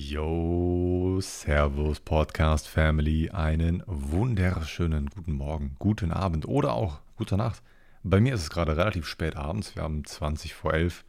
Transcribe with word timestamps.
Yo, 0.00 1.18
Servus 1.20 1.98
Podcast 1.98 2.68
Family, 2.68 3.30
einen 3.30 3.82
wunderschönen 3.86 5.06
guten 5.06 5.32
Morgen, 5.32 5.74
guten 5.80 6.12
Abend 6.12 6.46
oder 6.46 6.74
auch 6.74 7.00
gute 7.16 7.36
Nacht. 7.36 7.64
Bei 8.04 8.20
mir 8.20 8.32
ist 8.34 8.42
es 8.42 8.50
gerade 8.50 8.76
relativ 8.76 9.08
spät 9.08 9.34
abends, 9.34 9.74
wir 9.74 9.82
haben 9.82 10.04
20 10.04 10.54
vor 10.54 10.72
11. 10.72 11.04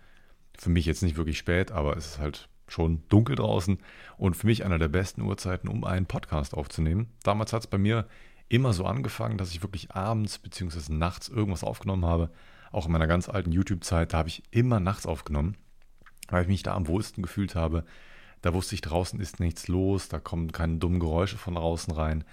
Für 0.57 0.71
mich 0.71 0.87
jetzt 0.87 1.03
nicht 1.03 1.17
wirklich 1.17 1.37
spät, 1.37 1.71
aber 1.71 1.97
es 1.97 2.07
ist 2.07 2.19
halt 2.19 2.49
schon 2.67 3.03
dunkel 3.09 3.35
draußen 3.35 3.77
und 4.17 4.35
für 4.35 4.47
mich 4.47 4.65
einer 4.65 4.79
der 4.79 4.87
besten 4.87 5.21
Uhrzeiten, 5.21 5.67
um 5.67 5.83
einen 5.83 6.07
Podcast 6.07 6.55
aufzunehmen. 6.55 7.11
Damals 7.21 7.53
hat 7.53 7.61
es 7.61 7.67
bei 7.67 7.77
mir 7.77 8.07
immer 8.47 8.73
so 8.73 8.85
angefangen, 8.85 9.37
dass 9.37 9.51
ich 9.51 9.61
wirklich 9.61 9.91
abends 9.91 10.39
bzw. 10.39 10.91
nachts 10.91 11.29
irgendwas 11.29 11.63
aufgenommen 11.63 12.05
habe. 12.05 12.31
Auch 12.71 12.87
in 12.87 12.91
meiner 12.91 13.05
ganz 13.05 13.29
alten 13.29 13.51
YouTube-Zeit, 13.51 14.13
da 14.13 14.17
habe 14.17 14.29
ich 14.29 14.41
immer 14.49 14.79
nachts 14.79 15.05
aufgenommen, 15.05 15.57
weil 16.29 16.41
ich 16.41 16.47
mich 16.47 16.63
da 16.63 16.73
am 16.73 16.87
wohlsten 16.87 17.21
gefühlt 17.21 17.53
habe 17.53 17.83
da 18.41 18.53
wusste 18.53 18.75
ich, 18.75 18.81
draußen 18.81 19.19
ist 19.19 19.39
nichts 19.39 19.67
los, 19.67 20.07
da 20.09 20.19
kommen 20.19 20.51
keine 20.51 20.77
dummen 20.77 20.99
Geräusche 20.99 21.37
von 21.37 21.55
draußen 21.55 21.93
rein. 21.93 22.23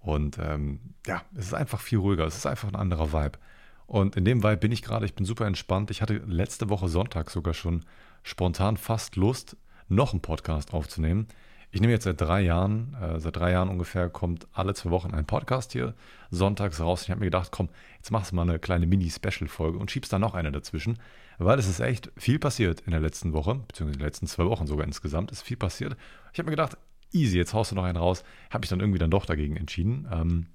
Und 0.00 0.38
ähm, 0.38 0.80
ja, 1.06 1.22
es 1.34 1.46
ist 1.46 1.54
einfach 1.54 1.80
viel 1.80 1.98
ruhiger, 1.98 2.24
es 2.24 2.36
ist 2.36 2.46
einfach 2.46 2.68
ein 2.68 2.76
anderer 2.76 3.12
Vibe. 3.12 3.38
Und 3.86 4.16
in 4.16 4.24
dem 4.24 4.42
Vibe 4.42 4.56
bin 4.58 4.72
ich 4.72 4.82
gerade, 4.82 5.06
ich 5.06 5.14
bin 5.14 5.24
super 5.24 5.46
entspannt. 5.46 5.90
Ich 5.90 6.02
hatte 6.02 6.14
letzte 6.26 6.68
Woche 6.68 6.88
Sonntag 6.88 7.30
sogar 7.30 7.54
schon 7.54 7.84
spontan 8.22 8.76
fast 8.76 9.16
Lust, 9.16 9.56
noch 9.88 10.12
einen 10.12 10.20
Podcast 10.20 10.74
aufzunehmen. 10.74 11.28
Ich 11.70 11.80
nehme 11.80 11.92
jetzt 11.92 12.04
seit 12.04 12.20
drei 12.20 12.40
Jahren, 12.42 12.96
äh, 13.00 13.20
seit 13.20 13.36
drei 13.36 13.52
Jahren 13.52 13.68
ungefähr, 13.68 14.08
kommt 14.08 14.46
alle 14.52 14.74
zwei 14.74 14.90
Wochen 14.90 15.12
ein 15.12 15.26
Podcast 15.26 15.72
hier 15.72 15.94
sonntags 16.30 16.80
raus. 16.80 17.02
Ich 17.02 17.10
habe 17.10 17.20
mir 17.20 17.26
gedacht, 17.26 17.50
komm, 17.50 17.68
jetzt 17.96 18.10
machst 18.10 18.32
du 18.32 18.36
mal 18.36 18.42
eine 18.42 18.58
kleine 18.58 18.86
Mini-Special-Folge 18.86 19.78
und 19.78 19.90
schiebst 19.90 20.12
da 20.12 20.18
noch 20.18 20.34
eine 20.34 20.52
dazwischen, 20.52 20.98
weil 21.38 21.58
es 21.58 21.68
ist 21.68 21.80
echt 21.80 22.10
viel 22.16 22.38
passiert 22.38 22.80
in 22.80 22.92
der 22.92 23.00
letzten 23.00 23.32
Woche, 23.32 23.56
beziehungsweise 23.56 23.96
in 23.96 24.00
den 24.00 24.06
letzten 24.06 24.26
zwei 24.26 24.46
Wochen 24.46 24.66
sogar 24.66 24.86
insgesamt, 24.86 25.30
ist 25.32 25.42
viel 25.42 25.56
passiert. 25.56 25.96
Ich 26.32 26.38
habe 26.38 26.46
mir 26.46 26.56
gedacht, 26.56 26.78
easy, 27.12 27.36
jetzt 27.36 27.52
haust 27.52 27.72
du 27.72 27.74
noch 27.74 27.84
einen 27.84 27.98
raus. 27.98 28.24
Habe 28.50 28.62
mich 28.62 28.70
dann 28.70 28.80
irgendwie 28.80 28.98
dann 28.98 29.10
doch 29.10 29.26
dagegen 29.26 29.56
entschieden. 29.56 30.08
Ähm, 30.10 30.46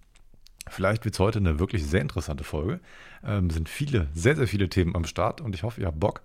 Vielleicht 0.67 1.05
wird 1.05 1.15
es 1.15 1.19
heute 1.19 1.39
eine 1.39 1.59
wirklich 1.59 1.85
sehr 1.85 2.01
interessante 2.01 2.43
Folge. 2.43 2.79
Ähm, 3.23 3.49
sind 3.49 3.67
viele, 3.67 4.07
sehr, 4.13 4.35
sehr 4.35 4.47
viele 4.47 4.69
Themen 4.69 4.95
am 4.95 5.05
Start 5.05 5.41
und 5.41 5.55
ich 5.55 5.63
hoffe, 5.63 5.81
ihr 5.81 5.87
habt 5.87 5.99
Bock. 5.99 6.21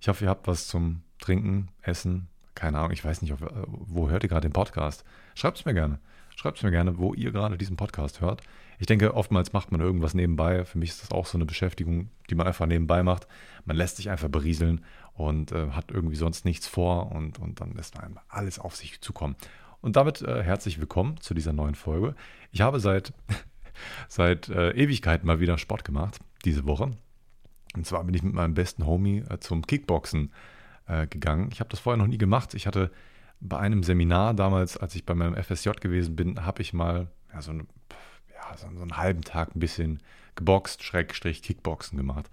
Ich 0.00 0.08
hoffe, 0.08 0.24
ihr 0.24 0.30
habt 0.30 0.46
was 0.46 0.66
zum 0.66 1.02
Trinken, 1.20 1.68
Essen, 1.82 2.28
keine 2.58 2.78
Ahnung, 2.78 2.90
ich 2.90 3.04
weiß 3.04 3.22
nicht, 3.22 3.32
wo 3.38 4.10
hört 4.10 4.24
ihr 4.24 4.28
gerade 4.28 4.48
den 4.48 4.52
Podcast? 4.52 5.04
Schreibt 5.36 5.58
es 5.58 5.64
mir 5.64 5.74
gerne. 5.74 6.00
Schreibt 6.34 6.58
es 6.58 6.64
mir 6.64 6.72
gerne, 6.72 6.98
wo 6.98 7.14
ihr 7.14 7.30
gerade 7.30 7.56
diesen 7.56 7.76
Podcast 7.76 8.20
hört. 8.20 8.42
Ich 8.80 8.86
denke, 8.86 9.14
oftmals 9.14 9.52
macht 9.52 9.70
man 9.70 9.80
irgendwas 9.80 10.12
nebenbei. 10.12 10.64
Für 10.64 10.78
mich 10.78 10.90
ist 10.90 11.02
das 11.02 11.12
auch 11.12 11.26
so 11.26 11.38
eine 11.38 11.46
Beschäftigung, 11.46 12.10
die 12.28 12.34
man 12.34 12.48
einfach 12.48 12.66
nebenbei 12.66 13.04
macht. 13.04 13.28
Man 13.64 13.76
lässt 13.76 13.96
sich 13.96 14.10
einfach 14.10 14.28
berieseln 14.28 14.84
und 15.14 15.52
äh, 15.52 15.70
hat 15.70 15.92
irgendwie 15.92 16.16
sonst 16.16 16.44
nichts 16.44 16.66
vor 16.66 17.12
und, 17.12 17.38
und 17.38 17.60
dann 17.60 17.74
lässt 17.74 17.96
man 17.96 18.18
alles 18.28 18.58
auf 18.58 18.74
sich 18.74 19.00
zukommen. 19.00 19.36
Und 19.80 19.94
damit 19.94 20.22
äh, 20.22 20.42
herzlich 20.42 20.80
willkommen 20.80 21.20
zu 21.20 21.34
dieser 21.34 21.52
neuen 21.52 21.76
Folge. 21.76 22.16
Ich 22.50 22.60
habe 22.60 22.80
seit, 22.80 23.12
seit 24.08 24.48
äh, 24.48 24.72
Ewigkeiten 24.72 25.28
mal 25.28 25.38
wieder 25.38 25.58
Sport 25.58 25.84
gemacht, 25.84 26.18
diese 26.44 26.66
Woche. 26.66 26.90
Und 27.76 27.86
zwar 27.86 28.02
bin 28.02 28.14
ich 28.14 28.24
mit 28.24 28.34
meinem 28.34 28.54
besten 28.54 28.84
Homie 28.84 29.22
äh, 29.30 29.38
zum 29.38 29.64
Kickboxen 29.64 30.26
äh, 30.26 30.57
gegangen. 31.06 31.48
Ich 31.52 31.60
habe 31.60 31.70
das 31.70 31.80
vorher 31.80 31.98
noch 31.98 32.06
nie 32.06 32.18
gemacht. 32.18 32.54
Ich 32.54 32.66
hatte 32.66 32.90
bei 33.40 33.58
einem 33.58 33.82
Seminar 33.82 34.34
damals, 34.34 34.76
als 34.76 34.94
ich 34.94 35.04
bei 35.06 35.14
meinem 35.14 35.36
FSJ 35.42 35.70
gewesen 35.80 36.16
bin, 36.16 36.44
habe 36.44 36.62
ich 36.62 36.72
mal 36.72 37.08
ja, 37.32 37.42
so 37.42 37.52
eine 37.52 37.66
so, 38.56 38.66
so 38.74 38.82
einen 38.82 38.96
halben 38.96 39.22
Tag 39.22 39.54
ein 39.54 39.60
bisschen 39.60 40.00
geboxt, 40.34 40.82
Schrägstrich 40.82 41.42
Kickboxen 41.42 41.98
gemacht. 41.98 42.30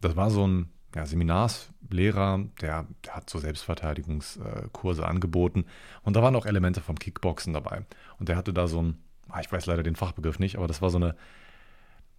Das 0.00 0.16
war 0.16 0.30
so 0.30 0.46
ein 0.46 0.70
ja, 0.94 1.04
Seminarslehrer, 1.04 2.44
der, 2.60 2.86
der, 3.04 3.14
hat 3.14 3.28
so 3.28 3.38
Selbstverteidigungskurse 3.38 5.06
angeboten 5.06 5.66
und 6.02 6.16
da 6.16 6.22
waren 6.22 6.34
auch 6.34 6.46
Elemente 6.46 6.80
vom 6.80 6.98
Kickboxen 6.98 7.52
dabei. 7.52 7.82
Und 8.18 8.28
der 8.28 8.36
hatte 8.36 8.52
da 8.52 8.68
so 8.68 8.82
ein, 8.82 8.98
ah, 9.28 9.40
ich 9.40 9.52
weiß 9.52 9.66
leider 9.66 9.82
den 9.82 9.96
Fachbegriff 9.96 10.38
nicht, 10.38 10.56
aber 10.56 10.66
das 10.66 10.80
war 10.80 10.90
so 10.90 10.96
eine, 10.96 11.14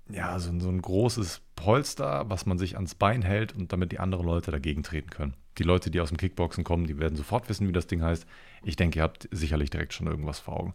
ja, 0.09 0.37
so, 0.39 0.57
so 0.59 0.69
ein 0.69 0.81
großes 0.81 1.41
Polster, 1.55 2.30
was 2.30 2.45
man 2.45 2.58
sich 2.58 2.75
ans 2.75 2.95
Bein 2.95 3.21
hält 3.21 3.55
und 3.55 3.73
damit 3.73 3.91
die 3.91 3.99
anderen 3.99 4.25
Leute 4.25 4.52
dagegen 4.52 4.83
treten 4.83 5.09
können. 5.09 5.33
Die 5.58 5.64
Leute, 5.64 5.92
die 5.92 5.99
aus 5.99 6.10
dem 6.10 6.17
Kickboxen 6.17 6.64
kommen, 6.64 6.86
die 6.86 6.99
werden 6.99 7.15
sofort 7.15 7.49
wissen, 7.49 7.67
wie 7.67 7.71
das 7.71 7.87
Ding 7.87 8.02
heißt. 8.02 8.26
Ich 8.64 8.76
denke, 8.76 8.99
ihr 8.99 9.04
habt 9.04 9.27
sicherlich 9.32 9.70
direkt 9.70 9.93
schon 9.93 10.08
irgendwas 10.08 10.39
vor 10.39 10.60
Augen. 10.60 10.73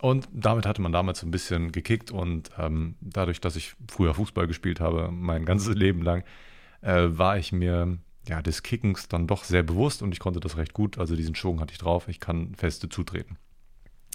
Und 0.00 0.28
damit 0.32 0.66
hatte 0.66 0.80
man 0.80 0.92
damals 0.92 1.20
so 1.20 1.26
ein 1.26 1.30
bisschen 1.30 1.72
gekickt 1.72 2.10
und 2.10 2.50
ähm, 2.56 2.94
dadurch, 3.00 3.40
dass 3.40 3.56
ich 3.56 3.74
früher 3.88 4.14
Fußball 4.14 4.46
gespielt 4.46 4.80
habe, 4.80 5.10
mein 5.10 5.44
ganzes 5.44 5.74
Leben 5.74 6.02
lang, 6.02 6.24
äh, 6.82 7.06
war 7.08 7.36
ich 7.36 7.52
mir 7.52 7.98
ja, 8.28 8.42
des 8.42 8.62
Kickens 8.62 9.08
dann 9.08 9.26
doch 9.26 9.44
sehr 9.44 9.62
bewusst 9.62 10.02
und 10.02 10.12
ich 10.12 10.20
konnte 10.20 10.40
das 10.40 10.56
recht 10.56 10.72
gut. 10.72 10.98
Also 10.98 11.16
diesen 11.16 11.34
Schwung 11.34 11.60
hatte 11.60 11.72
ich 11.72 11.78
drauf, 11.78 12.08
ich 12.08 12.20
kann 12.20 12.54
feste 12.54 12.88
zutreten. 12.88 13.38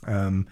Ähm, 0.07 0.47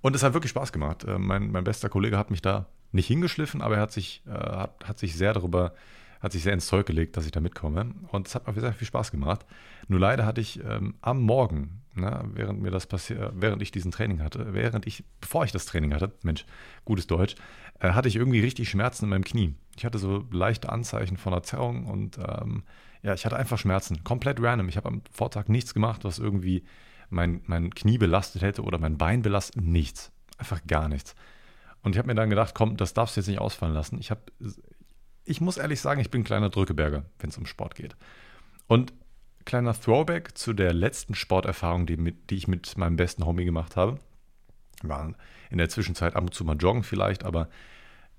und 0.00 0.16
es 0.16 0.22
hat 0.22 0.32
wirklich 0.32 0.50
Spaß 0.50 0.72
gemacht. 0.72 1.04
Äh, 1.04 1.18
mein, 1.18 1.50
mein 1.50 1.64
bester 1.64 1.88
Kollege 1.88 2.16
hat 2.16 2.30
mich 2.30 2.40
da 2.40 2.66
nicht 2.92 3.06
hingeschliffen, 3.06 3.60
aber 3.60 3.76
er 3.76 3.82
hat 3.82 3.92
sich, 3.92 4.22
äh, 4.26 4.30
hat, 4.30 4.88
hat 4.88 4.98
sich 4.98 5.14
sehr 5.14 5.34
darüber 5.34 5.74
hat 6.20 6.32
sich 6.32 6.42
sehr 6.42 6.52
ins 6.52 6.66
Zeug 6.66 6.86
gelegt, 6.86 7.16
dass 7.16 7.24
ich 7.24 7.32
da 7.32 7.40
mitkomme. 7.40 7.94
Und 8.08 8.28
es 8.28 8.34
hat 8.34 8.46
mir 8.46 8.60
sehr 8.60 8.72
viel 8.72 8.86
Spaß 8.86 9.10
gemacht. 9.10 9.46
Nur 9.88 10.00
leider 10.00 10.26
hatte 10.26 10.40
ich 10.40 10.62
ähm, 10.62 10.94
am 11.00 11.22
Morgen, 11.22 11.82
ne, 11.94 12.24
während 12.34 12.60
mir 12.60 12.70
das 12.70 12.86
passiert, 12.86 13.32
während 13.34 13.62
ich 13.62 13.70
diesen 13.70 13.90
Training 13.90 14.22
hatte, 14.22 14.52
während 14.52 14.86
ich, 14.86 15.04
bevor 15.20 15.44
ich 15.44 15.52
das 15.52 15.66
Training 15.66 15.94
hatte, 15.94 16.12
Mensch, 16.22 16.44
gutes 16.84 17.06
Deutsch, 17.06 17.36
äh, 17.80 17.92
hatte 17.92 18.08
ich 18.08 18.16
irgendwie 18.16 18.40
richtig 18.40 18.68
Schmerzen 18.68 19.06
in 19.06 19.10
meinem 19.10 19.24
Knie. 19.24 19.54
Ich 19.76 19.84
hatte 19.84 19.98
so 19.98 20.26
leichte 20.30 20.70
Anzeichen 20.70 21.16
von 21.16 21.32
einer 21.32 21.42
Zerrung 21.42 21.86
und 21.86 22.18
ähm, 22.18 22.64
ja, 23.02 23.14
ich 23.14 23.24
hatte 23.24 23.36
einfach 23.36 23.58
Schmerzen. 23.58 24.04
Komplett 24.04 24.40
random. 24.42 24.68
Ich 24.68 24.76
habe 24.76 24.88
am 24.88 25.02
Vortag 25.10 25.48
nichts 25.48 25.72
gemacht, 25.72 26.04
was 26.04 26.18
irgendwie 26.18 26.64
mein, 27.08 27.40
mein 27.46 27.74
Knie 27.74 27.98
belastet 27.98 28.42
hätte 28.42 28.62
oder 28.62 28.78
mein 28.78 28.98
Bein 28.98 29.22
belastet. 29.22 29.62
Nichts. 29.64 30.12
Einfach 30.36 30.60
gar 30.66 30.88
nichts. 30.88 31.14
Und 31.82 31.92
ich 31.92 31.98
habe 31.98 32.08
mir 32.08 32.14
dann 32.14 32.28
gedacht, 32.28 32.54
komm, 32.54 32.76
das 32.76 32.92
darfst 32.92 33.16
du 33.16 33.20
jetzt 33.20 33.28
nicht 33.28 33.40
ausfallen 33.40 33.74
lassen. 33.74 33.98
Ich 34.00 34.10
habe 34.10 34.20
ich 35.24 35.40
muss 35.40 35.56
ehrlich 35.56 35.80
sagen, 35.80 36.00
ich 36.00 36.10
bin 36.10 36.22
ein 36.22 36.24
kleiner 36.24 36.50
Drückeberger, 36.50 37.04
wenn 37.18 37.30
es 37.30 37.38
um 37.38 37.46
Sport 37.46 37.74
geht. 37.74 37.96
Und 38.66 38.92
kleiner 39.44 39.78
Throwback 39.78 40.36
zu 40.36 40.52
der 40.52 40.72
letzten 40.72 41.14
Sporterfahrung, 41.14 41.86
die, 41.86 41.96
mit, 41.96 42.30
die 42.30 42.36
ich 42.36 42.48
mit 42.48 42.76
meinem 42.76 42.96
besten 42.96 43.24
Homie 43.26 43.44
gemacht 43.44 43.76
habe. 43.76 43.98
War 44.82 45.14
in 45.50 45.58
der 45.58 45.68
Zwischenzeit 45.68 46.16
ab 46.16 46.22
und 46.22 46.34
zu 46.34 46.44
mal 46.44 46.56
joggen 46.56 46.84
vielleicht, 46.84 47.24
aber 47.24 47.48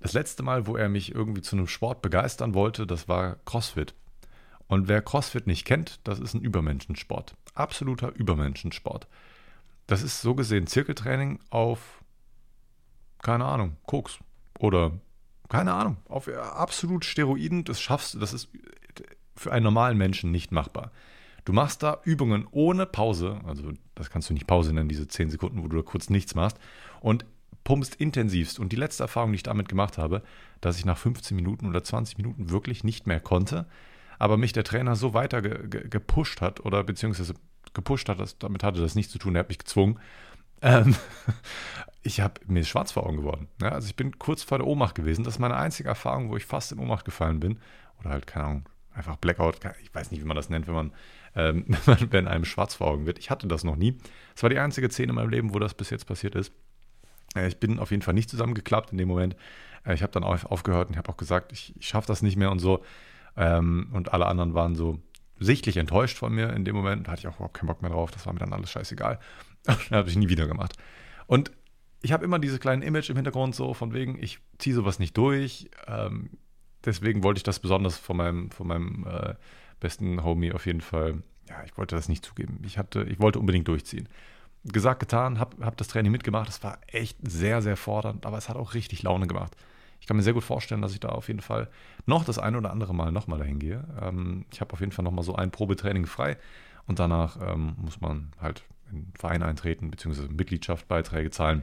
das 0.00 0.12
letzte 0.12 0.42
Mal, 0.42 0.66
wo 0.66 0.76
er 0.76 0.88
mich 0.88 1.14
irgendwie 1.14 1.42
zu 1.42 1.56
einem 1.56 1.68
Sport 1.68 2.02
begeistern 2.02 2.54
wollte, 2.54 2.86
das 2.86 3.08
war 3.08 3.36
CrossFit. 3.44 3.94
Und 4.66 4.88
wer 4.88 5.02
CrossFit 5.02 5.46
nicht 5.46 5.64
kennt, 5.64 6.00
das 6.04 6.18
ist 6.18 6.34
ein 6.34 6.40
Übermenschensport. 6.40 7.34
Absoluter 7.54 8.12
Übermenschensport. 8.14 9.06
Das 9.86 10.02
ist 10.02 10.20
so 10.20 10.34
gesehen 10.34 10.66
Zirkeltraining 10.66 11.40
auf, 11.50 12.02
keine 13.22 13.44
Ahnung, 13.44 13.76
Koks 13.86 14.18
oder 14.58 14.92
keine 15.52 15.74
Ahnung, 15.74 15.98
auf 16.08 16.28
absolut 16.28 17.04
Steroiden, 17.04 17.64
das 17.64 17.78
schaffst 17.78 18.14
du, 18.14 18.18
das 18.18 18.32
ist 18.32 18.48
für 19.36 19.52
einen 19.52 19.64
normalen 19.64 19.98
Menschen 19.98 20.30
nicht 20.30 20.50
machbar. 20.50 20.92
Du 21.44 21.52
machst 21.52 21.82
da 21.82 21.98
Übungen 22.04 22.46
ohne 22.52 22.86
Pause, 22.86 23.38
also 23.44 23.72
das 23.94 24.08
kannst 24.08 24.30
du 24.30 24.34
nicht 24.34 24.46
Pause 24.46 24.72
nennen, 24.72 24.88
diese 24.88 25.08
10 25.08 25.28
Sekunden, 25.28 25.62
wo 25.62 25.68
du 25.68 25.76
da 25.76 25.82
kurz 25.82 26.08
nichts 26.08 26.34
machst, 26.34 26.56
und 27.02 27.26
pumpst 27.64 27.96
intensivst. 27.96 28.58
Und 28.58 28.72
die 28.72 28.76
letzte 28.76 29.02
Erfahrung, 29.02 29.32
die 29.32 29.36
ich 29.36 29.42
damit 29.42 29.68
gemacht 29.68 29.98
habe, 29.98 30.22
dass 30.62 30.78
ich 30.78 30.86
nach 30.86 30.96
15 30.96 31.36
Minuten 31.36 31.66
oder 31.68 31.84
20 31.84 32.16
Minuten 32.16 32.48
wirklich 32.48 32.82
nicht 32.82 33.06
mehr 33.06 33.20
konnte, 33.20 33.66
aber 34.18 34.38
mich 34.38 34.54
der 34.54 34.64
Trainer 34.64 34.96
so 34.96 35.12
weiter 35.12 35.42
ge 35.42 35.68
ge 35.68 35.86
gepusht 35.86 36.40
hat 36.40 36.60
oder 36.60 36.82
beziehungsweise 36.82 37.34
gepusht 37.74 38.08
hat, 38.08 38.20
das, 38.20 38.38
damit 38.38 38.62
hatte 38.62 38.80
das 38.80 38.94
nichts 38.94 39.12
zu 39.12 39.18
tun, 39.18 39.34
er 39.34 39.40
hat 39.40 39.48
mich 39.50 39.58
gezwungen, 39.58 39.98
ähm, 40.62 40.96
ich 42.02 42.20
habe 42.20 42.40
mir 42.46 42.64
schwarz 42.64 42.92
vor 42.92 43.06
Augen 43.06 43.18
geworden. 43.18 43.48
Ja, 43.60 43.70
also 43.70 43.86
ich 43.86 43.96
bin 43.96 44.18
kurz 44.18 44.42
vor 44.42 44.58
der 44.58 44.66
Ohnmacht 44.66 44.94
gewesen. 44.94 45.24
Das 45.24 45.34
ist 45.34 45.38
meine 45.38 45.56
einzige 45.56 45.88
Erfahrung, 45.88 46.30
wo 46.30 46.36
ich 46.36 46.44
fast 46.44 46.72
in 46.72 46.78
Ohnmacht 46.78 47.04
gefallen 47.04 47.40
bin. 47.40 47.58
Oder 48.00 48.10
halt, 48.10 48.26
keine 48.26 48.46
Ahnung, 48.46 48.68
einfach 48.92 49.16
Blackout. 49.16 49.60
Ich 49.82 49.94
weiß 49.94 50.10
nicht, 50.10 50.20
wie 50.20 50.26
man 50.26 50.36
das 50.36 50.50
nennt, 50.50 50.66
wenn 50.66 50.74
man, 50.74 50.92
ähm, 51.36 51.64
wenn 52.10 52.26
einem 52.26 52.44
schwarz 52.44 52.74
vor 52.74 52.88
Augen 52.88 53.06
wird. 53.06 53.18
Ich 53.18 53.30
hatte 53.30 53.46
das 53.46 53.62
noch 53.62 53.76
nie. 53.76 53.98
Es 54.34 54.42
war 54.42 54.50
die 54.50 54.58
einzige 54.58 54.90
Szene 54.90 55.10
in 55.10 55.16
meinem 55.16 55.30
Leben, 55.30 55.54
wo 55.54 55.58
das 55.60 55.74
bis 55.74 55.90
jetzt 55.90 56.06
passiert 56.06 56.34
ist. 56.34 56.52
Äh, 57.36 57.46
ich 57.46 57.60
bin 57.60 57.78
auf 57.78 57.92
jeden 57.92 58.02
Fall 58.02 58.14
nicht 58.14 58.30
zusammengeklappt 58.30 58.90
in 58.90 58.98
dem 58.98 59.08
Moment. 59.08 59.36
Äh, 59.86 59.94
ich 59.94 60.02
habe 60.02 60.12
dann 60.12 60.24
auch 60.24 60.44
aufgehört 60.44 60.88
und 60.88 60.96
habe 60.96 61.08
auch 61.08 61.16
gesagt, 61.16 61.52
ich, 61.52 61.74
ich 61.76 61.86
schaffe 61.86 62.08
das 62.08 62.22
nicht 62.22 62.36
mehr 62.36 62.50
und 62.50 62.58
so. 62.58 62.82
Ähm, 63.36 63.90
und 63.92 64.12
alle 64.12 64.26
anderen 64.26 64.54
waren 64.54 64.74
so 64.74 64.98
sichtlich 65.38 65.76
enttäuscht 65.76 66.18
von 66.18 66.34
mir 66.34 66.52
in 66.52 66.64
dem 66.64 66.74
Moment. 66.74 67.06
Da 67.06 67.12
hatte 67.12 67.20
ich 67.20 67.28
auch 67.28 67.36
überhaupt 67.36 67.54
keinen 67.54 67.68
Bock 67.68 67.80
mehr 67.80 67.92
drauf. 67.92 68.10
Das 68.10 68.26
war 68.26 68.32
mir 68.32 68.40
dann 68.40 68.52
alles 68.52 68.70
scheißegal. 68.70 69.20
habe 69.92 70.08
ich 70.08 70.16
nie 70.16 70.28
wieder 70.28 70.48
gemacht. 70.48 70.74
Und 71.26 71.52
ich 72.02 72.12
habe 72.12 72.24
immer 72.24 72.38
dieses 72.38 72.60
kleine 72.60 72.84
Image 72.84 73.10
im 73.10 73.16
Hintergrund 73.16 73.54
so 73.54 73.74
von 73.74 73.94
wegen, 73.94 74.22
ich 74.22 74.40
ziehe 74.58 74.74
sowas 74.74 74.98
nicht 74.98 75.16
durch. 75.16 75.70
Ähm, 75.86 76.30
deswegen 76.84 77.22
wollte 77.22 77.38
ich 77.38 77.44
das 77.44 77.60
besonders 77.60 77.96
von 77.96 78.16
meinem, 78.16 78.50
von 78.50 78.66
meinem 78.66 79.06
äh, 79.08 79.34
besten 79.80 80.22
Homie 80.24 80.52
auf 80.52 80.66
jeden 80.66 80.80
Fall, 80.80 81.22
ja, 81.48 81.62
ich 81.64 81.76
wollte 81.78 81.94
das 81.94 82.08
nicht 82.08 82.24
zugeben. 82.24 82.60
Ich 82.64 82.76
hatte, 82.76 83.04
ich 83.04 83.20
wollte 83.20 83.38
unbedingt 83.38 83.68
durchziehen. 83.68 84.08
Gesagt, 84.64 85.00
getan, 85.00 85.38
habe 85.38 85.64
hab 85.64 85.76
das 85.76 85.88
Training 85.88 86.12
mitgemacht. 86.12 86.48
Es 86.48 86.62
war 86.62 86.78
echt 86.88 87.18
sehr, 87.22 87.62
sehr 87.62 87.76
fordernd, 87.76 88.26
aber 88.26 88.38
es 88.38 88.48
hat 88.48 88.56
auch 88.56 88.74
richtig 88.74 89.02
Laune 89.02 89.26
gemacht. 89.26 89.56
Ich 90.00 90.06
kann 90.08 90.16
mir 90.16 90.24
sehr 90.24 90.34
gut 90.34 90.44
vorstellen, 90.44 90.82
dass 90.82 90.92
ich 90.92 91.00
da 91.00 91.10
auf 91.10 91.28
jeden 91.28 91.40
Fall 91.40 91.68
noch 92.06 92.24
das 92.24 92.38
ein 92.38 92.56
oder 92.56 92.72
andere 92.72 92.94
Mal 92.94 93.12
nochmal 93.12 93.38
dahin 93.38 93.60
gehe. 93.60 93.84
Ähm, 94.00 94.44
ich 94.52 94.60
habe 94.60 94.72
auf 94.72 94.80
jeden 94.80 94.90
Fall 94.90 95.04
nochmal 95.04 95.24
so 95.24 95.36
ein 95.36 95.52
Probetraining 95.52 96.06
frei 96.06 96.36
und 96.86 96.98
danach 96.98 97.38
ähm, 97.40 97.74
muss 97.76 98.00
man 98.00 98.32
halt 98.40 98.64
in 98.90 99.04
den 99.04 99.12
Verein 99.16 99.44
eintreten, 99.44 99.90
beziehungsweise 99.90 100.28
Mitgliedschaftsbeiträge 100.28 101.30
zahlen. 101.30 101.62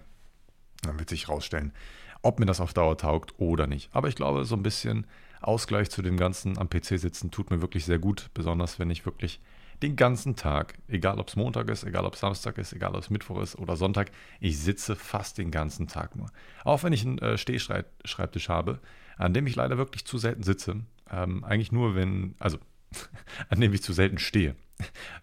Dann 0.83 0.99
wird 0.99 1.09
sich 1.09 1.27
herausstellen, 1.27 1.73
ob 2.21 2.39
mir 2.39 2.45
das 2.45 2.61
auf 2.61 2.73
Dauer 2.73 2.97
taugt 2.97 3.33
oder 3.37 3.67
nicht. 3.67 3.89
Aber 3.93 4.07
ich 4.07 4.15
glaube, 4.15 4.45
so 4.45 4.55
ein 4.55 4.63
bisschen 4.63 5.07
Ausgleich 5.41 5.89
zu 5.89 6.01
dem 6.01 6.17
ganzen 6.17 6.57
am 6.57 6.69
PC 6.69 6.99
sitzen 6.99 7.31
tut 7.31 7.49
mir 7.49 7.61
wirklich 7.61 7.85
sehr 7.85 7.99
gut, 7.99 8.29
besonders 8.33 8.77
wenn 8.79 8.89
ich 8.89 9.05
wirklich 9.05 9.39
den 9.81 9.95
ganzen 9.95 10.35
Tag, 10.35 10.77
egal 10.87 11.19
ob 11.19 11.29
es 11.29 11.37
Montag 11.37 11.69
ist, 11.69 11.85
egal 11.85 12.05
ob 12.05 12.15
es 12.15 12.19
Samstag 12.19 12.57
ist, 12.57 12.73
egal 12.73 12.95
ob 12.95 13.01
es 13.01 13.09
Mittwoch 13.09 13.41
ist 13.41 13.57
oder 13.57 13.77
Sonntag, 13.77 14.11
ich 14.41 14.59
sitze 14.59 14.95
fast 14.95 15.37
den 15.37 15.51
ganzen 15.51 15.87
Tag 15.87 16.15
nur. 16.17 16.29
Auch 16.65 16.83
wenn 16.83 16.91
ich 16.91 17.05
einen 17.05 17.17
äh, 17.19 17.37
Stehschreibtisch 17.37 18.49
habe, 18.49 18.79
an 19.17 19.33
dem 19.33 19.47
ich 19.47 19.55
leider 19.55 19.77
wirklich 19.77 20.05
zu 20.05 20.17
selten 20.17 20.43
sitze. 20.43 20.81
Ähm, 21.09 21.43
eigentlich 21.43 21.71
nur, 21.71 21.95
wenn, 21.95 22.35
also 22.39 22.57
an 23.49 23.61
dem 23.61 23.73
ich 23.73 23.81
zu 23.81 23.93
selten 23.93 24.17
stehe. 24.17 24.55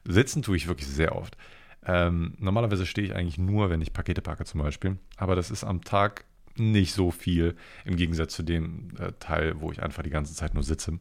Sitzen 0.05 0.43
tue 0.43 0.57
ich 0.57 0.69
wirklich 0.69 0.89
sehr 0.89 1.17
oft. 1.17 1.37
Ähm, 1.87 2.35
normalerweise 2.39 2.85
stehe 2.85 3.07
ich 3.07 3.15
eigentlich 3.15 3.39
nur, 3.39 3.71
wenn 3.71 3.81
ich 3.81 3.93
Pakete 3.93 4.21
packe 4.21 4.45
zum 4.45 4.61
Beispiel. 4.61 4.99
Aber 5.17 5.37
das 5.37 5.51
ist 5.51 5.65
am 5.65 5.83
Tag 5.83 6.25
nicht 6.57 6.93
so 6.93 7.11
viel 7.11 7.57
im 7.85 7.97
Gegensatz 7.97 8.35
zu 8.35 8.43
dem 8.43 8.89
äh, 8.99 9.13
Teil, 9.21 9.61
wo 9.61 9.71
ich 9.71 9.83
einfach 9.83 10.03
die 10.03 10.11
ganze 10.11 10.35
Zeit 10.35 10.55
nur 10.55 10.63
sitze. 10.63 10.99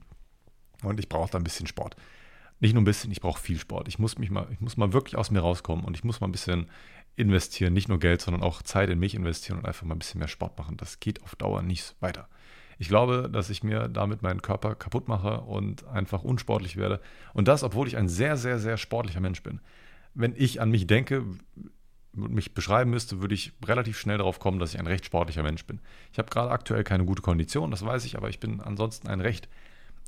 Und 0.83 0.99
ich 0.99 1.09
brauche 1.09 1.31
da 1.31 1.37
ein 1.37 1.43
bisschen 1.43 1.67
Sport. 1.67 1.95
Nicht 2.59 2.73
nur 2.73 2.81
ein 2.81 2.85
bisschen, 2.85 3.11
ich 3.11 3.21
brauche 3.21 3.41
viel 3.41 3.59
Sport. 3.59 3.87
Ich 3.87 3.99
muss 3.99 4.17
mich 4.17 4.29
mal, 4.29 4.47
ich 4.51 4.61
muss 4.61 4.77
mal 4.77 4.93
wirklich 4.93 5.17
aus 5.17 5.31
mir 5.31 5.39
rauskommen 5.39 5.83
und 5.83 5.95
ich 5.97 6.03
muss 6.03 6.21
mal 6.21 6.27
ein 6.27 6.31
bisschen 6.31 6.69
investieren, 7.15 7.73
nicht 7.73 7.89
nur 7.89 7.99
Geld, 7.99 8.21
sondern 8.21 8.43
auch 8.43 8.61
Zeit 8.61 8.89
in 8.89 8.99
mich 8.99 9.15
investieren 9.15 9.59
und 9.59 9.65
einfach 9.65 9.85
mal 9.85 9.95
ein 9.95 9.99
bisschen 9.99 10.19
mehr 10.19 10.27
Sport 10.27 10.57
machen. 10.57 10.77
Das 10.77 10.99
geht 10.99 11.23
auf 11.23 11.35
Dauer 11.35 11.61
nicht 11.61 11.95
weiter. 11.99 12.27
Ich 12.77 12.89
glaube, 12.89 13.29
dass 13.31 13.49
ich 13.49 13.63
mir 13.63 13.87
damit 13.87 14.21
meinen 14.21 14.41
Körper 14.41 14.75
kaputt 14.75 15.07
mache 15.07 15.41
und 15.41 15.87
einfach 15.87 16.23
unsportlich 16.23 16.75
werde. 16.75 16.99
Und 17.33 17.47
das, 17.47 17.63
obwohl 17.63 17.87
ich 17.87 17.95
ein 17.95 18.09
sehr, 18.09 18.35
sehr, 18.35 18.59
sehr 18.59 18.77
sportlicher 18.77 19.21
Mensch 19.21 19.41
bin. 19.43 19.61
Wenn 20.15 20.33
ich 20.35 20.62
an 20.62 20.71
mich 20.71 20.88
denke 20.88 21.23
und 22.15 22.33
mich 22.33 22.53
beschreiben 22.53 22.89
müsste, 22.89 23.21
würde 23.21 23.35
ich 23.35 23.53
relativ 23.65 24.00
schnell 24.00 24.17
darauf 24.17 24.39
kommen, 24.39 24.59
dass 24.59 24.73
ich 24.73 24.79
ein 24.79 24.88
recht 24.88 25.06
sportlicher 25.06 25.44
Mensch 25.44 25.65
bin. 25.65 25.79
Ich 26.12 26.17
habe 26.17 26.29
gerade 26.29 26.50
aktuell 26.50 26.83
keine 26.83 27.06
gute 27.06 27.21
Kondition, 27.21 27.71
das 27.71 27.85
weiß 27.85 28.06
ich, 28.06 28.17
aber 28.17 28.29
ich 28.29 28.39
bin 28.39 28.62
ansonsten 28.62 29.07
ein 29.07 29.21
recht 29.21 29.50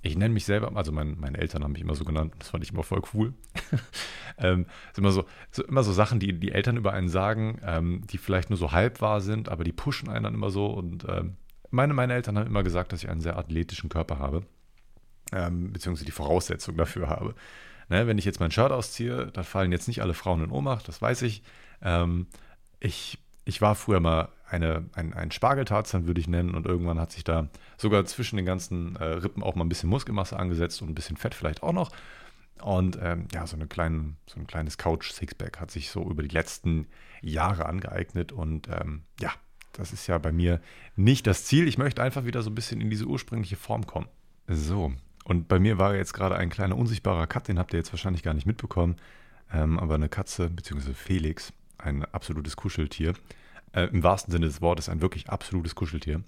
ich 0.02 0.18
nenne 0.18 0.34
mich 0.34 0.46
selber, 0.46 0.76
also 0.76 0.92
mein, 0.92 1.18
meine 1.20 1.38
Eltern 1.38 1.64
haben 1.64 1.72
mich 1.72 1.82
immer 1.82 1.96
so 1.96 2.06
genannt, 2.06 2.34
das 2.40 2.50
fand 2.50 2.64
ich 2.64 2.72
immer 2.72 2.84
voll 2.84 3.02
cool. 3.14 3.34
ähm, 4.38 4.66
sind 4.94 5.04
immer 5.04 5.12
so, 5.12 5.26
so, 5.52 5.64
immer 5.64 5.84
so 5.84 5.92
Sachen, 5.92 6.20
die 6.20 6.40
die 6.40 6.52
Eltern 6.52 6.78
über 6.78 6.94
einen 6.94 7.10
sagen, 7.10 7.60
ähm, 7.64 8.04
die 8.08 8.18
vielleicht 8.18 8.50
nur 8.50 8.58
so 8.58 8.72
halb 8.72 9.02
wahr 9.02 9.22
sind, 9.22 9.50
aber 9.50 9.64
die 9.64 9.72
pushen 9.72 10.10
einen 10.10 10.24
dann 10.24 10.34
immer 10.36 10.52
so. 10.52 10.68
Und 10.68 11.06
ähm, 11.10 11.36
meine, 11.72 11.94
meine 11.94 12.14
Eltern 12.14 12.38
haben 12.38 12.48
immer 12.48 12.64
gesagt, 12.64 12.94
dass 12.94 13.04
ich 13.04 13.10
einen 13.10 13.22
sehr 13.22 13.38
athletischen 13.38 13.90
Körper 13.90 14.20
habe, 14.20 14.44
ähm, 15.32 15.74
beziehungsweise 15.74 16.06
die 16.06 16.12
Voraussetzung 16.12 16.78
dafür 16.78 17.10
habe. 17.10 17.34
Ne, 17.90 18.06
wenn 18.06 18.18
ich 18.18 18.26
jetzt 18.26 18.40
mein 18.40 18.52
Shirt 18.52 18.72
ausziehe, 18.72 19.28
da 19.34 19.44
fallen 19.44 19.72
jetzt 19.72 19.88
nicht 19.88 20.02
alle 20.02 20.14
Frauen 20.14 20.44
in 20.44 20.52
Ohnmacht, 20.52 20.88
das 20.88 21.02
weiß 21.02 21.22
ich. 21.22 21.42
Ähm, 21.82 22.28
ich, 22.80 23.18
ich 23.46 23.62
war 23.62 23.76
früher 23.76 24.02
mal 24.02 24.30
eine, 24.50 24.86
ein, 24.94 25.14
ein 25.14 25.32
Spargeltarzan, 25.32 26.06
würde 26.06 26.20
ich 26.20 26.28
nennen, 26.28 26.54
und 26.54 26.66
irgendwann 26.66 27.00
hat 27.00 27.12
sich 27.12 27.24
da 27.24 27.48
sogar 27.78 28.06
zwischen 28.06 28.36
den 28.36 28.46
ganzen 28.46 28.96
äh, 28.98 29.06
Rippen 29.06 29.42
auch 29.44 29.56
mal 29.56 29.64
ein 29.64 29.70
bisschen 29.70 29.90
Muskelmasse 29.90 30.38
angesetzt 30.38 30.82
und 30.82 30.90
ein 30.90 30.96
bisschen 30.96 31.18
Fett 31.18 31.34
vielleicht 31.34 31.64
auch 31.64 31.74
noch. 31.74 31.92
Und 32.62 32.98
ähm, 33.02 33.28
ja, 33.32 33.46
so, 33.46 33.56
eine 33.56 33.68
kleine, 33.68 34.16
so 34.26 34.40
ein 34.40 34.48
kleines 34.48 34.78
Couch-Sixpack 34.78 35.60
hat 35.60 35.72
sich 35.72 35.90
so 35.90 36.04
über 36.10 36.24
die 36.24 36.34
letzten 36.34 36.88
Jahre 37.22 37.68
angeeignet 37.68 38.32
und 38.32 38.68
ähm, 38.68 39.04
ja, 39.20 39.32
das 39.74 39.94
ist 39.94 40.08
ja 40.08 40.18
bei 40.18 40.32
mir 40.32 40.60
nicht 40.96 41.28
das 41.28 41.46
Ziel. 41.46 41.68
Ich 41.68 41.78
möchte 41.78 42.02
einfach 42.02 42.26
wieder 42.26 42.42
so 42.42 42.50
ein 42.50 42.56
bisschen 42.56 42.82
in 42.82 42.90
diese 42.90 43.06
ursprüngliche 43.06 43.56
Form 43.56 43.86
kommen. 43.86 44.08
So, 44.48 44.94
und 45.28 45.50
bei 45.50 45.60
mir 45.60 45.78
war 45.78 45.94
jetzt 45.94 46.14
gerade 46.14 46.38
ein 46.38 46.50
kleiner 46.50 46.78
unsichtbarer 46.78 47.28
Cut, 47.28 47.50
den 47.50 47.60
habt 47.60 47.74
ihr 47.74 47.80
jetzt 47.80 47.92
wahrscheinlich 47.92 48.24
gar 48.24 48.34
nicht 48.34 48.46
mitbekommen. 48.46 48.96
Ähm, 49.52 49.78
aber 49.78 49.96
eine 49.96 50.08
Katze, 50.08 50.50
beziehungsweise 50.50 50.94
Felix, 50.94 51.52
ein 51.78 52.06
absolutes 52.06 52.56
Kuscheltier, 52.56 53.14
äh, 53.74 53.90
im 53.90 54.04
wahrsten 54.04 54.32
Sinne 54.32 54.46
des 54.46 54.62
Wortes 54.62 54.88
ein 54.88 55.02
wirklich 55.02 55.30
absolutes 55.30 55.76
Kuscheltier, 55.76 56.24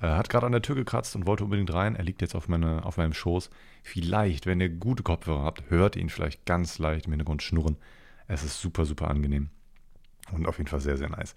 äh, 0.00 0.08
hat 0.08 0.28
gerade 0.28 0.46
an 0.46 0.50
der 0.50 0.62
Tür 0.62 0.74
gekratzt 0.74 1.14
und 1.14 1.24
wollte 1.24 1.44
unbedingt 1.44 1.72
rein. 1.72 1.94
Er 1.94 2.02
liegt 2.02 2.20
jetzt 2.20 2.34
auf, 2.34 2.48
meine, 2.48 2.84
auf 2.84 2.96
meinem 2.96 3.12
Schoß. 3.12 3.48
Vielleicht, 3.84 4.44
wenn 4.46 4.60
ihr 4.60 4.70
gute 4.70 5.04
Kopfhörer 5.04 5.44
habt, 5.44 5.70
hört 5.70 5.94
ihr 5.94 6.02
ihn 6.02 6.10
vielleicht 6.10 6.44
ganz 6.44 6.80
leicht 6.80 7.06
im 7.06 7.12
Hintergrund 7.12 7.44
schnurren. 7.44 7.76
Es 8.26 8.42
ist 8.42 8.60
super, 8.60 8.86
super 8.86 9.08
angenehm. 9.08 9.50
Und 10.32 10.48
auf 10.48 10.58
jeden 10.58 10.68
Fall 10.68 10.80
sehr, 10.80 10.96
sehr 10.96 11.10
nice. 11.10 11.36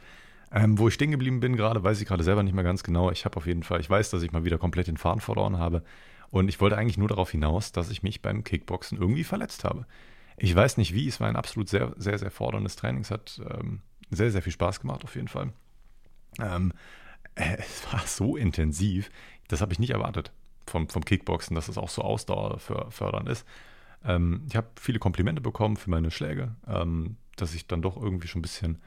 Ähm, 0.52 0.80
wo 0.80 0.88
ich 0.88 0.96
stehen 0.96 1.12
geblieben 1.12 1.40
bin 1.40 1.56
gerade, 1.56 1.84
weiß 1.84 2.02
ich 2.02 2.08
gerade 2.08 2.24
selber 2.24 2.42
nicht 2.42 2.56
mehr 2.56 2.64
ganz 2.64 2.82
genau. 2.82 3.12
Ich 3.12 3.26
habe 3.26 3.38
auf 3.38 3.46
jeden 3.46 3.62
Fall, 3.62 3.80
ich 3.80 3.90
weiß, 3.92 4.10
dass 4.10 4.24
ich 4.24 4.32
mal 4.32 4.44
wieder 4.44 4.58
komplett 4.58 4.88
den 4.88 4.98
Faden 4.98 5.22
verloren 5.22 5.60
habe. 5.60 5.84
Und 6.30 6.50
ich 6.50 6.60
wollte 6.60 6.78
eigentlich 6.78 6.98
nur 6.98 7.08
darauf 7.08 7.32
hinaus, 7.32 7.72
dass 7.72 7.90
ich 7.90 8.04
mich 8.04 8.22
beim 8.22 8.44
Kickboxen 8.44 8.98
irgendwie 8.98 9.24
verletzt 9.24 9.64
habe. 9.64 9.86
Ich 10.38 10.54
weiß 10.54 10.78
nicht 10.78 10.94
wie, 10.94 11.08
es 11.08 11.20
war 11.20 11.30
ein 11.30 11.36
absolut 11.36 11.70
sehr, 11.70 11.94
sehr, 11.98 12.18
sehr 12.18 12.32
forderndes 12.32 12.76
Training. 12.76 13.02
Es 13.02 13.12
hat 13.12 13.42
ähm, 13.50 13.82
sehr, 14.10 14.32
sehr 14.32 14.42
viel 14.42 14.52
Spaß 14.54 14.82
gemacht, 14.82 15.04
auf 15.04 15.16
jeden 15.16 15.28
Fall. 15.28 15.54
Ähm, 16.40 16.74
äh, 17.36 17.58
es 17.60 17.92
war 17.92 18.06
so 18.06 18.36
intensiv, 18.36 19.10
das 19.48 19.62
habe 19.62 19.74
ich 19.74 19.80
nicht 19.80 19.92
erwartet 19.92 20.32
vom, 20.68 20.90
vom 20.90 21.06
Kickboxen, 21.06 21.56
dass 21.56 21.68
es 21.68 21.78
auch 21.78 21.90
so 21.90 22.02
ausdauerfördernd 22.02 23.30
ist. 23.30 23.46
Ähm, 24.04 24.44
ich 24.48 24.56
habe 24.56 24.68
viele 24.80 25.00
Komplimente 25.00 25.42
bekommen 25.42 25.78
für 25.78 25.90
meine 25.90 26.12
Schläge, 26.12 26.56
ähm, 26.68 27.18
dass 27.36 27.54
ich 27.54 27.68
dann 27.68 27.82
doch 27.82 28.02
irgendwie 28.02 28.28
schon 28.28 28.40
ein 28.40 28.44
bisschen 28.44 28.82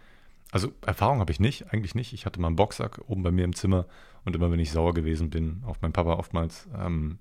also 0.51 0.73
Erfahrung 0.85 1.21
habe 1.21 1.33
ich 1.33 1.41
nicht, 1.41 1.73
eigentlich 1.73 1.95
nicht. 1.95 2.13
Ich 2.13 2.27
hatte 2.27 2.41
mal 2.41 2.49
einen 2.49 2.57
Boxsack 2.57 3.01
oben 3.07 3.23
bei 3.23 3.31
mir 3.31 3.45
im 3.45 3.55
Zimmer 3.55 3.87
und 4.25 4.35
immer 4.35 4.51
wenn 4.51 4.61
ich 4.61 4.71
sauer 4.71 4.95
gewesen 4.95 5.31
bin, 5.31 5.63
auf 5.67 5.81
meinen 5.83 5.93
Papa 5.93 6.15
oftmals, 6.15 6.69
ähm, 6.77 7.19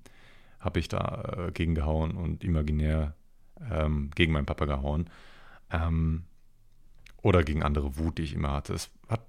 habe 0.60 0.80
ich 0.80 0.88
da 0.88 1.46
äh, 1.48 1.52
gegen 1.52 1.74
gehauen 1.74 2.12
und 2.12 2.42
imaginär 2.42 3.14
ähm, 3.70 4.10
gegen 4.14 4.32
meinen 4.32 4.46
Papa 4.46 4.64
gehauen. 4.64 5.10
Ähm, 5.70 6.24
oder 7.22 7.42
gegen 7.42 7.62
andere 7.62 7.98
Wut, 7.98 8.18
die 8.18 8.22
ich 8.22 8.34
immer 8.34 8.52
hatte. 8.52 8.72
Es 8.74 8.90
hat 9.08 9.26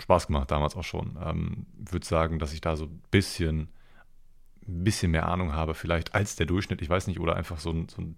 Spaß 0.00 0.26
gemacht 0.26 0.50
damals 0.50 0.76
auch 0.76 0.84
schon. 0.84 1.16
Ähm, 1.22 1.66
würde 1.76 2.06
sagen, 2.06 2.38
dass 2.38 2.52
ich 2.52 2.60
da 2.60 2.76
so 2.76 2.86
ein 2.86 3.02
bisschen, 3.10 3.68
ein 4.66 4.84
bisschen 4.84 5.12
mehr 5.12 5.28
Ahnung 5.28 5.52
habe, 5.52 5.74
vielleicht 5.74 6.14
als 6.14 6.36
der 6.36 6.46
Durchschnitt. 6.46 6.82
Ich 6.82 6.90
weiß 6.90 7.06
nicht, 7.06 7.20
oder 7.20 7.36
einfach 7.36 7.58
so, 7.58 7.70
ein, 7.70 7.88
so 7.88 7.98
einen 7.98 8.16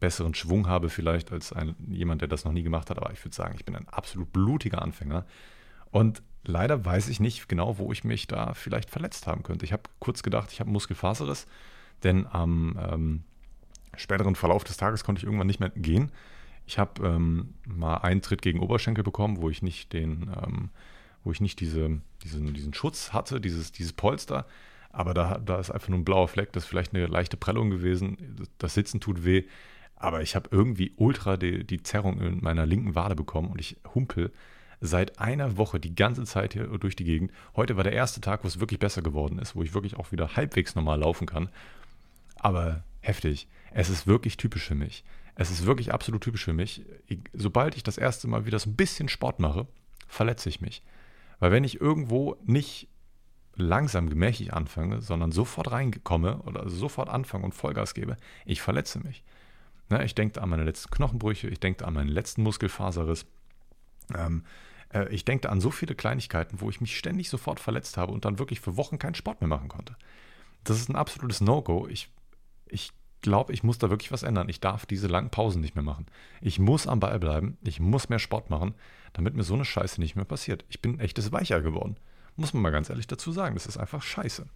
besseren 0.00 0.34
Schwung 0.34 0.66
habe, 0.66 0.90
vielleicht 0.90 1.32
als 1.32 1.52
ein, 1.52 1.74
jemand, 1.88 2.20
der 2.20 2.28
das 2.28 2.44
noch 2.44 2.52
nie 2.52 2.62
gemacht 2.62 2.90
hat. 2.90 2.98
Aber 2.98 3.12
ich 3.12 3.24
würde 3.24 3.34
sagen, 3.34 3.54
ich 3.56 3.64
bin 3.64 3.76
ein 3.76 3.88
absolut 3.88 4.32
blutiger 4.32 4.82
Anfänger. 4.82 5.24
Und 5.90 6.22
leider 6.44 6.84
weiß 6.84 7.08
ich 7.08 7.20
nicht 7.20 7.48
genau, 7.48 7.78
wo 7.78 7.92
ich 7.92 8.04
mich 8.04 8.26
da 8.26 8.54
vielleicht 8.54 8.90
verletzt 8.90 9.26
haben 9.26 9.42
könnte. 9.42 9.64
Ich 9.64 9.72
habe 9.72 9.84
kurz 10.00 10.22
gedacht, 10.22 10.52
ich 10.52 10.60
habe 10.60 10.70
Muskelfaserriss, 10.70 11.46
denn 12.02 12.26
am 12.26 12.78
ähm, 12.80 13.24
späteren 13.96 14.34
Verlauf 14.34 14.64
des 14.64 14.76
Tages 14.76 15.04
konnte 15.04 15.20
ich 15.20 15.24
irgendwann 15.24 15.46
nicht 15.46 15.60
mehr 15.60 15.70
gehen. 15.70 16.10
Ich 16.66 16.78
habe 16.78 17.06
ähm, 17.06 17.54
mal 17.66 17.98
einen 17.98 18.22
Tritt 18.22 18.42
gegen 18.42 18.60
Oberschenkel 18.60 19.04
bekommen, 19.04 19.40
wo 19.40 19.50
ich 19.50 19.62
nicht 19.62 19.92
den, 19.92 20.30
ähm, 20.42 20.70
wo 21.22 21.32
ich 21.32 21.40
nicht 21.40 21.60
diese, 21.60 22.00
diesen, 22.22 22.54
diesen 22.54 22.74
Schutz 22.74 23.12
hatte, 23.12 23.40
dieses, 23.40 23.72
dieses 23.72 23.92
Polster. 23.92 24.46
Aber 24.90 25.12
da, 25.12 25.38
da 25.38 25.58
ist 25.58 25.70
einfach 25.70 25.88
nur 25.88 25.98
ein 25.98 26.04
blauer 26.04 26.28
Fleck, 26.28 26.52
das 26.52 26.64
ist 26.64 26.68
vielleicht 26.68 26.94
eine 26.94 27.06
leichte 27.06 27.36
Prellung 27.36 27.70
gewesen. 27.70 28.48
Das 28.58 28.74
Sitzen 28.74 29.00
tut 29.00 29.24
weh. 29.24 29.44
Aber 30.04 30.20
ich 30.20 30.36
habe 30.36 30.50
irgendwie 30.52 30.92
ultra 30.96 31.38
die, 31.38 31.64
die 31.64 31.82
Zerrung 31.82 32.20
in 32.20 32.44
meiner 32.44 32.66
linken 32.66 32.94
Wade 32.94 33.14
bekommen 33.14 33.48
und 33.48 33.58
ich 33.58 33.78
humpel 33.94 34.34
seit 34.82 35.18
einer 35.18 35.56
Woche 35.56 35.80
die 35.80 35.94
ganze 35.94 36.24
Zeit 36.24 36.52
hier 36.52 36.66
durch 36.66 36.94
die 36.94 37.04
Gegend. 37.04 37.32
Heute 37.56 37.78
war 37.78 37.84
der 37.84 37.94
erste 37.94 38.20
Tag, 38.20 38.44
wo 38.44 38.48
es 38.48 38.60
wirklich 38.60 38.78
besser 38.78 39.00
geworden 39.00 39.38
ist, 39.38 39.56
wo 39.56 39.62
ich 39.62 39.72
wirklich 39.72 39.96
auch 39.96 40.12
wieder 40.12 40.36
halbwegs 40.36 40.74
normal 40.74 41.00
laufen 41.00 41.26
kann. 41.26 41.48
Aber 42.36 42.84
heftig. 43.00 43.48
Es 43.70 43.88
ist 43.88 44.06
wirklich 44.06 44.36
typisch 44.36 44.64
für 44.64 44.74
mich. 44.74 45.04
Es 45.36 45.50
ist 45.50 45.64
wirklich 45.64 45.94
absolut 45.94 46.22
typisch 46.22 46.44
für 46.44 46.52
mich. 46.52 46.84
Sobald 47.32 47.74
ich 47.74 47.82
das 47.82 47.96
erste 47.96 48.28
Mal 48.28 48.44
wieder 48.44 48.58
so 48.58 48.68
ein 48.68 48.76
bisschen 48.76 49.08
Sport 49.08 49.40
mache, 49.40 49.66
verletze 50.06 50.50
ich 50.50 50.60
mich. 50.60 50.82
Weil 51.38 51.50
wenn 51.50 51.64
ich 51.64 51.80
irgendwo 51.80 52.36
nicht 52.44 52.88
langsam 53.56 54.10
gemächlich 54.10 54.52
anfange, 54.52 55.00
sondern 55.00 55.32
sofort 55.32 55.72
reinkomme 55.72 56.42
oder 56.42 56.68
sofort 56.68 57.08
anfange 57.08 57.46
und 57.46 57.54
Vollgas 57.54 57.94
gebe, 57.94 58.18
ich 58.44 58.60
verletze 58.60 58.98
mich. 58.98 59.24
Ne, 59.90 60.04
ich 60.04 60.14
denke 60.14 60.40
an 60.40 60.48
meine 60.48 60.64
letzten 60.64 60.90
Knochenbrüche, 60.90 61.48
ich 61.48 61.60
denke 61.60 61.86
an 61.86 61.94
meinen 61.94 62.08
letzten 62.08 62.42
Muskelfaserriss. 62.42 63.26
Ähm, 64.14 64.44
äh, 64.92 65.08
ich 65.08 65.24
denke 65.24 65.50
an 65.50 65.60
so 65.60 65.70
viele 65.70 65.94
Kleinigkeiten, 65.94 66.60
wo 66.60 66.70
ich 66.70 66.80
mich 66.80 66.96
ständig 66.96 67.28
sofort 67.28 67.60
verletzt 67.60 67.96
habe 67.96 68.12
und 68.12 68.24
dann 68.24 68.38
wirklich 68.38 68.60
für 68.60 68.76
Wochen 68.76 68.98
keinen 68.98 69.14
Sport 69.14 69.40
mehr 69.40 69.48
machen 69.48 69.68
konnte. 69.68 69.96
Das 70.64 70.78
ist 70.78 70.88
ein 70.88 70.96
absolutes 70.96 71.40
No-Go. 71.40 71.86
Ich, 71.88 72.08
ich 72.66 72.92
glaube, 73.20 73.52
ich 73.52 73.62
muss 73.62 73.78
da 73.78 73.90
wirklich 73.90 74.12
was 74.12 74.22
ändern. 74.22 74.48
Ich 74.48 74.60
darf 74.60 74.86
diese 74.86 75.06
langen 75.06 75.30
Pausen 75.30 75.60
nicht 75.60 75.74
mehr 75.74 75.84
machen. 75.84 76.06
Ich 76.40 76.58
muss 76.58 76.86
am 76.86 77.00
Ball 77.00 77.18
bleiben. 77.18 77.58
Ich 77.62 77.80
muss 77.80 78.08
mehr 78.08 78.18
Sport 78.18 78.48
machen, 78.50 78.74
damit 79.12 79.34
mir 79.34 79.42
so 79.42 79.54
eine 79.54 79.64
Scheiße 79.64 80.00
nicht 80.00 80.16
mehr 80.16 80.24
passiert. 80.24 80.64
Ich 80.68 80.80
bin 80.80 80.94
ein 80.94 81.00
echtes 81.00 81.32
Weicher 81.32 81.60
geworden. 81.60 81.96
Muss 82.36 82.54
man 82.54 82.62
mal 82.62 82.70
ganz 82.70 82.88
ehrlich 82.88 83.06
dazu 83.06 83.32
sagen. 83.32 83.54
Das 83.54 83.66
ist 83.66 83.76
einfach 83.76 84.02
scheiße. 84.02 84.46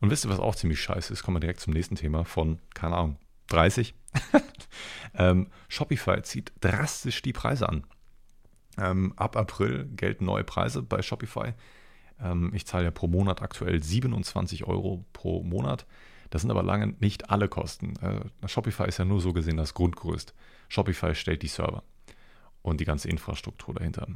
Und 0.00 0.10
wisst 0.10 0.26
ihr, 0.26 0.30
was 0.30 0.38
auch 0.38 0.54
ziemlich 0.54 0.80
scheiße 0.80 1.12
ist? 1.12 1.22
Kommen 1.22 1.36
wir 1.36 1.40
direkt 1.40 1.60
zum 1.60 1.72
nächsten 1.72 1.96
Thema 1.96 2.24
von, 2.24 2.58
keine 2.74 2.96
Ahnung, 2.96 3.16
30. 3.48 3.94
ähm, 5.14 5.48
Shopify 5.68 6.22
zieht 6.22 6.52
drastisch 6.60 7.22
die 7.22 7.32
Preise 7.32 7.68
an. 7.68 7.84
Ähm, 8.76 9.12
ab 9.16 9.36
April 9.36 9.86
gelten 9.94 10.24
neue 10.24 10.44
Preise 10.44 10.82
bei 10.82 11.02
Shopify. 11.02 11.54
Ähm, 12.20 12.52
ich 12.54 12.66
zahle 12.66 12.84
ja 12.84 12.90
pro 12.90 13.06
Monat 13.06 13.42
aktuell 13.42 13.82
27 13.82 14.64
Euro 14.64 15.04
pro 15.12 15.42
Monat. 15.42 15.86
Das 16.30 16.42
sind 16.42 16.50
aber 16.50 16.62
lange 16.62 16.94
nicht 16.98 17.30
alle 17.30 17.48
Kosten. 17.48 17.94
Äh, 17.96 18.48
Shopify 18.48 18.88
ist 18.88 18.98
ja 18.98 19.04
nur 19.04 19.20
so 19.20 19.32
gesehen 19.32 19.56
das 19.56 19.74
Grundgerüst. 19.74 20.34
Shopify 20.68 21.14
stellt 21.14 21.42
die 21.42 21.48
Server 21.48 21.84
und 22.62 22.80
die 22.80 22.84
ganze 22.84 23.08
Infrastruktur 23.08 23.74
dahinter. 23.74 24.08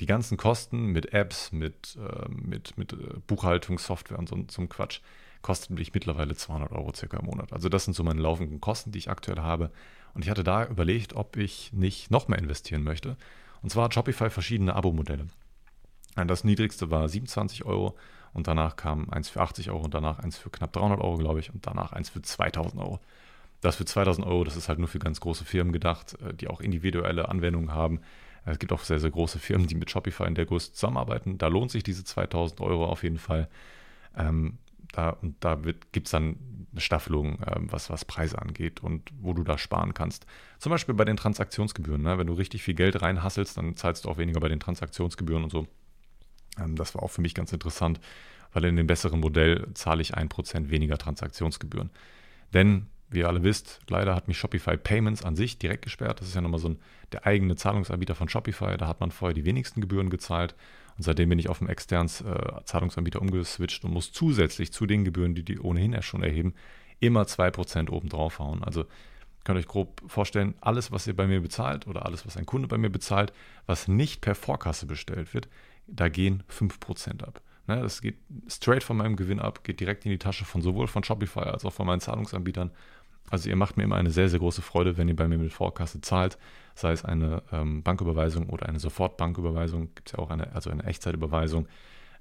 Die 0.00 0.06
ganzen 0.06 0.36
Kosten 0.36 0.86
mit 0.86 1.12
Apps, 1.12 1.52
mit, 1.52 1.96
äh, 1.96 2.28
mit, 2.28 2.76
mit 2.76 2.92
äh, 2.92 2.96
Buchhaltungssoftware 3.26 4.18
und 4.18 4.28
so, 4.28 4.36
einem 4.36 4.68
Quatsch 4.68 5.00
kostet 5.44 5.70
mich 5.70 5.92
mittlerweile 5.92 6.34
200 6.34 6.72
Euro 6.72 6.92
circa 6.94 7.18
im 7.18 7.26
Monat. 7.26 7.52
Also 7.52 7.68
das 7.68 7.84
sind 7.84 7.92
so 7.92 8.02
meine 8.02 8.20
laufenden 8.20 8.62
Kosten, 8.62 8.92
die 8.92 8.98
ich 8.98 9.10
aktuell 9.10 9.40
habe. 9.40 9.70
Und 10.14 10.24
ich 10.24 10.30
hatte 10.30 10.42
da 10.42 10.64
überlegt, 10.64 11.14
ob 11.14 11.36
ich 11.36 11.70
nicht 11.74 12.10
noch 12.10 12.28
mehr 12.28 12.38
investieren 12.38 12.82
möchte. 12.82 13.16
Und 13.62 13.68
zwar 13.68 13.84
hat 13.84 13.94
Shopify 13.94 14.30
verschiedene 14.30 14.74
Abo-Modelle. 14.74 15.26
Das 16.26 16.44
niedrigste 16.44 16.90
war 16.90 17.08
27 17.08 17.66
Euro 17.66 17.94
und 18.32 18.48
danach 18.48 18.76
kam 18.76 19.10
eins 19.10 19.28
für 19.28 19.42
80 19.42 19.70
Euro 19.70 19.84
und 19.84 19.92
danach 19.92 20.18
eins 20.18 20.38
für 20.38 20.48
knapp 20.48 20.72
300 20.72 21.00
Euro, 21.00 21.18
glaube 21.18 21.40
ich, 21.40 21.52
und 21.52 21.66
danach 21.66 21.92
eins 21.92 22.08
für 22.08 22.22
2000 22.22 22.80
Euro. 22.80 23.00
Das 23.60 23.76
für 23.76 23.84
2000 23.84 24.26
Euro, 24.26 24.44
das 24.44 24.56
ist 24.56 24.70
halt 24.70 24.78
nur 24.78 24.88
für 24.88 24.98
ganz 24.98 25.20
große 25.20 25.44
Firmen 25.44 25.74
gedacht, 25.74 26.16
äh, 26.22 26.32
die 26.32 26.48
auch 26.48 26.60
individuelle 26.60 27.28
Anwendungen 27.28 27.72
haben. 27.72 28.00
Es 28.46 28.58
gibt 28.58 28.72
auch 28.72 28.82
sehr, 28.82 28.98
sehr 28.98 29.10
große 29.10 29.38
Firmen, 29.38 29.66
die 29.66 29.74
mit 29.74 29.90
Shopify 29.90 30.24
in 30.24 30.34
der 30.34 30.46
Größe 30.46 30.72
zusammenarbeiten. 30.72 31.36
Da 31.36 31.48
lohnt 31.48 31.70
sich 31.70 31.82
diese 31.82 32.04
2000 32.04 32.60
Euro 32.60 32.86
auf 32.86 33.02
jeden 33.02 33.18
Fall. 33.18 33.48
Ähm, 34.16 34.58
da, 34.96 35.10
und 35.10 35.36
da 35.40 35.56
gibt 35.92 36.06
es 36.06 36.10
dann 36.10 36.36
eine 36.72 36.80
Staffelung, 36.80 37.38
ähm, 37.46 37.70
was, 37.70 37.90
was 37.90 38.04
Preise 38.04 38.40
angeht 38.40 38.82
und 38.82 39.10
wo 39.20 39.32
du 39.32 39.44
da 39.44 39.58
sparen 39.58 39.94
kannst. 39.94 40.26
Zum 40.58 40.70
Beispiel 40.70 40.94
bei 40.94 41.04
den 41.04 41.16
Transaktionsgebühren. 41.16 42.02
Ne? 42.02 42.18
Wenn 42.18 42.26
du 42.26 42.32
richtig 42.34 42.62
viel 42.62 42.74
Geld 42.74 43.00
reinhasselst, 43.00 43.56
dann 43.56 43.76
zahlst 43.76 44.04
du 44.04 44.08
auch 44.08 44.18
weniger 44.18 44.40
bei 44.40 44.48
den 44.48 44.60
Transaktionsgebühren 44.60 45.44
und 45.44 45.50
so. 45.50 45.66
Ähm, 46.58 46.76
das 46.76 46.94
war 46.94 47.02
auch 47.02 47.10
für 47.10 47.20
mich 47.20 47.34
ganz 47.34 47.52
interessant, 47.52 48.00
weil 48.52 48.64
in 48.64 48.76
dem 48.76 48.86
besseren 48.86 49.20
Modell 49.20 49.68
zahle 49.74 50.02
ich 50.02 50.16
1% 50.16 50.70
weniger 50.70 50.98
Transaktionsgebühren. 50.98 51.90
Denn, 52.52 52.86
wie 53.10 53.20
ihr 53.20 53.28
alle 53.28 53.42
wisst, 53.42 53.80
leider 53.88 54.14
hat 54.14 54.28
mich 54.28 54.38
Shopify 54.38 54.76
Payments 54.76 55.24
an 55.24 55.36
sich 55.36 55.58
direkt 55.58 55.82
gesperrt. 55.82 56.20
Das 56.20 56.28
ist 56.28 56.34
ja 56.34 56.40
nochmal 56.40 56.60
so 56.60 56.70
ein, 56.70 56.78
der 57.12 57.26
eigene 57.26 57.56
Zahlungsanbieter 57.56 58.14
von 58.14 58.28
Shopify. 58.28 58.76
Da 58.76 58.88
hat 58.88 59.00
man 59.00 59.10
vorher 59.10 59.34
die 59.34 59.44
wenigsten 59.44 59.80
Gebühren 59.80 60.10
gezahlt. 60.10 60.54
Und 60.96 61.02
seitdem 61.02 61.28
bin 61.28 61.38
ich 61.38 61.48
auf 61.48 61.60
einen 61.60 61.70
externen 61.70 62.08
äh, 62.08 62.64
Zahlungsanbieter 62.64 63.20
umgeswitcht 63.20 63.84
und 63.84 63.92
muss 63.92 64.12
zusätzlich 64.12 64.72
zu 64.72 64.86
den 64.86 65.04
Gebühren, 65.04 65.34
die 65.34 65.42
die 65.42 65.58
ohnehin 65.58 65.92
ja 65.92 66.02
schon 66.02 66.22
erheben, 66.22 66.54
immer 67.00 67.22
2% 67.22 67.90
oben 67.90 68.08
drauf 68.08 68.38
hauen. 68.38 68.62
Also 68.62 68.84
könnt 69.44 69.58
ihr 69.58 69.60
euch 69.60 69.68
grob 69.68 70.02
vorstellen, 70.06 70.54
alles, 70.60 70.92
was 70.92 71.06
ihr 71.06 71.16
bei 71.16 71.26
mir 71.26 71.40
bezahlt 71.40 71.86
oder 71.86 72.06
alles, 72.06 72.26
was 72.26 72.36
ein 72.36 72.46
Kunde 72.46 72.68
bei 72.68 72.78
mir 72.78 72.90
bezahlt, 72.90 73.32
was 73.66 73.88
nicht 73.88 74.20
per 74.20 74.34
Vorkasse 74.34 74.86
bestellt 74.86 75.34
wird, 75.34 75.48
da 75.86 76.08
gehen 76.08 76.42
5% 76.50 77.22
ab. 77.22 77.42
Ne, 77.66 77.80
das 77.80 78.02
geht 78.02 78.18
straight 78.46 78.82
von 78.82 78.96
meinem 78.96 79.16
Gewinn 79.16 79.40
ab, 79.40 79.64
geht 79.64 79.80
direkt 79.80 80.04
in 80.04 80.10
die 80.10 80.18
Tasche 80.18 80.44
von 80.44 80.60
sowohl 80.60 80.86
von 80.86 81.02
Shopify 81.02 81.40
als 81.40 81.64
auch 81.64 81.72
von 81.72 81.86
meinen 81.86 82.00
Zahlungsanbietern. 82.00 82.70
Also 83.30 83.48
ihr 83.48 83.56
macht 83.56 83.76
mir 83.76 83.84
immer 83.84 83.96
eine 83.96 84.10
sehr, 84.10 84.28
sehr 84.28 84.38
große 84.38 84.60
Freude, 84.60 84.98
wenn 84.98 85.08
ihr 85.08 85.16
bei 85.16 85.28
mir 85.28 85.38
mit 85.38 85.52
Vorkasse 85.52 86.02
zahlt, 86.02 86.38
sei 86.74 86.92
es 86.92 87.04
eine 87.04 87.42
ähm, 87.52 87.82
Banküberweisung 87.82 88.48
oder 88.48 88.66
eine 88.68 88.80
Sofortbanküberweisung, 88.80 89.94
gibt 89.94 90.08
es 90.08 90.12
ja 90.12 90.18
auch 90.18 90.30
eine, 90.30 90.52
also 90.54 90.70
eine 90.70 90.84
Echtzeitüberweisung. 90.84 91.68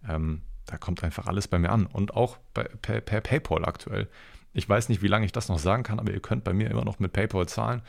Ähm, 0.08 0.42
da 0.66 0.78
kommt 0.78 1.04
einfach 1.04 1.28
alles 1.28 1.48
bei 1.48 1.60
mir 1.60 1.72
an 1.72 1.86
und 1.86 2.16
auch 2.16 2.38
bei, 2.54 2.64
per, 2.64 3.02
per, 3.02 3.22
PayPal 3.22 3.66
aktuell. 3.66 4.08
Ich 4.54 4.70
weiß 4.70 4.90
nicht, 4.90 5.02
wie 5.02 5.08
lange 5.08 5.26
ich 5.26 5.32
das 5.32 5.50
noch 5.50 5.60
sagen 5.60 5.84
kann, 5.84 6.00
aber 6.00 6.12
ihr 6.12 6.22
könnt 6.22 6.44
bei 6.44 6.54
mir 6.54 6.70
immer 6.70 6.86
noch 6.86 7.00
mit 7.00 7.12
PayPal 7.12 7.48
zahlen. 7.48 7.82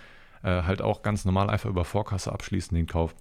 Äh, 0.43 0.63
halt 0.63 0.83
auch 0.83 1.03
ganz 1.03 1.25
normal 1.25 1.51
einfach 1.51 1.71
über 1.71 1.85
Vorkasse 1.85 2.33
abschließen 2.33 2.75
den 2.75 2.87
Kauf. 2.87 3.15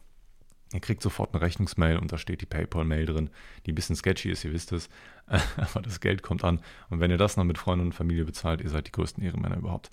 Ihr 0.73 0.79
kriegt 0.79 1.03
sofort 1.03 1.33
eine 1.33 1.41
Rechnungsmail 1.41 1.97
und 1.97 2.11
da 2.11 2.17
steht 2.17 2.41
die 2.41 2.47
PayPal-Mail 2.47 3.05
drin, 3.05 3.29
die 3.65 3.71
ein 3.71 3.75
bisschen 3.75 3.95
sketchy 3.95 4.31
ist, 4.31 4.43
ihr 4.43 4.53
wisst 4.53 4.71
es. 4.71 4.89
Aber 5.55 5.81
das 5.83 5.99
Geld 5.99 6.23
kommt 6.23 6.43
an. 6.43 6.61
Und 6.89 6.99
wenn 6.99 7.11
ihr 7.11 7.17
das 7.17 7.37
noch 7.37 7.43
mit 7.43 7.59
Freunden 7.59 7.85
und 7.85 7.93
Familie 7.93 8.25
bezahlt, 8.25 8.61
ihr 8.61 8.69
seid 8.69 8.87
die 8.87 8.91
größten 8.91 9.23
Ehrenmänner 9.23 9.57
überhaupt. 9.57 9.91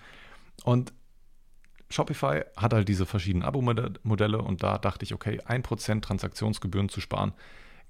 Und 0.64 0.94
Shopify 1.90 2.42
hat 2.56 2.72
halt 2.72 2.88
diese 2.88 3.06
verschiedenen 3.06 3.44
Abo-Modelle 3.44 4.38
und 4.38 4.62
da 4.62 4.78
dachte 4.78 5.04
ich, 5.04 5.12
okay, 5.14 5.40
1% 5.40 6.00
Transaktionsgebühren 6.00 6.88
zu 6.88 7.00
sparen, 7.00 7.32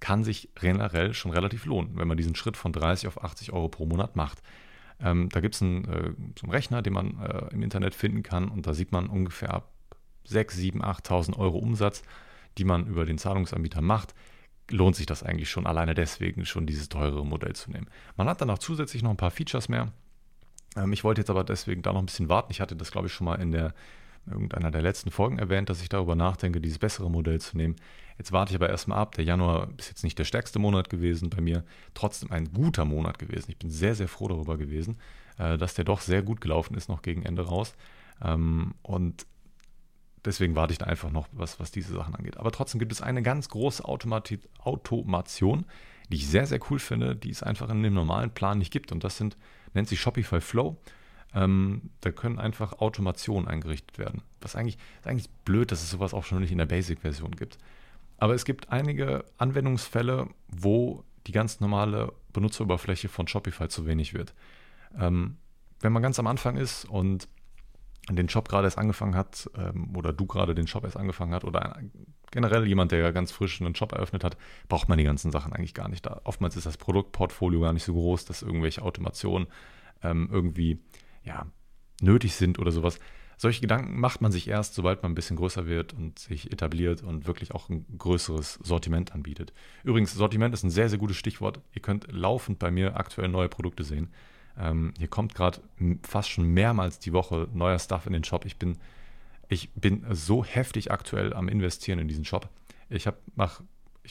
kann 0.00 0.24
sich 0.24 0.48
generell 0.54 1.12
schon 1.12 1.30
relativ 1.30 1.66
lohnen, 1.66 1.96
wenn 1.96 2.08
man 2.08 2.16
diesen 2.16 2.34
Schritt 2.34 2.56
von 2.56 2.72
30 2.72 3.06
auf 3.08 3.22
80 3.22 3.52
Euro 3.52 3.68
pro 3.68 3.84
Monat 3.84 4.16
macht. 4.16 4.42
Ähm, 4.98 5.28
da 5.28 5.40
gibt 5.40 5.54
es 5.54 5.62
einen, 5.62 5.84
äh, 5.84 6.12
so 6.38 6.44
einen 6.44 6.52
Rechner, 6.52 6.80
den 6.82 6.94
man 6.94 7.20
äh, 7.20 7.52
im 7.52 7.62
Internet 7.62 7.94
finden 7.94 8.22
kann 8.22 8.48
und 8.48 8.66
da 8.66 8.74
sieht 8.74 8.92
man 8.92 9.08
ungefähr 9.08 9.52
ab 9.52 9.70
6, 10.24 10.56
7, 10.56 10.82
8.000 10.82 11.36
Euro 11.36 11.58
Umsatz 11.58 12.02
die 12.58 12.64
man 12.64 12.86
über 12.86 13.04
den 13.04 13.18
Zahlungsanbieter 13.18 13.80
macht, 13.80 14.14
lohnt 14.70 14.96
sich 14.96 15.06
das 15.06 15.22
eigentlich 15.22 15.50
schon 15.50 15.66
alleine 15.66 15.94
deswegen 15.94 16.44
schon 16.46 16.66
dieses 16.66 16.88
teurere 16.88 17.26
Modell 17.26 17.54
zu 17.54 17.70
nehmen. 17.70 17.88
Man 18.16 18.28
hat 18.28 18.40
dann 18.40 18.50
auch 18.50 18.58
zusätzlich 18.58 19.02
noch 19.02 19.10
ein 19.10 19.16
paar 19.16 19.30
Features 19.30 19.68
mehr. 19.68 19.92
Ähm, 20.76 20.92
ich 20.92 21.04
wollte 21.04 21.20
jetzt 21.20 21.30
aber 21.30 21.44
deswegen 21.44 21.82
da 21.82 21.92
noch 21.92 22.00
ein 22.00 22.06
bisschen 22.06 22.28
warten. 22.28 22.52
Ich 22.52 22.60
hatte 22.60 22.76
das, 22.76 22.90
glaube 22.90 23.08
ich, 23.08 23.12
schon 23.12 23.24
mal 23.24 23.36
in 23.36 23.52
der 23.52 23.74
irgendeiner 24.26 24.70
der 24.70 24.82
letzten 24.82 25.10
Folgen 25.10 25.38
erwähnt, 25.38 25.70
dass 25.70 25.82
ich 25.82 25.88
darüber 25.88 26.14
nachdenke, 26.14 26.60
dieses 26.60 26.78
bessere 26.78 27.10
Modell 27.10 27.40
zu 27.40 27.56
nehmen. 27.56 27.76
Jetzt 28.18 28.32
warte 28.32 28.52
ich 28.52 28.56
aber 28.56 28.68
erstmal 28.68 28.98
ab. 28.98 29.14
Der 29.14 29.24
Januar 29.24 29.70
ist 29.78 29.88
jetzt 29.88 30.04
nicht 30.04 30.18
der 30.18 30.24
stärkste 30.24 30.58
Monat 30.58 30.90
gewesen 30.90 31.30
bei 31.30 31.40
mir, 31.40 31.64
trotzdem 31.94 32.30
ein 32.30 32.52
guter 32.52 32.84
Monat 32.84 33.18
gewesen. 33.18 33.50
Ich 33.50 33.56
bin 33.56 33.70
sehr, 33.70 33.94
sehr 33.94 34.08
froh 34.08 34.28
darüber 34.28 34.58
gewesen, 34.58 34.98
äh, 35.38 35.56
dass 35.56 35.74
der 35.74 35.84
doch 35.84 36.00
sehr 36.00 36.22
gut 36.22 36.40
gelaufen 36.40 36.76
ist, 36.76 36.88
noch 36.88 37.02
gegen 37.02 37.22
Ende 37.22 37.46
raus. 37.46 37.74
Ähm, 38.22 38.74
und 38.82 39.26
deswegen 40.24 40.54
warte 40.54 40.72
ich 40.72 40.78
da 40.78 40.86
einfach 40.86 41.10
noch, 41.10 41.28
was, 41.32 41.58
was 41.58 41.70
diese 41.70 41.94
Sachen 41.94 42.14
angeht. 42.14 42.36
Aber 42.36 42.52
trotzdem 42.52 42.78
gibt 42.78 42.92
es 42.92 43.00
eine 43.00 43.22
ganz 43.22 43.48
große 43.48 43.84
Automati 43.84 44.38
Automation, 44.58 45.64
die 46.10 46.16
ich 46.16 46.28
sehr, 46.28 46.46
sehr 46.46 46.60
cool 46.70 46.78
finde, 46.78 47.16
die 47.16 47.30
es 47.30 47.42
einfach 47.42 47.70
in 47.70 47.82
dem 47.82 47.94
normalen 47.94 48.30
Plan 48.30 48.58
nicht 48.58 48.72
gibt. 48.72 48.92
Und 48.92 49.04
das 49.04 49.16
sind, 49.16 49.36
nennt 49.74 49.88
sich 49.88 50.00
Shopify 50.00 50.40
Flow. 50.40 50.76
Ähm, 51.32 51.90
da 52.00 52.10
können 52.10 52.40
einfach 52.40 52.80
Automationen 52.80 53.48
eingerichtet 53.48 53.98
werden. 53.98 54.22
Was 54.40 54.56
eigentlich, 54.56 54.78
ist 55.00 55.06
eigentlich 55.06 55.30
blöd, 55.44 55.70
dass 55.70 55.82
es 55.82 55.90
sowas 55.90 56.12
auch 56.12 56.24
schon 56.24 56.40
nicht 56.40 56.50
in 56.50 56.58
der 56.58 56.66
Basic-Version 56.66 57.32
gibt. 57.32 57.58
Aber 58.18 58.34
es 58.34 58.44
gibt 58.44 58.70
einige 58.70 59.24
Anwendungsfälle, 59.38 60.28
wo 60.48 61.04
die 61.26 61.32
ganz 61.32 61.60
normale 61.60 62.12
Benutzeroberfläche 62.32 63.08
von 63.08 63.28
Shopify 63.28 63.68
zu 63.68 63.86
wenig 63.86 64.12
wird. 64.12 64.34
Ähm, 64.98 65.36
wenn 65.80 65.92
man 65.92 66.02
ganz 66.02 66.18
am 66.18 66.26
Anfang 66.26 66.56
ist 66.56 66.84
und 66.84 67.28
den 68.08 68.26
Job 68.26 68.48
gerade 68.48 68.66
erst 68.66 68.78
angefangen 68.78 69.14
hat 69.14 69.50
ähm, 69.56 69.94
oder 69.96 70.12
du 70.12 70.26
gerade 70.26 70.54
den 70.54 70.66
Job 70.66 70.84
erst 70.84 70.96
angefangen 70.96 71.34
hat 71.34 71.44
oder 71.44 71.78
generell 72.30 72.66
jemand, 72.66 72.92
der 72.92 73.12
ganz 73.12 73.32
frisch 73.32 73.60
einen 73.60 73.74
Job 73.74 73.92
eröffnet 73.92 74.24
hat, 74.24 74.36
braucht 74.68 74.88
man 74.88 74.98
die 74.98 75.04
ganzen 75.04 75.30
Sachen 75.30 75.52
eigentlich 75.52 75.74
gar 75.74 75.88
nicht. 75.88 76.06
Da 76.06 76.20
oftmals 76.24 76.56
ist 76.56 76.66
das 76.66 76.76
Produktportfolio 76.76 77.60
gar 77.60 77.72
nicht 77.72 77.84
so 77.84 77.92
groß, 77.92 78.24
dass 78.24 78.42
irgendwelche 78.42 78.82
Automationen 78.82 79.48
ähm, 80.02 80.28
irgendwie 80.30 80.78
ja, 81.24 81.46
nötig 82.00 82.34
sind 82.34 82.58
oder 82.58 82.72
sowas. 82.72 82.98
Solche 83.36 83.62
Gedanken 83.62 83.98
macht 83.98 84.20
man 84.20 84.32
sich 84.32 84.48
erst, 84.48 84.74
sobald 84.74 85.02
man 85.02 85.12
ein 85.12 85.14
bisschen 85.14 85.36
größer 85.36 85.66
wird 85.66 85.94
und 85.94 86.18
sich 86.18 86.52
etabliert 86.52 87.02
und 87.02 87.26
wirklich 87.26 87.52
auch 87.52 87.70
ein 87.70 87.86
größeres 87.96 88.58
Sortiment 88.62 89.12
anbietet. 89.14 89.54
Übrigens, 89.82 90.12
Sortiment 90.12 90.52
ist 90.52 90.62
ein 90.62 90.70
sehr, 90.70 90.90
sehr 90.90 90.98
gutes 90.98 91.16
Stichwort. 91.16 91.62
Ihr 91.72 91.80
könnt 91.80 92.06
laufend 92.12 92.58
bei 92.58 92.70
mir 92.70 92.96
aktuell 92.96 93.28
neue 93.28 93.48
Produkte 93.48 93.82
sehen. 93.82 94.10
Ähm, 94.60 94.92
hier 94.98 95.08
kommt 95.08 95.34
gerade 95.34 95.60
fast 96.02 96.30
schon 96.30 96.46
mehrmals 96.52 96.98
die 96.98 97.12
Woche 97.12 97.48
neuer 97.52 97.78
Stuff 97.78 98.06
in 98.06 98.12
den 98.12 98.24
Shop. 98.24 98.44
Ich 98.44 98.56
bin, 98.56 98.76
ich 99.48 99.70
bin 99.72 100.04
so 100.10 100.44
heftig 100.44 100.90
aktuell 100.90 101.32
am 101.32 101.48
Investieren 101.48 101.98
in 101.98 102.08
diesen 102.08 102.24
Shop. 102.24 102.48
Ich 102.88 103.08
mache 103.34 103.64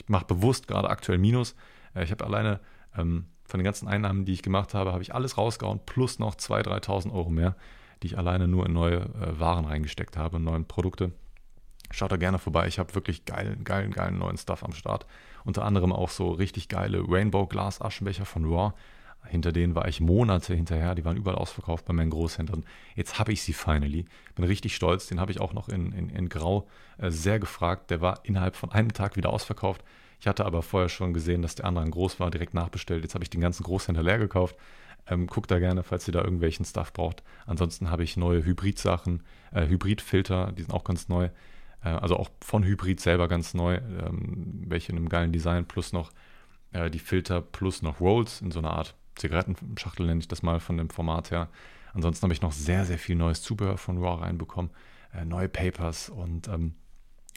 mach 0.08 0.24
bewusst 0.24 0.68
gerade 0.68 0.88
aktuell 0.90 1.18
Minus. 1.18 1.54
Äh, 1.94 2.04
ich 2.04 2.10
habe 2.10 2.24
alleine 2.24 2.60
ähm, 2.96 3.26
von 3.44 3.58
den 3.58 3.64
ganzen 3.64 3.88
Einnahmen, 3.88 4.24
die 4.24 4.32
ich 4.32 4.42
gemacht 4.42 4.74
habe, 4.74 4.92
habe 4.92 5.02
ich 5.02 5.14
alles 5.14 5.36
rausgehauen, 5.36 5.80
plus 5.84 6.18
noch 6.18 6.34
2.000, 6.34 6.84
3.000 6.84 7.12
Euro 7.12 7.30
mehr, 7.30 7.56
die 8.02 8.08
ich 8.08 8.18
alleine 8.18 8.48
nur 8.48 8.66
in 8.66 8.72
neue 8.72 9.00
äh, 9.00 9.38
Waren 9.38 9.64
reingesteckt 9.64 10.16
habe, 10.16 10.38
neue 10.38 10.60
Produkte. 10.60 11.12
Schaut 11.92 12.12
da 12.12 12.16
gerne 12.16 12.38
vorbei. 12.38 12.68
Ich 12.68 12.78
habe 12.78 12.94
wirklich 12.94 13.24
geilen, 13.24 13.64
geilen, 13.64 13.90
geilen 13.90 14.18
neuen 14.18 14.36
Stuff 14.36 14.62
am 14.62 14.72
Start. 14.72 15.06
Unter 15.44 15.64
anderem 15.64 15.92
auch 15.92 16.10
so 16.10 16.30
richtig 16.30 16.68
geile 16.68 17.02
Rainbow 17.06 17.46
Glass 17.46 17.80
Aschenbecher 17.80 18.24
von 18.24 18.44
Raw. 18.44 18.72
Hinter 19.26 19.52
denen 19.52 19.74
war 19.74 19.86
ich 19.86 20.00
Monate 20.00 20.54
hinterher, 20.54 20.94
die 20.94 21.04
waren 21.04 21.16
überall 21.16 21.36
ausverkauft 21.36 21.84
bei 21.84 21.92
meinen 21.92 22.10
Großhändlern. 22.10 22.64
Jetzt 22.96 23.18
habe 23.18 23.32
ich 23.32 23.42
sie 23.42 23.52
finally. 23.52 24.06
Bin 24.34 24.44
richtig 24.44 24.74
stolz, 24.74 25.06
den 25.06 25.20
habe 25.20 25.30
ich 25.30 25.40
auch 25.40 25.52
noch 25.52 25.68
in, 25.68 25.92
in, 25.92 26.08
in 26.08 26.28
Grau 26.28 26.66
äh, 26.98 27.10
sehr 27.10 27.38
gefragt. 27.38 27.90
Der 27.90 28.00
war 28.00 28.20
innerhalb 28.24 28.56
von 28.56 28.72
einem 28.72 28.92
Tag 28.92 29.16
wieder 29.16 29.30
ausverkauft. 29.30 29.84
Ich 30.20 30.26
hatte 30.26 30.44
aber 30.44 30.62
vorher 30.62 30.88
schon 30.88 31.14
gesehen, 31.14 31.42
dass 31.42 31.54
der 31.54 31.64
andere 31.64 31.88
groß 31.88 32.20
war, 32.20 32.30
direkt 32.30 32.54
nachbestellt. 32.54 33.02
Jetzt 33.02 33.14
habe 33.14 33.24
ich 33.24 33.30
den 33.30 33.40
ganzen 33.40 33.62
Großhändler 33.62 34.02
leer 34.02 34.18
gekauft. 34.18 34.56
Ähm, 35.06 35.26
guckt 35.26 35.50
da 35.50 35.58
gerne, 35.58 35.82
falls 35.82 36.06
ihr 36.08 36.12
da 36.12 36.22
irgendwelchen 36.22 36.64
Stuff 36.64 36.92
braucht. 36.92 37.22
Ansonsten 37.46 37.90
habe 37.90 38.04
ich 38.04 38.16
neue 38.16 38.44
Hybrid-Sachen, 38.44 39.22
äh, 39.52 39.66
Hybrid-Filter, 39.66 40.52
die 40.52 40.62
sind 40.62 40.72
auch 40.72 40.84
ganz 40.84 41.08
neu. 41.08 41.30
Äh, 41.82 41.88
also 41.88 42.16
auch 42.16 42.30
von 42.40 42.64
Hybrid 42.64 43.00
selber 43.00 43.28
ganz 43.28 43.54
neu, 43.54 43.76
ähm, 43.76 44.64
welche 44.66 44.92
in 44.92 44.98
einem 44.98 45.08
geilen 45.08 45.32
Design, 45.32 45.66
plus 45.66 45.92
noch 45.92 46.10
äh, 46.72 46.90
die 46.90 46.98
Filter, 46.98 47.40
plus 47.40 47.82
noch 47.82 48.00
Rolls 48.00 48.40
in 48.40 48.50
so 48.50 48.58
einer 48.58 48.72
Art 48.72 48.94
Zigarettenschachtel 49.20 50.06
nenne 50.06 50.20
ich 50.20 50.28
das 50.28 50.42
mal 50.42 50.60
von 50.60 50.76
dem 50.76 50.90
Format 50.90 51.30
her. 51.30 51.48
Ansonsten 51.92 52.24
habe 52.24 52.32
ich 52.32 52.42
noch 52.42 52.52
sehr, 52.52 52.84
sehr 52.84 52.98
viel 52.98 53.16
neues 53.16 53.42
Zubehör 53.42 53.76
von 53.76 53.98
Raw 53.98 54.22
reinbekommen, 54.22 54.70
äh, 55.12 55.24
neue 55.24 55.48
Papers 55.48 56.08
und 56.08 56.48
ähm, 56.48 56.74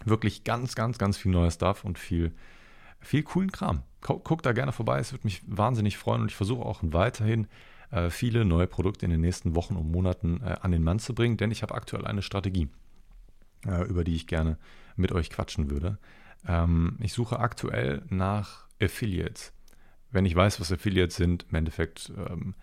wirklich 0.05 0.43
ganz, 0.43 0.75
ganz, 0.75 0.97
ganz 0.97 1.17
viel 1.17 1.31
neues 1.31 1.55
Stuff 1.55 1.83
und 1.83 1.97
viel, 1.97 2.33
viel 2.99 3.23
coolen 3.23 3.51
Kram. 3.51 3.83
Guck, 4.01 4.23
guck 4.23 4.43
da 4.43 4.51
gerne 4.51 4.71
vorbei, 4.71 4.99
es 4.99 5.11
würde 5.11 5.25
mich 5.25 5.41
wahnsinnig 5.47 5.97
freuen 5.97 6.21
und 6.21 6.31
ich 6.31 6.35
versuche 6.35 6.65
auch 6.65 6.79
weiterhin 6.83 7.47
äh, 7.91 8.09
viele 8.09 8.45
neue 8.45 8.67
Produkte 8.67 9.05
in 9.05 9.11
den 9.11 9.21
nächsten 9.21 9.55
Wochen 9.55 9.75
und 9.75 9.91
Monaten 9.91 10.41
äh, 10.43 10.55
an 10.61 10.71
den 10.71 10.83
Mann 10.83 10.99
zu 10.99 11.13
bringen, 11.13 11.37
denn 11.37 11.51
ich 11.51 11.61
habe 11.61 11.75
aktuell 11.75 12.05
eine 12.05 12.21
Strategie, 12.21 12.69
äh, 13.65 13.83
über 13.87 14.03
die 14.03 14.15
ich 14.15 14.27
gerne 14.27 14.57
mit 14.95 15.11
euch 15.11 15.29
quatschen 15.29 15.69
würde. 15.69 15.97
Ähm, 16.47 16.97
ich 17.01 17.13
suche 17.13 17.39
aktuell 17.39 18.03
nach 18.09 18.65
Affiliates. 18.81 19.53
Wenn 20.13 20.25
ich 20.25 20.35
weiß, 20.35 20.61
was 20.61 20.71
Affiliates 20.71 21.17
sind, 21.17 21.45
im 21.49 21.55
Endeffekt, 21.55 22.13
ähm, 22.29 22.55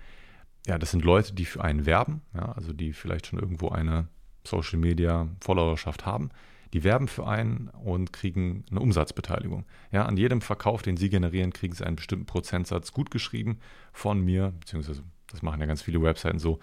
ja, 0.67 0.79
das 0.79 0.93
sind 0.93 1.05
Leute, 1.05 1.35
die 1.35 1.45
für 1.45 1.63
einen 1.63 1.85
werben, 1.85 2.23
ja, 2.35 2.53
also 2.53 2.73
die 2.73 2.93
vielleicht 2.93 3.27
schon 3.27 3.39
irgendwo 3.39 3.69
eine 3.69 4.09
Social 4.45 4.79
Media 4.79 5.29
Followerschaft 5.41 6.07
haben, 6.07 6.31
die 6.73 6.85
werben 6.85 7.09
für 7.09 7.27
einen 7.27 7.69
und 7.69 8.13
kriegen 8.13 8.65
eine 8.71 8.81
Umsatzbeteiligung. 8.81 9.65
Ja, 9.91 10.07
an 10.07 10.17
jedem 10.17 10.41
Verkauf, 10.41 10.83
den 10.83 10.97
sie 10.97 11.11
generieren, 11.11 11.53
kriegen 11.53 11.75
sie 11.75 11.85
einen 11.85 11.97
bestimmten 11.97 12.27
Prozentsatz 12.27 12.93
gut 12.93 13.11
geschrieben 13.11 13.59
von 13.93 14.21
mir, 14.21 14.53
beziehungsweise 14.61 15.03
das 15.31 15.43
machen 15.43 15.61
ja 15.61 15.67
ganz 15.67 15.83
viele 15.83 16.01
Webseiten 16.03 16.39
so. 16.39 16.61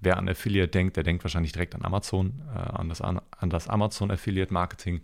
Wer 0.00 0.16
an 0.16 0.28
Affiliate 0.28 0.70
denkt, 0.70 0.96
der 0.96 1.04
denkt 1.04 1.24
wahrscheinlich 1.24 1.52
direkt 1.52 1.74
an 1.74 1.84
Amazon, 1.84 2.40
äh, 2.54 2.58
an, 2.58 2.88
das, 2.88 3.02
an 3.02 3.20
das 3.42 3.68
Amazon 3.68 4.10
Affiliate 4.10 4.52
Marketing. 4.52 5.02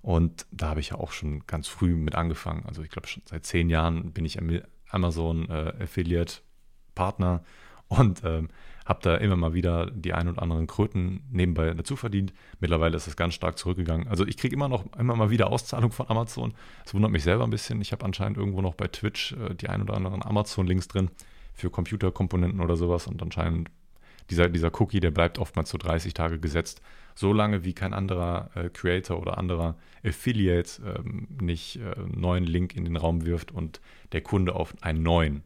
Und 0.00 0.46
da 0.52 0.70
habe 0.70 0.80
ich 0.80 0.90
ja 0.90 0.96
auch 0.96 1.12
schon 1.12 1.46
ganz 1.46 1.68
früh 1.68 1.94
mit 1.94 2.14
angefangen. 2.14 2.64
Also 2.66 2.82
ich 2.82 2.88
glaube, 2.88 3.08
schon 3.08 3.22
seit 3.26 3.44
zehn 3.44 3.68
Jahren 3.68 4.12
bin 4.12 4.24
ich 4.24 4.38
Amazon 4.90 5.48
äh, 5.48 5.72
Affiliate 5.82 6.34
Partner 6.94 7.42
und 7.88 8.22
ähm, 8.24 8.48
habe 8.84 9.00
da 9.02 9.16
immer 9.16 9.36
mal 9.36 9.52
wieder 9.52 9.90
die 9.90 10.14
ein 10.14 10.28
oder 10.28 10.42
anderen 10.42 10.66
Kröten 10.66 11.22
nebenbei 11.30 11.72
dazu 11.74 11.94
verdient. 11.94 12.32
Mittlerweile 12.58 12.96
ist 12.96 13.06
es 13.06 13.16
ganz 13.16 13.34
stark 13.34 13.58
zurückgegangen. 13.58 14.08
Also 14.08 14.26
ich 14.26 14.36
kriege 14.38 14.54
immer 14.54 14.68
noch 14.68 14.84
immer 14.98 15.14
mal 15.14 15.30
wieder 15.30 15.50
Auszahlung 15.50 15.90
von 15.90 16.08
Amazon. 16.08 16.54
Das 16.84 16.94
wundert 16.94 17.10
mich 17.10 17.22
selber 17.22 17.44
ein 17.44 17.50
bisschen. 17.50 17.80
Ich 17.82 17.92
habe 17.92 18.04
anscheinend 18.04 18.38
irgendwo 18.38 18.62
noch 18.62 18.74
bei 18.74 18.88
Twitch 18.88 19.32
äh, 19.32 19.54
die 19.54 19.68
ein 19.68 19.82
oder 19.82 19.94
anderen 19.94 20.22
Amazon-Links 20.22 20.88
drin 20.88 21.10
für 21.52 21.70
Computerkomponenten 21.70 22.60
oder 22.60 22.76
sowas 22.76 23.06
und 23.06 23.22
anscheinend 23.22 23.70
dieser, 24.30 24.48
dieser 24.48 24.70
Cookie, 24.80 25.00
der 25.00 25.10
bleibt 25.10 25.38
oftmals 25.38 25.70
so 25.70 25.78
30 25.78 26.14
Tage 26.14 26.38
gesetzt, 26.38 26.80
so 27.18 27.32
lange 27.32 27.64
wie 27.64 27.72
kein 27.72 27.94
anderer 27.94 28.48
äh, 28.54 28.70
Creator 28.70 29.20
oder 29.20 29.38
anderer 29.38 29.76
Affiliate 30.04 30.80
ähm, 30.86 31.26
nicht 31.40 31.80
äh, 31.80 31.94
einen 31.96 32.20
neuen 32.20 32.44
Link 32.44 32.76
in 32.76 32.84
den 32.84 32.96
Raum 32.96 33.26
wirft 33.26 33.50
und 33.50 33.80
der 34.12 34.20
Kunde 34.20 34.54
auf 34.54 34.72
einen 34.82 35.02
neuen 35.02 35.42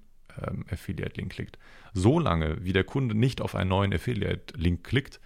ähm, 0.47 0.67
Affiliate-Link 0.71 1.33
klickt. 1.33 1.59
So 1.95 2.19
lange, 2.19 2.63
wie 2.63 2.75
der 2.75 2.85
Kunde 2.85 3.15
nicht 3.15 3.41
auf 3.41 3.55
einen 3.55 3.71
neuen 3.71 3.95
Affiliate-Link 3.95 4.85
klickt, 4.85 5.19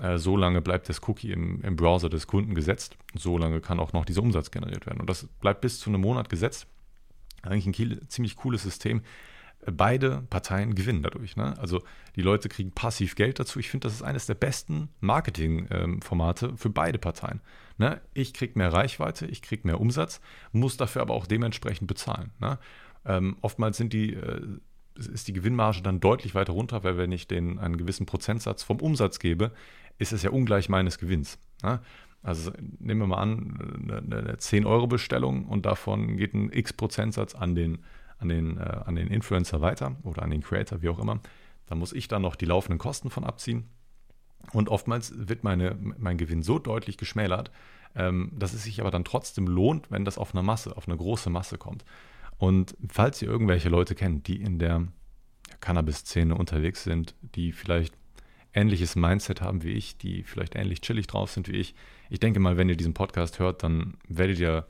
äh, 0.00 0.16
so 0.16 0.36
lange 0.36 0.62
bleibt 0.62 0.88
das 0.88 1.08
Cookie 1.08 1.32
im, 1.32 1.60
im 1.62 1.74
Browser 1.74 2.08
des 2.08 2.28
Kunden 2.28 2.54
gesetzt. 2.54 2.96
So 3.16 3.36
lange 3.36 3.60
kann 3.60 3.80
auch 3.80 3.92
noch 3.92 4.04
dieser 4.04 4.22
Umsatz 4.22 4.52
generiert 4.52 4.86
werden. 4.86 5.00
Und 5.00 5.10
das 5.10 5.26
bleibt 5.40 5.60
bis 5.60 5.80
zu 5.80 5.90
einem 5.90 6.02
Monat 6.02 6.28
gesetzt. 6.28 6.68
Eigentlich 7.42 7.66
ein 7.66 8.08
ziemlich 8.08 8.36
cooles 8.36 8.62
System. 8.62 9.02
Beide 9.66 10.22
Parteien 10.30 10.74
gewinnen 10.74 11.02
dadurch. 11.02 11.36
Ne? 11.36 11.58
Also 11.58 11.82
die 12.16 12.22
Leute 12.22 12.48
kriegen 12.48 12.72
passiv 12.72 13.14
Geld 13.14 13.38
dazu. 13.38 13.58
Ich 13.58 13.68
finde, 13.68 13.86
das 13.86 13.94
ist 13.94 14.02
eines 14.02 14.26
der 14.26 14.34
besten 14.34 14.88
Marketing-Formate 15.00 16.46
ähm, 16.46 16.56
für 16.56 16.70
beide 16.70 16.98
Parteien. 16.98 17.40
Ne? 17.76 18.00
Ich 18.14 18.32
kriege 18.32 18.58
mehr 18.58 18.72
Reichweite, 18.72 19.26
ich 19.26 19.42
kriege 19.42 19.66
mehr 19.66 19.80
Umsatz, 19.80 20.20
muss 20.52 20.76
dafür 20.76 21.02
aber 21.02 21.14
auch 21.14 21.26
dementsprechend 21.26 21.88
bezahlen. 21.88 22.30
Ne? 22.38 22.58
Ähm, 23.04 23.36
oftmals 23.42 23.76
sind 23.76 23.92
die, 23.92 24.14
äh, 24.14 24.40
ist 24.96 25.28
die 25.28 25.32
Gewinnmarge 25.34 25.82
dann 25.82 26.00
deutlich 26.00 26.34
weiter 26.34 26.54
runter, 26.54 26.82
weil 26.82 26.96
wenn 26.96 27.12
ich 27.12 27.28
denen 27.28 27.58
einen 27.58 27.76
gewissen 27.76 28.06
Prozentsatz 28.06 28.62
vom 28.62 28.80
Umsatz 28.80 29.18
gebe, 29.18 29.52
ist 29.98 30.12
es 30.12 30.22
ja 30.22 30.30
ungleich 30.30 30.68
meines 30.68 30.98
Gewinns. 30.98 31.38
Ne? 31.62 31.80
Also 32.22 32.50
nehmen 32.78 33.00
wir 33.00 33.06
mal 33.06 33.18
an, 33.18 33.78
eine, 33.88 34.18
eine 34.18 34.34
10-Euro-Bestellung 34.36 35.46
und 35.46 35.64
davon 35.64 36.16
geht 36.16 36.34
ein 36.34 36.50
X-Prozentsatz 36.52 37.34
an 37.34 37.54
den, 37.54 37.78
an, 38.20 38.28
den, 38.28 38.58
äh, 38.58 38.80
an 38.84 38.94
den 38.94 39.08
Influencer 39.08 39.60
weiter 39.60 39.96
oder 40.02 40.22
an 40.22 40.30
den 40.30 40.42
Creator, 40.42 40.82
wie 40.82 40.88
auch 40.88 40.98
immer. 40.98 41.20
Da 41.66 41.74
muss 41.74 41.92
ich 41.92 42.08
dann 42.08 42.22
noch 42.22 42.36
die 42.36 42.46
laufenden 42.46 42.78
Kosten 42.78 43.10
von 43.10 43.24
abziehen. 43.24 43.68
Und 44.52 44.68
oftmals 44.68 45.12
wird 45.16 45.44
meine, 45.44 45.76
mein 45.78 46.18
Gewinn 46.18 46.42
so 46.42 46.58
deutlich 46.58 46.96
geschmälert, 46.96 47.50
ähm, 47.94 48.32
dass 48.36 48.52
es 48.52 48.64
sich 48.64 48.80
aber 48.80 48.90
dann 48.90 49.04
trotzdem 49.04 49.46
lohnt, 49.46 49.90
wenn 49.90 50.04
das 50.04 50.18
auf 50.18 50.34
eine 50.34 50.42
Masse, 50.42 50.76
auf 50.76 50.88
eine 50.88 50.96
große 50.96 51.30
Masse 51.30 51.58
kommt. 51.58 51.84
Und 52.38 52.76
falls 52.88 53.20
ihr 53.20 53.28
irgendwelche 53.28 53.68
Leute 53.68 53.94
kennt, 53.94 54.26
die 54.26 54.40
in 54.40 54.58
der 54.58 54.86
Cannabis-Szene 55.60 56.34
unterwegs 56.34 56.84
sind, 56.84 57.14
die 57.34 57.52
vielleicht 57.52 57.94
ähnliches 58.54 58.96
Mindset 58.96 59.42
haben 59.42 59.62
wie 59.62 59.72
ich, 59.72 59.98
die 59.98 60.22
vielleicht 60.22 60.56
ähnlich 60.56 60.80
chillig 60.80 61.06
drauf 61.06 61.30
sind 61.30 61.48
wie 61.48 61.56
ich, 61.56 61.74
ich 62.08 62.18
denke 62.18 62.40
mal, 62.40 62.56
wenn 62.56 62.68
ihr 62.68 62.76
diesen 62.76 62.94
Podcast 62.94 63.38
hört, 63.38 63.62
dann 63.62 63.94
werdet 64.08 64.38
ihr 64.38 64.66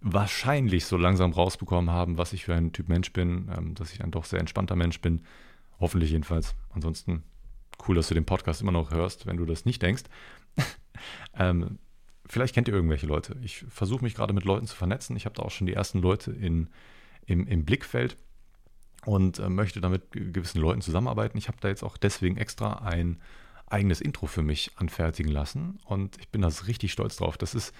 wahrscheinlich 0.00 0.86
so 0.86 0.96
langsam 0.96 1.32
rausbekommen 1.32 1.90
haben, 1.90 2.18
was 2.18 2.32
ich 2.32 2.44
für 2.44 2.54
ein 2.54 2.72
Typ 2.72 2.88
Mensch 2.88 3.12
bin, 3.12 3.50
ähm, 3.56 3.74
dass 3.74 3.92
ich 3.92 4.02
ein 4.02 4.10
doch 4.10 4.24
sehr 4.24 4.40
entspannter 4.40 4.76
Mensch 4.76 5.00
bin. 5.00 5.22
Hoffentlich 5.78 6.10
jedenfalls. 6.10 6.54
Ansonsten 6.70 7.22
cool, 7.86 7.96
dass 7.96 8.08
du 8.08 8.14
den 8.14 8.24
Podcast 8.24 8.62
immer 8.62 8.72
noch 8.72 8.90
hörst, 8.90 9.26
wenn 9.26 9.36
du 9.36 9.44
das 9.44 9.64
nicht 9.64 9.82
denkst. 9.82 10.04
ähm, 11.34 11.78
vielleicht 12.26 12.54
kennt 12.54 12.68
ihr 12.68 12.74
irgendwelche 12.74 13.06
Leute. 13.06 13.36
Ich 13.42 13.64
versuche 13.68 14.04
mich 14.04 14.14
gerade 14.14 14.32
mit 14.32 14.44
Leuten 14.44 14.66
zu 14.66 14.76
vernetzen. 14.76 15.16
Ich 15.16 15.24
habe 15.24 15.34
da 15.34 15.42
auch 15.42 15.50
schon 15.50 15.66
die 15.66 15.74
ersten 15.74 16.00
Leute 16.00 16.32
in, 16.32 16.68
im, 17.26 17.46
im 17.46 17.64
Blickfeld 17.64 18.16
und 19.04 19.38
äh, 19.38 19.48
möchte 19.48 19.80
damit 19.80 20.12
gewissen 20.12 20.60
Leuten 20.60 20.80
zusammenarbeiten. 20.80 21.38
Ich 21.38 21.48
habe 21.48 21.58
da 21.60 21.68
jetzt 21.68 21.82
auch 21.82 21.96
deswegen 21.96 22.36
extra 22.36 22.84
ein 22.84 23.20
eigenes 23.66 24.00
Intro 24.00 24.26
für 24.26 24.42
mich 24.42 24.72
anfertigen 24.76 25.30
lassen 25.30 25.78
und 25.84 26.18
ich 26.18 26.28
bin 26.28 26.42
da 26.42 26.48
richtig 26.66 26.92
stolz 26.92 27.16
drauf. 27.16 27.38
Das 27.38 27.54
ist, 27.54 27.72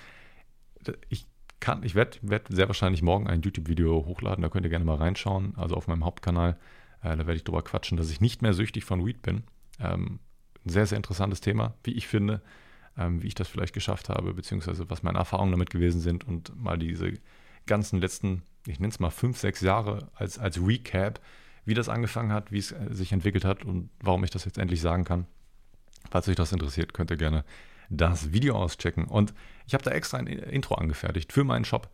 ich 1.08 1.26
kann, 1.60 1.82
ich 1.82 1.94
werde 1.94 2.18
werd 2.22 2.48
sehr 2.50 2.68
wahrscheinlich 2.68 3.02
morgen 3.02 3.26
ein 3.26 3.42
YouTube-Video 3.42 4.04
hochladen, 4.06 4.42
da 4.42 4.48
könnt 4.48 4.64
ihr 4.66 4.70
gerne 4.70 4.84
mal 4.84 4.96
reinschauen, 4.96 5.54
also 5.56 5.74
auf 5.76 5.86
meinem 5.86 6.04
Hauptkanal. 6.04 6.58
Äh, 7.02 7.16
da 7.16 7.18
werde 7.18 7.36
ich 7.36 7.44
drüber 7.44 7.62
quatschen, 7.62 7.96
dass 7.96 8.10
ich 8.10 8.20
nicht 8.20 8.42
mehr 8.42 8.54
süchtig 8.54 8.84
von 8.84 9.04
Weed 9.04 9.22
bin. 9.22 9.44
Ähm, 9.78 10.20
sehr, 10.64 10.86
sehr 10.86 10.96
interessantes 10.96 11.40
Thema, 11.40 11.74
wie 11.84 11.92
ich 11.92 12.06
finde 12.06 12.42
ähm, 13.00 13.22
wie 13.22 13.28
ich 13.28 13.34
das 13.34 13.48
vielleicht 13.48 13.72
geschafft 13.72 14.08
habe, 14.08 14.34
beziehungsweise 14.34 14.88
was 14.90 15.02
meine 15.02 15.18
Erfahrungen 15.18 15.52
damit 15.52 15.70
gewesen 15.70 16.00
sind 16.00 16.26
und 16.26 16.54
mal 16.56 16.78
diese 16.78 17.14
ganzen 17.66 18.00
letzten, 18.00 18.42
ich 18.66 18.80
nenne 18.80 18.92
es 18.92 19.00
mal 19.00 19.10
fünf, 19.10 19.38
sechs 19.38 19.60
Jahre 19.60 20.08
als, 20.14 20.38
als 20.38 20.60
Recap, 20.60 21.20
wie 21.64 21.74
das 21.74 21.88
angefangen 21.88 22.32
hat, 22.32 22.52
wie 22.52 22.58
es 22.58 22.72
äh, 22.72 22.88
sich 22.90 23.12
entwickelt 23.12 23.44
hat 23.44 23.64
und 23.64 23.90
warum 24.00 24.24
ich 24.24 24.30
das 24.30 24.44
jetzt 24.44 24.58
endlich 24.58 24.80
sagen 24.80 25.04
kann. 25.04 25.26
Falls 26.10 26.28
euch 26.28 26.36
das 26.36 26.52
interessiert, 26.52 26.94
könnt 26.94 27.10
ihr 27.10 27.16
gerne 27.16 27.44
das 27.90 28.32
Video 28.32 28.56
auschecken. 28.56 29.04
Und 29.04 29.34
ich 29.66 29.74
habe 29.74 29.84
da 29.84 29.90
extra 29.90 30.18
ein 30.18 30.26
Intro 30.26 30.76
angefertigt 30.76 31.32
für 31.32 31.44
meinen 31.44 31.64
Shop. 31.64 31.90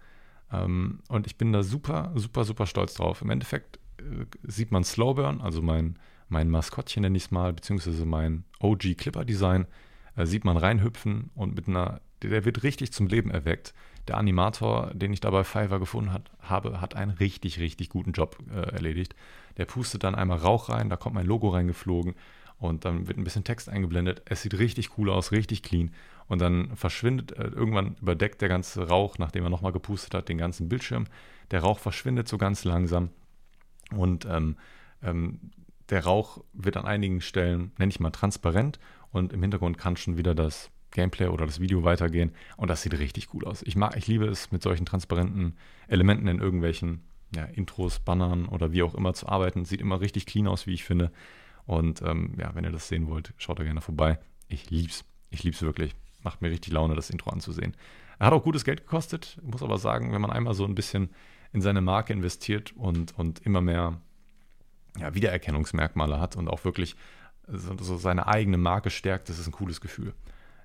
Ähm, 0.52 1.00
und 1.08 1.26
ich 1.26 1.36
bin 1.36 1.52
da 1.52 1.62
super, 1.62 2.12
super, 2.14 2.44
super 2.44 2.66
stolz 2.66 2.94
drauf. 2.94 3.22
Im 3.22 3.30
Endeffekt 3.30 3.78
äh, 3.98 4.26
sieht 4.44 4.70
man 4.70 4.84
Slowburn, 4.84 5.40
also 5.40 5.62
mein, 5.62 5.98
mein 6.28 6.48
Maskottchen 6.48 7.02
nenne 7.02 7.16
ich 7.16 7.24
es 7.24 7.30
mal, 7.30 7.52
beziehungsweise 7.52 8.04
mein 8.04 8.44
OG 8.60 8.96
Clipper 8.96 9.24
Design 9.24 9.66
äh, 10.14 10.26
sieht 10.26 10.44
man 10.44 10.56
reinhüpfen 10.56 11.30
und 11.34 11.56
mit 11.56 11.66
einer, 11.66 12.00
der 12.22 12.44
wird 12.44 12.62
richtig 12.62 12.92
zum 12.92 13.08
Leben 13.08 13.30
erweckt. 13.30 13.74
Der 14.06 14.18
Animator, 14.18 14.92
den 14.94 15.12
ich 15.12 15.20
da 15.20 15.30
bei 15.30 15.42
Fiverr 15.42 15.80
gefunden 15.80 16.12
hat, 16.12 16.30
habe, 16.40 16.80
hat 16.80 16.94
einen 16.94 17.10
richtig, 17.10 17.58
richtig 17.58 17.88
guten 17.88 18.12
Job 18.12 18.38
äh, 18.50 18.72
erledigt. 18.72 19.16
Der 19.56 19.64
pustet 19.64 20.04
dann 20.04 20.14
einmal 20.14 20.38
Rauch 20.38 20.68
rein, 20.68 20.90
da 20.90 20.96
kommt 20.96 21.16
mein 21.16 21.26
Logo 21.26 21.48
reingeflogen 21.48 22.14
und 22.58 22.84
dann 22.84 23.06
wird 23.06 23.18
ein 23.18 23.24
bisschen 23.24 23.44
Text 23.44 23.68
eingeblendet. 23.68 24.22
Es 24.24 24.42
sieht 24.42 24.58
richtig 24.58 24.96
cool 24.98 25.10
aus, 25.10 25.32
richtig 25.32 25.62
clean. 25.62 25.90
Und 26.26 26.40
dann 26.40 26.74
verschwindet, 26.76 27.32
äh, 27.32 27.48
irgendwann 27.48 27.96
überdeckt 28.00 28.40
der 28.40 28.48
ganze 28.48 28.88
Rauch, 28.88 29.18
nachdem 29.18 29.44
er 29.44 29.50
nochmal 29.50 29.72
gepustet 29.72 30.14
hat, 30.14 30.28
den 30.28 30.38
ganzen 30.38 30.68
Bildschirm. 30.68 31.06
Der 31.50 31.60
Rauch 31.60 31.78
verschwindet 31.78 32.28
so 32.28 32.38
ganz 32.38 32.64
langsam. 32.64 33.10
Und 33.94 34.24
ähm, 34.24 34.56
ähm, 35.02 35.38
der 35.90 36.04
Rauch 36.04 36.42
wird 36.52 36.76
an 36.76 36.86
einigen 36.86 37.20
Stellen, 37.20 37.72
nenne 37.78 37.90
ich 37.90 38.00
mal, 38.00 38.10
transparent 38.10 38.78
und 39.12 39.32
im 39.32 39.42
Hintergrund 39.42 39.78
kann 39.78 39.96
schon 39.96 40.16
wieder 40.16 40.34
das 40.34 40.70
Gameplay 40.90 41.28
oder 41.28 41.46
das 41.46 41.60
Video 41.60 41.84
weitergehen 41.84 42.32
und 42.56 42.68
das 42.68 42.82
sieht 42.82 42.98
richtig 42.98 43.32
cool 43.34 43.44
aus. 43.44 43.62
Ich 43.62 43.76
mag, 43.76 43.96
ich 43.96 44.06
liebe 44.06 44.26
es, 44.26 44.50
mit 44.50 44.62
solchen 44.62 44.86
transparenten 44.86 45.56
Elementen 45.88 46.26
in 46.26 46.40
irgendwelchen 46.40 47.02
ja, 47.34 47.44
Intros, 47.44 48.00
Bannern 48.00 48.46
oder 48.46 48.72
wie 48.72 48.82
auch 48.82 48.94
immer 48.94 49.14
zu 49.14 49.28
arbeiten. 49.28 49.64
Sieht 49.64 49.80
immer 49.80 50.00
richtig 50.00 50.26
clean 50.26 50.48
aus, 50.48 50.66
wie 50.66 50.74
ich 50.74 50.84
finde. 50.84 51.12
Und 51.66 52.02
ähm, 52.02 52.34
ja, 52.38 52.54
wenn 52.54 52.64
ihr 52.64 52.72
das 52.72 52.88
sehen 52.88 53.08
wollt, 53.08 53.32
schaut 53.36 53.58
da 53.58 53.64
gerne 53.64 53.80
vorbei. 53.80 54.18
Ich 54.48 54.70
lieb's. 54.70 55.04
Ich 55.30 55.42
lieb's 55.42 55.62
wirklich. 55.62 55.94
Macht 56.22 56.42
mir 56.42 56.50
richtig 56.50 56.72
Laune, 56.72 56.94
das 56.94 57.10
Intro 57.10 57.30
anzusehen. 57.30 57.76
Er 58.18 58.26
hat 58.26 58.32
auch 58.32 58.42
gutes 58.42 58.64
Geld 58.64 58.80
gekostet. 58.80 59.38
Ich 59.42 59.50
muss 59.50 59.62
aber 59.62 59.78
sagen, 59.78 60.12
wenn 60.12 60.20
man 60.20 60.30
einmal 60.30 60.54
so 60.54 60.64
ein 60.64 60.74
bisschen 60.74 61.10
in 61.52 61.60
seine 61.60 61.80
Marke 61.80 62.12
investiert 62.12 62.72
und, 62.76 63.16
und 63.18 63.40
immer 63.40 63.60
mehr 63.60 64.00
ja, 64.98 65.14
Wiedererkennungsmerkmale 65.14 66.20
hat 66.20 66.36
und 66.36 66.48
auch 66.48 66.64
wirklich 66.64 66.96
so, 67.46 67.76
so 67.78 67.96
seine 67.96 68.26
eigene 68.26 68.56
Marke 68.56 68.90
stärkt, 68.90 69.28
das 69.28 69.38
ist 69.38 69.46
ein 69.46 69.52
cooles 69.52 69.80
Gefühl. 69.80 70.14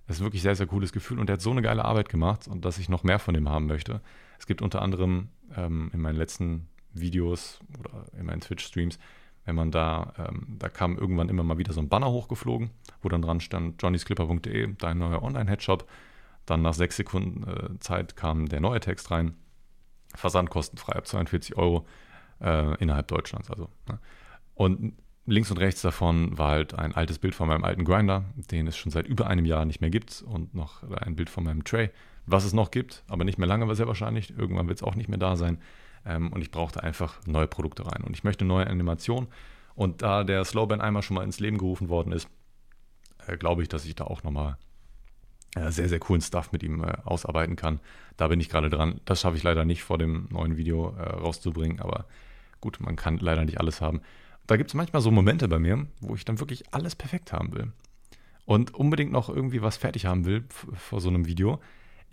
Das 0.08 0.18
ist 0.18 0.24
wirklich 0.24 0.42
sehr, 0.42 0.56
sehr 0.56 0.68
cooles 0.68 0.92
Gefühl 0.92 1.20
und 1.20 1.30
er 1.30 1.34
hat 1.34 1.42
so 1.42 1.52
eine 1.52 1.62
geile 1.62 1.86
Arbeit 1.86 2.10
gemacht 2.10 2.48
und 2.48 2.66
dass 2.66 2.78
ich 2.78 2.90
noch 2.90 3.04
mehr 3.04 3.20
von 3.20 3.36
ihm 3.36 3.50
haben 3.50 3.68
möchte. 3.68 4.02
Es 4.40 4.48
gibt 4.48 4.62
unter 4.62 4.82
anderem 4.82 5.30
ähm, 5.56 5.92
in 5.94 6.02
meinen 6.02 6.18
letzten 6.18 6.68
Videos 6.94 7.60
oder 7.80 8.06
in 8.18 8.26
meinen 8.26 8.42
Twitch-Streams, 8.42 8.98
wenn 9.46 9.56
man 9.56 9.72
da, 9.72 10.14
ähm, 10.18 10.58
da 10.60 10.70
kam 10.70 10.98
irgendwann 10.98 11.30
immer 11.30 11.44
mal 11.44 11.58
wieder 11.58 11.74
so 11.74 11.82
ein 11.82 11.90
Banner 11.90 12.12
hochgeflogen, 12.12 12.70
wo 13.02 13.10
dann 13.10 13.22
dran 13.22 13.40
stand 13.40 13.82
johnnysclipper.de, 13.82 14.76
dein 14.78 14.98
neuer 14.98 15.24
Online-Headshop. 15.24 15.88
Dann 16.46 16.62
nach 16.62 16.74
sechs 16.74 16.98
Sekunden 16.98 17.44
äh, 17.48 17.80
Zeit 17.80 18.16
kam 18.16 18.48
der 18.48 18.62
neue 18.62 18.80
Text 18.80 19.12
rein. 19.12 19.36
Versand 20.14 20.50
kostenfrei 20.50 20.94
ab 20.94 21.08
42 21.08 21.58
Euro 21.58 21.86
äh, 22.42 22.76
innerhalb 22.82 23.08
Deutschlands. 23.08 23.50
Also, 23.50 23.70
ne? 23.88 24.00
Und 24.56 24.94
links 25.26 25.52
und 25.52 25.58
rechts 25.58 25.82
davon 25.82 26.38
war 26.38 26.52
halt 26.52 26.74
ein 26.78 26.94
altes 26.94 27.20
Bild 27.20 27.36
von 27.36 27.48
meinem 27.48 27.64
alten 27.64 27.86
Grinder, 27.86 28.26
den 28.36 28.68
es 28.68 28.78
schon 28.78 28.92
seit 28.92 29.08
über 29.08 29.28
einem 29.28 29.46
Jahr 29.46 29.66
nicht 29.66 29.82
mehr 29.82 29.90
gibt 29.90 30.24
und 30.28 30.54
noch 30.54 30.84
ein 30.84 31.16
Bild 31.16 31.30
von 31.30 31.44
meinem 31.44 31.64
Tray, 31.64 31.90
was 32.26 32.44
es 32.44 32.54
noch 32.54 32.72
gibt, 32.72 33.04
aber 33.08 33.24
nicht 33.24 33.38
mehr 33.38 33.48
lange 33.48 33.74
sehr 33.76 33.88
wahrscheinlich. 33.88 34.38
Irgendwann 34.38 34.68
wird 34.68 34.80
es 34.80 34.84
auch 34.84 34.96
nicht 34.96 35.10
mehr 35.10 35.20
da 35.20 35.36
sein. 35.36 35.60
Ähm, 36.06 36.32
und 36.32 36.42
ich 36.42 36.52
brauchte 36.52 36.84
einfach 36.84 37.20
neue 37.26 37.48
Produkte 37.48 37.86
rein. 37.86 38.04
Und 38.04 38.16
ich 38.16 38.24
möchte 38.24 38.46
neue 38.46 38.68
Animationen. 38.68 39.30
Und 39.76 40.02
da 40.02 40.24
der 40.24 40.44
Slowband 40.46 40.82
einmal 40.82 41.04
schon 41.04 41.16
mal 41.16 41.24
ins 41.24 41.40
Leben 41.40 41.58
gerufen 41.58 41.90
worden 41.90 42.12
ist, 42.12 42.28
äh, 43.28 43.38
glaube 43.38 43.62
ich, 43.62 43.70
dass 43.70 43.86
ich 43.86 43.96
da 43.96 44.06
auch 44.06 44.24
nochmal 44.24 44.58
äh, 45.56 45.70
sehr, 45.72 45.90
sehr 45.90 46.00
coolen 46.00 46.22
Stuff 46.22 46.52
mit 46.52 46.64
ihm 46.64 46.84
äh, 46.84 46.94
ausarbeiten 47.04 47.56
kann. 47.56 47.80
Da 48.18 48.28
bin 48.28 48.40
ich 48.40 48.50
gerade 48.50 48.70
dran. 48.70 49.02
Das 49.06 49.22
schaffe 49.22 49.38
ich 49.38 49.44
leider 49.44 49.66
nicht 49.66 49.84
vor 49.84 49.98
dem 49.98 50.28
neuen 50.32 50.58
Video 50.58 50.96
äh, 50.98 51.04
rauszubringen, 51.04 51.80
aber 51.80 52.06
gut, 52.62 52.80
man 52.80 52.96
kann 52.96 53.18
leider 53.18 53.44
nicht 53.44 53.60
alles 53.60 53.82
haben. 53.82 54.02
Da 54.48 54.58
gibt 54.58 54.70
es 54.70 54.74
manchmal 54.74 55.02
so 55.02 55.12
Momente 55.12 55.48
bei 55.48 55.60
mir, 55.60 55.88
wo 56.00 56.16
ich 56.16 56.26
dann 56.26 56.40
wirklich 56.40 56.74
alles 56.74 56.96
perfekt 56.96 57.34
haben 57.34 57.54
will. 57.54 57.72
Und 58.46 58.74
unbedingt 58.74 59.12
noch 59.12 59.30
irgendwie 59.30 59.62
was 59.62 59.78
fertig 59.78 60.06
haben 60.06 60.26
will 60.26 60.46
vor 60.76 61.00
so 61.00 61.10
einem 61.10 61.26
Video. 61.26 61.60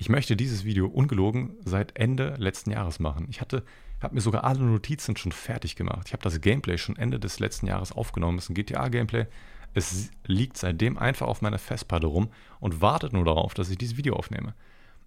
Ich 0.00 0.08
möchte 0.08 0.37
dieses 0.37 0.64
Video 0.64 0.87
ungelogen 0.87 1.56
seit 1.64 1.98
Ende 1.98 2.37
letzten 2.38 2.70
Jahres 2.70 3.00
machen. 3.00 3.26
Ich 3.30 3.40
hatte, 3.40 3.64
habe 4.00 4.14
mir 4.14 4.20
sogar 4.20 4.44
alle 4.44 4.61
Notizen 4.61 5.16
schon 5.16 5.32
fertig 5.32 5.74
gemacht. 5.74 6.06
Ich 6.06 6.12
habe 6.12 6.22
das 6.22 6.40
Gameplay 6.40 6.78
schon 6.78 6.96
Ende 6.96 7.18
des 7.18 7.40
letzten 7.40 7.66
Jahres 7.66 7.90
aufgenommen. 7.90 8.38
Es 8.38 8.44
ist 8.44 8.50
ein 8.50 8.54
GTA-Gameplay. 8.54 9.26
Es 9.74 10.12
liegt 10.24 10.56
seitdem 10.56 10.98
einfach 10.98 11.26
auf 11.26 11.42
meiner 11.42 11.58
Festplatte 11.58 12.06
rum 12.06 12.30
und 12.61 12.80
wartet 12.80 13.12
nur 13.12 13.24
darauf, 13.24 13.54
dass 13.54 13.70
ich 13.70 13.76
dieses 13.76 13.96
Video 13.96 14.14
aufnehme. 14.14 14.54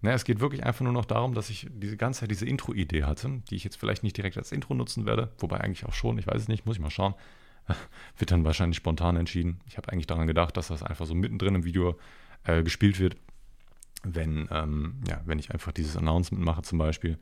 Naja, 0.02 0.14
es 0.14 0.24
geht 0.24 0.40
wirklich 0.40 0.62
einfach 0.62 0.82
nur 0.82 0.92
noch 0.92 1.06
darum, 1.06 1.32
dass 1.32 1.48
ich 1.48 1.68
diese 1.72 1.96
ganze 1.96 2.20
Zeit 2.20 2.30
diese 2.30 2.44
Intro-Idee 2.44 3.04
hatte, 3.04 3.40
die 3.48 3.54
ich 3.54 3.64
jetzt 3.64 3.76
vielleicht 3.76 4.02
nicht 4.02 4.18
direkt 4.18 4.36
als 4.36 4.52
Intro 4.52 4.74
nutzen 4.74 5.06
werde, 5.06 5.32
wobei 5.38 5.58
eigentlich 5.58 5.86
auch 5.86 5.94
schon, 5.94 6.18
ich 6.18 6.26
weiß 6.26 6.42
es 6.42 6.48
nicht, 6.48 6.66
muss 6.66 6.76
ich 6.76 6.82
mal 6.82 6.90
schauen. 6.90 7.14
Wird 8.18 8.30
dann 8.30 8.44
wahrscheinlich 8.44 8.76
spontan 8.76 9.16
entschieden. 9.16 9.60
Ich 9.66 9.78
habe 9.78 9.90
eigentlich 9.90 10.06
daran 10.06 10.26
gedacht, 10.26 10.56
dass 10.58 10.68
das 10.68 10.82
einfach 10.82 11.06
so 11.06 11.14
mittendrin 11.14 11.54
im 11.54 11.64
Video 11.64 11.98
äh, 12.44 12.62
gespielt 12.62 12.98
wird 12.98 13.16
wenn, 14.02 14.48
ähm, 14.50 15.00
ja, 15.08 15.20
wenn 15.24 15.38
ich 15.38 15.52
einfach 15.52 15.72
dieses 15.72 15.96
Announcement 15.96 16.44
mache 16.44 16.62
zum 16.62 16.78
Beispiel 16.78 17.18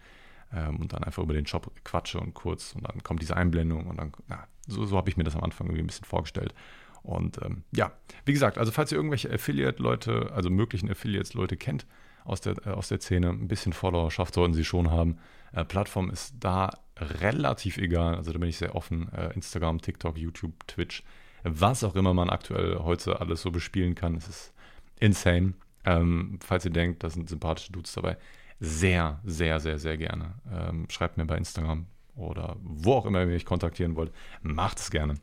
ähm, 0.52 0.76
und 0.76 0.92
dann 0.92 1.04
einfach 1.04 1.22
über 1.22 1.34
den 1.34 1.46
Shop 1.46 1.70
quatsche 1.84 2.18
und 2.18 2.34
kurz 2.34 2.74
und 2.74 2.88
dann 2.88 3.02
kommt 3.02 3.22
diese 3.22 3.36
Einblendung 3.36 3.86
und 3.86 3.98
dann, 3.98 4.12
na, 4.28 4.46
so, 4.66 4.84
so 4.84 4.96
habe 4.96 5.10
ich 5.10 5.16
mir 5.16 5.24
das 5.24 5.36
am 5.36 5.42
Anfang 5.42 5.66
irgendwie 5.66 5.82
ein 5.82 5.86
bisschen 5.86 6.04
vorgestellt. 6.04 6.54
Und 7.02 7.40
ähm, 7.42 7.64
ja, 7.72 7.92
wie 8.24 8.32
gesagt, 8.32 8.58
also 8.58 8.72
falls 8.72 8.92
ihr 8.92 8.96
irgendwelche 8.96 9.32
Affiliate-Leute, 9.32 10.32
also 10.34 10.50
möglichen 10.50 10.90
Affiliates-Leute 10.90 11.56
kennt 11.56 11.86
aus 12.24 12.40
der, 12.40 12.54
äh, 12.66 12.70
aus 12.70 12.88
der 12.88 13.00
Szene, 13.00 13.30
ein 13.30 13.48
bisschen 13.48 13.72
Followerschaft 13.72 14.34
sollten 14.34 14.54
sie 14.54 14.64
schon 14.64 14.90
haben. 14.90 15.18
Äh, 15.52 15.64
Plattform 15.64 16.10
ist 16.10 16.34
da 16.40 16.70
relativ 16.98 17.78
egal, 17.78 18.16
also 18.16 18.32
da 18.32 18.38
bin 18.38 18.48
ich 18.48 18.58
sehr 18.58 18.74
offen. 18.74 19.10
Äh, 19.12 19.32
Instagram, 19.34 19.80
TikTok, 19.80 20.18
YouTube, 20.18 20.66
Twitch, 20.66 21.02
was 21.42 21.84
auch 21.84 21.94
immer 21.94 22.12
man 22.12 22.28
aktuell 22.28 22.78
heute 22.80 23.20
alles 23.20 23.42
so 23.42 23.50
bespielen 23.50 23.94
kann, 23.94 24.14
es 24.16 24.28
ist 24.28 24.54
insane. 24.98 25.54
Ähm, 25.84 26.38
falls 26.44 26.64
ihr 26.64 26.70
denkt, 26.70 27.02
da 27.02 27.10
sind 27.10 27.28
sympathische 27.28 27.72
Dudes 27.72 27.92
dabei, 27.92 28.16
sehr, 28.58 29.20
sehr, 29.24 29.60
sehr, 29.60 29.78
sehr 29.78 29.96
gerne. 29.96 30.34
Ähm, 30.52 30.86
schreibt 30.90 31.16
mir 31.16 31.24
bei 31.24 31.36
Instagram 31.36 31.86
oder 32.14 32.56
wo 32.62 32.94
auch 32.94 33.06
immer 33.06 33.20
ihr 33.20 33.26
mich 33.26 33.46
kontaktieren 33.46 33.96
wollt. 33.96 34.12
Macht 34.42 34.78
es 34.78 34.90
gerne. 34.90 35.14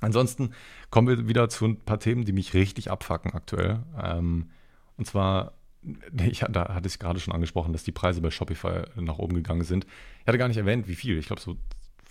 Ansonsten 0.00 0.52
kommen 0.90 1.08
wir 1.08 1.28
wieder 1.28 1.48
zu 1.48 1.66
ein 1.66 1.80
paar 1.80 1.98
Themen, 1.98 2.24
die 2.24 2.32
mich 2.32 2.54
richtig 2.54 2.90
abfacken 2.90 3.32
aktuell. 3.32 3.80
Ähm, 4.00 4.50
und 4.96 5.06
zwar, 5.06 5.54
ich, 6.26 6.40
da 6.40 6.74
hatte 6.74 6.88
ich 6.88 6.98
gerade 6.98 7.20
schon 7.20 7.34
angesprochen, 7.34 7.72
dass 7.72 7.84
die 7.84 7.92
Preise 7.92 8.20
bei 8.20 8.30
Shopify 8.30 8.82
nach 8.96 9.18
oben 9.18 9.34
gegangen 9.34 9.64
sind. 9.64 9.86
Ich 10.20 10.26
hatte 10.26 10.38
gar 10.38 10.48
nicht 10.48 10.56
erwähnt, 10.56 10.88
wie 10.88 10.94
viel. 10.94 11.18
Ich 11.18 11.26
glaube, 11.26 11.42
so 11.42 11.56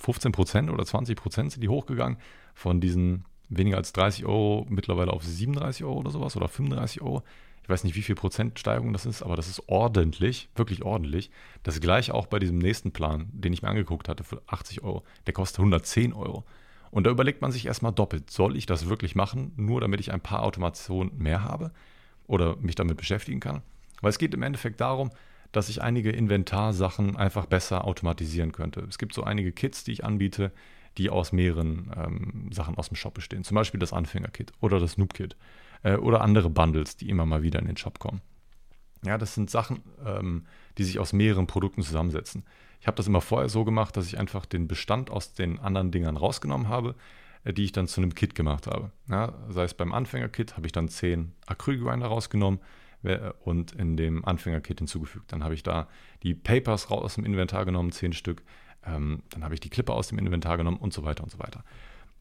15% 0.02 0.70
oder 0.72 0.84
20% 0.84 1.32
sind 1.32 1.62
die 1.62 1.70
hochgegangen 1.70 2.18
von 2.54 2.82
diesen 2.82 3.26
weniger 3.52 3.78
als 3.78 3.94
30 3.94 4.26
Euro 4.26 4.66
mittlerweile 4.70 5.14
auf 5.14 5.24
37 5.24 5.84
Euro 5.84 6.00
oder 6.00 6.10
sowas 6.10 6.36
oder 6.36 6.48
35 6.48 7.02
Euro. 7.02 7.24
Ich 7.64 7.70
weiß 7.70 7.84
nicht, 7.84 7.96
wie 7.96 8.02
viel 8.02 8.16
Prozent 8.16 8.58
Steigerung 8.58 8.92
das 8.92 9.06
ist, 9.06 9.22
aber 9.22 9.36
das 9.36 9.48
ist 9.48 9.62
ordentlich, 9.68 10.50
wirklich 10.56 10.84
ordentlich. 10.84 11.30
Das 11.64 11.80
gleiche 11.80 12.14
auch 12.14 12.26
bei 12.26 12.40
diesem 12.40 12.58
nächsten 12.58 12.92
Plan, 12.92 13.30
den 13.34 13.54
ich 13.54 13.62
mir 13.62 13.68
angeguckt 13.68 14.10
hatte 14.10 14.24
für 14.24 14.42
80 14.48 14.84
Euro. 14.84 15.04
Der 15.28 15.34
kostet 15.34 15.60
110 15.60 16.14
Euro. 16.14 16.44
Und 16.90 17.06
da 17.06 17.12
überlegt 17.12 17.42
man 17.42 17.52
sich 17.52 17.68
erstmal 17.68 17.94
doppelt, 17.94 18.32
soll 18.32 18.58
ich 18.58 18.66
das 18.66 18.90
wirklich 18.90 19.16
machen, 19.16 19.54
nur 19.56 19.80
damit 19.80 20.00
ich 20.00 20.12
ein 20.12 20.22
paar 20.22 20.44
Automationen 20.44 21.18
mehr 21.18 21.44
habe 21.44 21.72
oder 22.28 22.58
mich 22.58 22.76
damit 22.76 22.98
beschäftigen 22.98 23.40
kann? 23.40 23.62
Weil 24.02 24.10
es 24.10 24.18
geht 24.18 24.34
im 24.34 24.44
Endeffekt 24.44 24.82
darum, 24.82 25.12
dass 25.52 25.70
ich 25.70 25.82
einige 25.82 26.12
Inventarsachen 26.12 27.16
einfach 27.16 27.46
besser 27.46 27.86
automatisieren 27.86 28.52
könnte. 28.52 28.82
Es 28.90 28.98
gibt 28.98 29.14
so 29.14 29.24
einige 29.24 29.52
Kits, 29.52 29.84
die 29.84 29.92
ich 29.92 30.04
anbiete, 30.04 30.52
die 30.98 31.10
aus 31.10 31.32
mehreren 31.32 31.92
ähm, 31.96 32.50
Sachen 32.52 32.76
aus 32.76 32.90
dem 32.90 32.96
Shop 32.96 33.14
bestehen. 33.14 33.44
Zum 33.44 33.56
Beispiel 33.56 33.80
das 33.80 33.94
Anfänger-Kit 33.94 34.52
oder 34.60 34.80
das 34.80 34.98
Noob-Kit 34.98 35.36
äh, 35.84 35.96
oder 35.96 36.22
andere 36.22 36.50
Bundles, 36.50 36.98
die 36.98 37.10
immer 37.10 37.26
mal 37.26 37.44
wieder 37.44 37.60
in 37.60 37.68
den 37.68 37.78
Shop 37.78 38.00
kommen. 38.00 38.22
Ja, 39.04 39.18
das 39.18 39.34
sind 39.34 39.50
Sachen, 39.50 39.82
ähm, 40.06 40.46
die 40.78 40.84
sich 40.84 41.00
aus 41.00 41.14
mehreren 41.14 41.48
Produkten 41.48 41.82
zusammensetzen. 41.82 42.44
Ich 42.80 42.88
habe 42.88 42.98
das 42.98 43.08
immer 43.08 43.22
vorher 43.22 43.50
so 43.50 43.64
gemacht, 43.64 43.96
dass 43.98 44.08
ich 44.08 44.20
einfach 44.20 44.46
den 44.46 44.68
Bestand 44.68 45.10
aus 45.10 45.34
den 45.34 45.60
anderen 45.60 45.92
Dingern 45.92 46.18
rausgenommen 46.18 46.68
habe, 46.68 46.96
äh, 47.44 47.54
die 47.54 47.64
ich 47.64 47.72
dann 47.72 47.88
zu 47.88 48.02
einem 48.02 48.14
Kit 48.14 48.36
gemacht 48.36 48.68
habe. 48.68 48.92
Ja, 49.10 49.34
sei 49.50 49.64
es 49.64 49.74
beim 49.74 49.94
Anfänger-Kit 49.94 50.56
habe 50.58 50.68
ich 50.68 50.72
dann 50.72 50.88
10 50.88 51.34
Acrylgrinder 51.48 52.08
rausgenommen 52.08 52.60
äh, 53.04 53.32
und 53.44 53.72
in 53.72 53.98
dem 53.98 54.24
Anfänger-Kit 54.26 54.80
hinzugefügt. 54.80 55.32
Dann 55.32 55.44
habe 55.44 55.54
ich 55.54 55.64
da 55.64 55.88
die 56.24 56.36
Papers 56.36 56.92
raus 56.92 57.04
aus 57.04 57.16
dem 57.16 57.26
Inventar 57.26 57.66
genommen, 57.66 57.92
10 57.92 58.14
Stück. 58.14 58.44
Ähm, 58.86 59.24
dann 59.30 59.44
habe 59.44 59.54
ich 59.54 59.60
die 59.60 59.70
Clipper 59.70 59.94
aus 59.94 60.08
dem 60.08 60.18
Inventar 60.18 60.58
genommen 60.58 60.78
und 60.78 60.94
so 60.94 61.04
weiter 61.04 61.24
und 61.24 61.30
so 61.30 61.40
weiter. 61.40 61.64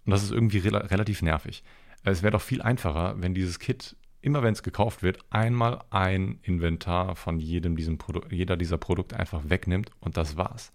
Und 0.05 0.13
das 0.13 0.23
ist 0.23 0.31
irgendwie 0.31 0.59
re 0.59 0.91
relativ 0.91 1.23
nervig. 1.23 1.63
Es 2.03 2.23
wäre 2.23 2.33
doch 2.33 2.41
viel 2.41 2.63
einfacher, 2.63 3.15
wenn 3.19 3.35
dieses 3.35 3.59
Kit, 3.59 3.97
immer 4.23 4.43
wenn 4.43 4.53
es 4.53 4.63
gekauft 4.63 5.03
wird, 5.03 5.19
einmal 5.31 5.83
ein 5.91 6.39
Inventar 6.43 7.17
von 7.17 7.39
jedem 7.39 7.77
diesem 7.77 7.99
jeder 8.31 8.57
dieser 8.57 8.79
Produkte 8.79 9.19
einfach 9.19 9.43
wegnimmt 9.49 9.91
und 10.01 10.17
das 10.17 10.37
war's. 10.37 10.73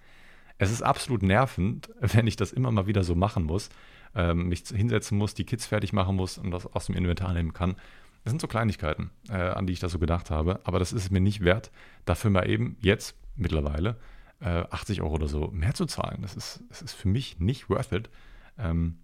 Es 0.57 0.71
ist 0.71 0.81
absolut 0.81 1.23
nervend, 1.23 1.89
wenn 1.99 2.27
ich 2.27 2.35
das 2.35 2.51
immer 2.51 2.71
mal 2.71 2.87
wieder 2.87 3.03
so 3.03 3.15
machen 3.15 3.43
muss, 3.43 3.69
ähm, 4.15 4.49
mich 4.49 4.63
hinsetzen 4.67 5.17
muss, 5.17 5.33
die 5.33 5.45
Kits 5.45 5.65
fertig 5.65 5.93
machen 5.93 6.15
muss 6.15 6.37
und 6.37 6.51
das 6.51 6.65
aus 6.67 6.85
dem 6.85 6.95
Inventar 6.95 7.33
nehmen 7.33 7.53
kann. 7.53 7.75
Das 8.23 8.31
sind 8.31 8.41
so 8.41 8.47
Kleinigkeiten, 8.47 9.11
äh, 9.29 9.33
an 9.33 9.67
die 9.67 9.73
ich 9.73 9.79
da 9.79 9.89
so 9.89 9.99
gedacht 9.99 10.31
habe, 10.31 10.59
aber 10.63 10.79
das 10.79 10.93
ist 10.93 11.03
es 11.03 11.11
mir 11.11 11.19
nicht 11.19 11.41
wert, 11.43 11.71
dafür 12.05 12.31
mal 12.31 12.49
eben 12.49 12.77
jetzt 12.81 13.15
mittlerweile 13.35 13.97
äh, 14.41 14.63
80 14.69 15.01
Euro 15.01 15.15
oder 15.15 15.27
so 15.27 15.49
mehr 15.51 15.73
zu 15.73 15.85
zahlen. 15.85 16.19
Das 16.21 16.35
ist, 16.35 16.63
das 16.69 16.81
ist 16.81 16.93
für 16.93 17.07
mich 17.07 17.39
nicht 17.39 17.69
worth 17.69 17.91
it. 17.91 18.09
Ähm, 18.57 18.99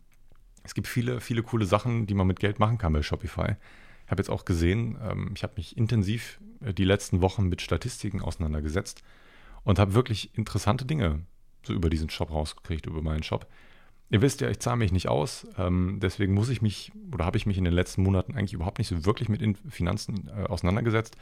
es 0.64 0.74
gibt 0.74 0.88
viele, 0.88 1.22
viele 1.22 1.44
coole 1.44 1.66
Sachen, 1.66 2.06
die 2.08 2.14
man 2.14 2.28
mit 2.28 2.40
Geld 2.40 2.60
machen 2.60 2.78
kann 2.78 2.94
bei 2.94 3.02
Shopify. 3.02 3.56
Ich 4.06 4.12
habe 4.12 4.22
jetzt 4.22 4.30
auch 4.30 4.46
gesehen, 4.46 4.98
ähm, 5.02 5.32
ich 5.36 5.44
habe 5.44 5.54
mich 5.58 5.78
intensiv 5.78 6.40
äh, 6.62 6.74
die 6.74 6.86
letzten 6.86 7.22
Wochen 7.22 7.48
mit 7.48 7.62
Statistiken 7.62 8.22
auseinandergesetzt 8.22 9.04
und 9.64 9.80
habe 9.80 9.94
wirklich 9.94 10.38
interessante 10.38 10.86
Dinge 10.86 11.22
so 11.64 11.74
über 11.74 11.90
diesen 11.90 12.10
Shop 12.10 12.32
rausgekriegt, 12.32 12.86
über 12.86 13.02
meinen 13.02 13.24
Shop. 13.24 13.48
Ihr 14.10 14.22
wisst 14.22 14.42
ja, 14.42 14.50
ich 14.50 14.60
zahle 14.60 14.78
mich 14.78 14.92
nicht 14.92 15.08
aus, 15.08 15.48
ähm, 15.58 16.00
deswegen 16.02 16.34
muss 16.34 16.50
ich 16.50 16.62
mich 16.62 16.92
oder 17.14 17.26
habe 17.26 17.38
ich 17.38 17.46
mich 17.46 17.58
in 17.58 17.64
den 17.64 17.74
letzten 17.74 18.04
Monaten 18.04 18.36
eigentlich 18.36 18.54
überhaupt 18.54 18.78
nicht 18.78 18.90
so 18.90 19.06
wirklich 19.06 19.30
mit 19.30 19.58
Finanzen 19.70 20.28
äh, 20.28 20.44
auseinandergesetzt. 20.44 21.16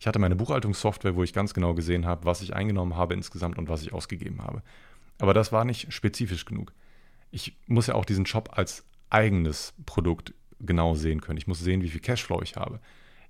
Ich 0.00 0.06
hatte 0.06 0.18
meine 0.18 0.36
Buchhaltungssoftware, 0.36 1.16
wo 1.16 1.22
ich 1.22 1.32
ganz 1.32 1.54
genau 1.54 1.74
gesehen 1.74 2.06
habe, 2.06 2.24
was 2.24 2.42
ich 2.42 2.54
eingenommen 2.54 2.96
habe 2.96 3.14
insgesamt 3.14 3.58
und 3.58 3.68
was 3.68 3.82
ich 3.82 3.92
ausgegeben 3.92 4.42
habe. 4.42 4.62
Aber 5.18 5.34
das 5.34 5.50
war 5.50 5.64
nicht 5.64 5.92
spezifisch 5.92 6.44
genug 6.44 6.72
ich 7.30 7.56
muss 7.66 7.86
ja 7.86 7.94
auch 7.94 8.04
diesen 8.04 8.26
Shop 8.26 8.50
als 8.56 8.84
eigenes 9.10 9.74
Produkt 9.86 10.34
genau 10.60 10.94
sehen 10.94 11.20
können. 11.20 11.38
Ich 11.38 11.46
muss 11.46 11.60
sehen, 11.60 11.82
wie 11.82 11.88
viel 11.88 12.00
Cashflow 12.00 12.42
ich 12.42 12.56
habe. 12.56 12.80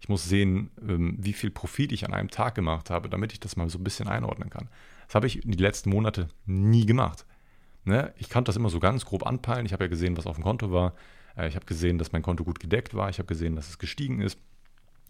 Ich 0.00 0.08
muss 0.08 0.24
sehen, 0.24 0.70
ähm, 0.80 1.16
wie 1.18 1.32
viel 1.32 1.50
Profit 1.50 1.92
ich 1.92 2.06
an 2.06 2.14
einem 2.14 2.30
Tag 2.30 2.54
gemacht 2.54 2.90
habe, 2.90 3.08
damit 3.08 3.32
ich 3.32 3.40
das 3.40 3.56
mal 3.56 3.68
so 3.68 3.78
ein 3.78 3.84
bisschen 3.84 4.08
einordnen 4.08 4.50
kann. 4.50 4.68
Das 5.06 5.14
habe 5.14 5.26
ich 5.26 5.44
in 5.44 5.50
die 5.50 5.62
letzten 5.62 5.90
Monate 5.90 6.28
nie 6.46 6.86
gemacht. 6.86 7.26
Ne? 7.84 8.12
Ich 8.16 8.28
kann 8.28 8.44
das 8.44 8.56
immer 8.56 8.70
so 8.70 8.80
ganz 8.80 9.04
grob 9.04 9.26
anpeilen. 9.26 9.66
Ich 9.66 9.72
habe 9.72 9.84
ja 9.84 9.88
gesehen, 9.88 10.16
was 10.16 10.26
auf 10.26 10.36
dem 10.36 10.44
Konto 10.44 10.70
war. 10.70 10.94
Äh, 11.36 11.48
ich 11.48 11.56
habe 11.56 11.66
gesehen, 11.66 11.98
dass 11.98 12.12
mein 12.12 12.22
Konto 12.22 12.44
gut 12.44 12.60
gedeckt 12.60 12.94
war. 12.94 13.10
Ich 13.10 13.18
habe 13.18 13.26
gesehen, 13.26 13.56
dass 13.56 13.68
es 13.68 13.78
gestiegen 13.78 14.20
ist. 14.20 14.38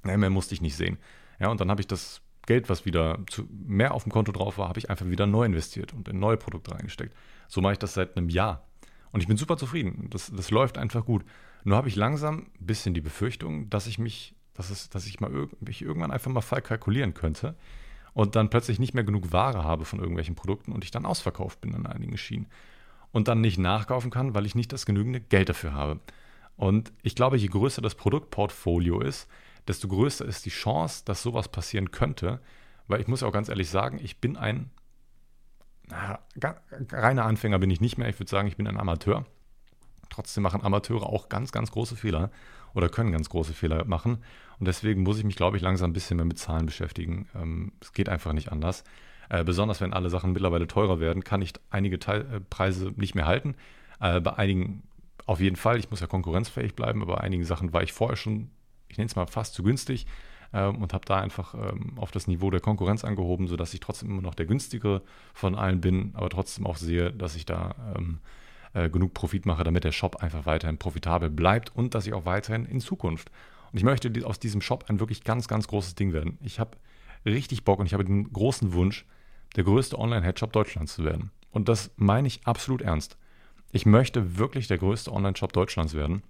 mehr 0.02 0.30
musste 0.30 0.54
ich 0.54 0.62
nicht 0.62 0.76
sehen. 0.76 0.96
Ja, 1.38 1.48
und 1.48 1.60
dann 1.60 1.70
habe 1.70 1.80
ich 1.80 1.86
das 1.86 2.20
Geld, 2.46 2.68
was 2.68 2.86
wieder 2.86 3.18
zu, 3.28 3.46
mehr 3.50 3.94
auf 3.94 4.04
dem 4.04 4.12
Konto 4.12 4.32
drauf 4.32 4.58
war, 4.58 4.68
habe 4.68 4.78
ich 4.78 4.90
einfach 4.90 5.06
wieder 5.06 5.26
neu 5.26 5.44
investiert 5.44 5.92
und 5.92 6.08
in 6.08 6.18
neue 6.18 6.36
Produkte 6.36 6.72
reingesteckt. 6.72 7.14
So 7.46 7.60
mache 7.60 7.74
ich 7.74 7.78
das 7.78 7.94
seit 7.94 8.16
einem 8.16 8.28
Jahr. 8.28 8.66
Und 9.12 9.20
ich 9.20 9.28
bin 9.28 9.36
super 9.36 9.56
zufrieden. 9.56 10.08
Das, 10.10 10.32
das 10.34 10.50
läuft 10.50 10.78
einfach 10.78 11.04
gut. 11.04 11.24
Nur 11.64 11.76
habe 11.76 11.88
ich 11.88 11.96
langsam 11.96 12.46
ein 12.60 12.66
bisschen 12.66 12.94
die 12.94 13.00
Befürchtung, 13.00 13.68
dass 13.70 13.86
ich 13.86 13.98
mich, 13.98 14.34
dass, 14.54 14.70
es, 14.70 14.88
dass 14.88 15.06
ich 15.06 15.20
mal 15.20 15.48
mich 15.60 15.82
irgendwann 15.82 16.10
einfach 16.10 16.30
mal 16.30 16.40
falsch 16.40 16.64
kalkulieren 16.64 17.14
könnte 17.14 17.54
und 18.14 18.34
dann 18.34 18.50
plötzlich 18.50 18.78
nicht 18.78 18.94
mehr 18.94 19.04
genug 19.04 19.32
Ware 19.32 19.64
habe 19.64 19.84
von 19.84 19.98
irgendwelchen 19.98 20.34
Produkten 20.34 20.72
und 20.72 20.84
ich 20.84 20.90
dann 20.90 21.06
ausverkauft 21.06 21.60
bin 21.60 21.74
an 21.74 21.86
einigen 21.86 22.16
Schienen. 22.16 22.46
Und 23.12 23.28
dann 23.28 23.40
nicht 23.40 23.58
nachkaufen 23.58 24.10
kann, 24.10 24.34
weil 24.34 24.46
ich 24.46 24.54
nicht 24.54 24.72
das 24.72 24.86
genügende 24.86 25.20
Geld 25.20 25.48
dafür 25.48 25.72
habe. 25.72 26.00
Und 26.56 26.92
ich 27.02 27.14
glaube, 27.14 27.36
je 27.36 27.46
größer 27.46 27.80
das 27.80 27.94
Produktportfolio 27.94 29.00
ist, 29.00 29.28
desto 29.68 29.88
größer 29.88 30.24
ist 30.24 30.46
die 30.46 30.50
Chance, 30.50 31.02
dass 31.04 31.22
sowas 31.22 31.48
passieren 31.48 31.90
könnte. 31.90 32.40
Weil 32.86 33.00
ich 33.00 33.08
muss 33.08 33.22
auch 33.22 33.32
ganz 33.32 33.48
ehrlich 33.48 33.68
sagen, 33.68 34.00
ich 34.02 34.18
bin 34.18 34.36
ein 34.36 34.70
na, 35.90 36.18
reiner 36.92 37.24
Anfänger 37.24 37.58
bin 37.58 37.70
ich 37.70 37.80
nicht 37.80 37.98
mehr. 37.98 38.08
Ich 38.08 38.18
würde 38.18 38.30
sagen, 38.30 38.48
ich 38.48 38.56
bin 38.56 38.66
ein 38.66 38.78
Amateur. 38.78 39.24
Trotzdem 40.10 40.42
machen 40.42 40.62
Amateure 40.62 41.06
auch 41.06 41.28
ganz, 41.28 41.52
ganz 41.52 41.70
große 41.70 41.96
Fehler 41.96 42.30
oder 42.74 42.88
können 42.88 43.12
ganz 43.12 43.28
große 43.28 43.52
Fehler 43.52 43.84
machen. 43.84 44.18
Und 44.58 44.66
deswegen 44.66 45.02
muss 45.02 45.18
ich 45.18 45.24
mich, 45.24 45.36
glaube 45.36 45.56
ich, 45.56 45.62
langsam 45.62 45.90
ein 45.90 45.94
bisschen 45.94 46.16
mehr 46.16 46.26
mit 46.26 46.38
Zahlen 46.38 46.66
beschäftigen. 46.66 47.28
Ähm, 47.34 47.72
es 47.80 47.92
geht 47.92 48.08
einfach 48.08 48.32
nicht 48.32 48.52
anders. 48.52 48.84
Äh, 49.28 49.44
besonders 49.44 49.80
wenn 49.80 49.92
alle 49.92 50.10
Sachen 50.10 50.32
mittlerweile 50.32 50.66
teurer 50.66 51.00
werden, 51.00 51.24
kann 51.24 51.42
ich 51.42 51.52
einige 51.70 51.98
Teil 51.98 52.20
äh, 52.32 52.40
Preise 52.40 52.92
nicht 52.96 53.14
mehr 53.14 53.26
halten. 53.26 53.54
Äh, 54.00 54.20
bei 54.20 54.34
einigen 54.34 54.82
auf 55.26 55.40
jeden 55.40 55.56
Fall, 55.56 55.78
ich 55.78 55.90
muss 55.90 56.00
ja 56.00 56.06
konkurrenzfähig 56.06 56.74
bleiben, 56.74 57.02
aber 57.02 57.16
bei 57.16 57.20
einigen 57.20 57.44
Sachen 57.44 57.72
war 57.72 57.82
ich 57.82 57.92
vorher 57.92 58.16
schon, 58.16 58.50
ich 58.88 58.98
nenne 58.98 59.08
es 59.08 59.16
mal 59.16 59.26
fast 59.26 59.54
zu 59.54 59.62
günstig 59.62 60.06
ähm, 60.52 60.76
und 60.76 60.92
habe 60.92 61.04
da 61.04 61.20
einfach 61.20 61.54
ähm, 61.54 61.92
auf 61.96 62.10
das 62.10 62.26
Niveau 62.26 62.50
der 62.50 62.60
Konkurrenz 62.60 63.04
angehoben, 63.04 63.46
sodass 63.46 63.74
ich 63.74 63.80
trotzdem 63.80 64.10
immer 64.10 64.22
noch 64.22 64.34
der 64.34 64.46
günstigere 64.46 65.02
von 65.34 65.54
allen 65.54 65.80
bin, 65.80 66.12
aber 66.14 66.30
trotzdem 66.30 66.66
auch 66.66 66.76
sehe, 66.76 67.12
dass 67.12 67.36
ich 67.36 67.46
da 67.46 67.74
ähm, 67.96 68.20
äh, 68.74 68.90
genug 68.90 69.14
Profit 69.14 69.46
mache, 69.46 69.64
damit 69.64 69.84
der 69.84 69.92
Shop 69.92 70.16
einfach 70.16 70.46
weiterhin 70.46 70.78
profitabel 70.78 71.30
bleibt 71.30 71.74
und 71.74 71.94
dass 71.94 72.06
ich 72.06 72.14
auch 72.14 72.24
weiterhin 72.24 72.64
in 72.64 72.80
Zukunft. 72.80 73.30
Und 73.72 73.78
ich 73.78 73.84
möchte 73.84 74.10
aus 74.26 74.38
diesem 74.38 74.60
Shop 74.60 74.86
ein 74.88 75.00
wirklich 75.00 75.24
ganz, 75.24 75.48
ganz 75.48 75.68
großes 75.68 75.94
Ding 75.94 76.12
werden. 76.12 76.38
Ich 76.42 76.58
habe 76.58 76.76
richtig 77.24 77.64
Bock 77.64 77.80
und 77.80 77.86
ich 77.86 77.92
habe 77.92 78.04
den 78.04 78.32
großen 78.32 78.72
Wunsch, 78.72 79.06
der 79.56 79.64
größte 79.64 79.98
Online-Headshop 79.98 80.52
Deutschlands 80.52 80.94
zu 80.94 81.04
werden. 81.04 81.30
Und 81.50 81.68
das 81.68 81.90
meine 81.96 82.28
ich 82.28 82.46
absolut 82.46 82.82
ernst. 82.82 83.16
Ich 83.72 83.86
möchte 83.86 84.38
wirklich 84.38 84.68
der 84.68 84.78
größte 84.78 85.12
Online-Shop 85.12 85.52
Deutschlands 85.52 85.94
werden. 85.94 86.22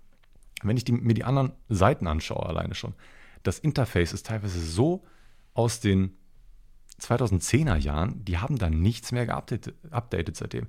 Wenn 0.63 0.77
ich 0.77 0.85
die, 0.85 0.93
mir 0.93 1.15
die 1.15 1.25
anderen 1.25 1.53
Seiten 1.69 2.07
anschaue, 2.07 2.47
alleine 2.47 2.75
schon, 2.75 2.95
das 3.43 3.59
Interface 3.59 4.13
ist 4.13 4.27
teilweise 4.27 4.61
so 4.61 5.05
aus 5.55 5.81
den 5.81 6.17
2010er 7.01 7.77
Jahren, 7.77 8.25
die 8.25 8.39
haben 8.39 8.59
da 8.59 8.69
nichts 8.69 9.13
mehr 9.13 9.27
geupdatet 9.27 10.37
seitdem. 10.37 10.67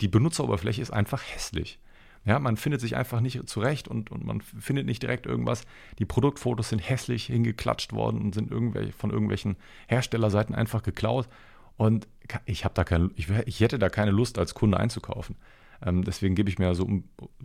Die 0.00 0.08
Benutzeroberfläche 0.08 0.82
ist 0.82 0.90
einfach 0.90 1.22
hässlich. 1.22 1.78
Ja, 2.24 2.40
man 2.40 2.56
findet 2.56 2.80
sich 2.80 2.96
einfach 2.96 3.20
nicht 3.20 3.48
zurecht 3.48 3.86
und, 3.86 4.10
und 4.10 4.24
man 4.24 4.40
findet 4.40 4.86
nicht 4.86 5.00
direkt 5.00 5.26
irgendwas. 5.26 5.64
Die 6.00 6.04
Produktfotos 6.04 6.70
sind 6.70 6.80
hässlich 6.80 7.26
hingeklatscht 7.26 7.92
worden 7.92 8.20
und 8.20 8.34
sind 8.34 8.50
irgendwelche, 8.50 8.92
von 8.92 9.10
irgendwelchen 9.10 9.56
Herstellerseiten 9.86 10.54
einfach 10.54 10.82
geklaut. 10.82 11.28
Und 11.76 12.08
ich, 12.44 12.62
da 12.74 12.82
keine, 12.82 13.10
ich, 13.14 13.30
ich 13.30 13.60
hätte 13.60 13.78
da 13.78 13.88
keine 13.88 14.10
Lust, 14.10 14.38
als 14.38 14.54
Kunde 14.54 14.78
einzukaufen. 14.78 15.36
Ähm, 15.84 16.04
deswegen 16.04 16.34
gebe 16.34 16.48
ich 16.48 16.58
mir 16.58 16.74
so, 16.74 16.88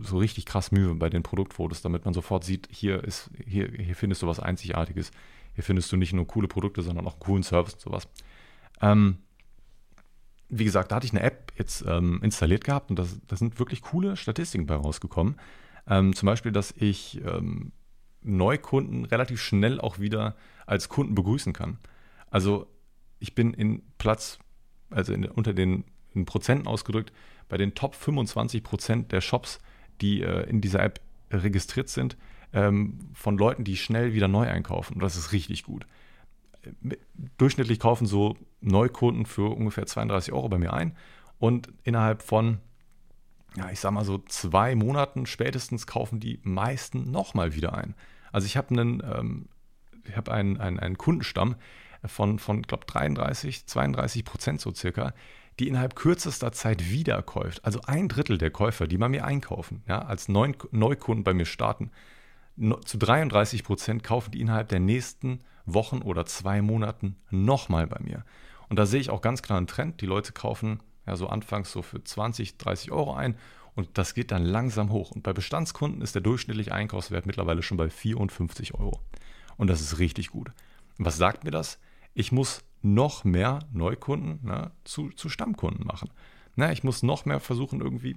so 0.00 0.18
richtig 0.18 0.46
krass 0.46 0.72
Mühe 0.72 0.94
bei 0.94 1.10
den 1.10 1.22
Produktfotos, 1.22 1.82
damit 1.82 2.04
man 2.04 2.14
sofort 2.14 2.44
sieht, 2.44 2.68
hier, 2.70 3.02
ist, 3.04 3.30
hier, 3.44 3.68
hier 3.68 3.96
findest 3.96 4.22
du 4.22 4.26
was 4.26 4.40
Einzigartiges. 4.40 5.10
Hier 5.54 5.64
findest 5.64 5.92
du 5.92 5.96
nicht 5.96 6.12
nur 6.12 6.26
coole 6.26 6.48
Produkte, 6.48 6.82
sondern 6.82 7.06
auch 7.06 7.18
coolen 7.18 7.42
Service 7.42 7.74
und 7.74 7.80
sowas. 7.80 8.08
Ähm, 8.80 9.18
wie 10.48 10.64
gesagt, 10.64 10.90
da 10.92 10.96
hatte 10.96 11.06
ich 11.06 11.12
eine 11.12 11.22
App 11.22 11.52
jetzt 11.56 11.84
ähm, 11.86 12.20
installiert 12.22 12.64
gehabt 12.64 12.90
und 12.90 12.98
da 12.98 13.36
sind 13.36 13.58
wirklich 13.58 13.82
coole 13.82 14.16
Statistiken 14.16 14.66
bei 14.66 14.74
rausgekommen. 14.74 15.36
Ähm, 15.86 16.14
zum 16.14 16.26
Beispiel, 16.26 16.52
dass 16.52 16.72
ich 16.76 17.20
ähm, 17.24 17.72
Neukunden 18.22 19.04
relativ 19.04 19.40
schnell 19.40 19.80
auch 19.80 19.98
wieder 19.98 20.36
als 20.66 20.88
Kunden 20.88 21.14
begrüßen 21.14 21.52
kann. 21.52 21.78
Also 22.30 22.66
ich 23.18 23.34
bin 23.34 23.54
in 23.54 23.82
Platz, 23.98 24.38
also 24.90 25.12
in, 25.12 25.24
unter 25.24 25.54
den 25.54 25.84
in 26.14 26.24
Prozenten 26.24 26.66
ausgedrückt, 26.66 27.12
bei 27.52 27.58
den 27.58 27.74
Top 27.74 27.94
25 27.94 28.62
Prozent 28.62 29.12
der 29.12 29.20
Shops, 29.20 29.60
die 30.00 30.22
äh, 30.22 30.48
in 30.48 30.62
dieser 30.62 30.82
App 30.82 31.02
registriert 31.30 31.90
sind, 31.90 32.16
ähm, 32.54 33.10
von 33.12 33.36
Leuten, 33.36 33.62
die 33.62 33.76
schnell 33.76 34.14
wieder 34.14 34.26
neu 34.26 34.48
einkaufen. 34.48 34.94
Und 34.94 35.00
das 35.02 35.16
ist 35.16 35.32
richtig 35.32 35.62
gut. 35.62 35.86
Äh, 36.62 36.96
durchschnittlich 37.36 37.78
kaufen 37.78 38.06
so 38.06 38.38
Neukunden 38.62 39.26
für 39.26 39.54
ungefähr 39.54 39.84
32 39.84 40.32
Euro 40.32 40.48
bei 40.48 40.56
mir 40.56 40.72
ein 40.72 40.96
und 41.38 41.68
innerhalb 41.84 42.22
von, 42.22 42.56
ja, 43.54 43.68
ich 43.68 43.80
sag 43.80 43.90
mal 43.90 44.06
so 44.06 44.16
zwei 44.16 44.74
Monaten 44.74 45.26
spätestens 45.26 45.86
kaufen 45.86 46.20
die 46.20 46.40
meisten 46.44 47.10
nochmal 47.10 47.54
wieder 47.54 47.74
ein. 47.74 47.94
Also 48.32 48.46
ich 48.46 48.56
habe 48.56 48.70
einen, 48.70 49.02
ähm, 49.04 49.48
ich 50.08 50.16
habe 50.16 50.32
einen, 50.32 50.56
einen, 50.58 50.80
einen 50.80 50.96
Kundenstamm 50.96 51.56
von, 52.06 52.38
von 52.38 52.62
glaube 52.62 52.86
33, 52.86 53.66
32 53.66 54.24
Prozent 54.24 54.62
so 54.62 54.72
circa, 54.72 55.12
die 55.58 55.68
innerhalb 55.68 55.96
kürzester 55.96 56.52
Zeit 56.52 56.90
wiederkäuft. 56.90 57.64
Also 57.64 57.80
ein 57.86 58.08
Drittel 58.08 58.38
der 58.38 58.50
Käufer, 58.50 58.86
die 58.86 58.98
bei 58.98 59.08
mir 59.08 59.24
einkaufen, 59.24 59.82
ja, 59.86 60.02
als 60.02 60.28
Neu 60.28 60.52
Neukunden 60.70 61.24
bei 61.24 61.34
mir 61.34 61.44
starten, 61.44 61.90
zu 62.84 62.98
33 62.98 63.64
Prozent 63.64 64.02
kaufen 64.02 64.30
die 64.30 64.40
innerhalb 64.40 64.68
der 64.68 64.80
nächsten 64.80 65.40
Wochen 65.64 66.02
oder 66.02 66.26
zwei 66.26 66.60
Monaten 66.60 67.16
nochmal 67.30 67.86
bei 67.86 68.00
mir. 68.00 68.24
Und 68.68 68.78
da 68.78 68.86
sehe 68.86 69.00
ich 69.00 69.10
auch 69.10 69.20
ganz 69.20 69.42
klar 69.42 69.58
einen 69.58 69.66
Trend. 69.66 70.00
Die 70.00 70.06
Leute 70.06 70.32
kaufen 70.32 70.80
ja 71.06 71.16
so 71.16 71.28
anfangs 71.28 71.72
so 71.72 71.82
für 71.82 72.02
20, 72.02 72.58
30 72.58 72.92
Euro 72.92 73.14
ein 73.14 73.36
und 73.74 73.88
das 73.94 74.14
geht 74.14 74.30
dann 74.30 74.44
langsam 74.44 74.90
hoch. 74.90 75.10
Und 75.10 75.22
bei 75.22 75.32
Bestandskunden 75.32 76.02
ist 76.02 76.14
der 76.14 76.22
durchschnittliche 76.22 76.72
Einkaufswert 76.72 77.26
mittlerweile 77.26 77.62
schon 77.62 77.78
bei 77.78 77.88
54 77.88 78.74
Euro. 78.74 79.00
Und 79.56 79.68
das 79.68 79.80
ist 79.80 79.98
richtig 79.98 80.30
gut. 80.30 80.52
Was 80.98 81.16
sagt 81.16 81.44
mir 81.44 81.50
das? 81.50 81.78
Ich 82.14 82.32
muss 82.32 82.62
noch 82.82 83.24
mehr 83.24 83.60
Neukunden 83.72 84.40
ne, 84.46 84.70
zu, 84.84 85.10
zu 85.10 85.28
Stammkunden 85.28 85.86
machen. 85.86 86.10
Ne, 86.56 86.72
ich 86.72 86.84
muss 86.84 87.02
noch 87.02 87.24
mehr 87.24 87.40
versuchen, 87.40 87.80
irgendwie 87.80 88.16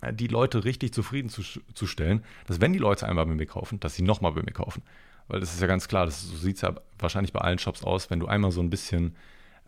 äh, 0.00 0.12
die 0.12 0.28
Leute 0.28 0.64
richtig 0.64 0.92
zufrieden 0.92 1.28
zu, 1.28 1.42
zu 1.42 1.86
stellen, 1.86 2.24
dass 2.46 2.60
wenn 2.60 2.72
die 2.72 2.78
Leute 2.78 3.06
einmal 3.06 3.26
bei 3.26 3.34
mir 3.34 3.46
kaufen, 3.46 3.80
dass 3.80 3.94
sie 3.94 4.02
nochmal 4.02 4.32
bei 4.32 4.42
mir 4.42 4.52
kaufen. 4.52 4.82
Weil 5.28 5.40
das 5.40 5.54
ist 5.54 5.60
ja 5.60 5.66
ganz 5.66 5.88
klar, 5.88 6.06
das, 6.06 6.22
so 6.22 6.36
sieht 6.36 6.56
es 6.56 6.62
ja 6.62 6.74
wahrscheinlich 6.98 7.32
bei 7.32 7.40
allen 7.40 7.58
Shops 7.58 7.84
aus, 7.84 8.10
wenn 8.10 8.20
du 8.20 8.26
einmal 8.26 8.52
so 8.52 8.60
ein 8.60 8.70
bisschen 8.70 9.16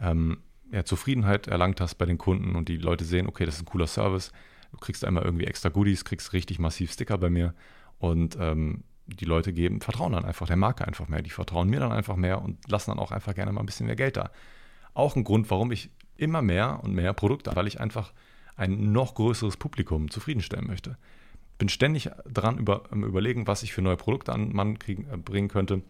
ähm, 0.00 0.38
ja, 0.70 0.85
Zufriedenheit 0.85 1.46
erlangt 1.46 1.81
hast 1.81 1.94
bei 1.96 2.07
den 2.07 2.18
Kunden 2.18 2.57
und 2.57 2.68
die 2.68 2.77
Leute 2.77 3.05
sehen, 3.05 3.27
okay, 3.29 3.46
das 3.46 3.57
ist 3.57 3.62
ein 3.62 3.66
cooler 3.66 3.87
Service, 3.87 4.33
du 4.72 4.79
kriegst 4.79 5.05
einmal 5.05 5.24
irgendwie 5.24 5.44
extra 5.44 5.68
Goodies, 5.68 6.05
kriegst 6.05 6.33
richtig 6.33 6.59
massiv 6.59 6.92
Sticker 6.92 7.18
bei 7.18 7.31
mir 7.31 7.55
und 7.98 8.37
ähm, 8.40 8.83
die 9.07 9.25
Leute 9.25 9.53
geben, 9.53 9.81
vertrauen 9.81 10.12
dann 10.12 10.25
einfach 10.25 10.47
der 10.47 10.57
Marke 10.57 10.87
einfach 10.87 11.09
mehr. 11.09 11.23
Die 11.23 11.31
vertrauen 11.31 11.69
mir 11.69 11.81
dann 11.81 11.93
einfach 11.93 12.17
mehr 12.17 12.43
und 12.43 12.69
lassen 12.71 12.90
dann 12.90 12.99
auch 12.99 13.12
einfach 13.12 13.35
gerne 13.35 13.53
mal 13.53 13.61
ein 13.61 13.67
bisschen 13.67 13.87
mehr 13.87 13.97
Geld 13.97 14.17
da. 14.17 14.31
Auch 14.95 15.17
ein 15.17 15.25
Grund, 15.25 15.51
warum 15.51 15.73
ich 15.73 15.90
immer 16.17 16.43
mehr 16.43 16.81
und 16.83 16.95
mehr 16.95 17.12
Produkte, 17.12 17.55
weil 17.55 17.67
ich 17.67 17.81
einfach 17.81 18.12
ein 18.57 18.93
noch 18.93 19.14
größeres 19.14 19.57
Publikum 19.57 20.11
zufriedenstellen 20.11 20.67
möchte. 20.67 20.97
Bin 21.59 21.69
ständig 21.69 22.11
dran 22.27 22.59
über, 22.59 22.85
überlegen, 22.90 23.47
was 23.47 23.62
ich 23.62 23.73
für 23.73 23.83
neue 23.83 23.97
Produkte 23.97 24.33
an 24.33 24.53
Mann 24.53 24.79
kriegen, 24.79 25.07
äh, 25.12 25.17
bringen 25.17 25.49
könnte, 25.49 25.83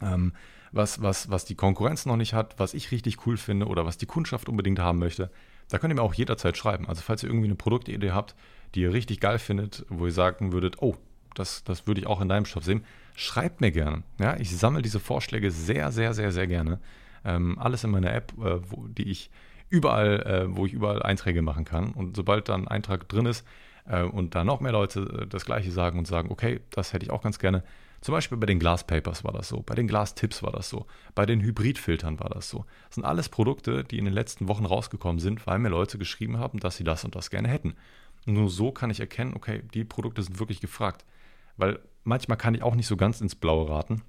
ähm, 0.00 0.32
was, 0.72 1.02
was, 1.02 1.30
was 1.30 1.44
die 1.44 1.56
Konkurrenz 1.56 2.06
noch 2.06 2.16
nicht 2.16 2.32
hat, 2.32 2.58
was 2.58 2.74
ich 2.74 2.90
richtig 2.92 3.26
cool 3.26 3.36
finde 3.36 3.66
oder 3.66 3.84
was 3.84 3.98
die 3.98 4.06
Kundschaft 4.06 4.48
unbedingt 4.48 4.78
haben 4.78 4.98
möchte. 4.98 5.30
Da 5.68 5.78
könnt 5.78 5.92
ihr 5.92 5.96
mir 5.96 6.02
auch 6.02 6.14
jederzeit 6.14 6.56
schreiben. 6.56 6.88
Also 6.88 7.02
falls 7.02 7.22
ihr 7.22 7.28
irgendwie 7.28 7.46
eine 7.46 7.56
Produktidee 7.56 8.12
habt, 8.12 8.34
die 8.74 8.82
ihr 8.82 8.92
richtig 8.92 9.20
geil 9.20 9.38
findet, 9.38 9.84
wo 9.88 10.06
ihr 10.06 10.12
sagen 10.12 10.52
würdet, 10.52 10.76
oh, 10.80 10.96
das, 11.34 11.64
das 11.64 11.86
würde 11.86 12.00
ich 12.00 12.06
auch 12.06 12.20
in 12.20 12.28
deinem 12.28 12.44
Shop 12.44 12.64
sehen, 12.64 12.84
schreibt 13.14 13.60
mir 13.60 13.70
gerne. 13.70 14.02
Ja, 14.18 14.36
ich 14.36 14.56
sammle 14.56 14.82
diese 14.82 15.00
Vorschläge 15.00 15.50
sehr, 15.50 15.92
sehr, 15.92 16.14
sehr, 16.14 16.32
sehr 16.32 16.46
gerne. 16.46 16.80
Ähm, 17.24 17.58
alles 17.58 17.84
in 17.84 17.90
meiner 17.90 18.12
App, 18.12 18.32
äh, 18.38 18.60
wo, 18.70 18.86
die 18.86 19.10
ich 19.10 19.30
überall, 19.68 20.20
äh, 20.22 20.56
wo 20.56 20.66
ich 20.66 20.72
überall 20.72 21.02
Einträge 21.02 21.42
machen 21.42 21.64
kann. 21.64 21.92
Und 21.92 22.16
sobald 22.16 22.48
dann 22.48 22.62
ein 22.62 22.68
Eintrag 22.68 23.08
drin 23.08 23.26
ist 23.26 23.46
äh, 23.86 24.02
und 24.02 24.34
da 24.34 24.44
noch 24.44 24.60
mehr 24.60 24.72
Leute 24.72 25.00
äh, 25.22 25.26
das 25.26 25.44
Gleiche 25.44 25.70
sagen 25.70 25.98
und 25.98 26.06
sagen, 26.06 26.30
okay, 26.30 26.60
das 26.70 26.92
hätte 26.92 27.04
ich 27.04 27.10
auch 27.10 27.22
ganz 27.22 27.38
gerne. 27.38 27.62
Zum 28.00 28.14
Beispiel 28.14 28.38
bei 28.38 28.46
den 28.46 28.58
Glass 28.58 28.86
Papers 28.86 29.24
war 29.24 29.32
das 29.32 29.48
so, 29.48 29.60
bei 29.60 29.74
den 29.74 29.86
Glass 29.86 30.14
Tips 30.14 30.42
war 30.42 30.52
das 30.52 30.70
so, 30.70 30.86
bei 31.14 31.26
den 31.26 31.42
Hybridfiltern 31.42 32.18
war 32.18 32.30
das 32.30 32.48
so. 32.48 32.64
Das 32.88 32.94
sind 32.94 33.04
alles 33.04 33.28
Produkte, 33.28 33.84
die 33.84 33.98
in 33.98 34.06
den 34.06 34.14
letzten 34.14 34.48
Wochen 34.48 34.64
rausgekommen 34.64 35.20
sind, 35.20 35.46
weil 35.46 35.58
mir 35.58 35.68
Leute 35.68 35.98
geschrieben 35.98 36.38
haben, 36.38 36.60
dass 36.60 36.76
sie 36.76 36.84
das 36.84 37.04
und 37.04 37.14
das 37.14 37.28
gerne 37.28 37.48
hätten. 37.48 37.74
Nur 38.24 38.48
so 38.48 38.72
kann 38.72 38.90
ich 38.90 39.00
erkennen, 39.00 39.34
okay, 39.36 39.62
die 39.74 39.84
Produkte 39.84 40.22
sind 40.22 40.38
wirklich 40.38 40.60
gefragt. 40.60 41.04
Weil 41.56 41.80
manchmal 42.04 42.38
kann 42.38 42.54
ich 42.54 42.62
auch 42.62 42.74
nicht 42.74 42.86
so 42.86 42.96
ganz 42.96 43.20
ins 43.20 43.34
Blaue 43.34 43.68
raten. 43.68 44.02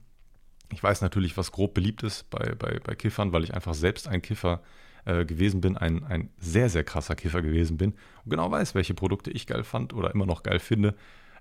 Ich 0.71 0.81
weiß 0.81 1.01
natürlich, 1.01 1.37
was 1.37 1.51
grob 1.51 1.73
beliebt 1.73 2.03
ist 2.03 2.29
bei, 2.29 2.55
bei, 2.55 2.79
bei 2.79 2.95
Kiffern, 2.95 3.33
weil 3.33 3.43
ich 3.43 3.53
einfach 3.53 3.73
selbst 3.73 4.07
ein 4.07 4.21
Kiffer 4.21 4.61
äh, 5.05 5.25
gewesen 5.25 5.61
bin, 5.61 5.77
ein, 5.77 6.03
ein 6.05 6.29
sehr, 6.37 6.69
sehr 6.69 6.83
krasser 6.83 7.15
Kiffer 7.15 7.41
gewesen 7.41 7.77
bin 7.77 7.93
und 8.23 8.29
genau 8.29 8.49
weiß, 8.51 8.75
welche 8.75 8.93
Produkte 8.93 9.31
ich 9.31 9.47
geil 9.47 9.63
fand 9.63 9.93
oder 9.93 10.13
immer 10.13 10.25
noch 10.25 10.43
geil 10.43 10.59
finde. 10.59 10.95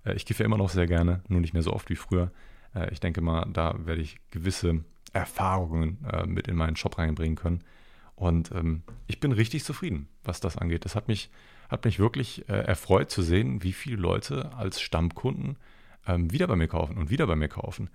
Äh, 0.05 0.15
ich 0.15 0.27
kiffe 0.27 0.45
immer 0.45 0.59
noch 0.59 0.71
sehr 0.71 0.87
gerne, 0.87 1.23
nur 1.29 1.41
nicht 1.41 1.53
mehr 1.53 1.63
so 1.63 1.73
oft 1.73 1.91
wie 1.91 1.97
früher. 1.97 2.33
Äh, 2.75 2.93
ich 2.93 3.01
denke 3.01 3.21
mal, 3.21 3.47
da 3.53 3.75
werde 3.85 4.01
ich 4.01 4.19
gewisse 4.31 4.85
Erfahrungen 5.13 6.05
äh, 6.11 6.27
mit 6.27 6.49
in 6.49 6.57
meinen 6.57 6.77
Shop 6.77 6.99
reinbringen 6.99 7.37
können. 7.37 7.63
Und 8.15 8.51
ähm, 8.53 8.83
ich 9.07 9.21
bin 9.21 9.33
richtig 9.33 9.65
zufrieden, 9.65 10.09
was 10.25 10.41
das 10.41 10.57
angeht. 10.57 10.85
Das 10.85 10.95
hat 10.95 11.09
mich, 11.09 11.31
hat 11.69 11.85
mich 11.85 11.99
wirklich 11.99 12.49
äh, 12.49 12.53
erfreut 12.53 13.11
zu 13.11 13.23
sehen, 13.23 13.63
wie 13.63 13.73
viele 13.73 13.97
Leute 13.97 14.53
als 14.55 14.81
Stammkunden 14.81 15.57
ähm, 16.07 16.33
wieder 16.33 16.47
bei 16.47 16.57
mir 16.57 16.69
kaufen 16.69 16.97
und 16.97 17.11
wieder 17.11 17.27
bei 17.27 17.37
mir 17.37 17.49
kaufen. 17.49 17.91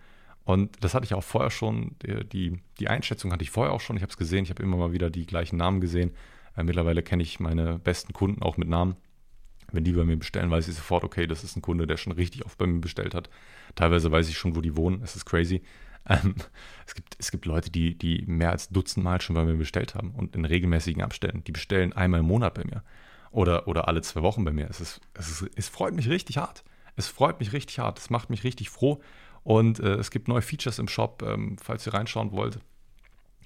Und 0.45 0.83
das 0.83 0.93
hatte 0.93 1.05
ich 1.05 1.13
auch 1.15 1.23
vorher 1.23 1.49
schon, 1.49 1.95
die, 2.03 2.61
die 2.79 2.87
Einschätzung 2.87 3.33
hatte 3.33 3.43
ich 3.43 3.49
vorher 3.49 3.73
auch 3.73 3.81
schon. 3.81 3.97
Ich 3.97 4.03
habe 4.03 4.11
es 4.11 4.17
gesehen, 4.17 4.43
ich 4.43 4.51
habe 4.51 4.61
immer 4.61 4.77
mal 4.77 4.93
wieder 4.93 5.09
die 5.09 5.25
gleichen 5.25 5.57
Namen 5.57 5.81
gesehen. 5.81 6.11
Äh, 6.55 6.63
mittlerweile 6.63 7.01
kenne 7.01 7.23
ich 7.23 7.39
meine 7.39 7.79
besten 7.79 8.13
Kunden 8.13 8.43
auch 8.43 8.55
mit 8.57 8.69
Namen. 8.69 8.95
Wenn 9.71 9.83
die 9.83 9.93
bei 9.93 10.05
mir 10.05 10.17
bestellen, 10.17 10.51
weiß 10.51 10.67
ich 10.67 10.75
sofort, 10.75 11.03
okay, 11.03 11.25
das 11.25 11.43
ist 11.43 11.55
ein 11.57 11.63
Kunde, 11.63 11.87
der 11.87 11.97
schon 11.97 12.13
richtig 12.13 12.45
oft 12.45 12.59
bei 12.59 12.67
mir 12.67 12.79
bestellt 12.79 13.15
hat. 13.15 13.29
Teilweise 13.73 14.11
weiß 14.11 14.29
ich 14.29 14.37
schon, 14.37 14.55
wo 14.55 14.61
die 14.61 14.77
wohnen. 14.77 15.01
Es 15.03 15.15
ist 15.15 15.25
crazy. 15.25 15.61
Ähm, 16.07 16.35
es, 16.85 16.93
gibt, 16.93 17.15
es 17.17 17.31
gibt 17.31 17.47
Leute, 17.47 17.71
die, 17.71 17.97
die 17.97 18.25
mehr 18.27 18.51
als 18.51 18.69
Dutzendmal 18.69 19.21
schon 19.21 19.33
bei 19.35 19.43
mir 19.43 19.55
bestellt 19.55 19.95
haben 19.95 20.11
und 20.11 20.35
in 20.35 20.45
regelmäßigen 20.45 21.01
Abständen. 21.01 21.43
Die 21.45 21.51
bestellen 21.51 21.93
einmal 21.93 22.19
im 22.19 22.27
Monat 22.27 22.53
bei 22.53 22.63
mir. 22.63 22.83
Oder, 23.31 23.67
oder 23.67 23.87
alle 23.87 24.03
zwei 24.03 24.21
Wochen 24.21 24.45
bei 24.45 24.53
mir. 24.53 24.69
Es, 24.69 24.79
ist, 24.79 25.01
es, 25.15 25.41
ist, 25.41 25.49
es 25.55 25.67
freut 25.67 25.95
mich 25.95 26.07
richtig 26.07 26.37
hart. 26.37 26.63
Es 26.95 27.07
freut 27.07 27.39
mich 27.39 27.53
richtig 27.53 27.79
hart. 27.79 27.99
Es 27.99 28.09
macht 28.09 28.29
mich 28.29 28.43
richtig 28.43 28.69
froh. 28.69 29.01
Und 29.43 29.79
äh, 29.79 29.95
es 29.95 30.11
gibt 30.11 30.27
neue 30.27 30.41
Features 30.41 30.79
im 30.79 30.87
Shop, 30.87 31.23
ähm, 31.25 31.57
falls 31.61 31.85
ihr 31.85 31.93
reinschauen 31.93 32.31
wollt. 32.31 32.59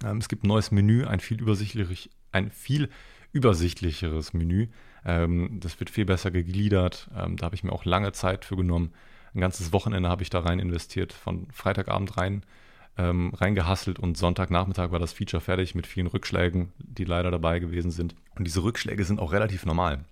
Ähm, 0.03 0.17
es 0.17 0.29
gibt 0.29 0.43
ein 0.43 0.47
neues 0.47 0.71
Menü, 0.71 1.05
ein 1.05 1.19
viel, 1.19 1.41
übersichtlich, 1.41 2.09
ein 2.31 2.51
viel 2.51 2.89
übersichtlicheres 3.31 4.33
Menü. 4.33 4.67
Ähm, 5.05 5.59
das 5.59 5.79
wird 5.79 5.89
viel 5.89 6.05
besser 6.05 6.31
gegliedert. 6.31 7.09
Ähm, 7.15 7.35
da 7.35 7.45
habe 7.45 7.55
ich 7.55 7.63
mir 7.63 7.73
auch 7.73 7.85
lange 7.85 8.11
Zeit 8.13 8.45
für 8.45 8.55
genommen. 8.55 8.93
Ein 9.33 9.41
ganzes 9.41 9.73
Wochenende 9.73 10.09
habe 10.09 10.23
ich 10.23 10.29
da 10.29 10.39
rein 10.39 10.59
investiert, 10.59 11.13
von 11.13 11.47
Freitagabend 11.51 12.17
rein 12.17 12.43
ähm, 12.99 13.31
reingehasselt 13.33 13.97
und 13.97 14.17
Sonntagnachmittag 14.17 14.91
war 14.91 14.99
das 14.99 15.13
Feature 15.13 15.39
fertig 15.39 15.73
mit 15.73 15.87
vielen 15.87 16.07
Rückschlägen, 16.07 16.73
die 16.79 17.05
leider 17.05 17.31
dabei 17.31 17.59
gewesen 17.59 17.91
sind. 17.91 18.13
Und 18.35 18.45
diese 18.45 18.61
Rückschläge 18.61 19.05
sind 19.05 19.19
auch 19.19 19.31
relativ 19.31 19.65
normal. 19.65 20.03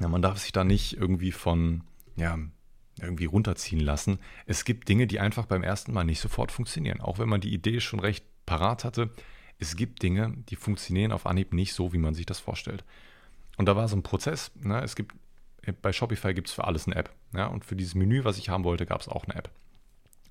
Ja, 0.00 0.08
man 0.08 0.22
darf 0.22 0.38
sich 0.38 0.50
da 0.50 0.64
nicht 0.64 0.96
irgendwie 0.96 1.30
von, 1.30 1.84
ja, 2.16 2.36
irgendwie 3.00 3.26
runterziehen 3.26 3.80
lassen. 3.80 4.18
Es 4.46 4.64
gibt 4.64 4.88
Dinge, 4.88 5.06
die 5.06 5.20
einfach 5.20 5.46
beim 5.46 5.62
ersten 5.62 5.92
Mal 5.92 6.04
nicht 6.04 6.20
sofort 6.20 6.52
funktionieren. 6.52 7.00
Auch 7.00 7.18
wenn 7.18 7.28
man 7.28 7.40
die 7.40 7.52
Idee 7.52 7.80
schon 7.80 8.00
recht 8.00 8.24
parat 8.46 8.84
hatte, 8.84 9.10
es 9.58 9.76
gibt 9.76 10.02
Dinge, 10.02 10.34
die 10.48 10.56
funktionieren 10.56 11.12
auf 11.12 11.26
Anhieb 11.26 11.52
nicht 11.52 11.74
so, 11.74 11.92
wie 11.92 11.98
man 11.98 12.14
sich 12.14 12.26
das 12.26 12.40
vorstellt. 12.40 12.84
Und 13.56 13.66
da 13.66 13.76
war 13.76 13.88
so 13.88 13.96
ein 13.96 14.02
Prozess. 14.02 14.50
Ne? 14.54 14.82
Es 14.82 14.96
gibt, 14.96 15.14
bei 15.82 15.92
Shopify 15.92 16.34
gibt 16.34 16.48
es 16.48 16.54
für 16.54 16.64
alles 16.64 16.86
eine 16.86 16.96
App. 16.96 17.10
Ja? 17.34 17.46
Und 17.46 17.64
für 17.64 17.76
dieses 17.76 17.94
Menü, 17.94 18.24
was 18.24 18.38
ich 18.38 18.48
haben 18.48 18.64
wollte, 18.64 18.86
gab 18.86 19.00
es 19.00 19.08
auch 19.08 19.24
eine 19.24 19.34
App. 19.34 19.50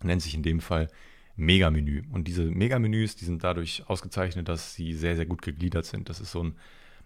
Nennt 0.04 0.22
sich 0.22 0.36
in 0.36 0.44
dem 0.44 0.60
Fall 0.60 0.90
Mega-Menü. 1.36 2.04
Und 2.12 2.28
diese 2.28 2.44
Mega-Menüs, 2.44 3.16
die 3.16 3.26
sind 3.26 3.44
dadurch 3.44 3.84
ausgezeichnet, 3.88 4.48
dass 4.48 4.74
sie 4.74 4.94
sehr, 4.94 5.16
sehr 5.16 5.26
gut 5.26 5.42
gegliedert 5.42 5.86
sind. 5.86 6.10
Das 6.10 6.20
ist 6.20 6.32
so 6.32 6.44
ein 6.44 6.56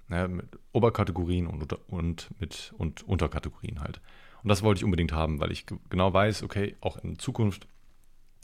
ne, 0.09 0.27
mit 0.27 0.59
Oberkategorien 0.73 1.47
und, 1.47 1.71
und 1.87 2.29
mit 2.39 2.73
und 2.77 3.03
Unterkategorien 3.03 3.79
halt. 3.81 4.01
Und 4.43 4.49
das 4.49 4.63
wollte 4.63 4.79
ich 4.79 4.85
unbedingt 4.85 5.11
haben, 5.11 5.39
weil 5.39 5.51
ich 5.51 5.65
genau 5.89 6.13
weiß, 6.13 6.43
okay, 6.43 6.75
auch 6.81 6.97
in 6.97 7.19
Zukunft 7.19 7.67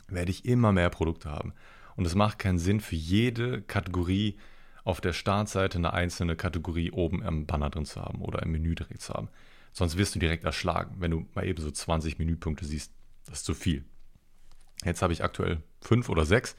werde 0.08 0.31
ich 0.31 0.45
immer 0.45 0.71
mehr 0.71 0.89
Produkte 0.89 1.29
haben. 1.29 1.53
Und 1.95 2.05
es 2.05 2.15
macht 2.15 2.39
keinen 2.39 2.60
Sinn, 2.60 2.81
für 2.81 2.95
jede 2.95 3.62
Kategorie 3.62 4.38
auf 4.84 5.01
der 5.01 5.13
Startseite 5.13 5.77
eine 5.77 5.93
einzelne 5.93 6.36
Kategorie 6.36 6.91
oben 6.91 7.23
im 7.23 7.45
Banner 7.45 7.69
drin 7.69 7.86
zu 7.86 8.01
haben 8.01 8.21
oder 8.21 8.43
im 8.43 8.51
Menü 8.51 8.75
direkt 8.75 9.01
zu 9.01 9.13
haben. 9.13 9.29
Sonst 9.71 9.97
wirst 9.97 10.15
du 10.15 10.19
direkt 10.19 10.43
erschlagen, 10.43 10.95
wenn 10.99 11.12
du 11.12 11.25
mal 11.34 11.45
eben 11.45 11.62
so 11.62 11.71
20 11.71 12.19
Menüpunkte 12.19 12.65
siehst. 12.65 12.93
Das 13.25 13.39
ist 13.39 13.45
zu 13.45 13.53
viel. 13.53 13.84
Jetzt 14.84 15.01
habe 15.01 15.12
ich 15.12 15.23
aktuell 15.23 15.63
fünf 15.81 16.10
oder 16.10 16.25
sechs. 16.25 16.55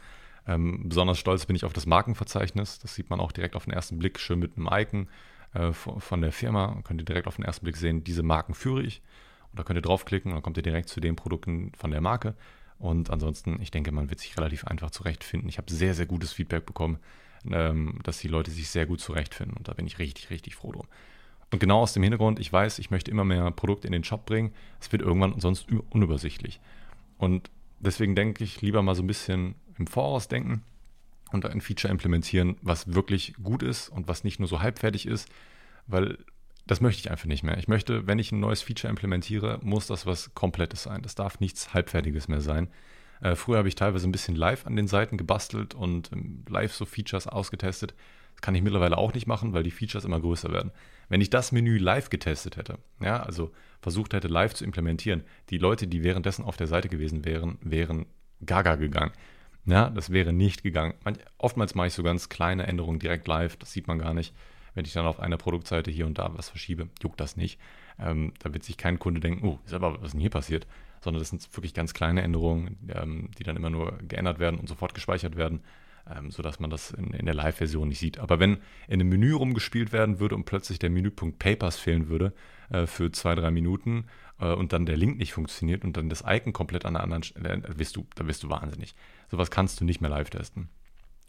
Ähm, 0.46 0.88
besonders 0.88 1.18
stolz 1.18 1.46
bin 1.46 1.56
ich 1.56 1.64
auf 1.64 1.72
das 1.72 1.86
Markenverzeichnis. 1.86 2.78
Das 2.78 2.94
sieht 2.94 3.10
man 3.10 3.20
auch 3.20 3.32
direkt 3.32 3.56
auf 3.56 3.64
den 3.64 3.72
ersten 3.72 3.98
Blick, 3.98 4.18
schön 4.18 4.38
mit 4.38 4.56
einem 4.56 4.68
Icon 4.70 5.08
äh, 5.54 5.72
von 5.72 6.20
der 6.20 6.32
Firma. 6.32 6.80
Könnt 6.84 7.00
ihr 7.00 7.04
direkt 7.04 7.26
auf 7.26 7.36
den 7.36 7.44
ersten 7.44 7.64
Blick 7.64 7.76
sehen, 7.76 8.04
diese 8.04 8.22
Marken 8.22 8.54
führe 8.54 8.82
ich. 8.82 9.02
Da 9.56 9.64
könnt 9.64 9.78
ihr 9.78 9.82
draufklicken 9.82 10.30
und 10.30 10.36
dann 10.36 10.42
kommt 10.42 10.56
ihr 10.56 10.62
direkt 10.62 10.88
zu 10.88 11.00
den 11.00 11.16
Produkten 11.16 11.72
von 11.76 11.90
der 11.90 12.00
Marke. 12.00 12.34
Und 12.78 13.10
ansonsten, 13.10 13.60
ich 13.62 13.70
denke, 13.70 13.90
man 13.92 14.10
wird 14.10 14.20
sich 14.20 14.36
relativ 14.36 14.64
einfach 14.64 14.90
zurechtfinden. 14.90 15.48
Ich 15.48 15.58
habe 15.58 15.72
sehr, 15.72 15.94
sehr 15.94 16.06
gutes 16.06 16.32
Feedback 16.32 16.66
bekommen, 16.66 16.98
ähm, 17.50 17.98
dass 18.02 18.18
die 18.18 18.28
Leute 18.28 18.50
sich 18.50 18.68
sehr 18.68 18.86
gut 18.86 19.00
zurechtfinden. 19.00 19.56
Und 19.56 19.68
da 19.68 19.72
bin 19.72 19.86
ich 19.86 19.98
richtig, 19.98 20.30
richtig 20.30 20.54
froh 20.54 20.72
drum. 20.72 20.86
Und 21.50 21.60
genau 21.60 21.80
aus 21.80 21.92
dem 21.92 22.02
Hintergrund, 22.02 22.38
ich 22.40 22.52
weiß, 22.52 22.78
ich 22.78 22.90
möchte 22.90 23.10
immer 23.10 23.24
mehr 23.24 23.50
Produkte 23.50 23.86
in 23.86 23.92
den 23.92 24.04
Shop 24.04 24.26
bringen. 24.26 24.52
Es 24.80 24.90
wird 24.92 25.02
irgendwann 25.02 25.40
sonst 25.40 25.66
unübersichtlich. 25.90 26.60
Und 27.18 27.50
deswegen 27.78 28.14
denke 28.14 28.44
ich, 28.44 28.60
lieber 28.62 28.82
mal 28.82 28.94
so 28.94 29.02
ein 29.02 29.06
bisschen 29.06 29.54
im 29.78 29.86
Voraus 29.86 30.28
denken 30.28 30.62
und 31.32 31.46
ein 31.46 31.60
Feature 31.60 31.90
implementieren, 31.90 32.56
was 32.62 32.94
wirklich 32.94 33.34
gut 33.42 33.62
ist 33.62 33.88
und 33.88 34.08
was 34.08 34.24
nicht 34.24 34.38
nur 34.38 34.48
so 34.48 34.60
halbfertig 34.60 35.06
ist, 35.06 35.28
weil 35.86 36.18
das 36.66 36.80
möchte 36.80 37.00
ich 37.00 37.10
einfach 37.10 37.26
nicht 37.26 37.42
mehr. 37.42 37.58
Ich 37.58 37.68
möchte, 37.68 38.06
wenn 38.06 38.18
ich 38.18 38.32
ein 38.32 38.40
neues 38.40 38.62
Feature 38.62 38.90
implementiere, 38.90 39.60
muss 39.62 39.86
das 39.86 40.04
was 40.06 40.34
Komplettes 40.34 40.82
sein. 40.82 41.02
Das 41.02 41.14
darf 41.14 41.38
nichts 41.40 41.74
Halbfertiges 41.74 42.28
mehr 42.28 42.40
sein. 42.40 42.68
Äh, 43.20 43.36
früher 43.36 43.58
habe 43.58 43.68
ich 43.68 43.76
teilweise 43.76 44.06
ein 44.08 44.12
bisschen 44.12 44.36
live 44.36 44.66
an 44.66 44.76
den 44.76 44.88
Seiten 44.88 45.16
gebastelt 45.16 45.74
und 45.74 46.10
ähm, 46.12 46.44
live 46.48 46.74
so 46.74 46.84
Features 46.84 47.26
ausgetestet. 47.28 47.94
Das 48.34 48.42
kann 48.42 48.54
ich 48.54 48.62
mittlerweile 48.62 48.98
auch 48.98 49.14
nicht 49.14 49.26
machen, 49.26 49.54
weil 49.54 49.62
die 49.62 49.70
Features 49.70 50.04
immer 50.04 50.20
größer 50.20 50.52
werden. 50.52 50.72
Wenn 51.08 51.20
ich 51.20 51.30
das 51.30 51.52
Menü 51.52 51.78
live 51.78 52.10
getestet 52.10 52.56
hätte, 52.56 52.78
ja, 53.00 53.22
also 53.22 53.52
versucht 53.80 54.12
hätte, 54.12 54.28
live 54.28 54.52
zu 54.52 54.64
implementieren, 54.64 55.22
die 55.50 55.58
Leute, 55.58 55.86
die 55.86 56.04
währenddessen 56.04 56.44
auf 56.44 56.56
der 56.56 56.66
Seite 56.66 56.88
gewesen 56.88 57.24
wären, 57.24 57.58
wären 57.62 58.06
gaga 58.44 58.74
gegangen. 58.74 59.12
Ja, 59.64 59.88
das 59.88 60.10
wäre 60.10 60.32
nicht 60.32 60.62
gegangen. 60.62 60.94
Manch, 61.04 61.18
oftmals 61.38 61.74
mache 61.74 61.86
ich 61.86 61.94
so 61.94 62.02
ganz 62.02 62.28
kleine 62.28 62.66
Änderungen 62.66 62.98
direkt 62.98 63.26
live, 63.26 63.56
das 63.56 63.72
sieht 63.72 63.88
man 63.88 63.98
gar 63.98 64.12
nicht. 64.12 64.34
Wenn 64.76 64.84
ich 64.84 64.92
dann 64.92 65.06
auf 65.06 65.18
einer 65.18 65.36
Produktseite 65.36 65.90
hier 65.90 66.06
und 66.06 66.18
da 66.18 66.30
was 66.36 66.48
verschiebe, 66.48 66.88
juckt 67.02 67.18
das 67.18 67.36
nicht. 67.36 67.58
Ähm, 67.98 68.32
da 68.38 68.54
wird 68.54 68.62
sich 68.62 68.76
kein 68.76 69.00
Kunde 69.00 69.20
denken, 69.20 69.44
oh, 69.44 69.58
ist 69.66 69.74
aber 69.74 70.00
was 70.00 70.12
denn 70.12 70.20
hier 70.20 70.30
passiert? 70.30 70.68
Sondern 71.00 71.20
das 71.20 71.30
sind 71.30 71.48
wirklich 71.56 71.74
ganz 71.74 71.94
kleine 71.94 72.22
Änderungen, 72.22 72.78
ähm, 72.94 73.30
die 73.38 73.42
dann 73.42 73.56
immer 73.56 73.70
nur 73.70 73.98
geändert 74.06 74.38
werden 74.38 74.60
und 74.60 74.68
sofort 74.68 74.94
gespeichert 74.94 75.36
werden 75.36 75.62
ähm, 76.14 76.30
sodass 76.30 76.60
man 76.60 76.70
das 76.70 76.90
in, 76.90 77.12
in 77.12 77.26
der 77.26 77.34
Live-Version 77.34 77.88
nicht 77.88 77.98
sieht. 77.98 78.18
Aber 78.18 78.38
wenn 78.38 78.58
in 78.88 79.00
einem 79.00 79.08
Menü 79.08 79.32
rumgespielt 79.32 79.92
werden 79.92 80.20
würde 80.20 80.34
und 80.34 80.44
plötzlich 80.44 80.78
der 80.78 80.90
Menüpunkt 80.90 81.38
Papers 81.38 81.76
fehlen 81.76 82.08
würde 82.08 82.32
äh, 82.70 82.86
für 82.86 83.10
zwei, 83.12 83.34
drei 83.34 83.50
Minuten 83.50 84.06
äh, 84.40 84.52
und 84.52 84.72
dann 84.72 84.86
der 84.86 84.96
Link 84.96 85.18
nicht 85.18 85.32
funktioniert 85.32 85.84
und 85.84 85.96
dann 85.96 86.08
das 86.08 86.24
Icon 86.26 86.52
komplett 86.52 86.84
an 86.84 86.94
der 86.94 87.02
anderen 87.02 87.22
Stelle, 87.22 87.48
äh, 87.48 87.60
da 87.60 87.78
wirst 87.78 87.96
du, 87.96 88.06
da 88.14 88.26
wirst 88.26 88.42
du 88.42 88.50
wahnsinnig. 88.50 88.94
Sowas 89.30 89.50
kannst 89.50 89.80
du 89.80 89.84
nicht 89.84 90.00
mehr 90.00 90.10
live 90.10 90.30
testen. 90.30 90.68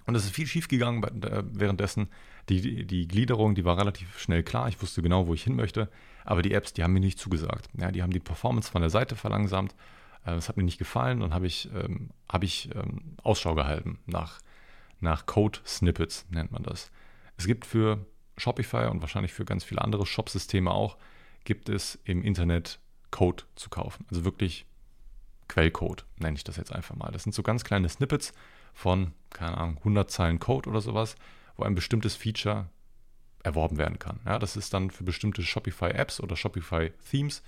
Und 0.08 0.16
es 0.16 0.26
ist 0.26 0.34
viel 0.34 0.48
schief 0.48 0.68
gegangen 0.68 1.06
währenddessen. 1.52 2.10
Die, 2.50 2.86
die, 2.86 3.08
Gliederung, 3.08 3.56
die 3.56 3.66
war 3.66 3.78
relativ 3.78 4.18
schnell 4.18 4.42
klar. 4.42 4.70
Ich 4.70 4.82
wusste 4.82 5.02
genau, 5.02 5.28
wo 5.28 5.34
ich 5.34 5.44
hin 5.44 5.56
möchte. 5.56 5.90
Aber 6.24 6.42
die 6.42 6.54
Apps, 6.54 6.74
die 6.74 6.84
haben 6.84 6.94
mir 6.94 7.02
nicht 7.02 7.20
zugesagt. 7.20 7.70
Ja, 7.78 7.92
die 7.92 8.02
haben 8.02 8.12
die 8.12 8.20
Performance 8.20 8.72
von 8.72 8.82
der 8.82 8.90
Seite 8.90 9.16
verlangsamt. 9.16 9.74
Äh, 10.26 10.32
das 10.32 10.50
hat 10.50 10.58
mir 10.58 10.64
nicht 10.64 10.80
gefallen 10.80 11.22
und 11.22 11.34
habe 11.34 11.46
ich, 11.46 11.70
ähm, 11.76 12.10
hab 12.28 12.44
ich 12.44 12.70
ähm, 12.74 13.16
Ausschau 13.22 13.54
gehalten 13.54 14.00
nach 14.06 14.40
nach 15.00 15.26
Code-Snippets, 15.26 16.26
nennt 16.30 16.52
man 16.52 16.64
das. 16.64 16.92
Es 17.38 17.46
gibt 17.46 17.66
für 17.66 18.06
Shopify 18.38 18.88
und 18.88 19.02
wahrscheinlich 19.02 19.34
für 19.34 19.46
ganz 19.46 19.64
viele 19.64 19.82
andere 19.82 20.06
Shop-Systeme 20.06 20.72
auch, 20.72 20.98
gibt 21.44 21.70
es 21.70 22.00
im 22.04 22.24
Internet 22.24 22.80
Code 23.12 23.44
zu 23.56 23.70
kaufen. 23.70 24.06
Also 24.10 24.26
wirklich 24.26 24.66
Quellcode, 25.48 26.06
nenne 26.18 26.36
ich 26.36 26.44
das 26.44 26.58
jetzt 26.58 26.74
einfach 26.74 26.96
mal. 26.96 27.12
Das 27.12 27.24
sind 27.24 27.34
so 27.34 27.44
ganz 27.44 27.64
kleine 27.64 27.90
Snippets 27.90 28.34
von, 28.74 29.14
keine 29.30 29.58
Ahnung, 29.58 29.78
100 29.78 30.10
Zeilen 30.10 30.40
Code 30.40 30.70
oder 30.70 30.82
sowas, 30.82 31.16
wo 31.56 31.64
ein 31.64 31.76
bestimmtes 31.76 32.16
Feature 32.16 32.70
erworben 33.44 33.78
werden 33.78 34.00
kann. 34.00 34.20
Ja, 34.26 34.40
das 34.40 34.58
ist 34.58 34.74
dann 34.74 34.92
für 34.92 35.04
bestimmte 35.04 35.44
Shopify-Apps 35.44 36.20
oder 36.20 36.36
Shopify-Themes 36.36 37.44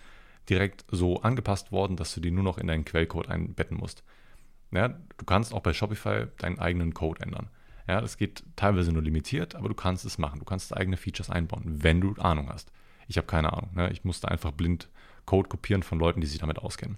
direkt 0.49 0.85
so 0.89 1.21
angepasst 1.21 1.71
worden, 1.71 1.97
dass 1.97 2.13
du 2.13 2.21
die 2.21 2.31
nur 2.31 2.43
noch 2.43 2.57
in 2.57 2.67
deinen 2.67 2.85
Quellcode 2.85 3.29
einbetten 3.29 3.77
musst. 3.77 4.03
Ja, 4.71 4.89
du 4.89 5.25
kannst 5.25 5.53
auch 5.53 5.61
bei 5.61 5.73
Shopify 5.73 6.27
deinen 6.37 6.59
eigenen 6.59 6.93
Code 6.93 7.21
ändern. 7.21 7.49
Ja, 7.87 8.01
das 8.01 8.17
geht 8.17 8.43
teilweise 8.55 8.91
nur 8.91 9.01
limitiert, 9.01 9.55
aber 9.55 9.67
du 9.67 9.75
kannst 9.75 10.05
es 10.05 10.19
machen. 10.19 10.39
Du 10.39 10.45
kannst 10.45 10.75
eigene 10.75 10.95
Features 10.95 11.29
einbauen, 11.29 11.63
wenn 11.83 12.01
du 12.01 12.13
Ahnung 12.19 12.49
hast. 12.49 12.71
Ich 13.07 13.17
habe 13.17 13.25
keine 13.25 13.51
Ahnung. 13.51 13.71
Ne? 13.73 13.89
Ich 13.91 14.03
musste 14.03 14.29
einfach 14.29 14.51
blind 14.51 14.89
Code 15.25 15.49
kopieren 15.49 15.81
von 15.81 15.99
Leuten, 15.99 16.21
die 16.21 16.27
sich 16.27 16.39
damit 16.39 16.59
auskennen. 16.59 16.97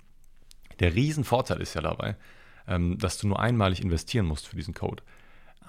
Der 0.80 0.94
Riesenvorteil 0.94 1.62
ist 1.62 1.74
ja 1.76 1.82
dabei, 1.82 2.18
ähm, 2.68 2.98
dass 2.98 3.18
du 3.18 3.28
nur 3.28 3.40
einmalig 3.40 3.82
investieren 3.82 4.26
musst 4.26 4.48
für 4.48 4.56
diesen 4.56 4.74
Code. 4.74 5.04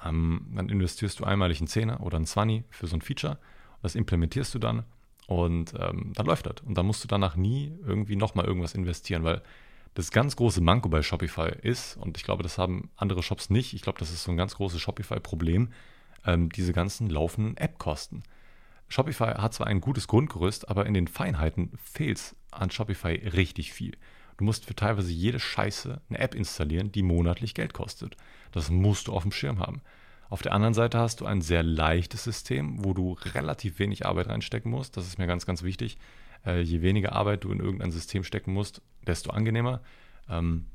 Ähm, 0.05 0.47
dann 0.55 0.69
investierst 0.69 1.21
du 1.21 1.25
einmalig 1.25 1.59
einen 1.59 1.69
Zehner 1.69 2.01
oder 2.01 2.17
einen 2.17 2.27
20 2.27 2.65
für 2.71 2.87
so 2.87 2.97
ein 2.97 3.03
Feature. 3.03 3.39
Das 3.83 3.95
implementierst 3.95 4.55
du 4.55 4.59
dann 4.59 4.85
und 5.27 5.75
ähm, 5.79 6.13
dann 6.15 6.27
läuft 6.27 6.47
das. 6.47 6.57
Und 6.65 6.77
dann 6.77 6.87
musst 6.87 7.03
du 7.05 7.09
danach 7.09 7.37
nie 7.37 7.73
irgendwie 7.87 8.17
nochmal 8.17 8.47
irgendwas 8.47 8.75
investieren, 8.75 9.25
weil 9.25 9.43
das 9.95 10.11
ganz 10.11 10.37
große 10.37 10.61
Manko 10.61 10.89
bei 10.89 11.03
Shopify 11.03 11.51
ist, 11.63 11.97
und 11.97 12.17
ich 12.17 12.25
glaube, 12.25 12.43
das 12.43 12.59
haben 12.59 12.91
andere 12.97 13.23
Shops 13.23 13.51
nicht, 13.51 13.75
ich 13.75 13.83
glaube, 13.83 13.99
das 13.99 14.11
ist 14.11 14.25
so 14.25 14.31
ein 14.31 14.37
ganz 14.37 14.55
großes 14.55 14.81
Shopify-Problem, 14.81 15.71
ähm, 16.25 16.49
diese 16.51 16.73
ganzen 16.73 17.11
laufenden 17.11 17.57
App-Kosten. 17.57 18.23
Shopify 18.89 19.35
hat 19.39 19.55
zwar 19.55 19.67
ein 19.67 19.81
gutes 19.81 20.09
Grundgerüst, 20.09 20.69
aber 20.69 20.87
in 20.87 20.95
den 20.95 21.09
Feinheiten 21.09 21.73
fehlt 21.83 22.19
es 22.19 22.37
an 22.51 22.71
Shopify 22.71 23.15
richtig 23.15 23.73
viel. 23.73 23.97
Du 24.37 24.45
musst 24.45 24.65
für 24.65 24.75
teilweise 24.75 25.13
jede 25.13 25.39
Scheiße 25.39 26.01
eine 26.09 26.19
App 26.19 26.35
installieren, 26.35 26.93
die 26.93 27.03
monatlich 27.03 27.55
Geld 27.55 27.75
kostet. 27.75 28.17
Das 28.51 28.71
musst 28.71 29.09
du 29.09 29.13
auf 29.13 29.23
dem 29.23 29.33
Schirm 29.33 29.59
haben. 29.59 29.83
Auf 30.31 30.43
der 30.43 30.53
anderen 30.53 30.75
Seite 30.75 30.99
hast 30.99 31.21
du 31.21 31.27
ein 31.27 31.43
sehr 31.43 31.63
leichtes 31.63 32.25
System, 32.25 32.85
wo 32.85 32.95
du 32.95 33.19
relativ 33.35 33.79
wenig 33.79 34.07
Arbeit 34.07 34.29
reinstecken 34.29 34.71
musst. 34.71 34.97
Das 34.97 35.07
ist 35.07 35.19
mir 35.19 35.27
ganz, 35.27 35.45
ganz 35.45 35.63
wichtig. 35.63 35.99
Äh, 36.47 36.63
je 36.63 36.81
weniger 36.81 37.13
Arbeit 37.13 37.45
du 37.45 37.53
in 37.53 37.61
irgendein 37.61 37.91
System 37.91 38.25
stecken 38.25 38.53
musst, 38.53 38.81
desto 39.07 39.31
angenehmer. 39.31 39.83
Ähm, 40.29 40.67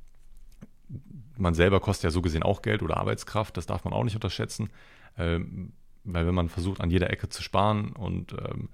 man 1.38 1.53
selber 1.53 1.80
kostet 1.80 2.05
ja 2.05 2.12
so 2.12 2.22
gesehen 2.22 2.43
auch 2.43 2.62
Geld 2.62 2.82
oder 2.84 2.97
Arbeitskraft, 2.97 3.58
das 3.58 3.66
darf 3.66 3.84
man 3.84 3.93
auch 3.93 4.03
nicht 4.03 4.16
unterschätzen, 4.16 4.70
ähm, 5.18 5.74
weil 6.03 6.26
wenn 6.26 6.36
man 6.36 6.49
versucht, 6.49 6.80
an 6.80 6.89
jeder 6.89 7.10
Ecke 7.10 7.30
zu 7.30 7.43
sparen 7.43 7.93
und 7.93 8.34
ähm, 8.34 8.70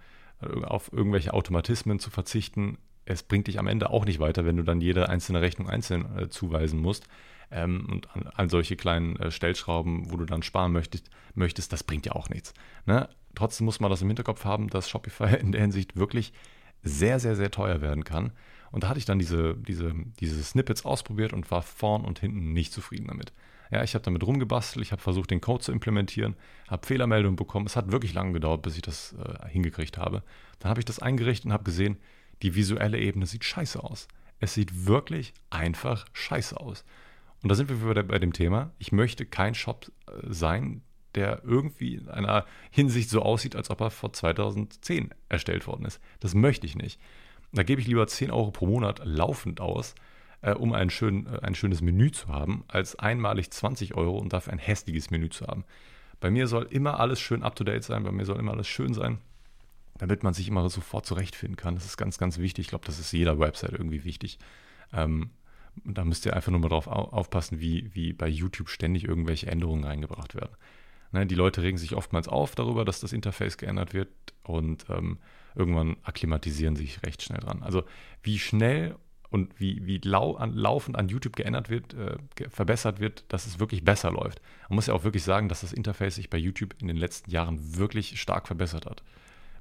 auf 0.64 0.92
irgendwelche 0.92 1.34
Automatismen 1.34 2.00
zu 2.00 2.10
verzichten, 2.10 2.78
es 3.06 3.24
bringt 3.24 3.48
dich 3.48 3.60
am 3.60 3.68
Ende 3.68 3.90
auch 3.90 4.06
nicht 4.06 4.20
weiter, 4.20 4.46
wenn 4.46 4.58
du 4.58 4.64
dann 4.64 4.82
jede 4.82 5.10
einzelne 5.10 5.42
Rechnung 5.42 5.70
einzeln 5.70 6.18
äh, 6.18 6.30
zuweisen 6.30 6.80
musst. 6.80 7.06
Ähm, 7.52 7.88
und 7.92 8.16
an, 8.16 8.28
an, 8.34 8.50
solche 8.50 8.76
kleinen 8.76 9.16
äh, 9.18 9.30
Stellschrauben, 9.30 10.12
wo 10.12 10.18
du 10.18 10.26
dann 10.26 10.44
sparen 10.44 10.72
möchtest, 10.72 11.10
möchtest, 11.36 11.72
das 11.74 11.84
bringt 11.84 12.06
ja 12.06 12.14
auch 12.14 12.30
nichts. 12.30 12.54
Ne? 12.86 13.10
Trotzdem 13.36 13.66
muss 13.66 13.80
man 13.80 13.92
das 13.92 14.02
im 14.02 14.08
Hinterkopf 14.08 14.46
haben, 14.46 14.70
dass 14.70 14.90
Shopify 14.90 15.36
in 15.40 15.52
der 15.52 15.62
Hinsicht 15.62 15.96
wirklich 15.96 16.34
sehr, 16.82 17.20
sehr, 17.20 17.36
sehr 17.36 17.52
teuer 17.52 17.82
werden 17.82 18.04
kann. 18.04 18.32
Und 18.72 18.84
da 18.84 18.90
hatte 18.90 19.00
ich 19.00 19.06
dann 19.06 19.20
diese, 19.20 19.56
diese, 19.56 19.94
diese 20.20 20.44
Snippets 20.44 20.84
ausprobiert 20.84 21.32
und 21.32 21.52
war 21.52 21.62
vorn 21.62 22.04
und 22.06 22.20
hinten 22.20 22.54
nicht 22.54 22.74
zufrieden 22.74 23.08
damit. 23.08 23.32
Ja, 23.72 23.84
ich 23.84 23.94
habe 23.94 24.04
damit 24.04 24.24
rumgebastelt, 24.24 24.86
ich 24.86 24.92
habe 24.92 25.02
versucht, 25.02 25.32
den 25.32 25.42
Code 25.42 25.64
zu 25.64 25.72
implementieren, 25.72 26.36
habe 26.68 26.86
Fehlermeldungen 26.86 27.36
bekommen. 27.36 27.66
Es 27.66 27.76
hat 27.76 27.92
wirklich 27.92 28.14
lange 28.14 28.34
gedauert, 28.34 28.62
bis 28.64 28.76
ich 28.76 28.82
das 28.82 29.14
äh, 29.14 29.50
hingekriegt 29.50 29.98
habe. 29.98 30.24
Dann 30.60 30.70
habe 30.70 30.80
ich 30.80 30.86
das 30.86 31.00
eingerichtet 31.00 31.46
und 31.46 31.54
habe 31.54 31.64
gesehen, 31.64 31.98
die 32.44 32.56
visuelle 32.56 33.00
Ebene 33.00 33.26
sieht 33.26 33.44
scheiße 33.44 33.82
aus. 33.84 34.08
Es 34.40 34.54
sieht 34.54 34.86
wirklich 34.86 35.34
einfach 35.50 36.06
scheiße 36.14 36.60
aus. 36.60 36.84
Und 37.42 37.50
da 37.50 37.56
sind 37.56 37.70
wir 37.70 37.90
wieder 37.90 38.04
bei 38.04 38.20
dem 38.20 38.34
Thema, 38.34 38.72
ich 38.78 38.92
möchte 38.92 39.26
kein 39.26 39.56
Shop 39.56 39.92
äh, 40.08 40.12
sein, 40.28 40.82
der 41.16 41.44
irgendwie 41.44 41.96
in 41.96 42.10
einer 42.10 42.46
Hinsicht 42.72 43.10
so 43.10 43.22
aussieht, 43.22 43.56
als 43.56 43.70
ob 43.70 43.82
er 43.82 43.92
vor 43.92 44.14
2010 44.14 45.14
erstellt 45.30 45.68
worden 45.68 45.86
ist. 45.86 46.00
Das 46.20 46.34
möchte 46.34 46.66
ich 46.66 46.76
nicht. 46.76 47.00
Da 47.52 47.64
gebe 47.64 47.80
ich 47.82 47.88
lieber 47.88 48.08
10 48.08 48.32
Euro 48.32 48.52
pro 48.52 48.66
Monat 48.66 49.02
laufend 49.04 49.62
aus, 49.62 49.94
äh, 50.42 50.54
um 50.54 50.74
ein, 50.74 50.90
schön, 50.90 51.28
äh, 51.28 51.40
ein 51.42 51.56
schönes 51.56 51.82
Menü 51.82 52.12
zu 52.12 52.30
haben, 52.30 52.64
als 52.68 52.98
einmalig 52.98 53.52
20 53.52 53.96
Euro 53.96 54.18
und 54.18 54.34
dafür 54.34 54.54
ein 54.54 54.60
hässliches 54.60 55.12
Menü 55.12 55.30
zu 55.30 55.48
haben. 55.48 55.66
Bei 56.20 56.32
mir 56.32 56.48
soll 56.48 56.64
immer 56.70 57.00
alles 57.00 57.20
schön 57.20 57.44
up-to-date 57.44 57.84
sein, 57.84 58.04
bei 58.04 58.12
mir 58.12 58.26
soll 58.26 58.40
immer 58.40 58.54
alles 58.54 58.68
schön 58.68 58.94
sein, 58.94 59.20
damit 59.98 60.24
man 60.24 60.34
sich 60.34 60.48
immer 60.48 60.68
sofort 60.70 61.06
zurechtfinden 61.06 61.56
kann. 61.56 61.76
Das 61.76 61.86
ist 61.86 61.98
ganz, 61.98 62.18
ganz 62.18 62.38
wichtig. 62.38 62.66
Ich 62.66 62.70
glaube, 62.70 62.86
das 62.86 63.00
ist 63.00 63.12
jeder 63.12 63.40
Website 63.40 63.74
irgendwie 63.74 64.04
wichtig. 64.04 64.40
Ähm, 64.92 65.32
da 65.84 66.06
müsst 66.06 66.26
ihr 66.26 66.36
einfach 66.36 66.52
nur 66.52 66.60
mal 66.60 66.70
drauf 66.70 66.88
aufpassen, 66.88 67.60
wie, 67.60 67.90
wie 67.94 68.14
bei 68.14 68.28
YouTube 68.28 68.70
ständig 68.70 69.06
irgendwelche 69.06 69.48
Änderungen 69.48 69.84
reingebracht 69.84 70.36
werden. 70.36 70.56
Ne, 71.12 71.28
die 71.28 71.36
Leute 71.36 71.62
regen 71.62 71.78
sich 71.78 71.96
oftmals 71.96 72.28
auf 72.28 72.56
darüber, 72.56 72.86
dass 72.86 73.00
das 73.00 73.14
Interface 73.14 73.58
geändert 73.58 73.94
wird 73.94 74.10
und 74.44 74.86
ähm, 74.90 75.20
irgendwann 75.56 75.98
akklimatisieren 76.04 76.76
sich 76.76 77.04
recht 77.04 77.22
schnell 77.22 77.40
dran. 77.40 77.62
Also 77.62 77.84
wie 78.24 78.40
schnell 78.40 78.96
und 79.30 79.60
wie, 79.60 79.86
wie 79.86 80.00
lau 80.04 80.36
an, 80.36 80.54
laufend 80.54 80.98
an 80.98 81.10
YouTube 81.10 81.36
geändert 81.36 81.70
wird, 81.70 81.94
äh, 81.94 82.18
verbessert 82.50 83.00
wird, 83.00 83.26
dass 83.30 83.46
es 83.46 83.60
wirklich 83.60 83.84
besser 83.84 84.12
läuft. 84.12 84.42
Man 84.70 84.76
muss 84.76 84.88
ja 84.88 84.94
auch 84.94 85.04
wirklich 85.04 85.24
sagen, 85.24 85.50
dass 85.50 85.62
das 85.62 85.74
Interface 85.74 86.16
sich 86.16 86.30
bei 86.30 86.38
YouTube 86.38 86.76
in 86.80 86.88
den 86.88 86.98
letzten 86.98 87.32
Jahren 87.32 87.78
wirklich 87.78 88.20
stark 88.20 88.48
verbessert 88.48 88.86
hat. 88.86 89.04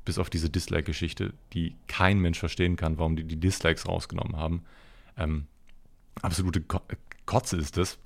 Bis 0.05 0.19
auf 0.19 0.31
diese 0.31 0.51
Dislike-Geschichte, 0.51 1.33
die 1.53 1.77
kein 1.87 2.19
Mensch 2.19 2.39
verstehen 2.39 2.77
kann, 2.77 2.99
warum 2.99 3.17
die 3.17 3.25
die 3.25 3.39
Dislikes 3.39 3.87
rausgenommen 3.87 4.37
haben. 4.37 4.65
Ähm, 5.17 5.47
absolute 6.21 6.63
Kotze 7.27 7.57
ist 7.57 7.77
das, 7.77 7.99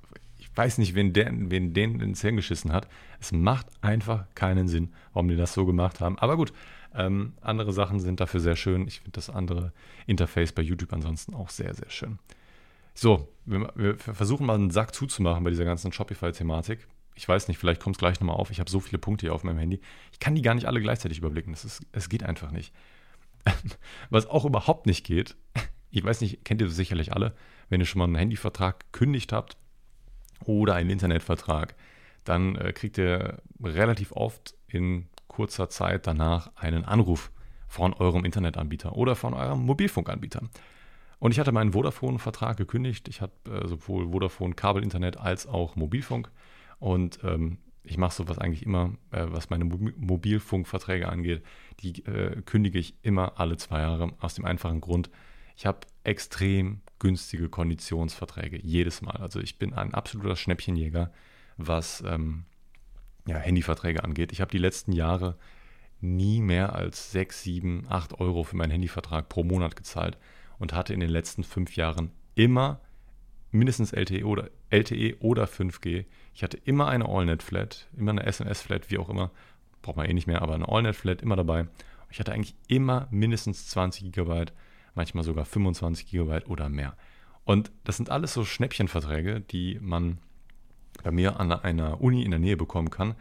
weiß 0.55 0.77
nicht, 0.79 0.95
wen, 0.95 1.13
der, 1.13 1.31
wen 1.31 1.73
den 1.73 1.99
ins 2.01 2.21
Hirn 2.21 2.35
geschissen 2.35 2.71
hat. 2.71 2.87
Es 3.19 3.31
macht 3.31 3.67
einfach 3.81 4.25
keinen 4.35 4.67
Sinn, 4.67 4.93
warum 5.13 5.27
die 5.27 5.35
das 5.37 5.53
so 5.53 5.65
gemacht 5.65 6.01
haben. 6.01 6.17
Aber 6.19 6.35
gut, 6.35 6.53
ähm, 6.93 7.33
andere 7.41 7.73
Sachen 7.73 7.99
sind 7.99 8.19
dafür 8.19 8.39
sehr 8.39 8.55
schön. 8.55 8.87
Ich 8.87 8.99
finde 9.01 9.11
das 9.11 9.29
andere 9.29 9.71
Interface 10.07 10.51
bei 10.51 10.61
YouTube 10.61 10.93
ansonsten 10.93 11.33
auch 11.33 11.49
sehr, 11.49 11.73
sehr 11.73 11.89
schön. 11.89 12.19
So, 12.93 13.27
wir, 13.45 13.71
wir 13.75 13.97
versuchen 13.97 14.47
mal 14.47 14.55
einen 14.55 14.71
Sack 14.71 14.95
zuzumachen 14.95 15.43
bei 15.43 15.51
dieser 15.51 15.65
ganzen 15.65 15.91
Shopify-Thematik. 15.91 16.87
Ich 17.17 17.27
weiß 17.27 17.47
nicht, 17.47 17.57
vielleicht 17.57 17.81
kommt 17.81 17.95
es 17.95 17.99
gleich 17.99 18.19
nochmal 18.19 18.35
auf. 18.35 18.51
Ich 18.51 18.59
habe 18.59 18.69
so 18.69 18.79
viele 18.79 18.99
Punkte 18.99 19.25
hier 19.25 19.33
auf 19.33 19.43
meinem 19.43 19.57
Handy. 19.57 19.81
Ich 20.11 20.19
kann 20.19 20.35
die 20.35 20.43
gar 20.43 20.53
nicht 20.53 20.65
alle 20.65 20.79
gleichzeitig 20.79 21.17
überblicken. 21.17 21.51
Das 21.51 21.65
ist, 21.65 21.81
es 21.91 22.09
geht 22.09 22.23
einfach 22.23 22.51
nicht. 22.51 22.73
Was 24.09 24.27
auch 24.27 24.45
überhaupt 24.45 24.85
nicht 24.85 25.03
geht, 25.03 25.35
ich 25.91 26.03
weiß 26.03 26.21
nicht, 26.21 26.45
kennt 26.45 26.61
ihr 26.61 26.69
sicherlich 26.69 27.13
alle, 27.13 27.33
wenn 27.69 27.81
ihr 27.81 27.85
schon 27.85 27.99
mal 27.99 28.05
einen 28.05 28.15
Handyvertrag 28.15 28.91
gekündigt 28.91 29.33
habt 29.33 29.57
oder 30.45 30.75
einen 30.75 30.91
Internetvertrag, 30.91 31.75
dann 32.23 32.55
äh, 32.55 32.71
kriegt 32.71 32.97
ihr 32.97 33.41
relativ 33.63 34.11
oft 34.11 34.55
in 34.67 35.07
kurzer 35.27 35.69
Zeit 35.69 36.05
danach 36.05 36.51
einen 36.55 36.85
Anruf 36.85 37.31
von 37.67 37.93
eurem 37.93 38.25
Internetanbieter 38.25 38.95
oder 38.95 39.15
von 39.15 39.33
eurem 39.33 39.65
Mobilfunkanbieter. 39.65 40.43
Und 41.19 41.31
ich 41.31 41.39
hatte 41.39 41.51
meinen 41.51 41.73
Vodafone-Vertrag 41.73 42.57
gekündigt. 42.57 43.07
Ich 43.07 43.21
habe 43.21 43.33
äh, 43.49 43.67
sowohl 43.67 44.11
Vodafone 44.11 44.53
Kabelinternet 44.53 45.17
als 45.17 45.47
auch 45.47 45.75
Mobilfunk. 45.75 46.29
Und 46.79 47.19
ähm, 47.23 47.57
ich 47.83 47.97
mache 47.97 48.15
sowas 48.15 48.37
eigentlich 48.37 48.65
immer, 48.65 48.93
äh, 49.11 49.25
was 49.27 49.49
meine 49.49 49.65
Mobilfunkverträge 49.65 51.09
angeht. 51.09 51.43
Die 51.79 52.05
äh, 52.05 52.41
kündige 52.41 52.79
ich 52.79 52.95
immer 53.01 53.39
alle 53.39 53.57
zwei 53.57 53.81
Jahre 53.81 54.13
aus 54.19 54.35
dem 54.35 54.45
einfachen 54.45 54.81
Grund, 54.81 55.09
ich 55.57 55.65
habe 55.65 55.79
extrem 56.03 56.81
günstige 56.99 57.49
Konditionsverträge 57.49 58.59
jedes 58.61 59.01
Mal. 59.01 59.17
Also 59.17 59.39
ich 59.39 59.57
bin 59.57 59.73
ein 59.73 59.93
absoluter 59.93 60.35
Schnäppchenjäger, 60.35 61.11
was 61.57 62.03
ähm, 62.05 62.45
ja, 63.27 63.37
Handyverträge 63.37 64.03
angeht. 64.03 64.31
Ich 64.31 64.39
habe 64.39 64.51
die 64.51 64.59
letzten 64.59 64.91
Jahre 64.91 65.35
nie 65.99 66.41
mehr 66.41 66.75
als 66.75 67.11
6, 67.11 67.41
7, 67.41 67.85
8 67.89 68.19
Euro 68.19 68.43
für 68.43 68.55
meinen 68.55 68.69
Handyvertrag 68.69 69.29
pro 69.29 69.43
Monat 69.43 69.75
gezahlt 69.75 70.19
und 70.59 70.73
hatte 70.73 70.93
in 70.93 70.99
den 70.99 71.09
letzten 71.09 71.43
fünf 71.43 71.75
Jahren 71.75 72.11
immer 72.35 72.79
mindestens 73.51 73.93
LTE 73.93 74.25
oder, 74.25 74.49
LTE 74.69 75.17
oder 75.19 75.45
5G. 75.45 76.05
Ich 76.33 76.43
hatte 76.43 76.57
immer 76.57 76.87
eine 76.87 77.07
AllNet-Flat, 77.07 77.87
immer 77.97 78.11
eine 78.11 78.25
SMS-Flat, 78.25 78.89
wie 78.91 78.97
auch 78.97 79.09
immer. 79.09 79.31
Braucht 79.81 79.97
man 79.97 80.07
eh 80.07 80.13
nicht 80.13 80.27
mehr, 80.27 80.41
aber 80.41 80.55
eine 80.55 80.67
AllNet-Flat 80.67 81.21
immer 81.21 81.35
dabei. 81.35 81.67
Ich 82.09 82.19
hatte 82.19 82.33
eigentlich 82.33 82.55
immer 82.67 83.07
mindestens 83.11 83.67
20 83.67 84.11
Gigabyte 84.11 84.53
manchmal 84.97 85.23
sogar 85.23 85.45
25 85.45 86.07
Gigabyte 86.07 86.49
oder 86.49 86.67
mehr. 86.67 86.97
Und 87.45 87.71
das 87.85 87.95
sind 87.95 88.09
alles 88.09 88.33
so 88.33 88.43
Schnäppchenverträge, 88.43 89.39
die 89.39 89.79
man 89.79 90.17
bei 91.01 91.11
mir 91.11 91.39
an 91.39 91.53
einer 91.53 92.01
Uni 92.01 92.23
in 92.23 92.31
der 92.31 92.39
Nähe 92.39 92.57
bekommen 92.57 92.89
kann. 92.89 93.15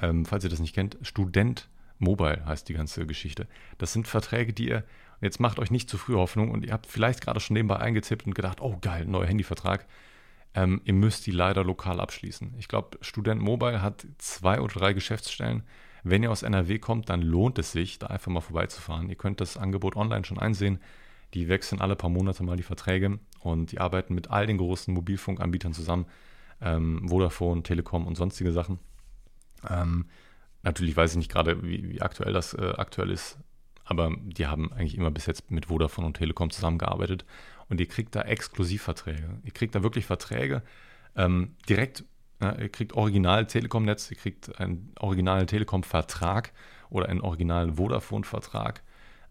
Ähm, 0.00 0.24
falls 0.24 0.42
ihr 0.42 0.50
das 0.50 0.58
nicht 0.58 0.74
kennt, 0.74 0.96
Student 1.02 1.68
Mobile 1.98 2.44
heißt 2.44 2.68
die 2.68 2.74
ganze 2.74 3.06
Geschichte. 3.06 3.46
Das 3.76 3.92
sind 3.92 4.08
Verträge, 4.08 4.52
die 4.52 4.68
ihr, 4.68 4.84
jetzt 5.20 5.40
macht 5.40 5.58
euch 5.58 5.70
nicht 5.70 5.90
zu 5.90 5.98
früh 5.98 6.14
Hoffnung 6.14 6.50
und 6.50 6.64
ihr 6.64 6.72
habt 6.72 6.86
vielleicht 6.86 7.20
gerade 7.20 7.40
schon 7.40 7.54
nebenbei 7.54 7.76
eingetippt 7.76 8.26
und 8.26 8.34
gedacht, 8.34 8.60
oh 8.60 8.78
geil, 8.80 9.04
neuer 9.06 9.26
Handyvertrag. 9.26 9.86
Ähm, 10.54 10.80
ihr 10.84 10.94
müsst 10.94 11.26
die 11.26 11.30
leider 11.30 11.64
lokal 11.64 12.00
abschließen. 12.00 12.54
Ich 12.58 12.68
glaube, 12.68 12.98
Student 13.00 13.40
Mobile 13.40 13.82
hat 13.82 14.06
zwei 14.18 14.60
oder 14.60 14.74
drei 14.74 14.92
Geschäftsstellen. 14.92 15.62
Wenn 16.04 16.22
ihr 16.22 16.30
aus 16.30 16.42
NRW 16.42 16.78
kommt, 16.78 17.10
dann 17.10 17.22
lohnt 17.22 17.58
es 17.58 17.72
sich, 17.72 17.98
da 17.98 18.06
einfach 18.06 18.30
mal 18.30 18.40
vorbeizufahren. 18.40 19.08
Ihr 19.08 19.16
könnt 19.16 19.40
das 19.40 19.56
Angebot 19.56 19.96
online 19.96 20.24
schon 20.24 20.38
einsehen. 20.38 20.78
Die 21.34 21.48
wechseln 21.48 21.80
alle 21.82 21.96
paar 21.96 22.08
Monate 22.08 22.42
mal 22.42 22.56
die 22.56 22.62
Verträge 22.62 23.18
und 23.40 23.72
die 23.72 23.80
arbeiten 23.80 24.14
mit 24.14 24.30
all 24.30 24.46
den 24.46 24.56
großen 24.56 24.94
Mobilfunkanbietern 24.94 25.74
zusammen. 25.74 26.06
Ähm, 26.60 27.06
Vodafone, 27.08 27.62
Telekom 27.62 28.06
und 28.06 28.16
sonstige 28.16 28.52
Sachen. 28.52 28.78
Ähm, 29.68 30.06
natürlich 30.62 30.96
weiß 30.96 31.12
ich 31.12 31.18
nicht 31.18 31.30
gerade, 31.30 31.62
wie, 31.62 31.90
wie 31.90 32.00
aktuell 32.00 32.32
das 32.32 32.54
äh, 32.54 32.72
aktuell 32.76 33.10
ist, 33.10 33.38
aber 33.88 34.14
die 34.20 34.46
haben 34.46 34.72
eigentlich 34.72 34.96
immer 34.96 35.10
bis 35.10 35.26
jetzt 35.26 35.50
mit 35.50 35.66
Vodafone 35.66 36.06
und 36.06 36.16
Telekom 36.16 36.50
zusammengearbeitet 36.50 37.24
und 37.68 37.80
ihr 37.80 37.88
kriegt 37.88 38.14
da 38.14 38.22
Exklusivverträge. 38.22 39.40
Ihr 39.44 39.52
kriegt 39.52 39.74
da 39.74 39.82
wirklich 39.82 40.06
Verträge 40.06 40.62
ähm, 41.16 41.56
direkt, 41.68 42.04
äh, 42.40 42.62
ihr 42.62 42.68
kriegt 42.68 42.92
Original 42.92 43.46
Telekom-Netz, 43.46 44.10
ihr 44.10 44.16
kriegt 44.16 44.60
einen 44.60 44.92
Original 45.00 45.46
Telekom-Vertrag 45.46 46.52
oder 46.90 47.08
einen 47.08 47.20
Original 47.20 47.74
Vodafone-Vertrag 47.74 48.82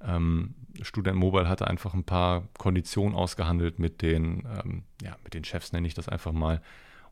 ähm, 0.01 0.53
Student 0.81 1.17
Mobile 1.17 1.49
hatte 1.49 1.67
einfach 1.67 1.93
ein 1.93 2.03
paar 2.03 2.47
Konditionen 2.57 3.15
ausgehandelt 3.15 3.79
mit 3.79 4.01
den, 4.01 4.47
ähm, 4.63 4.83
ja, 5.01 5.15
mit 5.23 5.33
den 5.33 5.43
Chefs, 5.43 5.73
nenne 5.73 5.87
ich 5.87 5.93
das 5.93 6.07
einfach 6.07 6.31
mal, 6.31 6.61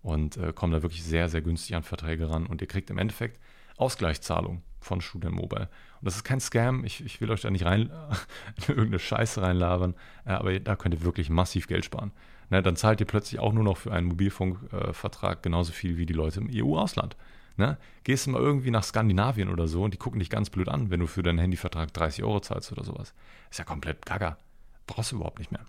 und 0.01 0.37
äh, 0.37 0.53
kommen 0.53 0.71
da 0.71 0.83
wirklich 0.83 1.03
sehr, 1.03 1.29
sehr 1.29 1.41
günstig 1.41 1.75
an 1.75 1.83
Verträge 1.83 2.29
ran. 2.29 2.45
Und 2.45 2.61
ihr 2.61 2.67
kriegt 2.67 2.89
im 2.91 2.99
Endeffekt 2.99 3.39
Ausgleichszahlung 3.77 4.61
von 4.79 5.01
Student 5.01 5.35
Mobile. 5.35 5.67
Und 6.05 6.09
das 6.09 6.17
ist 6.17 6.23
kein 6.23 6.39
Scam, 6.39 6.85
ich, 6.85 7.03
ich 7.03 7.19
will 7.19 7.31
euch 7.31 7.41
da 7.41 7.49
nicht 7.49 7.65
rein 7.65 7.89
in 8.57 8.75
irgendeine 8.75 8.99
Scheiße 8.99 9.41
reinlabern, 9.41 9.95
äh, 10.23 10.33
aber 10.33 10.59
da 10.59 10.75
könnt 10.75 10.93
ihr 10.93 11.01
wirklich 11.01 11.31
massiv 11.31 11.65
Geld 11.65 11.83
sparen. 11.83 12.11
Ne, 12.51 12.61
dann 12.61 12.75
zahlt 12.75 12.99
ihr 12.99 13.07
plötzlich 13.07 13.39
auch 13.39 13.53
nur 13.53 13.63
noch 13.63 13.77
für 13.77 13.91
einen 13.91 14.05
Mobilfunkvertrag 14.05 15.41
genauso 15.41 15.71
viel 15.71 15.97
wie 15.97 16.05
die 16.05 16.13
Leute 16.13 16.41
im 16.41 16.49
EU-Ausland. 16.53 17.17
Ne? 17.57 17.79
Gehst 18.03 18.27
du 18.27 18.29
mal 18.29 18.39
irgendwie 18.39 18.69
nach 18.69 18.83
Skandinavien 18.83 19.49
oder 19.49 19.67
so 19.67 19.81
und 19.81 19.95
die 19.95 19.97
gucken 19.97 20.19
dich 20.19 20.29
ganz 20.29 20.51
blöd 20.51 20.69
an, 20.69 20.91
wenn 20.91 20.99
du 20.99 21.07
für 21.07 21.23
deinen 21.23 21.39
Handyvertrag 21.39 21.91
30 21.91 22.23
Euro 22.23 22.39
zahlst 22.39 22.71
oder 22.71 22.83
sowas. 22.83 23.15
Ist 23.49 23.57
ja 23.57 23.65
komplett 23.65 24.05
gaga. 24.05 24.37
Brauchst 24.85 25.11
du 25.11 25.15
überhaupt 25.15 25.39
nicht 25.39 25.51
mehr. 25.51 25.65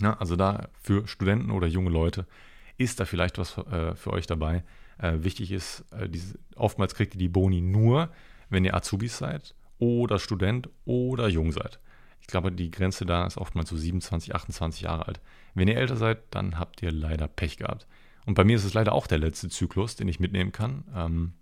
Ne? 0.00 0.20
Also 0.20 0.36
da 0.36 0.68
für 0.80 1.08
Studenten 1.08 1.50
oder 1.50 1.66
junge 1.66 1.90
Leute 1.90 2.28
ist 2.76 3.00
da 3.00 3.06
vielleicht 3.06 3.38
was 3.38 3.58
äh, 3.58 3.96
für 3.96 4.12
euch 4.12 4.28
dabei. 4.28 4.62
Äh, 4.98 5.14
wichtig 5.24 5.50
ist, 5.50 5.84
äh, 5.90 6.08
diese, 6.08 6.38
oftmals 6.54 6.94
kriegt 6.94 7.16
ihr 7.16 7.18
die 7.18 7.28
Boni 7.28 7.60
nur, 7.60 8.10
wenn 8.50 8.64
ihr 8.64 8.74
Azubis 8.74 9.18
seid 9.18 9.54
oder 9.78 10.18
Student 10.18 10.68
oder 10.84 11.28
jung 11.28 11.52
seid. 11.52 11.78
Ich 12.20 12.26
glaube, 12.26 12.52
die 12.52 12.70
Grenze 12.70 13.06
da 13.06 13.26
ist 13.26 13.38
oftmals 13.38 13.70
so 13.70 13.76
27, 13.76 14.34
28 14.34 14.82
Jahre 14.82 15.06
alt. 15.06 15.20
Wenn 15.54 15.68
ihr 15.68 15.76
älter 15.76 15.96
seid, 15.96 16.18
dann 16.30 16.58
habt 16.58 16.82
ihr 16.82 16.92
leider 16.92 17.28
Pech 17.28 17.56
gehabt. 17.56 17.86
Und 18.26 18.34
bei 18.34 18.44
mir 18.44 18.56
ist 18.56 18.64
es 18.64 18.74
leider 18.74 18.92
auch 18.92 19.06
der 19.06 19.18
letzte 19.18 19.48
Zyklus, 19.48 19.96
den 19.96 20.08
ich 20.08 20.20
mitnehmen 20.20 20.52
kann. 20.52 20.84
Ähm, 20.94 21.32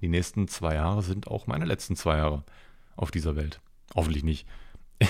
die 0.00 0.08
nächsten 0.08 0.46
zwei 0.48 0.74
Jahre 0.74 1.02
sind 1.02 1.26
auch 1.26 1.46
meine 1.46 1.64
letzten 1.64 1.96
zwei 1.96 2.18
Jahre 2.18 2.44
auf 2.94 3.10
dieser 3.10 3.34
Welt. 3.36 3.60
Hoffentlich 3.94 4.22
nicht. 4.22 4.46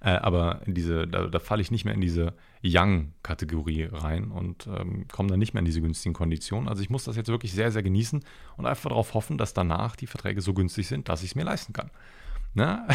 äh, 0.00 0.10
aber 0.10 0.60
diese, 0.66 1.08
da, 1.08 1.26
da 1.26 1.38
falle 1.38 1.62
ich 1.62 1.70
nicht 1.70 1.84
mehr 1.84 1.94
in 1.94 2.00
diese 2.00 2.34
Young-Kategorie 2.64 3.88
rein 3.90 4.30
und 4.30 4.66
ähm, 4.66 5.06
komme 5.08 5.28
dann 5.28 5.38
nicht 5.38 5.54
mehr 5.54 5.60
in 5.60 5.64
diese 5.64 5.80
günstigen 5.80 6.14
Konditionen. 6.14 6.68
Also 6.68 6.82
ich 6.82 6.90
muss 6.90 7.04
das 7.04 7.16
jetzt 7.16 7.28
wirklich 7.28 7.52
sehr, 7.52 7.70
sehr 7.70 7.82
genießen 7.82 8.24
und 8.56 8.66
einfach 8.66 8.88
darauf 8.90 9.14
hoffen, 9.14 9.38
dass 9.38 9.54
danach 9.54 9.96
die 9.96 10.06
Verträge 10.06 10.40
so 10.40 10.54
günstig 10.54 10.88
sind, 10.88 11.08
dass 11.08 11.22
ich 11.22 11.30
es 11.30 11.34
mir 11.34 11.44
leisten 11.44 11.72
kann. 11.72 11.90
Na, 12.54 12.86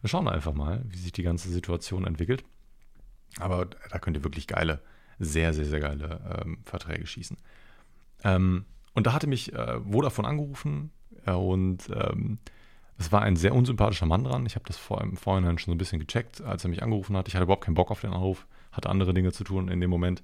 wir 0.00 0.08
schauen 0.08 0.28
einfach 0.28 0.54
mal, 0.54 0.82
wie 0.86 0.96
sich 0.96 1.12
die 1.12 1.22
ganze 1.22 1.50
Situation 1.50 2.06
entwickelt. 2.06 2.44
Aber 3.38 3.66
da 3.66 3.98
könnt 3.98 4.16
ihr 4.16 4.24
wirklich 4.24 4.46
geile, 4.46 4.80
sehr, 5.18 5.52
sehr, 5.52 5.64
sehr 5.64 5.80
geile 5.80 6.42
ähm, 6.44 6.58
Verträge 6.64 7.06
schießen. 7.06 7.36
Ähm, 8.24 8.64
und 8.94 9.06
da 9.06 9.12
hatte 9.12 9.26
mich 9.26 9.52
äh, 9.52 9.80
Vodafone 9.80 10.28
angerufen 10.28 10.90
äh, 11.26 11.32
und 11.32 11.88
ähm, 11.94 12.38
es 12.98 13.10
war 13.10 13.22
ein 13.22 13.36
sehr 13.36 13.54
unsympathischer 13.54 14.06
Mann 14.06 14.24
dran. 14.24 14.46
Ich 14.46 14.54
habe 14.54 14.66
das 14.66 14.76
vor, 14.76 15.00
im 15.00 15.16
schon 15.16 15.58
so 15.58 15.72
ein 15.72 15.78
bisschen 15.78 15.98
gecheckt, 15.98 16.40
als 16.40 16.64
er 16.64 16.70
mich 16.70 16.82
angerufen 16.82 17.16
hat. 17.16 17.26
Ich 17.28 17.34
hatte 17.34 17.44
überhaupt 17.44 17.64
keinen 17.64 17.74
Bock 17.74 17.90
auf 17.90 18.00
den 18.00 18.12
Anruf, 18.12 18.46
hatte 18.72 18.88
andere 18.88 19.14
Dinge 19.14 19.32
zu 19.32 19.44
tun 19.44 19.68
in 19.68 19.80
dem 19.80 19.90
Moment. 19.90 20.22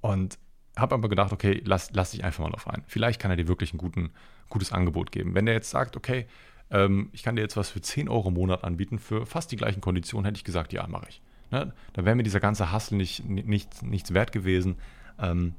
Und 0.00 0.38
habe 0.76 0.94
aber 0.94 1.08
gedacht, 1.08 1.32
okay, 1.32 1.62
lass, 1.64 1.90
lass 1.92 2.10
dich 2.10 2.24
einfach 2.24 2.42
mal 2.42 2.50
drauf 2.50 2.68
ein. 2.68 2.82
Vielleicht 2.86 3.20
kann 3.20 3.30
er 3.30 3.36
dir 3.36 3.48
wirklich 3.48 3.72
ein 3.72 3.78
guten, 3.78 4.10
gutes 4.48 4.72
Angebot 4.72 5.12
geben. 5.12 5.34
Wenn 5.34 5.46
der 5.46 5.54
jetzt 5.54 5.70
sagt, 5.70 5.96
okay, 5.96 6.26
ähm, 6.70 7.10
ich 7.12 7.22
kann 7.22 7.36
dir 7.36 7.42
jetzt 7.42 7.56
was 7.56 7.70
für 7.70 7.80
10 7.80 8.08
Euro 8.08 8.28
im 8.28 8.34
Monat 8.34 8.64
anbieten, 8.64 8.98
für 8.98 9.26
fast 9.26 9.52
die 9.52 9.56
gleichen 9.56 9.80
Konditionen, 9.80 10.24
hätte 10.24 10.38
ich 10.38 10.44
gesagt, 10.44 10.72
ja, 10.72 10.86
mache 10.86 11.06
ich. 11.08 11.22
Ne? 11.50 11.72
Da 11.92 12.04
wäre 12.04 12.16
mir 12.16 12.22
dieser 12.22 12.40
ganze 12.40 12.72
Hassel 12.72 12.96
nicht, 12.96 13.24
nicht, 13.24 13.82
nichts 13.82 14.12
wert 14.12 14.32
gewesen. 14.32 14.76
Ähm, 15.18 15.54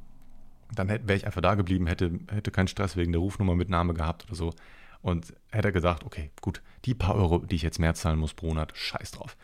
dann 0.73 0.89
wäre 0.89 1.15
ich 1.15 1.26
einfach 1.26 1.41
da 1.41 1.55
geblieben, 1.55 1.88
hätte, 1.88 2.19
hätte 2.30 2.51
keinen 2.51 2.67
Stress 2.67 2.97
wegen 2.97 3.11
der 3.11 3.21
Rufnummer 3.21 3.55
mit 3.55 3.69
Name 3.69 3.93
gehabt 3.93 4.26
oder 4.26 4.36
so. 4.36 4.53
Und 5.01 5.34
hätte 5.51 5.71
gesagt, 5.71 6.03
okay, 6.03 6.32
gut, 6.41 6.61
die 6.86 6.95
paar 6.95 7.15
Euro, 7.15 7.39
die 7.39 7.55
ich 7.55 7.61
jetzt 7.61 7.80
mehr 7.80 7.93
zahlen 7.93 8.19
muss 8.19 8.34
pro 8.34 8.47
Monat, 8.47 8.76
scheiß 8.76 9.11
drauf. 9.11 9.38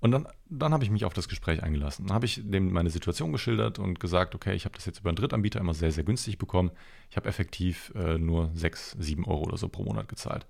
Und 0.00 0.12
dann, 0.12 0.28
dann 0.48 0.72
habe 0.72 0.84
ich 0.84 0.90
mich 0.90 1.04
auf 1.04 1.12
das 1.12 1.28
Gespräch 1.28 1.62
eingelassen. 1.62 2.06
Dann 2.06 2.14
habe 2.14 2.26
ich 2.26 2.40
dem 2.44 2.72
meine 2.72 2.90
Situation 2.90 3.32
geschildert 3.32 3.78
und 3.80 3.98
gesagt, 3.98 4.34
okay, 4.34 4.54
ich 4.54 4.64
habe 4.64 4.74
das 4.76 4.86
jetzt 4.86 5.00
über 5.00 5.10
einen 5.10 5.16
Drittanbieter 5.16 5.58
immer 5.58 5.74
sehr, 5.74 5.90
sehr 5.90 6.04
günstig 6.04 6.38
bekommen. 6.38 6.70
Ich 7.10 7.16
habe 7.16 7.28
effektiv 7.28 7.92
äh, 7.96 8.16
nur 8.16 8.50
6, 8.54 8.96
7 8.98 9.24
Euro 9.24 9.44
oder 9.44 9.56
so 9.56 9.68
pro 9.68 9.82
Monat 9.82 10.08
gezahlt. 10.08 10.46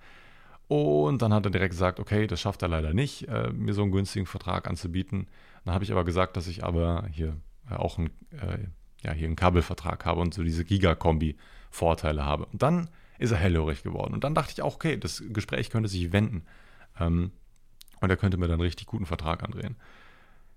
Und 0.69 1.23
dann 1.23 1.33
hat 1.33 1.47
er 1.47 1.51
direkt 1.51 1.73
gesagt, 1.73 1.99
okay, 1.99 2.27
das 2.27 2.43
schafft 2.43 2.61
er 2.61 2.69
leider 2.69 2.93
nicht, 2.93 3.27
äh, 3.29 3.51
mir 3.51 3.73
so 3.73 3.83
einen 3.83 3.93
günstigen 3.93 4.27
Vertrag 4.27 4.69
anzubieten. 4.69 5.27
Dann 5.65 5.73
habe 5.73 5.85
ich 5.85 5.93
aber 5.93 6.05
gesagt, 6.05 6.37
dass 6.37 6.47
ich 6.47 6.63
aber 6.63 7.07
hier 7.11 7.35
äh, 7.71 7.75
auch 7.75 7.97
einen, 7.97 8.11
äh, 8.33 8.59
ja, 9.03 9.13
hier 9.13 9.27
einen 9.27 9.37
Kabelvertrag 9.37 10.05
habe 10.05 10.21
und 10.21 10.35
so 10.35 10.43
diese 10.43 10.67
Giga-Kombi-Vorteile 10.67 12.23
habe. 12.23 12.45
Und 12.47 12.63
dann 12.63 12.91
ist 13.19 13.31
er 13.31 13.39
hellhörig 13.39 13.83
geworden. 13.83 14.13
Und 14.13 14.25
dann 14.25 14.35
dachte 14.35 14.53
ich 14.53 14.61
auch, 14.61 14.75
okay, 14.75 14.99
das 14.99 15.23
Gespräch 15.31 15.71
könnte 15.71 15.89
sich 15.89 16.13
wenden. 16.13 16.43
Ähm, 17.01 17.33
und 18.01 18.11
er 18.11 18.17
könnte 18.17 18.37
mir 18.37 18.47
dann 18.47 18.55
einen 18.55 18.63
richtig 18.63 18.87
guten 18.87 19.07
Vertrag 19.07 19.43
andrehen. 19.43 19.77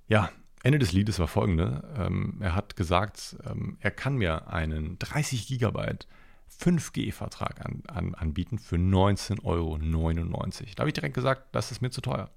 Ja, 0.07 0.29
Ende 0.63 0.79
des 0.79 0.91
Liedes 0.91 1.19
war 1.19 1.27
folgende. 1.27 1.83
Ähm, 1.97 2.37
er 2.39 2.55
hat 2.55 2.75
gesagt, 2.75 3.37
ähm, 3.45 3.77
er 3.79 3.91
kann 3.91 4.15
mir 4.15 4.47
einen 4.47 4.99
30 4.99 5.47
Gigabyte 5.47 6.07
5G-Vertrag 6.59 7.65
an, 7.65 7.83
an, 7.87 8.15
anbieten 8.15 8.59
für 8.59 8.75
19,99 8.75 9.43
Euro. 9.43 9.77
Da 9.77 10.81
habe 10.81 10.89
ich 10.89 10.93
direkt 10.93 11.15
gesagt, 11.15 11.55
das 11.55 11.71
ist 11.71 11.81
mir 11.81 11.89
zu 11.89 12.01
teuer. 12.01 12.29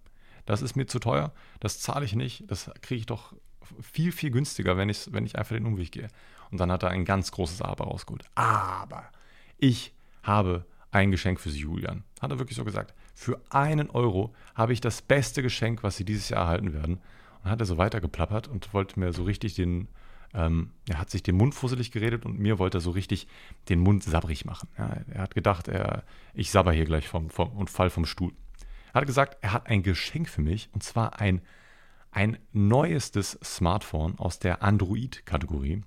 Das 0.46 0.62
ist 0.62 0.76
mir 0.76 0.86
zu 0.86 0.98
teuer, 0.98 1.32
das 1.60 1.80
zahle 1.80 2.04
ich 2.04 2.14
nicht, 2.14 2.50
das 2.50 2.70
kriege 2.82 3.00
ich 3.00 3.06
doch 3.06 3.34
viel, 3.80 4.12
viel 4.12 4.30
günstiger, 4.30 4.76
wenn 4.76 4.90
ich, 4.90 5.10
wenn 5.10 5.24
ich 5.24 5.38
einfach 5.38 5.56
den 5.56 5.64
Umweg 5.66 5.92
gehe. 5.92 6.08
Und 6.50 6.58
dann 6.60 6.70
hat 6.70 6.82
er 6.82 6.90
ein 6.90 7.04
ganz 7.04 7.32
großes 7.32 7.62
Aber 7.62 7.84
rausgeholt. 7.84 8.24
Aber 8.34 9.04
ich 9.58 9.94
habe 10.22 10.66
ein 10.90 11.10
Geschenk 11.10 11.40
für 11.40 11.50
Sie, 11.50 11.60
Julian. 11.60 12.04
Hat 12.20 12.30
er 12.30 12.38
wirklich 12.38 12.56
so 12.56 12.64
gesagt. 12.64 12.94
Für 13.14 13.40
einen 13.48 13.90
Euro 13.90 14.34
habe 14.54 14.72
ich 14.72 14.80
das 14.80 15.00
beste 15.00 15.42
Geschenk, 15.42 15.82
was 15.82 15.96
Sie 15.96 16.04
dieses 16.04 16.28
Jahr 16.28 16.42
erhalten 16.42 16.72
werden. 16.74 17.00
Und 17.42 17.50
hat 17.50 17.60
er 17.60 17.66
so 17.66 17.78
weitergeplappert 17.78 18.48
und 18.48 18.72
wollte 18.74 18.98
mir 18.98 19.12
so 19.12 19.22
richtig 19.22 19.54
den, 19.54 19.88
ähm, 20.34 20.70
er 20.88 20.98
hat 20.98 21.10
sich 21.10 21.22
den 21.22 21.36
Mund 21.36 21.54
fusselig 21.54 21.92
geredet 21.92 22.24
und 22.26 22.38
mir 22.38 22.58
wollte 22.58 22.78
er 22.78 22.80
so 22.80 22.90
richtig 22.90 23.28
den 23.68 23.80
Mund 23.80 24.02
sabbrig 24.02 24.44
machen. 24.44 24.68
Ja, 24.76 24.96
er 25.12 25.22
hat 25.22 25.34
gedacht, 25.34 25.68
er, 25.68 26.02
ich 26.32 26.50
sabber 26.50 26.72
hier 26.72 26.86
gleich 26.86 27.06
vom, 27.06 27.30
vom, 27.30 27.50
und 27.50 27.70
fall 27.70 27.90
vom 27.90 28.04
Stuhl. 28.04 28.32
Er 28.92 29.00
hat 29.00 29.06
gesagt, 29.06 29.38
er 29.42 29.52
hat 29.52 29.66
ein 29.68 29.82
Geschenk 29.82 30.28
für 30.28 30.42
mich 30.42 30.68
und 30.72 30.82
zwar 30.82 31.20
ein, 31.20 31.42
ein 32.10 32.38
neuestes 32.52 33.38
Smartphone 33.44 34.18
aus 34.18 34.38
der 34.38 34.62
Android-Kategorie. 34.62 35.82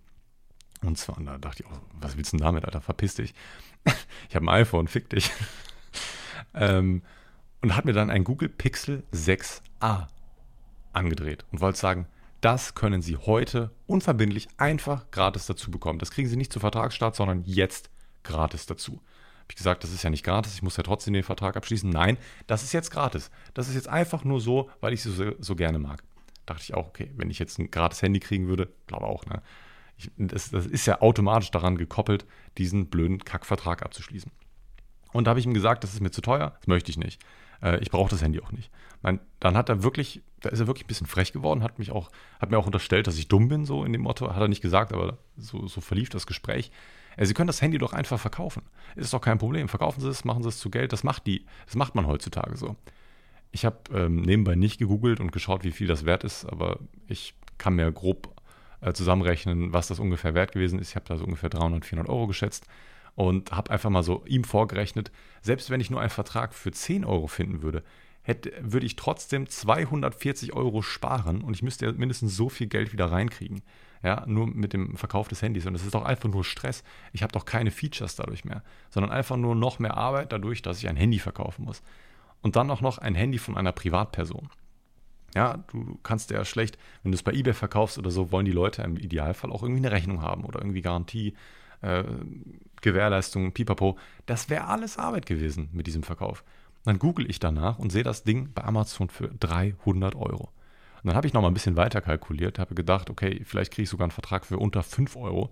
Und 0.82 0.97
zwar, 0.97 1.19
da 1.23 1.38
dachte 1.38 1.63
ich 1.63 1.69
auch, 1.69 1.80
was 1.99 2.17
willst 2.17 2.34
du 2.34 2.38
denn 2.38 2.45
damit, 2.45 2.65
Alter? 2.65 2.82
Verpiss 2.82 3.15
dich. 3.15 3.34
ich 4.30 4.36
habe 4.36 4.45
ein 4.45 4.61
iPhone, 4.61 4.88
fick 4.88 5.09
dich. 5.09 5.32
Ähm, 6.59 7.01
und 7.61 7.75
hat 7.75 7.85
mir 7.85 7.93
dann 7.93 8.09
ein 8.09 8.23
Google 8.23 8.49
Pixel 8.49 9.03
6a 9.13 10.07
angedreht 10.93 11.45
und 11.51 11.61
wollte 11.61 11.79
sagen, 11.79 12.07
das 12.41 12.75
können 12.75 13.01
Sie 13.01 13.17
heute 13.17 13.71
unverbindlich 13.87 14.47
einfach 14.57 15.09
gratis 15.11 15.47
dazu 15.47 15.71
bekommen. 15.71 15.99
Das 15.99 16.11
kriegen 16.11 16.29
Sie 16.29 16.35
nicht 16.35 16.53
zu 16.53 16.59
Vertragsstart, 16.59 17.15
sondern 17.15 17.43
jetzt 17.45 17.89
gratis 18.23 18.65
dazu. 18.65 18.93
Habe 18.93 19.53
ich 19.53 19.55
gesagt, 19.55 19.83
das 19.83 19.93
ist 19.93 20.03
ja 20.03 20.09
nicht 20.09 20.25
gratis, 20.25 20.53
ich 20.53 20.61
muss 20.61 20.77
ja 20.77 20.83
trotzdem 20.83 21.13
den 21.13 21.23
Vertrag 21.23 21.55
abschließen. 21.55 21.89
Nein, 21.89 22.17
das 22.47 22.63
ist 22.63 22.73
jetzt 22.73 22.91
gratis. 22.91 23.31
Das 23.53 23.69
ist 23.69 23.75
jetzt 23.75 23.87
einfach 23.87 24.23
nur 24.23 24.41
so, 24.41 24.69
weil 24.81 24.93
ich 24.93 25.05
es 25.05 25.15
so, 25.15 25.31
so 25.39 25.55
gerne 25.55 25.79
mag. 25.79 26.03
Dachte 26.45 26.63
ich 26.63 26.73
auch, 26.73 26.87
okay, 26.87 27.11
wenn 27.15 27.29
ich 27.29 27.39
jetzt 27.39 27.57
ein 27.57 27.71
gratis 27.71 28.01
Handy 28.01 28.19
kriegen 28.19 28.47
würde, 28.47 28.69
glaube 28.87 29.05
auch, 29.05 29.25
ne? 29.25 29.41
Ich, 29.97 30.11
das, 30.17 30.51
das, 30.51 30.67
ist 30.67 30.85
ja 30.85 31.01
automatisch 31.01 31.49
daran 31.49 31.75
gekoppelt, 31.77 32.25
diesen 32.59 32.87
blöden 32.87 33.23
Kackvertrag 33.23 33.81
abzuschließen. 33.81 34.31
Und 35.13 35.25
da 35.25 35.29
habe 35.29 35.39
ich 35.39 35.45
ihm 35.45 35.53
gesagt, 35.53 35.83
das 35.83 35.93
ist 35.93 36.01
mir 36.01 36.11
zu 36.11 36.21
teuer, 36.21 36.53
das 36.59 36.67
möchte 36.67 36.91
ich 36.91 36.97
nicht. 36.97 37.21
Äh, 37.61 37.79
ich 37.79 37.91
brauche 37.91 38.09
das 38.09 38.21
Handy 38.21 38.39
auch 38.39 38.51
nicht. 38.51 38.71
Mein, 39.01 39.19
dann 39.39 39.55
hat 39.55 39.69
er 39.69 39.83
wirklich, 39.83 40.21
da 40.41 40.49
ist 40.49 40.59
er 40.59 40.67
wirklich 40.67 40.85
ein 40.85 40.87
bisschen 40.87 41.07
frech 41.07 41.33
geworden, 41.33 41.63
hat 41.63 41.79
mich 41.79 41.91
auch, 41.91 42.11
hat 42.39 42.51
mir 42.51 42.57
auch 42.57 42.65
unterstellt, 42.65 43.07
dass 43.07 43.17
ich 43.17 43.27
dumm 43.27 43.47
bin, 43.47 43.65
so 43.65 43.83
in 43.83 43.93
dem 43.93 44.01
Motto, 44.01 44.33
hat 44.33 44.41
er 44.41 44.47
nicht 44.47 44.61
gesagt, 44.61 44.93
aber 44.93 45.17
so, 45.37 45.67
so 45.67 45.81
verlief 45.81 46.09
das 46.09 46.27
Gespräch. 46.27 46.71
Äh, 47.15 47.25
Sie 47.25 47.33
können 47.33 47.47
das 47.47 47.61
Handy 47.61 47.77
doch 47.77 47.93
einfach 47.93 48.19
verkaufen. 48.19 48.63
Ist 48.95 49.13
doch 49.13 49.21
kein 49.21 49.37
Problem. 49.37 49.67
Verkaufen 49.69 50.01
Sie 50.01 50.09
es, 50.09 50.25
machen 50.25 50.43
Sie 50.43 50.49
es 50.49 50.59
zu 50.59 50.69
Geld. 50.69 50.93
Das 50.93 51.03
macht 51.03 51.27
die, 51.27 51.45
das 51.65 51.75
macht 51.75 51.95
man 51.95 52.07
heutzutage 52.07 52.57
so. 52.57 52.75
Ich 53.51 53.65
habe 53.65 53.77
ähm, 53.93 54.21
nebenbei 54.21 54.55
nicht 54.55 54.77
gegoogelt 54.77 55.19
und 55.19 55.31
geschaut, 55.31 55.63
wie 55.63 55.71
viel 55.71 55.87
das 55.87 56.05
wert 56.05 56.23
ist, 56.23 56.45
aber 56.45 56.79
ich 57.07 57.33
kann 57.57 57.75
mir 57.75 57.91
grob 57.91 58.35
äh, 58.81 58.93
zusammenrechnen, 58.93 59.73
was 59.73 59.87
das 59.87 59.99
ungefähr 59.99 60.33
wert 60.35 60.51
gewesen 60.51 60.79
ist. 60.79 60.89
Ich 60.89 60.95
habe 60.95 61.05
da 61.07 61.17
so 61.17 61.23
ungefähr 61.23 61.49
300, 61.49 61.85
400 61.85 62.09
Euro 62.09 62.27
geschätzt 62.27 62.67
und 63.18 63.51
habe 63.51 63.72
einfach 63.72 63.89
mal 63.89 64.03
so 64.03 64.24
ihm 64.28 64.43
vorgerechnet, 64.43 65.11
selbst 65.41 65.72
wenn 65.72 65.82
ich 65.82 65.89
nur 65.89 65.99
einen 65.99 66.11
Vertrag 66.11 66.53
für 66.53 66.72
10 66.72 67.03
Euro 67.03 67.26
finden 67.26 67.63
würde, 67.63 67.84
hätte, 68.22 68.53
würde 68.61 68.86
ich 68.86 68.95
trotzdem 68.95 69.49
240 69.49 70.53
Euro 70.53 70.84
sparen 70.84 71.41
und 71.41 71.55
ich 71.55 71.63
müsste 71.63 71.88
ja 71.88 71.91
mindestens 71.93 72.36
so 72.36 72.47
viel 72.47 72.68
Geld 72.68 72.93
wieder 72.93 73.11
reinkriegen. 73.11 73.63
Ja, 74.03 74.24
nur 74.28 74.45
mit 74.45 74.74
dem 74.74 74.95
Verkauf 74.97 75.28
des 75.28 75.41
Handys. 75.41 75.65
Und 75.65 75.74
das 75.74 75.84
ist 75.84 75.95
doch 75.95 76.05
einfach 76.05 76.30
nur 76.30 76.43
Stress. 76.43 76.84
Ich 77.11 77.24
habe 77.24 77.34
doch 77.34 77.45
keine 77.45 77.72
Features 77.72 78.15
dadurch 78.15 78.45
mehr, 78.45 78.61
sondern 78.91 79.11
einfach 79.11 79.36
nur 79.36 79.55
noch 79.55 79.80
mehr 79.80 79.97
Arbeit 79.97 80.32
dadurch, 80.32 80.61
dass 80.61 80.78
ich 80.78 80.88
ein 80.88 80.95
Handy 80.95 81.18
verkaufen 81.18 81.65
muss. 81.65 81.82
Und 82.43 82.55
dann 82.55 82.70
auch 82.70 82.82
noch 82.82 82.99
ein 82.99 83.15
Handy 83.15 83.39
von 83.39 83.57
einer 83.57 83.72
Privatperson. 83.72 84.49
Ja, 85.34 85.63
du 85.72 85.97
kannst 86.03 86.30
ja 86.30 86.45
schlecht, 86.45 86.78
wenn 87.01 87.11
du 87.11 87.15
es 87.15 87.24
bei 87.24 87.34
eBay 87.34 87.55
verkaufst 87.55 87.97
oder 87.97 88.11
so, 88.11 88.32
wollen 88.32 88.45
die 88.45 88.51
Leute 88.51 88.84
im 88.84 88.95
Idealfall 88.95 89.51
auch 89.51 89.63
irgendwie 89.63 89.84
eine 89.84 89.91
Rechnung 89.91 90.22
haben 90.22 90.45
oder 90.45 90.59
irgendwie 90.59 90.84
Garantie, 90.84 91.34
äh, 91.82 92.03
Gewährleistung, 92.82 93.51
pipapo. 93.51 93.97
Das 94.25 94.49
wäre 94.49 94.65
alles 94.65 94.97
Arbeit 94.97 95.25
gewesen 95.25 95.69
mit 95.71 95.88
diesem 95.88 96.03
Verkauf. 96.03 96.43
Dann 96.86 96.99
google 96.99 97.30
ich 97.30 97.39
danach 97.39 97.80
und 97.80 97.91
sehe 97.91 98.03
das 98.03 98.23
Ding 98.23 98.53
bei 98.53 98.63
Amazon 98.63 99.09
für 99.09 99.28
300 99.28 100.15
Euro. 100.15 100.51
Und 101.03 101.05
dann 101.05 101.15
habe 101.15 101.28
ich 101.28 101.34
noch 101.34 101.41
mal 101.41 101.49
ein 101.49 101.53
bisschen 101.53 101.75
weiter 101.75 102.01
kalkuliert, 102.01 102.59
habe 102.59 102.75
gedacht, 102.75 103.09
okay, 103.09 103.41
vielleicht 103.45 103.73
kriege 103.73 103.84
ich 103.84 103.89
sogar 103.89 104.05
einen 104.05 104.11
Vertrag 104.11 104.45
für 104.45 104.57
unter 104.57 104.84
5 104.84 105.15
Euro, 105.15 105.51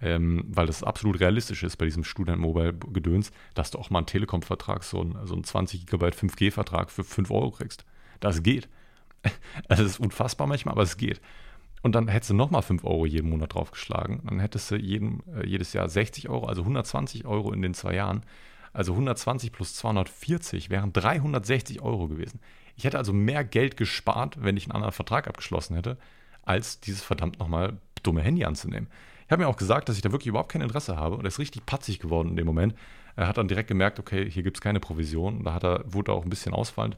ähm, 0.00 0.44
weil 0.46 0.66
das 0.66 0.82
absolut 0.82 1.20
realistisch 1.20 1.62
ist 1.62 1.76
bei 1.76 1.84
diesem 1.86 2.04
Student 2.04 2.38
Mobile 2.38 2.74
Gedöns, 2.74 3.32
dass 3.54 3.70
du 3.70 3.78
auch 3.78 3.90
mal 3.90 4.00
einen 4.00 4.06
Telekom-Vertrag, 4.06 4.84
so 4.84 5.00
einen, 5.00 5.26
so 5.26 5.34
einen 5.34 5.44
20 5.44 5.86
GB 5.86 6.06
5G-Vertrag 6.08 6.90
für 6.90 7.04
5 7.04 7.30
Euro 7.30 7.50
kriegst. 7.50 7.84
Das 8.20 8.42
geht. 8.42 8.68
Das 9.68 9.80
ist 9.80 9.98
unfassbar 9.98 10.46
manchmal, 10.46 10.72
aber 10.72 10.82
es 10.82 10.98
geht. 10.98 11.20
Und 11.84 11.94
dann 11.94 12.08
hättest 12.08 12.30
du 12.30 12.34
nochmal 12.34 12.62
5 12.62 12.82
Euro 12.84 13.04
jeden 13.04 13.28
Monat 13.28 13.52
draufgeschlagen. 13.52 14.22
Dann 14.24 14.40
hättest 14.40 14.70
du 14.70 14.76
jeden, 14.76 15.22
äh, 15.36 15.46
jedes 15.46 15.74
Jahr 15.74 15.86
60 15.86 16.30
Euro, 16.30 16.46
also 16.46 16.62
120 16.62 17.26
Euro 17.26 17.52
in 17.52 17.60
den 17.60 17.74
zwei 17.74 17.94
Jahren. 17.94 18.22
Also 18.72 18.94
120 18.94 19.52
plus 19.52 19.74
240 19.74 20.70
wären 20.70 20.94
360 20.94 21.82
Euro 21.82 22.08
gewesen. 22.08 22.40
Ich 22.74 22.84
hätte 22.84 22.96
also 22.96 23.12
mehr 23.12 23.44
Geld 23.44 23.76
gespart, 23.76 24.42
wenn 24.42 24.56
ich 24.56 24.64
einen 24.64 24.72
anderen 24.72 24.94
Vertrag 24.94 25.28
abgeschlossen 25.28 25.76
hätte, 25.76 25.98
als 26.42 26.80
dieses 26.80 27.02
verdammt 27.02 27.38
nochmal 27.38 27.76
dumme 28.02 28.22
Handy 28.22 28.46
anzunehmen. 28.46 28.88
Ich 29.26 29.30
habe 29.30 29.42
mir 29.42 29.48
auch 29.48 29.58
gesagt, 29.58 29.90
dass 29.90 29.96
ich 29.96 30.02
da 30.02 30.10
wirklich 30.10 30.28
überhaupt 30.28 30.52
kein 30.52 30.62
Interesse 30.62 30.96
habe 30.96 31.16
und 31.16 31.26
er 31.26 31.28
ist 31.28 31.38
richtig 31.38 31.66
patzig 31.66 31.98
geworden 31.98 32.30
in 32.30 32.36
dem 32.36 32.46
Moment. 32.46 32.74
Er 33.14 33.28
hat 33.28 33.36
dann 33.36 33.46
direkt 33.46 33.68
gemerkt, 33.68 33.98
okay, 33.98 34.30
hier 34.30 34.42
gibt 34.42 34.56
es 34.56 34.62
keine 34.62 34.80
Provision. 34.80 35.44
Da 35.44 35.52
hat 35.52 35.64
er, 35.64 35.84
wurde 35.84 36.12
er 36.12 36.14
auch 36.14 36.24
ein 36.24 36.30
bisschen 36.30 36.54
ausfallend 36.54 36.96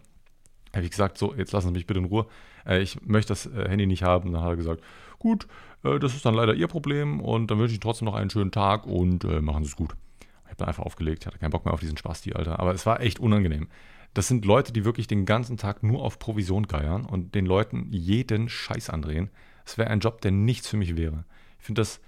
habe 0.75 0.85
ich 0.85 0.91
gesagt, 0.91 1.19
so, 1.19 1.35
jetzt 1.35 1.53
lassen 1.53 1.69
Sie 1.69 1.73
mich 1.73 1.87
bitte 1.87 2.01
in 2.01 2.07
Ruhe. 2.07 2.27
Äh, 2.67 2.81
ich 2.81 3.01
möchte 3.03 3.31
das 3.31 3.47
äh, 3.47 3.69
Handy 3.69 3.87
nicht 3.87 4.03
haben. 4.03 4.33
Dann 4.33 4.43
hat 4.43 4.51
er 4.51 4.57
gesagt, 4.57 4.83
gut, 5.19 5.47
äh, 5.85 5.99
das 5.99 6.15
ist 6.15 6.25
dann 6.25 6.35
leider 6.35 6.55
Ihr 6.55 6.69
Problem 6.69 7.21
und 7.21 7.51
dann 7.51 7.59
wünsche 7.59 7.73
ich 7.73 7.77
Ihnen 7.77 7.83
trotzdem 7.83 8.07
noch 8.07 8.15
einen 8.15 8.31
schönen 8.31 8.51
Tag 8.51 8.87
und 8.87 9.25
äh, 9.25 9.41
machen 9.41 9.65
Sie 9.65 9.71
es 9.71 9.77
gut. 9.77 9.97
Ich 10.21 10.51
habe 10.51 10.57
dann 10.59 10.69
einfach 10.69 10.85
aufgelegt, 10.85 11.23
ich 11.23 11.27
hatte 11.27 11.39
keinen 11.39 11.51
Bock 11.51 11.65
mehr 11.65 11.75
auf 11.75 11.81
diesen 11.81 11.97
Spasti, 11.97 12.33
Alter. 12.33 12.61
Aber 12.61 12.73
es 12.75 12.87
war 12.87 13.01
echt 13.01 13.19
unangenehm. 13.19 13.69
Das 14.15 14.29
sind 14.29 14.45
Leute, 14.45 14.73
die 14.73 14.85
wirklich 14.85 15.07
den 15.07 15.27
ganzen 15.27 15.57
Tag 15.59 15.83
nur 15.83 16.03
auf 16.03 16.19
Provision 16.19 16.67
geiern 16.67 17.05
und 17.05 17.35
den 17.35 17.45
Leuten 17.45 17.89
jeden 17.91 18.49
Scheiß 18.49 18.89
andrehen. 18.89 19.31
Es 19.67 19.77
wäre 19.77 19.91
ein 19.91 20.01
Job, 20.01 20.21
der 20.21 20.31
nichts 20.31 20.69
für 20.69 20.77
mich 20.77 20.97
wäre. 20.97 21.25
Ich 21.59 21.67
finde 21.67 21.83
das, 21.83 22.01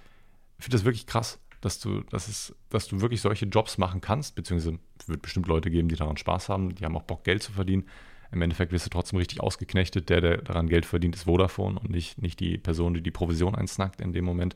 find 0.57 0.73
das 0.73 0.85
wirklich 0.85 1.05
krass, 1.05 1.39
dass 1.61 1.79
du, 1.79 2.01
dass, 2.03 2.27
es, 2.27 2.55
dass 2.69 2.87
du 2.87 3.01
wirklich 3.01 3.21
solche 3.21 3.45
Jobs 3.45 3.77
machen 3.77 4.01
kannst, 4.01 4.35
beziehungsweise 4.35 4.79
es 4.99 5.09
wird 5.09 5.21
bestimmt 5.21 5.47
Leute 5.47 5.69
geben, 5.69 5.89
die 5.89 5.95
daran 5.95 6.17
Spaß 6.17 6.49
haben, 6.49 6.73
die 6.73 6.85
haben 6.85 6.95
auch 6.95 7.03
Bock, 7.03 7.23
Geld 7.23 7.43
zu 7.43 7.51
verdienen. 7.51 7.85
Im 8.31 8.41
Endeffekt 8.41 8.71
wirst 8.71 8.85
du 8.85 8.89
trotzdem 8.89 9.17
richtig 9.17 9.41
ausgeknechtet. 9.41 10.09
Der, 10.09 10.21
der 10.21 10.37
daran 10.37 10.69
Geld 10.69 10.85
verdient, 10.85 11.15
ist 11.15 11.23
Vodafone 11.23 11.79
und 11.79 11.89
nicht, 11.89 12.21
nicht 12.21 12.39
die 12.39 12.57
Person, 12.57 12.93
die 12.93 13.01
die 13.01 13.11
Provision 13.11 13.55
einsnackt 13.55 14.01
in 14.01 14.13
dem 14.13 14.25
Moment. 14.25 14.55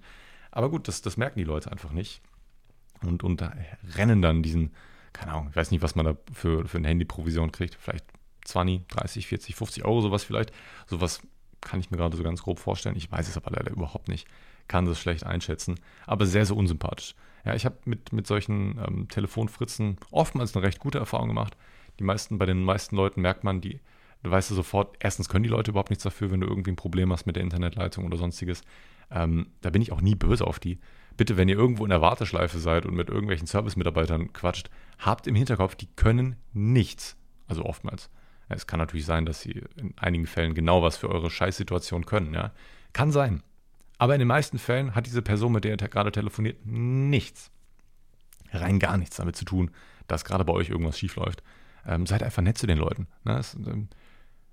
Aber 0.52 0.70
gut, 0.70 0.88
das, 0.88 1.02
das 1.02 1.18
merken 1.18 1.40
die 1.40 1.46
Leute 1.46 1.72
einfach 1.72 1.92
nicht. 1.92 2.22
Und, 3.02 3.24
und 3.24 3.44
rennen 3.96 4.22
dann 4.22 4.44
diesen, 4.44 4.72
keine 5.12 5.34
Ahnung, 5.34 5.48
ich 5.50 5.56
weiß 5.56 5.72
nicht, 5.72 5.82
was 5.82 5.96
man 5.96 6.06
da 6.06 6.18
für, 6.32 6.68
für 6.68 6.78
eine 6.78 6.88
Handyprovision 6.88 7.52
kriegt. 7.52 7.76
Vielleicht 7.76 8.06
20, 8.46 8.88
30, 8.88 9.28
40, 9.28 9.56
50 9.56 9.86
Euro, 9.86 10.02
sowas 10.02 10.24
vielleicht. 10.24 10.52
Sowas 10.86 11.22
kann 11.62 11.80
ich 11.80 11.90
mir 11.90 11.98
gerade 11.98 12.16
so 12.16 12.24
ganz 12.24 12.44
grob 12.44 12.60
vorstellen. 12.60 12.96
Ich 12.96 13.12
weiß 13.12 13.28
es 13.28 13.38
aber 13.38 13.52
leider 13.52 13.72
überhaupt 13.72 14.08
nicht. 14.08 14.28
Kann 14.68 14.86
das 14.86 15.00
schlecht 15.00 15.26
einschätzen. 15.26 15.80
Aber 16.06 16.26
sehr, 16.26 16.46
sehr 16.46 16.56
unsympathisch. 16.56 17.16
Ja, 17.46 17.56
ich 17.56 17.66
habe 17.66 17.78
mit, 17.86 18.14
mit 18.14 18.28
solchen 18.28 18.80
ähm, 18.86 19.08
Telefonfritzen 19.10 19.98
oftmals 20.12 20.56
eine 20.56 20.66
recht 20.66 20.80
gute 20.80 21.00
Erfahrung 21.00 21.30
gemacht. 21.30 21.58
Die 22.00 22.04
meisten, 22.04 22.38
bei 22.38 22.46
den 22.46 22.64
meisten 22.64 22.96
Leuten 22.96 23.22
merkt 23.22 23.44
man, 23.44 23.62
die, 23.62 23.80
weißt 24.24 24.52
du 24.52 24.56
sofort, 24.56 24.96
erstens 25.00 25.30
können 25.30 25.44
die 25.44 25.50
Leute 25.50 25.72
überhaupt 25.72 25.90
nichts 25.90 26.04
dafür, 26.04 26.32
wenn 26.32 26.42
du 26.42 26.48
irgendwie 26.48 26.72
ein 26.72 26.76
Problem 26.76 27.12
hast 27.12 27.26
mit 27.26 27.36
der 27.36 27.44
Internetleitung 27.44 28.06
oder 28.06 28.18
sonstiges. 28.18 28.62
Ähm, 29.12 29.48
da 29.62 29.70
bin 29.70 29.82
ich 29.82 29.92
auch 29.92 30.02
nie 30.02 30.16
böse 30.16 30.48
auf 30.48 30.60
die. 30.60 30.80
Bitte, 31.16 31.38
wenn 31.38 31.50
ihr 31.50 31.58
irgendwo 31.58 31.84
in 31.84 31.92
der 31.92 32.02
Warteschleife 32.02 32.58
seid 32.58 32.86
und 32.86 32.96
mit 32.96 33.10
irgendwelchen 33.10 33.46
Service-Mitarbeitern 33.46 34.34
quatscht, 34.34 34.70
habt 34.98 35.28
im 35.28 35.36
Hinterkopf, 35.36 35.76
die 35.76 35.88
können 35.96 36.38
nichts. 36.54 37.16
Also 37.48 37.66
oftmals. 37.66 38.10
Es 38.50 38.68
kann 38.68 38.80
natürlich 38.80 39.06
sein, 39.06 39.26
dass 39.26 39.42
sie 39.42 39.64
in 39.76 39.94
einigen 39.98 40.26
Fällen 40.26 40.54
genau 40.54 40.82
was 40.82 40.98
für 40.98 41.10
eure 41.10 41.30
Scheißsituation 41.30 42.06
können. 42.06 42.34
Ja? 42.34 42.52
Kann 42.94 43.12
sein. 43.12 43.44
Aber 43.98 44.16
in 44.16 44.20
den 44.20 44.28
meisten 44.28 44.58
Fällen 44.58 44.96
hat 44.96 45.06
diese 45.06 45.22
Person, 45.22 45.54
mit 45.54 45.64
der 45.64 45.72
ihr 45.72 45.78
gerade 45.78 46.12
telefoniert, 46.12 46.66
nichts. 46.66 47.52
Rein 48.52 48.80
gar 48.80 48.98
nichts 48.98 49.18
damit 49.18 49.36
zu 49.36 49.46
tun, 49.46 49.72
dass 50.08 50.26
gerade 50.26 50.46
bei 50.46 50.54
euch 50.54 50.70
irgendwas 50.70 51.00
schiefläuft. 51.00 51.44
Ähm, 51.86 52.06
seid 52.06 52.24
einfach 52.24 52.42
nett 52.42 52.58
zu 52.58 52.68
den 52.68 52.78
Leuten. 52.78 53.08
Ne? 53.24 53.38
Es, 53.38 53.56
ähm, 53.56 53.90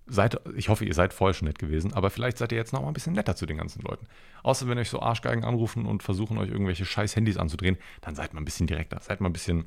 seid, 0.07 0.41
ich 0.57 0.68
hoffe, 0.68 0.85
ihr 0.85 0.95
seid 0.95 1.12
vorher 1.12 1.35
schon 1.35 1.47
nett 1.47 1.59
gewesen, 1.59 1.93
aber 1.93 2.11
vielleicht 2.11 2.39
seid 2.39 2.53
ihr 2.53 2.59
jetzt 2.59 2.72
noch 2.72 2.83
mal 2.83 2.89
ein 2.89 2.95
bisschen 2.95 3.12
netter 3.12 3.37
zu 3.37 3.47
den 3.47 3.59
ganzen 3.59 3.83
Leuten. 3.83 4.07
Außer 4.43 4.68
wenn 4.68 4.78
euch 4.78 4.91
so 4.91 5.01
Arschgeigen 5.01 5.45
anrufen 5.45 5.87
und 5.87 6.03
versuchen, 6.03 6.39
euch 6.39 6.51
irgendwelche 6.51 6.85
scheiß 6.85 7.14
Handys 7.16 7.37
anzudrehen, 7.37 7.78
dann 8.01 8.14
seid 8.14 8.35
mal 8.35 8.41
ein 8.41 8.45
bisschen 8.45 8.66
direkter, 8.66 9.01
seid 9.01 9.20
mal 9.20 9.28
ein 9.28 9.33
bisschen 9.33 9.66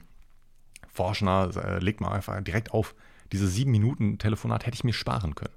forschender, 0.91 1.79
legt 1.79 2.01
mal 2.01 2.11
einfach 2.11 2.41
direkt 2.41 2.71
auf. 2.71 2.93
Diese 3.31 3.47
sieben 3.47 3.71
Minuten 3.71 4.19
Telefonat 4.19 4.65
hätte 4.65 4.75
ich 4.75 4.83
mir 4.83 4.93
sparen 4.93 5.33
können. 5.33 5.53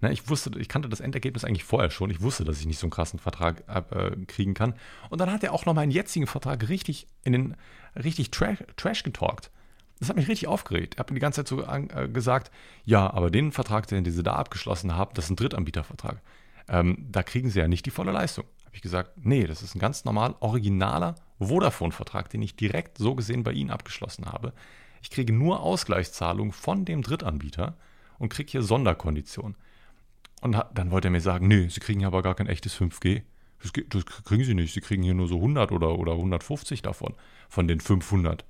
Ne, 0.00 0.12
ich 0.12 0.28
wusste, 0.28 0.50
ich 0.58 0.68
kannte 0.68 0.88
das 0.88 0.98
Endergebnis 0.98 1.44
eigentlich 1.44 1.62
vorher 1.62 1.90
schon. 1.90 2.10
Ich 2.10 2.20
wusste, 2.20 2.44
dass 2.44 2.58
ich 2.58 2.66
nicht 2.66 2.80
so 2.80 2.86
einen 2.86 2.90
krassen 2.90 3.20
Vertrag 3.20 3.62
äh, 3.68 4.10
kriegen 4.26 4.52
kann. 4.52 4.74
Und 5.10 5.20
dann 5.20 5.30
hat 5.30 5.44
er 5.44 5.52
auch 5.52 5.64
noch 5.64 5.74
meinen 5.74 5.92
jetzigen 5.92 6.26
Vertrag 6.26 6.68
richtig 6.68 7.06
in 7.22 7.32
den 7.32 7.56
richtig 7.94 8.32
Trash, 8.32 8.64
Trash 8.76 9.04
getalkt. 9.04 9.52
Das 10.02 10.08
hat 10.08 10.16
mich 10.16 10.26
richtig 10.26 10.48
aufgeregt. 10.48 10.94
Ich 10.94 10.98
habe 10.98 11.14
die 11.14 11.20
ganze 11.20 11.44
Zeit 11.44 11.46
so 11.46 11.62
äh, 11.62 12.08
gesagt, 12.08 12.50
ja, 12.84 13.08
aber 13.12 13.30
den 13.30 13.52
Vertrag, 13.52 13.86
den 13.86 14.04
sie 14.04 14.22
da 14.24 14.32
abgeschlossen 14.32 14.96
haben, 14.96 15.12
das 15.14 15.26
ist 15.26 15.30
ein 15.30 15.36
Drittanbietervertrag. 15.36 16.20
Ähm, 16.66 17.06
da 17.08 17.22
kriegen 17.22 17.50
sie 17.50 17.60
ja 17.60 17.68
nicht 17.68 17.86
die 17.86 17.92
volle 17.92 18.10
Leistung. 18.10 18.44
Habe 18.64 18.74
ich 18.74 18.82
gesagt, 18.82 19.12
nee, 19.22 19.46
das 19.46 19.62
ist 19.62 19.76
ein 19.76 19.78
ganz 19.78 20.04
normal 20.04 20.34
originaler 20.40 21.14
Vodafone-Vertrag, 21.38 22.30
den 22.30 22.42
ich 22.42 22.56
direkt 22.56 22.98
so 22.98 23.14
gesehen 23.14 23.44
bei 23.44 23.52
Ihnen 23.52 23.70
abgeschlossen 23.70 24.26
habe. 24.26 24.52
Ich 25.02 25.10
kriege 25.10 25.32
nur 25.32 25.60
Ausgleichszahlungen 25.60 26.52
von 26.52 26.84
dem 26.84 27.02
Drittanbieter 27.02 27.76
und 28.18 28.28
kriege 28.28 28.50
hier 28.50 28.62
Sonderkonditionen. 28.64 29.54
Und 30.40 30.60
dann 30.74 30.90
wollte 30.90 31.06
er 31.06 31.12
mir 31.12 31.20
sagen, 31.20 31.46
nee, 31.46 31.68
Sie 31.68 31.78
kriegen 31.78 32.04
aber 32.04 32.22
gar 32.22 32.34
kein 32.34 32.48
echtes 32.48 32.76
5G. 32.76 33.22
Das, 33.62 33.70
das 33.88 34.04
kriegen 34.24 34.42
Sie 34.42 34.54
nicht. 34.54 34.74
Sie 34.74 34.80
kriegen 34.80 35.04
hier 35.04 35.14
nur 35.14 35.28
so 35.28 35.36
100 35.36 35.70
oder, 35.70 35.96
oder 35.96 36.14
150 36.14 36.82
davon, 36.82 37.14
von 37.48 37.68
den 37.68 37.78
500. 37.78 38.44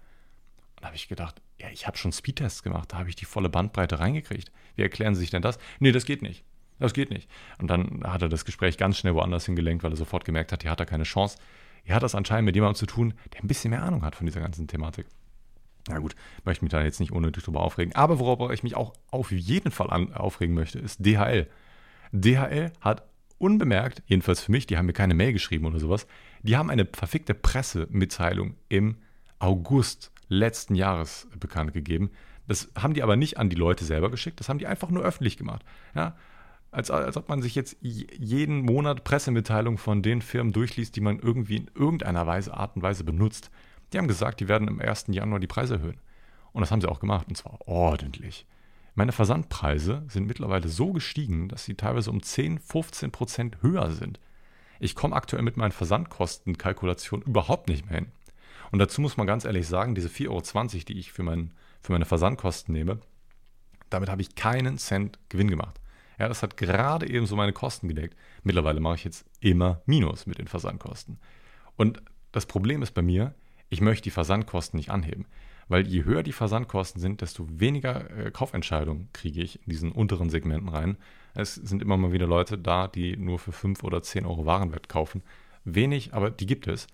Da 0.83 0.89
habe 0.89 0.97
ich 0.97 1.07
gedacht, 1.07 1.41
ja, 1.61 1.69
ich 1.71 1.87
habe 1.87 1.97
schon 1.97 2.11
Speedtests 2.11 2.65
gemacht, 2.65 2.93
da 2.93 2.99
habe 2.99 3.09
ich 3.09 3.15
die 3.15 3.25
volle 3.25 3.49
Bandbreite 3.49 4.01
reingekriegt. 4.01 4.51
Wie 4.75 4.83
erklären 4.83 5.15
Sie 5.15 5.21
sich 5.21 5.31
denn 5.31 5.41
das? 5.41 5.59
Nee, 5.79 5.93
das 5.93 6.05
geht 6.05 6.23
nicht. 6.23 6.45
Das 6.81 6.93
geht 6.93 7.11
nicht. 7.11 7.31
Und 7.59 7.69
dann 7.69 8.03
hat 8.05 8.21
er 8.23 8.29
das 8.29 8.45
Gespräch 8.45 8.79
ganz 8.79 8.99
schnell 8.99 9.15
woanders 9.15 9.47
hingelenkt, 9.47 9.85
weil 9.85 9.93
er 9.93 9.97
sofort 9.97 10.25
gemerkt 10.25 10.51
hat, 10.51 10.63
hier 10.63 10.73
hat 10.73 10.81
er 10.81 10.87
keine 10.87 11.05
Chance. 11.05 11.39
Er 11.85 11.95
hat 11.95 12.03
das 12.03 12.17
anscheinend 12.17 12.47
mit 12.47 12.57
jemandem 12.57 12.75
zu 12.75 12.87
tun, 12.87 13.15
der 13.33 13.45
ein 13.45 13.47
bisschen 13.47 13.71
mehr 13.71 13.85
Ahnung 13.85 14.03
hat 14.03 14.17
von 14.17 14.27
dieser 14.27 14.41
ganzen 14.41 14.67
Thematik. 14.67 15.07
Na 15.87 16.01
gut, 16.01 16.17
möchte 16.45 16.65
mich 16.65 16.73
da 16.73 16.83
jetzt 16.83 16.99
nicht 16.99 17.13
unnötig 17.13 17.45
drüber 17.45 17.61
aufregen. 17.61 17.95
Aber 17.95 18.19
worauf 18.19 18.51
ich 18.51 18.65
mich 18.65 18.75
auch 18.75 18.93
auf 19.13 19.31
jeden 19.31 19.71
Fall 19.71 19.89
an, 19.89 20.13
aufregen 20.13 20.57
möchte, 20.57 20.81
ist 20.81 21.07
DHL. 21.07 21.49
DHL 22.11 22.73
hat 22.81 23.05
unbemerkt, 23.39 24.03
jedenfalls 24.07 24.41
für 24.41 24.51
mich, 24.51 24.67
die 24.67 24.77
haben 24.77 24.87
mir 24.87 24.95
keine 24.95 25.15
Mail 25.15 25.33
geschrieben 25.33 25.67
oder 25.67 25.79
sowas, 25.79 26.09
die 26.43 26.57
haben 26.57 26.71
eine 26.71 26.87
verfickte 26.87 27.35
Pressemitteilung 27.35 28.57
im 28.69 28.97
August 29.39 30.11
letzten 30.33 30.75
Jahres 30.75 31.29
bekannt 31.39 31.73
gegeben. 31.73 32.11
Das 32.49 32.71
haben 32.77 32.95
die 32.95 33.03
aber 33.03 33.17
nicht 33.17 33.39
an 33.39 33.51
die 33.51 33.57
Leute 33.57 33.85
selber 33.85 34.11
geschickt, 34.11 34.41
das 34.41 34.49
haben 34.49 34.59
die 34.59 34.67
einfach 34.67 34.91
nur 34.91 35.05
öffentlich 35.05 35.37
gemacht. 35.37 35.65
Ja? 35.95 36.17
Als, 36.71 36.91
als 36.91 37.17
ob 37.17 37.29
man 37.29 37.43
sich 37.43 37.55
jetzt 37.55 37.77
jeden 37.81 38.63
Monat 38.63 39.05
Pressemitteilungen 39.05 39.79
von 39.79 40.03
den 40.03 40.23
Firmen 40.23 40.53
durchliest, 40.53 40.97
die 40.97 41.03
man 41.03 41.19
irgendwie 41.19 41.57
in 41.57 41.71
irgendeiner 41.75 42.27
Weise, 42.27 42.55
Art 42.55 42.77
und 42.77 42.83
Weise 42.83 43.05
benutzt. 43.05 43.51
Die 43.93 43.99
haben 43.99 44.09
gesagt, 44.09 44.41
die 44.41 44.49
werden 44.49 44.69
im 44.69 44.81
1. 44.81 45.07
Januar 45.09 45.39
die 45.39 45.47
Preise 45.47 45.75
erhöhen. 45.75 46.01
Und 46.53 46.63
das 46.63 46.71
haben 46.71 46.81
sie 46.81 46.89
auch 46.89 47.01
gemacht, 47.01 47.29
und 47.29 47.37
zwar 47.37 47.59
ordentlich. 47.67 48.47
Meine 48.95 49.13
Versandpreise 49.13 50.03
sind 50.09 50.27
mittlerweile 50.27 50.69
so 50.69 50.93
gestiegen, 50.93 51.49
dass 51.49 51.65
sie 51.65 51.75
teilweise 51.75 52.11
um 52.11 52.23
10, 52.23 52.59
15 52.59 53.11
Prozent 53.11 53.63
höher 53.63 53.91
sind. 53.91 54.19
Ich 54.81 54.95
komme 54.95 55.15
aktuell 55.15 55.43
mit 55.43 55.57
meinen 55.57 55.73
Versandkostenkalkulationen 55.73 57.27
überhaupt 57.27 57.69
nicht 57.69 57.87
mehr 57.87 58.01
hin. 58.01 58.13
Und 58.73 58.79
dazu 58.79 59.01
muss 59.01 59.17
man 59.17 59.27
ganz 59.27 59.45
ehrlich 59.45 59.69
sagen, 59.69 59.95
diese 59.95 60.09
4,20 60.09 60.29
Euro, 60.29 60.85
die 60.89 60.99
ich 60.99 61.13
für, 61.13 61.23
mein, 61.23 61.53
für 61.83 61.93
meine 61.93 62.07
Versandkosten 62.07 62.75
nehme, 62.75 62.99
damit 63.91 64.09
habe 64.09 64.23
ich 64.23 64.35
keinen 64.35 64.79
Cent 64.79 65.19
Gewinn 65.29 65.51
gemacht. 65.51 65.79
Ja, 66.19 66.29
das 66.29 66.43
hat 66.43 66.57
gerade 66.57 67.09
eben 67.09 67.27
so 67.27 67.37
meine 67.37 67.53
Kosten 67.53 67.87
gedeckt. 67.87 68.17
Mittlerweile 68.43 68.81
mache 68.81 68.97
ich 68.97 69.05
jetzt 69.05 69.27
immer 69.41 69.83
Minus 69.87 70.27
mit 70.27 70.39
den 70.39 70.49
Versandkosten. 70.49 71.19
Und 71.77 72.03
das 72.33 72.47
Problem 72.47 72.83
ist 72.83 72.93
bei 72.93 73.03
mir, 73.03 73.35
ich 73.69 73.81
möchte 73.81 74.05
die 74.05 74.11
Versandkosten 74.11 74.79
nicht 74.79 74.91
anheben. 74.91 75.27
Weil 75.69 75.87
je 75.87 76.05
höher 76.05 76.23
die 76.23 76.33
Versandkosten 76.33 77.01
sind, 77.01 77.21
desto 77.21 77.47
weniger 77.49 78.11
äh, 78.11 78.31
Kaufentscheidungen 78.31 79.09
kriege 79.13 79.43
ich 79.43 79.57
in 79.65 79.71
diesen 79.71 79.93
unteren 79.93 80.31
Segmenten 80.31 80.69
rein. 80.69 80.97
Es 81.35 81.55
sind 81.55 81.83
immer 81.83 81.97
mal 81.97 82.13
wieder 82.13 82.27
Leute 82.27 82.59
da, 82.59 82.89
die 82.89 83.17
nur 83.17 83.39
für 83.39 83.53
5 83.53 83.83
oder 83.85 84.03
10 84.03 84.27
Euro 84.27 84.45
Warenwert 84.45 84.89
kaufen. 84.89 85.23
Wenig, 85.65 86.15
aber 86.15 86.31
die 86.31 86.47
gibt 86.47 86.67
es. 86.67 86.87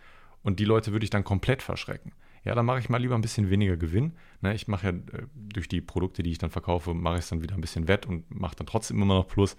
Und 0.42 0.60
die 0.60 0.64
Leute 0.64 0.92
würde 0.92 1.04
ich 1.04 1.10
dann 1.10 1.24
komplett 1.24 1.62
verschrecken. 1.62 2.12
Ja, 2.44 2.54
dann 2.54 2.66
mache 2.66 2.78
ich 2.78 2.88
mal 2.88 2.98
lieber 2.98 3.14
ein 3.14 3.20
bisschen 3.20 3.50
weniger 3.50 3.76
Gewinn. 3.76 4.14
Ne, 4.40 4.54
ich 4.54 4.68
mache 4.68 4.86
ja 4.86 4.92
äh, 4.92 5.26
durch 5.34 5.68
die 5.68 5.80
Produkte, 5.80 6.22
die 6.22 6.30
ich 6.30 6.38
dann 6.38 6.50
verkaufe, 6.50 6.94
mache 6.94 7.16
ich 7.16 7.20
es 7.20 7.28
dann 7.28 7.42
wieder 7.42 7.54
ein 7.54 7.60
bisschen 7.60 7.88
wett 7.88 8.06
und 8.06 8.34
mache 8.34 8.56
dann 8.56 8.66
trotzdem 8.66 9.02
immer 9.02 9.14
noch 9.14 9.28
Plus. 9.28 9.56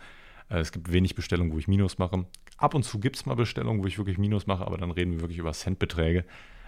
Äh, 0.50 0.60
es 0.60 0.72
gibt 0.72 0.92
wenig 0.92 1.16
Bestellungen, 1.16 1.54
wo 1.54 1.60
ich 1.60 1.68
Minus 1.68 1.98
mache. 1.98 2.26
Ab 2.58 2.74
und 2.74 2.84
zu 2.84 3.00
gibt 3.00 3.18
es 3.18 3.26
mal 3.26 3.36
Bestellungen, 3.36 3.84
wo 3.84 3.88
ich 3.88 3.98
wirklich 3.98 4.18
Minus 4.18 4.48
mache, 4.48 4.66
aber 4.66 4.78
dann 4.78 4.92
reden 4.92 5.12
wir 5.12 5.22
wirklich 5.22 5.38
über 5.38 5.54
Centbeträge. 5.54 6.26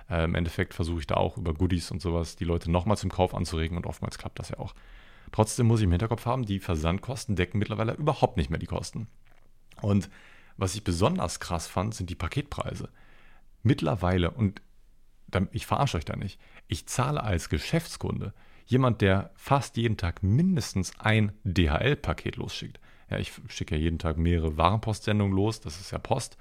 Äh, 0.10 0.26
Im 0.26 0.36
Endeffekt 0.36 0.74
versuche 0.74 1.00
ich 1.00 1.08
da 1.08 1.16
auch 1.16 1.38
über 1.38 1.54
Goodies 1.54 1.92
und 1.92 2.02
sowas 2.02 2.36
die 2.36 2.46
Leute 2.46 2.70
nochmal 2.70 2.98
zum 2.98 3.10
Kauf 3.10 3.34
anzuregen 3.34 3.78
und 3.78 3.86
oftmals 3.86 4.18
klappt 4.18 4.40
das 4.40 4.50
ja 4.50 4.60
auch. 4.60 4.74
Trotzdem 5.32 5.68
muss 5.68 5.80
ich 5.80 5.86
im 5.86 5.92
Hinterkopf 5.92 6.26
haben, 6.26 6.46
die 6.46 6.60
Versandkosten 6.60 7.36
decken 7.36 7.58
mittlerweile 7.58 7.94
überhaupt 7.94 8.36
nicht 8.38 8.50
mehr 8.50 8.60
die 8.60 8.66
Kosten. 8.66 9.08
Und 9.82 10.10
was 10.58 10.76
ich 10.76 10.84
besonders 10.84 11.40
krass 11.40 11.68
fand, 11.68 11.96
sind 11.96 12.10
die 12.10 12.16
Paketpreise 12.16 12.90
mittlerweile, 13.64 14.32
und 14.32 14.62
ich 15.52 15.66
verarsche 15.66 15.98
euch 15.98 16.06
da 16.06 16.16
nicht, 16.16 16.40
ich 16.68 16.88
zahle 16.88 17.24
als 17.24 17.50
Geschäftskunde 17.50 18.34
jemand, 18.66 19.02
der 19.02 19.32
fast 19.36 19.78
jeden 19.78 19.98
Tag 19.98 20.24
mindestens 20.24 20.94
ein 21.00 21.34
DHL-Paket 21.44 22.38
losschickt. 22.38 22.80
Ja, 23.10 23.18
ich 23.18 23.34
schicke 23.48 23.76
ja 23.76 23.82
jeden 23.82 24.00
Tag 24.00 24.18
mehrere 24.18 24.58
Warenpostsendungen 24.58 25.36
los, 25.36 25.60
das 25.60 25.80
ist 25.80 25.92
ja 25.92 25.98
Post, 25.98 26.38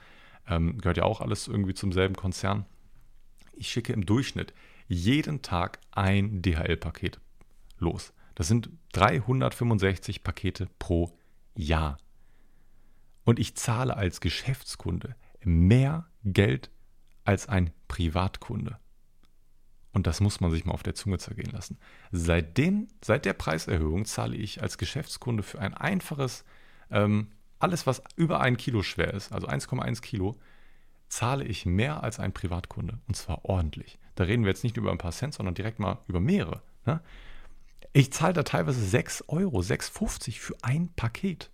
ähm, 0.47 0.79
gehört 0.79 0.99
ja 0.99 1.03
auch 1.05 1.21
alles 1.21 1.49
irgendwie 1.49 1.75
zum 1.75 1.93
selben 1.93 2.15
Konzern. 2.15 2.67
Ich 3.53 3.69
schicke 3.69 3.93
im 3.93 4.07
Durchschnitt 4.07 4.55
jeden 4.87 5.43
Tag 5.43 5.81
ein 5.91 6.43
DHL-Paket 6.43 7.21
los. 7.79 8.13
Das 8.35 8.49
sind 8.49 8.71
365 8.93 10.23
Pakete 10.23 10.69
pro 10.79 11.17
Jahr. 11.57 11.99
Und 13.25 13.39
ich 13.39 13.55
zahle 13.57 13.97
als 13.97 14.21
Geschäftskunde 14.21 15.15
mehr 15.45 16.07
Geld 16.25 16.71
als 17.31 17.49
ein 17.49 17.71
Privatkunde. 17.87 18.77
Und 19.93 20.09
das 20.09 20.21
muss 20.21 20.41
man 20.41 20.51
sich 20.51 20.65
mal 20.65 20.73
auf 20.73 20.83
der 20.83 20.97
Zunge 20.97 21.19
zergehen 21.19 21.53
lassen. 21.53 21.79
Seitdem, 22.11 22.89
seit 23.05 23.25
der 23.25 23.35
Preiserhöhung 23.35 24.05
zahle 24.05 24.37
ich 24.37 24.63
als 24.63 24.79
Geschäftskunde 24.79 25.45
für 25.45 25.61
ein 25.61 25.73
einfaches, 25.73 26.45
ähm, 26.91 27.29
alles 27.61 27.87
was 27.87 28.03
über 28.17 28.41
ein 28.41 28.57
Kilo 28.57 28.83
schwer 28.83 29.15
ist, 29.15 29.33
also 29.33 29.47
1,1 29.47 30.01
Kilo, 30.03 30.41
zahle 31.09 31.45
ich 31.45 31.67
mehr 31.67 32.03
als 32.03 32.19
ein 32.19 32.33
Privatkunde. 32.33 32.99
Und 33.07 33.15
zwar 33.15 33.45
ordentlich. 33.45 34.01
Da 34.17 34.25
reden 34.25 34.43
wir 34.43 34.51
jetzt 34.51 34.65
nicht 34.65 34.77
über 34.77 34.91
ein 34.91 34.99
paar 34.99 35.13
Cent, 35.13 35.35
sondern 35.35 35.55
direkt 35.55 35.79
mal 35.79 35.99
über 36.09 36.19
mehrere. 36.19 36.63
Ne? 36.85 37.01
Ich 37.93 38.13
zahle 38.13 38.33
da 38.33 38.43
teilweise 38.43 38.85
6 38.85 39.27
Euro, 39.29 39.61
6,50 39.61 40.41
für 40.41 40.57
ein 40.63 40.89
Paket. 40.97 41.49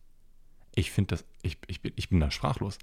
Ich 0.75 0.91
finde 0.91 1.17
das, 1.17 1.27
ich, 1.43 1.59
ich, 1.67 1.81
ich 1.85 2.09
bin 2.09 2.21
da 2.21 2.31
sprachlos. 2.31 2.79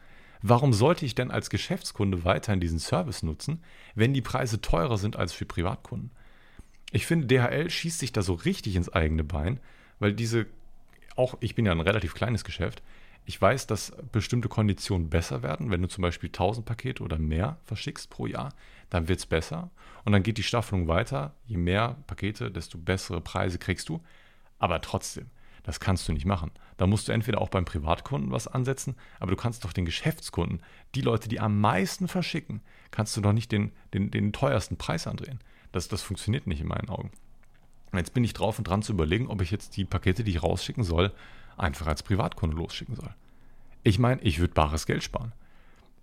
Warum 0.46 0.74
sollte 0.74 1.06
ich 1.06 1.16
denn 1.16 1.32
als 1.32 1.50
Geschäftskunde 1.50 2.26
weiterhin 2.26 2.60
diesen 2.60 2.78
Service 2.78 3.24
nutzen, 3.24 3.64
wenn 3.96 4.14
die 4.14 4.22
Preise 4.22 4.60
teurer 4.60 4.98
sind 4.98 5.16
als 5.16 5.32
für 5.32 5.46
Privatkunden? 5.46 6.12
Ich 6.92 7.06
finde, 7.06 7.28
DHL 7.28 7.70
schießt 7.70 8.00
sich 8.00 8.12
da 8.12 8.22
so 8.22 8.34
richtig 8.34 8.76
ins 8.76 8.90
eigene 8.90 9.24
Bein, 9.24 9.62
weil 10.00 10.12
diese, 10.14 10.46
auch 11.16 11.36
ich 11.40 11.56
bin 11.56 11.66
ja 11.66 11.72
ein 11.72 11.80
relativ 11.80 12.14
kleines 12.14 12.44
Geschäft, 12.44 12.84
ich 13.26 13.42
weiß, 13.42 13.68
dass 13.68 13.94
bestimmte 14.12 14.50
Konditionen 14.50 15.10
besser 15.10 15.44
werden. 15.44 15.72
Wenn 15.72 15.82
du 15.82 15.88
zum 15.88 16.02
Beispiel 16.02 16.28
1000 16.28 16.66
Pakete 16.66 17.04
oder 17.04 17.18
mehr 17.18 17.58
verschickst 17.64 18.10
pro 18.10 18.28
Jahr, 18.28 18.54
dann 18.90 19.08
wird 19.08 19.20
es 19.20 19.26
besser. 19.26 19.70
Und 20.04 20.12
dann 20.12 20.24
geht 20.24 20.38
die 20.38 20.44
Staffelung 20.44 20.90
weiter. 20.90 21.34
Je 21.48 21.56
mehr 21.56 21.96
Pakete, 22.06 22.52
desto 22.52 22.78
bessere 22.78 23.22
Preise 23.22 23.60
kriegst 23.60 23.88
du. 23.88 24.02
Aber 24.60 24.82
trotzdem, 24.82 25.28
das 25.64 25.80
kannst 25.80 26.06
du 26.10 26.12
nicht 26.12 26.26
machen. 26.26 26.52
Da 26.84 26.88
musst 26.88 27.08
du 27.08 27.14
entweder 27.14 27.40
auch 27.40 27.48
beim 27.48 27.64
Privatkunden 27.64 28.34
was 28.34 28.50
ansetzen, 28.50 28.96
aber 29.22 29.32
du 29.32 29.38
kannst 29.38 29.64
doch 29.64 29.72
den 29.72 29.86
Geschäftskunden, 29.86 30.62
die 30.96 31.02
Leute, 31.02 31.30
die 31.30 31.40
am 31.40 31.62
meisten 31.62 32.10
verschicken, 32.10 32.60
kannst 32.92 33.16
du 33.16 33.22
doch 33.22 33.32
nicht 33.32 33.54
den, 33.54 33.72
den, 33.94 34.12
den 34.12 34.34
teuersten 34.34 34.76
Preis 34.76 35.08
andrehen. 35.08 35.40
Das, 35.72 35.88
das 35.88 36.02
funktioniert 36.02 36.46
nicht 36.46 36.60
in 36.60 36.68
meinen 36.68 36.90
Augen. 36.90 37.12
Jetzt 37.94 38.14
bin 38.14 38.26
ich 38.26 38.34
drauf 38.34 38.58
und 38.58 38.68
dran 38.68 38.82
zu 38.82 38.92
überlegen, 38.92 39.28
ob 39.28 39.40
ich 39.40 39.50
jetzt 39.50 39.78
die 39.78 39.86
Pakete, 39.86 40.26
die 40.26 40.32
ich 40.32 40.44
rausschicken 40.44 40.84
soll, 40.84 41.14
einfach 41.56 41.88
als 41.88 42.04
Privatkunde 42.04 42.58
losschicken 42.58 42.98
soll. 42.98 43.16
Ich 43.84 43.98
meine, 43.98 44.22
ich 44.22 44.40
würde 44.40 44.54
bares 44.54 44.86
Geld 44.86 45.04
sparen. 45.04 45.32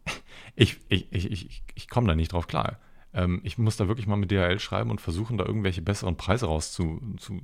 Ich, 0.57 0.81
ich, 0.89 1.13
ich, 1.13 1.31
ich, 1.31 1.63
ich 1.75 1.89
komme 1.91 2.07
da 2.09 2.15
nicht 2.15 2.33
drauf 2.33 2.47
klar. 2.47 2.79
Ähm, 3.13 3.43
ich 3.45 3.59
muss 3.59 3.77
da 3.77 3.87
wirklich 3.87 4.07
mal 4.07 4.17
mit 4.17 4.31
DHL 4.31 4.59
schreiben 4.59 4.91
und 4.91 5.01
versuchen, 5.03 5.37
da 5.37 5.45
irgendwelche 5.45 5.83
besseren 5.83 6.17
Preise 6.17 6.47
raus 6.47 6.73
zu, 6.73 7.01
zu, 7.19 7.39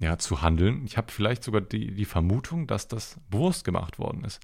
ja, 0.00 0.16
zu 0.18 0.42
handeln. 0.42 0.84
Ich 0.84 0.96
habe 0.96 1.10
vielleicht 1.10 1.42
sogar 1.42 1.60
die, 1.60 1.92
die 1.92 2.04
Vermutung, 2.04 2.66
dass 2.66 2.88
das 2.88 3.18
bewusst 3.30 3.64
gemacht 3.64 3.98
worden 3.98 4.24
ist. 4.24 4.40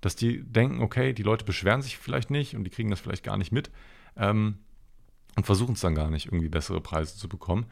Dass 0.00 0.16
die 0.16 0.42
denken, 0.42 0.82
okay, 0.82 1.12
die 1.12 1.22
Leute 1.22 1.44
beschweren 1.44 1.82
sich 1.82 1.98
vielleicht 1.98 2.30
nicht 2.30 2.56
und 2.56 2.64
die 2.64 2.70
kriegen 2.70 2.90
das 2.90 3.00
vielleicht 3.00 3.24
gar 3.24 3.36
nicht 3.36 3.52
mit 3.52 3.70
ähm, 4.16 4.58
und 5.36 5.46
versuchen 5.46 5.74
es 5.74 5.80
dann 5.80 5.94
gar 5.94 6.10
nicht, 6.10 6.26
irgendwie 6.26 6.48
bessere 6.48 6.80
Preise 6.80 7.16
zu 7.16 7.28
bekommen. 7.28 7.66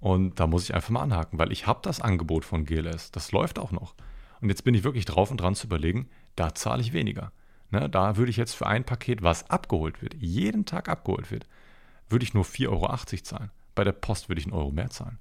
Und 0.00 0.38
da 0.38 0.46
muss 0.46 0.64
ich 0.64 0.74
einfach 0.74 0.90
mal 0.90 1.02
anhaken, 1.02 1.38
weil 1.38 1.52
ich 1.52 1.66
habe 1.66 1.80
das 1.82 2.00
Angebot 2.00 2.44
von 2.44 2.64
GLS. 2.64 3.10
Das 3.10 3.32
läuft 3.32 3.58
auch 3.58 3.72
noch. 3.72 3.94
Und 4.40 4.48
jetzt 4.48 4.64
bin 4.64 4.74
ich 4.74 4.84
wirklich 4.84 5.04
drauf 5.04 5.30
und 5.30 5.40
dran 5.40 5.56
zu 5.56 5.66
überlegen, 5.66 6.08
da 6.36 6.54
zahle 6.54 6.80
ich 6.80 6.92
weniger. 6.92 7.32
Ne, 7.70 7.90
da 7.90 8.16
würde 8.16 8.30
ich 8.30 8.38
jetzt 8.38 8.54
für 8.54 8.66
ein 8.66 8.84
Paket, 8.84 9.22
was 9.22 9.50
abgeholt 9.50 10.00
wird, 10.00 10.14
jeden 10.14 10.64
Tag 10.64 10.88
abgeholt 10.88 11.30
wird, 11.30 11.46
würde 12.08 12.24
ich 12.24 12.32
nur 12.32 12.44
4,80 12.44 12.68
Euro 12.70 12.96
zahlen. 13.22 13.50
Bei 13.74 13.84
der 13.84 13.92
Post 13.92 14.30
würde 14.30 14.40
ich 14.40 14.46
einen 14.46 14.54
Euro 14.54 14.70
mehr 14.70 14.88
zahlen 14.88 15.18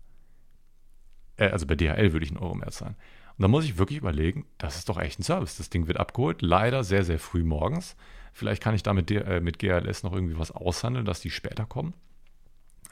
äh, 1.38 1.50
also 1.50 1.66
bei 1.66 1.76
DHL 1.76 2.14
würde 2.14 2.26
ich 2.26 2.32
einen 2.32 2.40
Euro 2.40 2.56
mehr 2.56 2.72
zahlen. 2.72 2.96
Und 3.38 3.44
da 3.44 3.48
muss 3.48 3.66
ich 3.66 3.78
wirklich 3.78 4.00
überlegen, 4.00 4.46
das 4.58 4.78
ist 4.78 4.90
doch 4.90 5.00
echt 5.00 5.20
ein 5.20 5.24
Service. 5.24 5.58
Das 5.58 5.70
Ding 5.70 5.88
wird 5.88 6.00
abgeholt, 6.00 6.42
leider 6.42 6.84
sehr, 6.84 7.04
sehr 7.04 7.20
früh 7.20 7.44
morgens. 7.44 7.96
Vielleicht 8.34 8.64
kann 8.64 8.76
ich 8.76 8.84
da 8.84 8.94
mit, 8.94 9.10
äh, 9.12 9.42
mit 9.42 9.60
GLS 9.60 10.04
noch 10.04 10.14
irgendwie 10.14 10.38
was 10.38 10.52
aushandeln, 10.52 11.06
dass 11.06 11.22
die 11.22 11.30
später 11.30 11.66
kommen. 11.66 11.94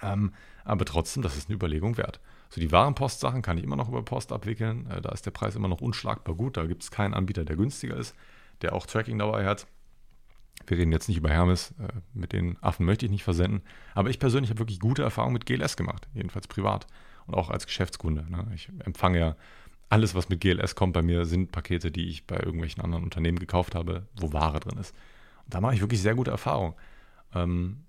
Ähm, 0.02 0.34
aber 0.64 0.86
trotzdem, 0.86 1.24
das 1.24 1.38
ist 1.38 1.50
eine 1.50 1.56
Überlegung 1.56 1.98
wert. 1.98 2.20
So 2.50 2.62
die 2.62 2.72
Warenpost-Sachen 2.72 3.42
kann 3.42 3.58
ich 3.58 3.64
immer 3.64 3.76
noch 3.76 3.90
über 3.90 4.04
Post 4.04 4.32
abwickeln. 4.32 4.90
Äh, 4.90 5.02
da 5.02 5.10
ist 5.10 5.26
der 5.26 5.32
Preis 5.32 5.56
immer 5.56 5.68
noch 5.68 5.82
unschlagbar 5.82 6.36
gut. 6.36 6.58
Da 6.58 6.66
gibt 6.66 6.84
es 6.84 6.92
keinen 6.92 7.14
Anbieter, 7.14 7.46
der 7.46 7.56
günstiger 7.56 7.98
ist, 7.98 8.16
der 8.62 8.74
auch 8.74 8.86
Tracking 8.86 9.18
dabei 9.18 9.46
hat. 9.46 9.68
Wir 10.68 10.78
reden 10.78 10.92
jetzt 10.92 11.08
nicht 11.08 11.18
über 11.18 11.30
Hermes, 11.30 11.74
äh, 11.80 11.88
mit 12.14 12.34
den 12.34 12.58
Affen 12.62 12.86
möchte 12.86 13.06
ich 13.06 13.12
nicht 13.12 13.24
versenden. 13.24 13.62
Aber 13.94 14.10
ich 14.10 14.20
persönlich 14.20 14.50
habe 14.50 14.60
wirklich 14.60 14.80
gute 14.80 15.04
Erfahrungen 15.04 15.34
mit 15.34 15.46
GLS 15.46 15.76
gemacht, 15.76 16.08
jedenfalls 16.14 16.48
privat 16.48 16.88
und 17.28 17.36
auch 17.36 17.50
als 17.50 17.66
Geschäftskunde. 17.66 18.26
Ne? 18.30 18.48
Ich 18.54 18.70
empfange 18.84 19.20
ja 19.20 19.36
alles, 19.90 20.16
was 20.16 20.30
mit 20.30 20.42
GLS 20.42 20.76
kommt 20.76 20.94
bei 20.94 21.02
mir, 21.02 21.26
sind 21.26 21.52
Pakete, 21.52 21.92
die 21.92 22.08
ich 22.08 22.26
bei 22.26 22.38
irgendwelchen 22.38 22.84
anderen 22.84 23.04
Unternehmen 23.04 23.40
gekauft 23.40 23.76
habe, 23.76 24.08
wo 24.16 24.34
Ware 24.34 24.60
drin 24.60 24.78
ist. 24.80 24.96
Und 25.46 25.54
da 25.54 25.62
mache 25.62 25.76
ich 25.76 25.82
wirklich 25.82 26.02
sehr 26.02 26.16
gute 26.16 26.32
Erfahrungen. 26.32 26.74
Ähm, 27.34 27.84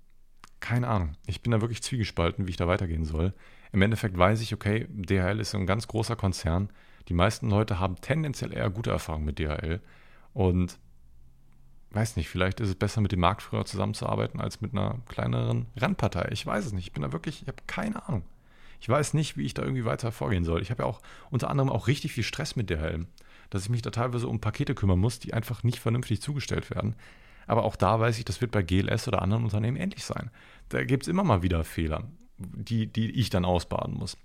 keine 0.59 0.87
Ahnung. 0.87 1.13
Ich 1.25 1.41
bin 1.41 1.51
da 1.51 1.61
wirklich 1.61 1.81
zwiegespalten, 1.83 2.47
wie 2.47 2.51
ich 2.51 2.57
da 2.57 2.67
weitergehen 2.67 3.05
soll. 3.05 3.33
Im 3.71 3.81
Endeffekt 3.81 4.17
weiß 4.17 4.41
ich, 4.41 4.53
okay, 4.53 4.87
DHL 4.89 5.39
ist 5.39 5.53
ein 5.55 5.67
ganz 5.67 5.87
großer 5.87 6.15
Konzern. 6.15 6.69
Die 7.09 7.13
meisten 7.13 7.49
Leute 7.49 7.79
haben 7.79 7.95
tendenziell 8.01 8.53
eher 8.53 8.69
gute 8.69 8.91
Erfahrungen 8.91 9.25
mit 9.25 9.39
DHL. 9.39 9.81
Und 10.33 10.77
weiß 11.91 12.15
nicht, 12.15 12.29
vielleicht 12.29 12.59
ist 12.59 12.69
es 12.69 12.75
besser, 12.75 13.01
mit 13.01 13.11
dem 13.11 13.19
Marktführer 13.19 13.65
zusammenzuarbeiten, 13.65 14.39
als 14.39 14.61
mit 14.61 14.73
einer 14.73 14.99
kleineren 15.07 15.67
Randpartei. 15.75 16.29
Ich 16.31 16.45
weiß 16.45 16.65
es 16.65 16.73
nicht. 16.73 16.87
Ich 16.87 16.93
bin 16.93 17.03
da 17.03 17.11
wirklich, 17.11 17.41
ich 17.41 17.47
habe 17.47 17.61
keine 17.65 18.07
Ahnung. 18.07 18.23
Ich 18.79 18.89
weiß 18.89 19.13
nicht, 19.13 19.37
wie 19.37 19.43
ich 19.43 19.53
da 19.53 19.63
irgendwie 19.63 19.85
weiter 19.85 20.11
vorgehen 20.11 20.43
soll. 20.43 20.61
Ich 20.61 20.71
habe 20.71 20.83
ja 20.83 20.89
auch 20.89 21.01
unter 21.29 21.49
anderem 21.49 21.69
auch 21.69 21.87
richtig 21.87 22.13
viel 22.13 22.23
Stress 22.23 22.55
mit 22.55 22.69
der 22.69 22.79
Helm, 22.79 23.07
dass 23.49 23.63
ich 23.63 23.69
mich 23.69 23.81
da 23.81 23.89
teilweise 23.89 24.27
um 24.27 24.39
Pakete 24.39 24.75
kümmern 24.75 24.99
muss, 24.99 25.19
die 25.19 25.33
einfach 25.33 25.63
nicht 25.63 25.79
vernünftig 25.79 26.21
zugestellt 26.21 26.69
werden. 26.69 26.95
Aber 27.47 27.63
auch 27.63 27.75
da 27.75 27.99
weiß 27.99 28.17
ich, 28.19 28.25
das 28.25 28.41
wird 28.41 28.51
bei 28.51 28.61
GLS 28.61 29.07
oder 29.07 29.21
anderen 29.21 29.45
Unternehmen 29.45 29.77
ähnlich 29.77 30.03
sein. 30.03 30.29
Da 30.69 30.83
gibt 30.83 31.03
es 31.03 31.07
immer 31.07 31.23
mal 31.23 31.41
wieder 31.41 31.63
Fehler, 31.63 32.03
die, 32.37 32.87
die 32.87 33.11
ich 33.11 33.29
dann 33.29 33.45
ausbaden 33.45 33.95
muss. 33.95 34.17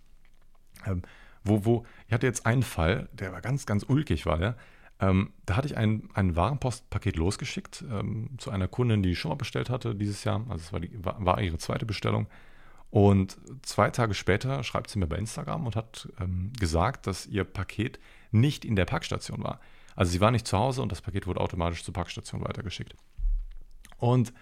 Ähm, 0.84 1.02
wo, 1.44 1.64
wo, 1.64 1.86
ich 2.06 2.12
hatte 2.12 2.26
jetzt 2.26 2.46
einen 2.46 2.62
Fall, 2.62 3.08
der 3.12 3.32
war 3.32 3.40
ganz, 3.40 3.64
ganz 3.66 3.84
ulkig, 3.88 4.26
war 4.26 4.38
der. 4.38 4.56
Ähm, 5.00 5.32
da 5.46 5.56
hatte 5.56 5.66
ich 5.66 5.76
ein, 5.76 6.08
ein 6.14 6.36
Warenpostpaket 6.36 7.16
losgeschickt 7.16 7.84
ähm, 7.90 8.30
zu 8.38 8.50
einer 8.50 8.68
Kundin, 8.68 9.02
die 9.02 9.16
schon 9.16 9.30
mal 9.30 9.36
bestellt 9.36 9.70
hatte 9.70 9.94
dieses 9.94 10.22
Jahr. 10.24 10.44
Also 10.48 10.64
es 10.64 10.72
war, 10.72 10.80
war, 11.04 11.24
war 11.24 11.40
ihre 11.40 11.58
zweite 11.58 11.86
Bestellung. 11.86 12.28
Und 12.92 13.38
zwei 13.62 13.90
Tage 13.90 14.12
später 14.12 14.62
schreibt 14.62 14.90
sie 14.90 14.98
mir 14.98 15.06
bei 15.06 15.16
Instagram 15.16 15.64
und 15.64 15.76
hat 15.76 16.10
ähm, 16.20 16.52
gesagt, 16.60 17.06
dass 17.06 17.26
ihr 17.26 17.42
Paket 17.42 17.98
nicht 18.32 18.66
in 18.66 18.76
der 18.76 18.84
Packstation 18.84 19.42
war. 19.42 19.60
Also 19.96 20.12
sie 20.12 20.20
war 20.20 20.30
nicht 20.30 20.46
zu 20.46 20.58
Hause 20.58 20.82
und 20.82 20.92
das 20.92 21.00
Paket 21.00 21.26
wurde 21.26 21.40
automatisch 21.40 21.84
zur 21.84 21.94
Packstation 21.94 22.44
weitergeschickt. 22.44 22.94
Und 23.96 24.34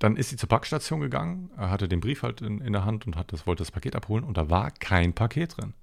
dann 0.00 0.16
ist 0.16 0.30
sie 0.30 0.36
zur 0.36 0.48
Packstation 0.48 1.00
gegangen, 1.00 1.48
hatte 1.56 1.86
den 1.86 2.00
Brief 2.00 2.24
halt 2.24 2.40
in, 2.40 2.60
in 2.60 2.72
der 2.72 2.84
Hand 2.84 3.06
und 3.06 3.14
hat 3.14 3.32
das, 3.32 3.46
wollte 3.46 3.60
das 3.60 3.70
Paket 3.70 3.94
abholen 3.94 4.24
und 4.24 4.36
da 4.36 4.50
war 4.50 4.72
kein 4.72 5.12
Paket 5.12 5.56
drin. 5.56 5.74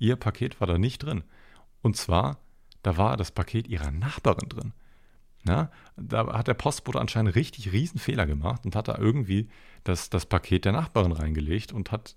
Ihr 0.00 0.16
Paket 0.16 0.60
war 0.60 0.66
da 0.66 0.76
nicht 0.76 1.04
drin. 1.04 1.22
Und 1.82 1.96
zwar, 1.96 2.38
da 2.82 2.96
war 2.96 3.16
das 3.16 3.30
Paket 3.30 3.68
ihrer 3.68 3.92
Nachbarin 3.92 4.48
drin. 4.48 4.72
Ja, 5.48 5.70
da 5.96 6.32
hat 6.36 6.46
der 6.46 6.54
Postbote 6.54 7.00
anscheinend 7.00 7.34
richtig 7.34 7.72
riesen 7.72 7.98
Fehler 7.98 8.26
gemacht 8.26 8.64
und 8.64 8.76
hat 8.76 8.88
da 8.88 8.98
irgendwie 8.98 9.48
das, 9.84 10.10
das 10.10 10.26
Paket 10.26 10.64
der 10.64 10.72
Nachbarin 10.72 11.12
reingelegt 11.12 11.72
und 11.72 11.90
hat 11.90 12.16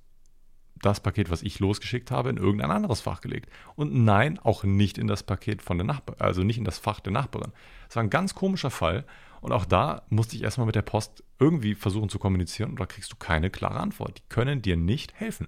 das 0.81 0.99
Paket, 0.99 1.29
was 1.29 1.43
ich 1.43 1.59
losgeschickt 1.59 2.11
habe, 2.11 2.29
in 2.29 2.37
irgendein 2.37 2.71
anderes 2.71 3.01
Fach 3.01 3.21
gelegt. 3.21 3.49
Und 3.75 3.93
nein, 3.93 4.39
auch 4.39 4.63
nicht 4.63 4.97
in 4.97 5.07
das 5.07 5.23
Paket 5.23 5.61
von 5.61 5.77
der 5.77 5.85
Nachbarin, 5.85 6.19
also 6.19 6.43
nicht 6.43 6.57
in 6.57 6.65
das 6.65 6.79
Fach 6.79 6.99
der 6.99 7.13
Nachbarin. 7.13 7.51
Das 7.87 7.95
war 7.95 8.03
ein 8.03 8.09
ganz 8.09 8.35
komischer 8.35 8.71
Fall. 8.71 9.05
Und 9.41 9.51
auch 9.51 9.65
da 9.65 10.03
musste 10.09 10.35
ich 10.35 10.43
erstmal 10.43 10.65
mit 10.65 10.75
der 10.75 10.81
Post 10.81 11.23
irgendwie 11.39 11.75
versuchen 11.75 12.09
zu 12.09 12.19
kommunizieren 12.19 12.71
und 12.71 12.79
da 12.79 12.85
kriegst 12.85 13.11
du 13.11 13.15
keine 13.15 13.49
klare 13.49 13.79
Antwort. 13.79 14.19
Die 14.19 14.29
können 14.29 14.61
dir 14.61 14.77
nicht 14.77 15.13
helfen. 15.13 15.47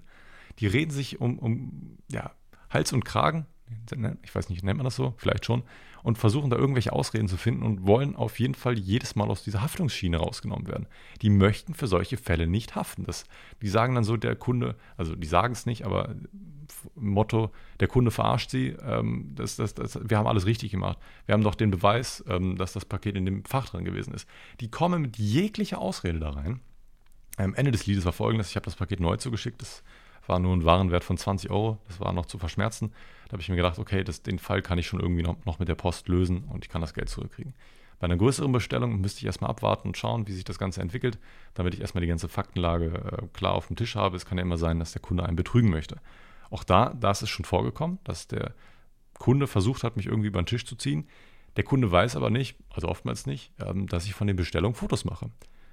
Die 0.60 0.68
reden 0.68 0.92
sich 0.92 1.20
um, 1.20 1.40
um 1.40 1.98
ja, 2.12 2.32
Hals 2.70 2.94
und 2.94 3.06
Kragen, 3.06 3.48
ich 4.24 4.34
weiß 4.34 4.50
nicht, 4.50 4.64
nennt 4.64 4.78
man 4.78 4.86
das 4.86 4.96
so? 4.96 5.14
Vielleicht 5.18 5.46
schon. 5.46 5.64
Und 6.04 6.18
versuchen 6.18 6.50
da 6.50 6.58
irgendwelche 6.58 6.92
Ausreden 6.92 7.30
zu 7.30 7.38
finden 7.38 7.64
und 7.64 7.88
wollen 7.88 8.16
auf 8.16 8.40
jeden 8.40 8.56
Fall 8.56 8.78
jedes 8.78 9.16
Mal 9.16 9.30
aus 9.30 9.44
dieser 9.44 9.62
Haftungsschiene 9.62 10.18
rausgenommen 10.18 10.68
werden. 10.68 10.86
Die 11.22 11.30
möchten 11.30 11.74
für 11.74 11.88
solche 11.88 12.18
Fälle 12.18 12.46
nicht 12.46 12.76
haften. 12.76 13.06
Das, 13.06 13.24
die 13.62 13.70
sagen 13.70 13.96
dann 13.96 14.04
so, 14.04 14.18
der 14.18 14.36
Kunde, 14.36 14.76
also 14.98 15.16
die 15.16 15.28
sagen 15.28 15.54
es 15.54 15.66
nicht, 15.66 15.86
aber 15.86 16.14
Motto, 16.96 17.52
der 17.80 17.88
Kunde 17.88 18.12
verarscht 18.12 18.50
sie, 18.50 18.76
ähm, 18.82 19.32
das, 19.36 19.56
das, 19.56 19.74
das, 19.74 19.98
wir 20.04 20.18
haben 20.18 20.28
alles 20.28 20.46
richtig 20.46 20.72
gemacht. 20.72 20.98
Wir 21.26 21.34
haben 21.34 21.44
doch 21.44 21.56
den 21.56 21.72
Beweis, 21.72 22.24
ähm, 22.28 22.58
dass 22.58 22.74
das 22.74 22.86
Paket 22.86 23.16
in 23.16 23.26
dem 23.26 23.46
Fach 23.46 23.70
drin 23.70 23.86
gewesen 23.86 24.14
ist. 24.14 24.28
Die 24.60 24.70
kommen 24.70 25.02
mit 25.02 25.18
jeglicher 25.18 25.80
Ausrede 25.80 26.20
da 26.20 26.32
rein. 26.32 26.60
Am 27.38 27.56
Ende 27.56 27.72
des 27.72 27.86
Liedes 27.86 28.06
war 28.06 28.14
folgendes: 28.14 28.50
Ich 28.50 28.56
habe 28.56 28.66
das 28.66 28.76
Paket 28.76 29.00
neu 29.00 29.18
zugeschickt. 29.18 29.62
Das 29.62 29.84
war 30.28 30.40
nur 30.40 30.56
ein 30.56 30.66
Warenwert 30.66 31.04
von 31.04 31.18
20 31.18 31.50
Euro. 31.52 31.78
Das 31.88 32.00
war 32.00 32.14
noch 32.14 32.26
zu 32.26 32.38
verschmerzen. 32.38 32.94
Da 33.28 33.34
habe 33.34 33.42
ich 33.42 33.50
mir 33.50 33.56
gedacht, 33.56 33.80
okay, 33.80 34.04
das, 34.04 34.22
den 34.22 34.40
Fall 34.40 34.62
kann 34.62 34.78
ich 34.78 34.88
schon 34.88 35.00
irgendwie 35.00 35.24
noch, 35.24 35.44
noch 35.46 35.60
mit 35.60 35.68
der 35.68 35.76
Post 35.76 36.08
lösen 36.08 36.44
und 36.46 36.64
ich 36.66 36.70
kann 36.70 36.82
das 36.82 36.94
Geld 36.94 37.10
zurückkriegen. 37.10 37.54
Bei 38.00 38.06
einer 38.06 38.18
größeren 38.18 38.52
Bestellung 38.52 39.00
müsste 39.00 39.20
ich 39.20 39.26
erstmal 39.26 39.50
abwarten 39.50 39.88
und 39.88 39.98
schauen, 39.98 40.28
wie 40.28 40.34
sich 40.34 40.44
das 40.44 40.60
Ganze 40.60 40.82
entwickelt, 40.82 41.20
damit 41.54 41.74
ich 41.74 41.82
erstmal 41.82 42.02
die 42.02 42.08
ganze 42.08 42.28
Faktenlage 42.28 42.86
äh, 42.86 43.28
klar 43.34 43.54
auf 43.54 43.68
dem 43.68 43.76
Tisch 43.76 43.96
habe. 43.96 44.18
Es 44.18 44.26
kann 44.26 44.38
ja 44.38 44.44
immer 44.44 44.58
sein, 44.58 44.80
dass 44.80 44.92
der 44.92 45.02
Kunde 45.02 45.26
einen 45.26 45.38
betrügen 45.38 45.70
möchte. 45.70 45.98
Auch 46.50 46.64
da, 46.64 46.94
da 47.00 47.12
ist 47.12 47.22
es 47.22 47.30
schon 47.30 47.46
vorgekommen, 47.46 48.00
dass 48.04 48.28
der 48.28 48.54
Kunde 49.18 49.48
versucht 49.48 49.84
hat, 49.84 49.96
mich 49.96 50.08
irgendwie 50.08 50.28
über 50.28 50.42
den 50.42 50.48
Tisch 50.48 50.66
zu 50.66 50.76
ziehen. 50.76 51.08
Der 51.56 51.64
Kunde 51.64 51.92
weiß 51.92 52.16
aber 52.16 52.30
nicht, 52.30 52.58
also 52.72 52.90
oftmals 52.90 53.26
nicht, 53.26 53.54
ähm, 53.60 53.88
dass 53.88 54.06
ich 54.06 54.14
von 54.14 54.28
den 54.28 54.36
Bestellungen 54.36 54.76
Fotos 54.76 55.06
mache. 55.06 55.30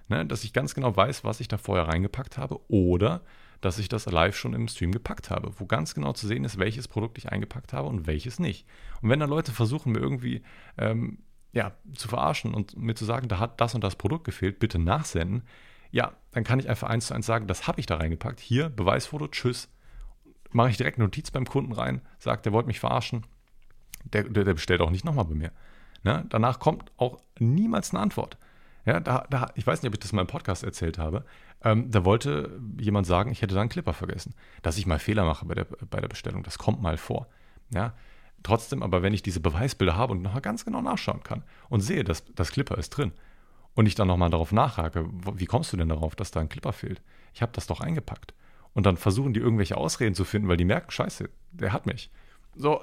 Ne, 0.08 0.26
dass 0.26 0.44
ich 0.44 0.52
ganz 0.52 0.74
genau 0.74 0.96
weiß, 0.96 1.24
was 1.24 1.40
ich 1.40 1.48
da 1.48 1.56
vorher 1.56 1.88
reingepackt 1.88 2.36
habe 2.36 2.60
oder 2.68 3.22
dass 3.60 3.78
ich 3.78 3.88
das 3.88 4.06
live 4.06 4.36
schon 4.36 4.54
im 4.54 4.68
Stream 4.68 4.92
gepackt 4.92 5.30
habe, 5.30 5.52
wo 5.58 5.66
ganz 5.66 5.94
genau 5.94 6.12
zu 6.12 6.26
sehen 6.26 6.44
ist, 6.44 6.58
welches 6.58 6.88
Produkt 6.88 7.18
ich 7.18 7.30
eingepackt 7.30 7.72
habe 7.72 7.88
und 7.88 8.06
welches 8.06 8.38
nicht. 8.38 8.66
Und 9.02 9.10
wenn 9.10 9.20
da 9.20 9.26
Leute 9.26 9.52
versuchen, 9.52 9.92
mir 9.92 9.98
irgendwie 10.00 10.42
ähm, 10.78 11.18
ja, 11.52 11.72
zu 11.94 12.08
verarschen 12.08 12.54
und 12.54 12.76
mir 12.76 12.94
zu 12.94 13.04
sagen, 13.04 13.28
da 13.28 13.38
hat 13.38 13.60
das 13.60 13.74
und 13.74 13.82
das 13.82 13.96
Produkt 13.96 14.24
gefehlt, 14.24 14.58
bitte 14.60 14.78
nachsenden, 14.78 15.42
Ja, 15.90 16.12
dann 16.32 16.44
kann 16.44 16.60
ich 16.60 16.68
einfach 16.68 16.88
eins 16.88 17.08
zu 17.08 17.14
eins 17.14 17.26
sagen, 17.26 17.46
das 17.48 17.66
habe 17.66 17.80
ich 17.80 17.86
da 17.86 17.96
reingepackt. 17.96 18.40
Hier, 18.40 18.68
Beweisfoto, 18.68 19.26
tschüss. 19.28 19.68
Mache 20.52 20.70
ich 20.70 20.76
direkt 20.76 20.98
Notiz 20.98 21.30
beim 21.30 21.46
Kunden 21.46 21.72
rein, 21.72 22.00
sagt, 22.18 22.46
der 22.46 22.52
wollte 22.52 22.68
mich 22.68 22.80
verarschen. 22.80 23.26
Der, 24.04 24.24
der, 24.24 24.44
der 24.44 24.54
bestellt 24.54 24.80
auch 24.80 24.90
nicht 24.90 25.04
nochmal 25.04 25.24
bei 25.26 25.34
mir. 25.34 25.52
Ne? 26.02 26.24
Danach 26.28 26.58
kommt 26.58 26.92
auch 26.96 27.18
niemals 27.38 27.90
eine 27.90 28.00
Antwort. 28.00 28.38
Ja, 28.86 29.00
da, 29.00 29.26
da, 29.28 29.50
ich 29.54 29.66
weiß 29.66 29.82
nicht, 29.82 29.90
ob 29.90 29.94
ich 29.94 30.00
das 30.00 30.12
mal 30.12 30.22
im 30.22 30.26
Podcast 30.26 30.64
erzählt 30.64 30.98
habe. 30.98 31.24
Ähm, 31.62 31.90
da 31.90 32.04
wollte 32.04 32.60
jemand 32.78 33.06
sagen, 33.06 33.30
ich 33.30 33.42
hätte 33.42 33.54
da 33.54 33.60
einen 33.60 33.70
Clipper 33.70 33.92
vergessen. 33.92 34.34
Dass 34.62 34.78
ich 34.78 34.86
mal 34.86 34.98
Fehler 34.98 35.24
mache 35.24 35.44
bei 35.44 35.54
der, 35.54 35.64
bei 35.64 36.00
der 36.00 36.08
Bestellung, 36.08 36.42
das 36.42 36.58
kommt 36.58 36.80
mal 36.80 36.96
vor. 36.96 37.28
Ja, 37.72 37.94
trotzdem, 38.42 38.82
aber 38.82 39.02
wenn 39.02 39.14
ich 39.14 39.22
diese 39.22 39.40
Beweisbilder 39.40 39.96
habe 39.96 40.12
und 40.12 40.22
nochmal 40.22 40.40
ganz 40.40 40.64
genau 40.64 40.82
nachschauen 40.82 41.22
kann 41.22 41.44
und 41.68 41.80
sehe, 41.80 42.04
dass 42.04 42.24
das 42.34 42.52
Clipper 42.52 42.78
ist 42.78 42.90
drin 42.90 43.12
und 43.74 43.86
ich 43.86 43.94
dann 43.94 44.08
nochmal 44.08 44.30
darauf 44.30 44.52
nachhake, 44.52 45.08
wie 45.34 45.46
kommst 45.46 45.72
du 45.72 45.76
denn 45.76 45.88
darauf, 45.88 46.16
dass 46.16 46.30
da 46.30 46.40
ein 46.40 46.48
Clipper 46.48 46.72
fehlt? 46.72 47.02
Ich 47.34 47.42
habe 47.42 47.52
das 47.52 47.66
doch 47.66 47.80
eingepackt. 47.80 48.34
Und 48.72 48.86
dann 48.86 48.96
versuchen 48.96 49.34
die 49.34 49.40
irgendwelche 49.40 49.76
Ausreden 49.76 50.14
zu 50.14 50.24
finden, 50.24 50.48
weil 50.48 50.56
die 50.56 50.64
merken, 50.64 50.90
scheiße, 50.90 51.28
der 51.52 51.72
hat 51.72 51.86
mich. 51.86 52.10
So, 52.54 52.80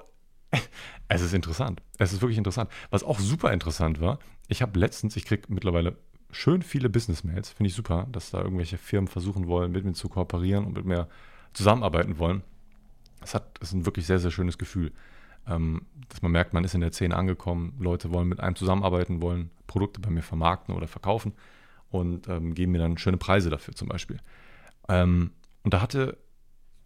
es 1.07 1.21
ist 1.21 1.33
interessant. 1.33 1.81
Es 1.97 2.13
ist 2.13 2.21
wirklich 2.21 2.37
interessant. 2.37 2.69
Was 2.89 3.03
auch 3.03 3.19
super 3.19 3.51
interessant 3.51 3.99
war, 4.01 4.19
ich 4.47 4.61
habe 4.61 4.79
letztens, 4.79 5.15
ich 5.15 5.25
kriege 5.25 5.43
mittlerweile 5.49 5.97
schön 6.31 6.61
viele 6.61 6.89
Business-Mails, 6.89 7.49
finde 7.51 7.69
ich 7.69 7.75
super, 7.75 8.07
dass 8.11 8.31
da 8.31 8.41
irgendwelche 8.41 8.77
Firmen 8.77 9.07
versuchen 9.07 9.47
wollen, 9.47 9.71
mit 9.71 9.85
mir 9.85 9.93
zu 9.93 10.09
kooperieren 10.09 10.65
und 10.65 10.73
mit 10.73 10.85
mir 10.85 11.07
zusammenarbeiten 11.53 12.17
wollen. 12.19 12.43
Es 13.21 13.33
hat, 13.33 13.57
ist 13.59 13.73
ein 13.73 13.85
wirklich 13.85 14.05
sehr, 14.05 14.19
sehr 14.19 14.31
schönes 14.31 14.57
Gefühl, 14.57 14.91
ähm, 15.47 15.85
dass 16.09 16.21
man 16.21 16.31
merkt, 16.31 16.53
man 16.53 16.63
ist 16.63 16.75
in 16.75 16.81
der 16.81 16.91
Szene 16.91 17.15
angekommen, 17.15 17.73
Leute 17.79 18.11
wollen 18.11 18.27
mit 18.27 18.39
einem 18.39 18.55
zusammenarbeiten, 18.55 19.21
wollen 19.21 19.49
Produkte 19.65 19.99
bei 19.99 20.09
mir 20.09 20.21
vermarkten 20.21 20.75
oder 20.75 20.87
verkaufen 20.87 21.33
und 21.89 22.27
ähm, 22.27 22.53
geben 22.53 22.73
mir 22.73 22.79
dann 22.79 22.97
schöne 22.97 23.17
Preise 23.17 23.49
dafür 23.49 23.73
zum 23.73 23.87
Beispiel. 23.87 24.19
Ähm, 24.89 25.31
und 25.63 25.73
da 25.73 25.81
hatte, 25.81 26.17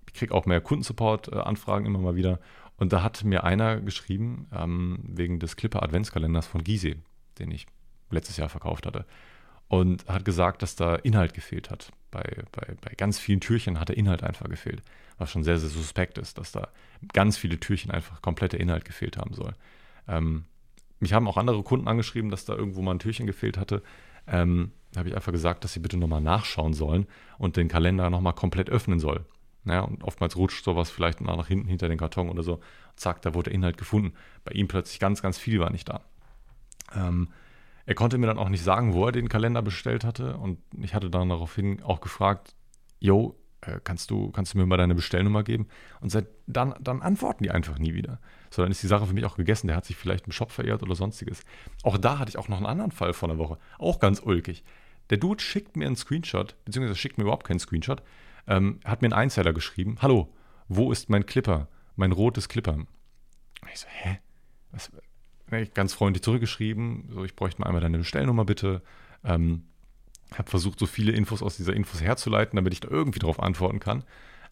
ich 0.08 0.14
kriege 0.14 0.34
auch 0.34 0.46
mehr 0.46 0.62
Kundensupport-Anfragen 0.62 1.86
immer 1.86 2.00
mal 2.00 2.16
wieder 2.16 2.40
und 2.82 2.92
da 2.92 3.04
hat 3.04 3.24
mir 3.24 3.44
einer 3.44 3.80
geschrieben, 3.80 4.48
ähm, 4.52 4.98
wegen 5.04 5.38
des 5.38 5.56
Clipper 5.56 5.84
Adventskalenders 5.84 6.48
von 6.48 6.64
Gizeh, 6.64 6.96
den 7.38 7.52
ich 7.52 7.68
letztes 8.10 8.38
Jahr 8.38 8.50
verkauft 8.50 8.88
hatte. 8.88 9.06
Und 9.68 10.08
hat 10.08 10.26
gesagt, 10.26 10.64
dass 10.64 10.76
da 10.76 10.96
Inhalt 10.96 11.36
gefehlt 11.36 11.70
hat. 11.70 11.92
Bei, 12.10 12.24
bei, 12.52 12.74
bei 12.82 12.96
ganz 12.98 13.20
vielen 13.20 13.40
Türchen 13.40 13.80
hat 13.80 13.90
der 13.90 13.98
Inhalt 13.98 14.24
einfach 14.24 14.50
gefehlt. 14.50 14.82
Was 15.20 15.30
schon 15.30 15.44
sehr, 15.44 15.60
sehr 15.60 15.70
suspekt 15.70 16.18
ist, 16.18 16.40
dass 16.40 16.54
da 16.54 16.70
ganz 17.14 17.38
viele 17.38 17.60
Türchen 17.60 17.92
einfach 17.92 18.24
kompletter 18.24 18.60
Inhalt 18.60 18.84
gefehlt 18.84 19.16
haben 19.16 19.36
soll. 19.36 19.54
Ähm, 20.08 20.46
mich 21.00 21.14
haben 21.14 21.28
auch 21.28 21.38
andere 21.38 21.62
Kunden 21.62 21.88
angeschrieben, 21.88 22.32
dass 22.32 22.46
da 22.46 22.56
irgendwo 22.56 22.82
mal 22.82 22.96
ein 22.96 23.00
Türchen 23.00 23.28
gefehlt 23.28 23.60
hatte. 23.60 23.84
Ähm, 24.26 24.72
da 24.92 25.02
habe 25.02 25.10
ich 25.10 25.16
einfach 25.16 25.32
gesagt, 25.32 25.64
dass 25.64 25.74
sie 25.74 25.82
bitte 25.82 25.98
nochmal 25.98 26.22
nachschauen 26.22 26.74
sollen 26.74 27.06
und 27.38 27.58
den 27.58 27.68
Kalender 27.68 28.10
nochmal 28.10 28.34
komplett 28.34 28.72
öffnen 28.72 29.00
soll. 29.00 29.24
Ja, 29.66 29.82
und 29.82 30.04
oftmals 30.04 30.36
rutscht 30.36 30.64
sowas 30.64 30.90
vielleicht 30.90 31.22
nach 31.22 31.48
hinten 31.48 31.68
hinter 31.68 31.88
den 31.88 31.98
Karton 31.98 32.30
oder 32.30 32.44
so. 32.44 32.60
zack, 32.96 33.22
da 33.22 33.34
wurde 33.34 33.50
der 33.50 33.54
Inhalt 33.54 33.78
gefunden. 33.78 34.14
Bei 34.44 34.54
ihm 34.54 34.68
plötzlich 34.68 35.00
ganz, 35.00 35.22
ganz 35.22 35.38
viel 35.38 35.60
war 35.60 35.72
nicht 35.72 35.88
da. 35.88 36.02
Ähm, 36.96 37.30
er 37.86 37.96
konnte 37.96 38.18
mir 38.18 38.28
dann 38.28 38.38
auch 38.38 38.50
nicht 38.50 38.64
sagen, 38.64 38.94
wo 38.94 39.06
er 39.06 39.12
den 39.12 39.30
Kalender 39.30 39.62
bestellt 39.62 40.04
hatte. 40.04 40.38
Und 40.38 40.60
ich 40.82 40.94
hatte 40.96 41.10
dann 41.10 41.30
daraufhin 41.30 41.84
auch 41.84 42.02
gefragt, 42.02 42.56
yo, 43.00 43.36
äh, 43.62 43.80
kannst 43.84 44.10
du, 44.10 44.32
kannst 44.32 44.54
du 44.54 44.58
mir 44.58 44.66
mal 44.66 44.78
deine 44.78 44.96
Bestellnummer 44.96 45.44
geben? 45.44 45.68
Und 46.00 46.10
seit 46.10 46.28
dann, 46.48 46.74
dann 46.80 47.02
antworten 47.02 47.44
die 47.44 47.52
einfach 47.52 47.78
nie 47.78 47.94
wieder. 47.94 48.20
So, 48.50 48.64
dann 48.64 48.72
ist 48.72 48.82
die 48.82 48.88
Sache 48.88 49.06
für 49.06 49.14
mich 49.14 49.26
auch 49.26 49.38
gegessen. 49.38 49.68
Der 49.68 49.76
hat 49.76 49.86
sich 49.86 49.96
vielleicht 49.96 50.26
im 50.26 50.32
Shop 50.32 50.52
verirrt 50.52 50.82
oder 50.82 50.96
sonstiges. 50.96 51.44
Auch 51.84 51.98
da 51.98 52.18
hatte 52.18 52.30
ich 52.30 52.38
auch 52.38 52.50
noch 52.50 52.58
einen 52.58 52.66
anderen 52.66 52.92
Fall 52.92 53.14
vor 53.14 53.30
einer 53.30 53.38
Woche. 53.38 53.58
Auch 53.78 54.00
ganz 54.00 54.20
ulkig. 54.20 54.64
Der 55.12 55.18
Dude 55.18 55.44
schickt 55.44 55.76
mir 55.76 55.86
einen 55.86 55.96
Screenshot, 55.96 56.56
beziehungsweise 56.66 56.98
schickt 56.98 57.18
mir 57.18 57.24
überhaupt 57.24 57.46
keinen 57.46 57.60
Screenshot 57.60 58.02
ähm, 58.48 58.80
hat 58.84 59.02
mir 59.02 59.08
einen 59.08 59.14
Einzeller 59.14 59.54
geschrieben. 59.54 59.98
Hallo, 60.02 60.34
wo 60.68 60.92
ist 60.92 61.10
mein 61.10 61.26
Clipper? 61.26 61.68
Mein 61.96 62.12
rotes 62.12 62.50
Clipper. 62.50 62.78
Ich 63.72 63.80
so, 63.80 63.88
hä? 63.90 64.20
Was? 64.72 64.92
Ganz 65.74 65.94
freundlich 65.94 66.24
zurückgeschrieben, 66.24 67.10
so, 67.12 67.26
ich 67.26 67.36
bräuchte 67.36 67.60
mal 67.60 67.68
einmal 67.68 67.82
deine 67.82 67.98
Bestellnummer 67.98 68.46
bitte. 68.46 68.82
Ähm, 69.24 69.66
habe 70.34 70.50
versucht, 70.50 70.80
so 70.80 70.86
viele 70.86 71.12
Infos 71.12 71.44
aus 71.44 71.58
dieser 71.58 71.74
Infos 71.74 72.02
herzuleiten, 72.02 72.56
damit 72.56 72.74
ich 72.74 72.80
da 72.80 72.88
irgendwie 72.90 73.20
drauf 73.20 73.40
antworten 73.40 73.80
kann 73.80 74.06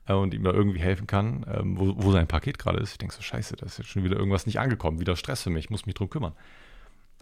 äh, 0.07 0.13
und 0.13 0.33
ihm 0.33 0.43
da 0.43 0.51
irgendwie 0.51 0.79
helfen 0.79 1.07
kann, 1.07 1.45
ähm, 1.49 1.79
wo, 1.79 1.95
wo, 1.97 2.11
sein 2.11 2.27
Paket 2.27 2.59
gerade 2.59 2.79
ist. 2.79 2.91
Ich 2.91 2.97
denke 2.97 3.15
so, 3.15 3.21
scheiße, 3.21 3.55
da 3.55 3.65
ist 3.65 3.77
jetzt 3.77 3.89
schon 3.89 4.03
wieder 4.03 4.17
irgendwas 4.17 4.45
nicht 4.45 4.59
angekommen, 4.59 4.99
wieder 4.99 5.15
Stress 5.15 5.43
für 5.43 5.49
mich, 5.49 5.65
ich 5.65 5.69
muss 5.69 5.85
mich 5.85 5.95
drum 5.95 6.09
kümmern. 6.09 6.33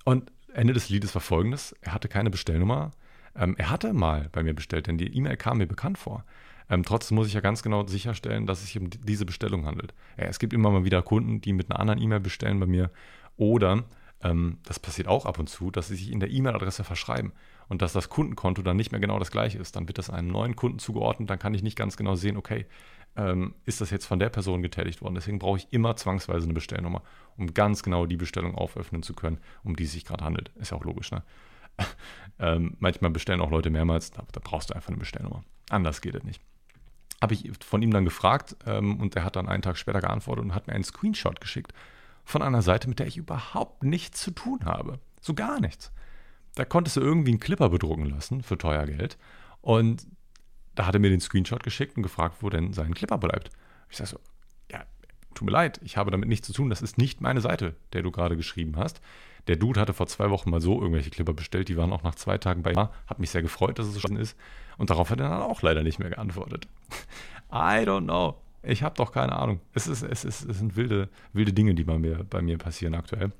Und 0.05 0.31
Ende 0.53 0.73
des 0.73 0.89
Liedes 0.89 1.13
war 1.13 1.21
folgendes, 1.21 1.75
er 1.81 1.93
hatte 1.93 2.07
keine 2.07 2.29
Bestellnummer. 2.29 2.91
Ähm, 3.35 3.55
er 3.57 3.69
hatte 3.69 3.93
mal 3.93 4.29
bei 4.31 4.41
mir 4.41 4.55
bestellt, 4.55 4.87
denn 4.87 4.97
die 4.97 5.15
E-Mail 5.15 5.37
kam 5.37 5.59
mir 5.59 5.67
bekannt 5.67 5.97
vor. 5.97 6.25
Ähm, 6.69 6.83
trotzdem 6.83 7.15
muss 7.15 7.27
ich 7.27 7.33
ja 7.33 7.41
ganz 7.41 7.63
genau 7.63 7.85
sicherstellen, 7.87 8.45
dass 8.45 8.59
es 8.59 8.65
sich 8.65 8.79
um 8.79 8.89
diese 8.89 9.25
Bestellung 9.25 9.65
handelt. 9.65 9.93
Ja, 10.17 10.25
es 10.25 10.39
gibt 10.39 10.53
immer 10.53 10.69
mal 10.69 10.83
wieder 10.83 11.01
Kunden, 11.01 11.41
die 11.41 11.53
mit 11.53 11.71
einer 11.71 11.79
anderen 11.79 12.01
E-Mail 12.01 12.19
bestellen 12.19 12.59
bei 12.59 12.65
mir. 12.65 12.91
Oder, 13.37 13.85
ähm, 14.21 14.57
das 14.63 14.79
passiert 14.79 15.07
auch 15.07 15.25
ab 15.25 15.39
und 15.39 15.47
zu, 15.47 15.71
dass 15.71 15.87
sie 15.87 15.95
sich 15.95 16.11
in 16.11 16.19
der 16.19 16.31
E-Mail-Adresse 16.31 16.83
verschreiben 16.83 17.31
und 17.69 17.81
dass 17.81 17.93
das 17.93 18.09
Kundenkonto 18.09 18.61
dann 18.61 18.77
nicht 18.77 18.91
mehr 18.91 18.99
genau 18.99 19.19
das 19.19 19.31
gleiche 19.31 19.59
ist. 19.59 19.75
Dann 19.75 19.87
wird 19.87 19.97
das 19.97 20.09
einem 20.09 20.27
neuen 20.27 20.55
Kunden 20.55 20.79
zugeordnet, 20.79 21.29
dann 21.29 21.39
kann 21.39 21.53
ich 21.53 21.63
nicht 21.63 21.77
ganz 21.77 21.95
genau 21.95 22.15
sehen, 22.15 22.35
okay, 22.35 22.65
ähm, 23.15 23.55
ist 23.65 23.81
das 23.81 23.89
jetzt 23.89 24.05
von 24.05 24.19
der 24.19 24.29
Person 24.29 24.61
getätigt 24.61 25.01
worden. 25.01 25.15
Deswegen 25.15 25.39
brauche 25.39 25.57
ich 25.57 25.67
immer 25.71 25.95
zwangsweise 25.95 26.45
eine 26.45 26.53
Bestellnummer, 26.53 27.01
um 27.37 27.53
ganz 27.53 27.81
genau 27.81 28.05
die 28.05 28.17
Bestellung 28.17 28.55
auföffnen 28.55 29.03
zu 29.03 29.13
können, 29.13 29.39
um 29.63 29.75
die 29.75 29.85
es 29.85 29.93
sich 29.93 30.05
gerade 30.05 30.23
handelt. 30.23 30.51
Ist 30.55 30.71
ja 30.71 30.77
auch 30.77 30.83
logisch, 30.83 31.11
ne? 31.11 31.23
ähm, 32.39 32.75
manchmal 32.79 33.11
bestellen 33.11 33.39
auch 33.39 33.51
Leute 33.51 33.69
mehrmals, 33.69 34.09
da, 34.09 34.25
da 34.31 34.41
brauchst 34.43 34.71
du 34.71 34.73
einfach 34.73 34.89
eine 34.89 34.97
Bestellnummer. 34.97 35.43
Anders 35.69 36.01
geht 36.01 36.15
es 36.15 36.23
nicht 36.23 36.41
habe 37.21 37.33
ich 37.33 37.51
von 37.65 37.81
ihm 37.81 37.91
dann 37.91 38.05
gefragt 38.05 38.55
ähm, 38.65 38.99
und 38.99 39.15
er 39.15 39.23
hat 39.23 39.35
dann 39.35 39.47
einen 39.47 39.63
Tag 39.63 39.77
später 39.77 40.01
geantwortet 40.01 40.45
und 40.45 40.55
hat 40.55 40.67
mir 40.67 40.73
einen 40.73 40.83
Screenshot 40.83 41.41
geschickt 41.41 41.73
von 42.23 42.41
einer 42.41 42.61
Seite, 42.61 42.89
mit 42.89 42.99
der 42.99 43.07
ich 43.07 43.17
überhaupt 43.17 43.83
nichts 43.83 44.21
zu 44.21 44.31
tun 44.31 44.65
habe. 44.65 44.99
So 45.21 45.33
gar 45.33 45.59
nichts. 45.59 45.91
Da 46.55 46.65
konntest 46.65 46.97
du 46.97 47.01
irgendwie 47.01 47.31
einen 47.31 47.39
Clipper 47.39 47.69
bedrucken 47.69 48.05
lassen 48.05 48.43
für 48.43 48.57
teuer 48.57 48.85
Geld 48.85 49.17
und 49.61 50.07
da 50.75 50.85
hat 50.85 50.93
er 50.93 50.99
mir 50.99 51.09
den 51.09 51.21
Screenshot 51.21 51.63
geschickt 51.63 51.97
und 51.97 52.03
gefragt, 52.03 52.37
wo 52.41 52.49
denn 52.49 52.73
sein 52.73 52.93
Clipper 52.93 53.17
bleibt. 53.17 53.49
Ich 53.89 53.97
sage 53.97 54.11
so, 54.11 54.19
ja, 54.71 54.83
tut 55.33 55.45
mir 55.45 55.51
leid, 55.51 55.79
ich 55.83 55.97
habe 55.97 56.11
damit 56.11 56.29
nichts 56.29 56.47
zu 56.47 56.53
tun, 56.53 56.69
das 56.69 56.81
ist 56.81 56.97
nicht 56.97 57.21
meine 57.21 57.41
Seite, 57.41 57.75
der 57.93 58.03
du 58.03 58.11
gerade 58.11 58.37
geschrieben 58.37 58.75
hast. 58.75 59.01
Der 59.47 59.55
Dude 59.55 59.79
hatte 59.79 59.93
vor 59.93 60.07
zwei 60.07 60.29
Wochen 60.29 60.49
mal 60.49 60.61
so 60.61 60.79
irgendwelche 60.79 61.09
Clipper 61.09 61.33
bestellt, 61.33 61.69
die 61.69 61.77
waren 61.77 61.93
auch 61.93 62.03
nach 62.03 62.15
zwei 62.15 62.37
Tagen 62.37 62.63
bei 62.63 62.73
mir. 62.73 62.91
Hat 63.07 63.19
mich 63.19 63.29
sehr 63.29 63.41
gefreut, 63.41 63.79
dass 63.79 63.87
es 63.87 64.01
schon 64.01 64.17
ist. 64.17 64.37
Und 64.77 64.89
darauf 64.89 65.09
hat 65.09 65.19
er 65.19 65.29
dann 65.29 65.41
auch 65.41 65.61
leider 65.61 65.83
nicht 65.83 65.99
mehr 65.99 66.09
geantwortet. 66.09 66.67
I 67.51 67.85
don't 67.85 68.03
know. 68.03 68.35
Ich 68.63 68.83
habe 68.83 68.95
doch 68.95 69.11
keine 69.11 69.37
Ahnung. 69.37 69.61
Es, 69.73 69.87
ist, 69.87 70.03
es, 70.03 70.25
ist, 70.25 70.43
es 70.43 70.57
sind 70.57 70.75
wilde, 70.75 71.09
wilde 71.31 71.53
Dinge, 71.53 71.73
die 71.75 71.85
bei 71.85 71.97
mir, 71.97 72.25
bei 72.29 72.41
mir 72.41 72.57
passieren 72.57 72.95
aktuell. 72.95 73.31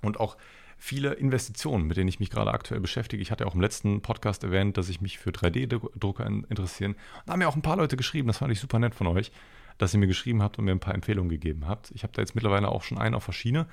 Und 0.00 0.18
auch 0.18 0.36
viele 0.78 1.14
Investitionen, 1.14 1.86
mit 1.86 1.96
denen 1.96 2.08
ich 2.08 2.20
mich 2.20 2.30
gerade 2.30 2.52
aktuell 2.52 2.80
beschäftige. 2.80 3.22
Ich 3.22 3.30
hatte 3.30 3.46
auch 3.46 3.54
im 3.54 3.60
letzten 3.60 4.02
Podcast 4.02 4.44
erwähnt, 4.44 4.76
dass 4.76 4.88
ich 4.88 5.00
mich 5.00 5.18
für 5.18 5.30
3D-Drucker 5.30 6.26
interessieren. 6.26 6.92
Und 6.92 6.98
da 7.26 7.32
haben 7.32 7.38
mir 7.40 7.48
auch 7.48 7.56
ein 7.56 7.62
paar 7.62 7.76
Leute 7.76 7.96
geschrieben, 7.96 8.28
das 8.28 8.38
fand 8.38 8.52
ich 8.52 8.60
super 8.60 8.78
nett 8.78 8.94
von 8.94 9.06
euch, 9.06 9.32
dass 9.78 9.92
ihr 9.94 10.00
mir 10.00 10.06
geschrieben 10.06 10.42
habt 10.42 10.58
und 10.58 10.64
mir 10.64 10.72
ein 10.72 10.80
paar 10.80 10.94
Empfehlungen 10.94 11.28
gegeben 11.28 11.66
habt. 11.66 11.90
Ich 11.92 12.02
habe 12.02 12.12
da 12.12 12.22
jetzt 12.22 12.34
mittlerweile 12.34 12.68
auch 12.68 12.82
schon 12.82 12.98
einen 12.98 13.14
auf 13.14 13.26
der 13.26 13.32
Schiene, 13.32 13.66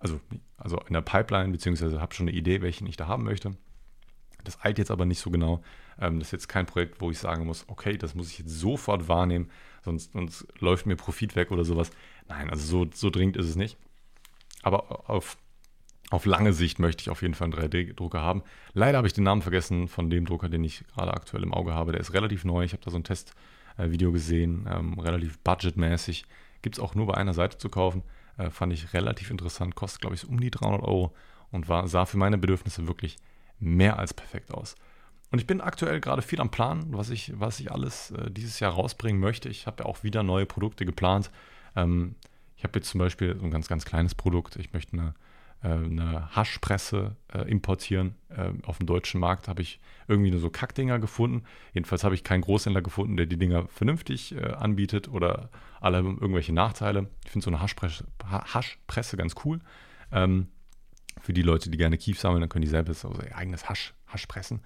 also, 0.00 0.20
also 0.56 0.78
in 0.86 0.94
der 0.94 1.02
Pipeline, 1.02 1.52
beziehungsweise 1.52 2.00
habe 2.00 2.14
schon 2.14 2.28
eine 2.28 2.36
Idee, 2.36 2.62
welchen 2.62 2.86
ich 2.86 2.96
da 2.96 3.06
haben 3.06 3.24
möchte. 3.24 3.52
Das 4.44 4.62
eilt 4.64 4.78
jetzt 4.78 4.90
aber 4.90 5.04
nicht 5.04 5.20
so 5.20 5.30
genau. 5.30 5.62
Ähm, 6.00 6.18
das 6.18 6.28
ist 6.28 6.32
jetzt 6.32 6.48
kein 6.48 6.66
Projekt, 6.66 7.00
wo 7.00 7.10
ich 7.10 7.18
sagen 7.18 7.46
muss, 7.46 7.64
okay, 7.68 7.98
das 7.98 8.14
muss 8.14 8.30
ich 8.30 8.38
jetzt 8.38 8.58
sofort 8.58 9.08
wahrnehmen, 9.08 9.50
sonst, 9.84 10.12
sonst 10.12 10.46
läuft 10.58 10.86
mir 10.86 10.96
Profit 10.96 11.36
weg 11.36 11.50
oder 11.50 11.64
sowas. 11.64 11.90
Nein, 12.28 12.50
also 12.50 12.64
so, 12.64 12.90
so 12.92 13.10
dringend 13.10 13.36
ist 13.36 13.46
es 13.46 13.56
nicht. 13.56 13.76
Aber 14.62 15.08
auf, 15.10 15.36
auf 16.10 16.24
lange 16.26 16.52
Sicht 16.52 16.78
möchte 16.78 17.02
ich 17.02 17.10
auf 17.10 17.22
jeden 17.22 17.34
Fall 17.34 17.52
einen 17.52 17.70
3D-Drucker 17.70 18.20
haben. 18.20 18.42
Leider 18.72 18.98
habe 18.98 19.06
ich 19.06 19.12
den 19.12 19.24
Namen 19.24 19.42
vergessen 19.42 19.88
von 19.88 20.10
dem 20.10 20.24
Drucker, 20.24 20.48
den 20.48 20.64
ich 20.64 20.84
gerade 20.94 21.12
aktuell 21.12 21.42
im 21.42 21.54
Auge 21.54 21.74
habe. 21.74 21.92
Der 21.92 22.00
ist 22.00 22.12
relativ 22.14 22.44
neu. 22.44 22.64
Ich 22.64 22.72
habe 22.72 22.82
da 22.82 22.90
so 22.90 22.96
ein 22.96 23.04
Testvideo 23.04 24.12
gesehen, 24.12 24.66
ähm, 24.70 24.98
relativ 24.98 25.38
budgetmäßig. 25.40 26.24
Gibt 26.62 26.76
es 26.76 26.80
auch 26.80 26.94
nur 26.94 27.06
bei 27.06 27.14
einer 27.14 27.34
Seite 27.34 27.58
zu 27.58 27.68
kaufen. 27.68 28.02
Äh, 28.40 28.50
fand 28.50 28.72
ich 28.72 28.92
relativ 28.94 29.30
interessant. 29.30 29.74
Kostet, 29.74 30.00
glaube 30.00 30.16
ich, 30.16 30.26
um 30.26 30.40
die 30.40 30.50
300 30.50 30.82
Euro 30.82 31.14
und 31.50 31.68
war, 31.68 31.86
sah 31.88 32.06
für 32.06 32.16
meine 32.16 32.38
Bedürfnisse 32.38 32.86
wirklich 32.86 33.16
mehr 33.58 33.98
als 33.98 34.14
perfekt 34.14 34.52
aus. 34.52 34.74
Und 35.30 35.38
ich 35.38 35.46
bin 35.46 35.60
aktuell 35.60 36.00
gerade 36.00 36.22
viel 36.22 36.40
am 36.40 36.50
Plan, 36.50 36.86
was 36.88 37.10
ich, 37.10 37.38
was 37.38 37.60
ich 37.60 37.70
alles 37.70 38.10
äh, 38.12 38.30
dieses 38.30 38.58
Jahr 38.58 38.72
rausbringen 38.72 39.20
möchte. 39.20 39.48
Ich 39.48 39.66
habe 39.66 39.82
ja 39.82 39.86
auch 39.86 40.02
wieder 40.02 40.22
neue 40.22 40.46
Produkte 40.46 40.86
geplant. 40.86 41.30
Ähm, 41.76 42.14
ich 42.56 42.64
habe 42.64 42.78
jetzt 42.78 42.88
zum 42.88 42.98
Beispiel 42.98 43.36
so 43.38 43.44
ein 43.44 43.50
ganz, 43.50 43.68
ganz 43.68 43.84
kleines 43.84 44.14
Produkt. 44.14 44.56
Ich 44.56 44.72
möchte 44.72 44.94
eine, 44.94 45.14
eine 45.68 46.34
Haschpresse 46.34 47.16
äh, 47.32 47.42
importieren. 47.50 48.14
Äh, 48.30 48.52
auf 48.64 48.78
dem 48.78 48.86
deutschen 48.86 49.20
Markt 49.20 49.48
habe 49.48 49.62
ich 49.62 49.80
irgendwie 50.08 50.30
nur 50.30 50.40
so 50.40 50.50
Kackdinger 50.50 50.98
gefunden. 50.98 51.44
Jedenfalls 51.72 52.02
habe 52.02 52.14
ich 52.14 52.24
keinen 52.24 52.40
Großhändler 52.40 52.82
gefunden, 52.82 53.16
der 53.16 53.26
die 53.26 53.36
Dinger 53.36 53.68
vernünftig 53.68 54.34
äh, 54.34 54.52
anbietet 54.52 55.08
oder 55.08 55.50
alle 55.80 55.98
irgendwelche 55.98 56.52
Nachteile. 56.52 57.08
Ich 57.24 57.30
finde 57.30 57.44
so 57.44 57.50
eine 57.50 57.60
Haschpresse, 57.60 58.06
Haschpresse 58.24 59.16
ganz 59.16 59.34
cool. 59.44 59.60
Ähm, 60.12 60.48
für 61.20 61.32
die 61.32 61.42
Leute, 61.42 61.70
die 61.70 61.78
gerne 61.78 61.98
Kief 61.98 62.18
sammeln, 62.18 62.40
dann 62.40 62.48
können 62.48 62.64
die 62.64 62.68
selbst 62.68 63.00
so 63.00 63.12
ihr 63.12 63.36
eigenes 63.36 63.68
Hasch, 63.68 63.94
Hasch 64.06 64.26
pressen. 64.26 64.60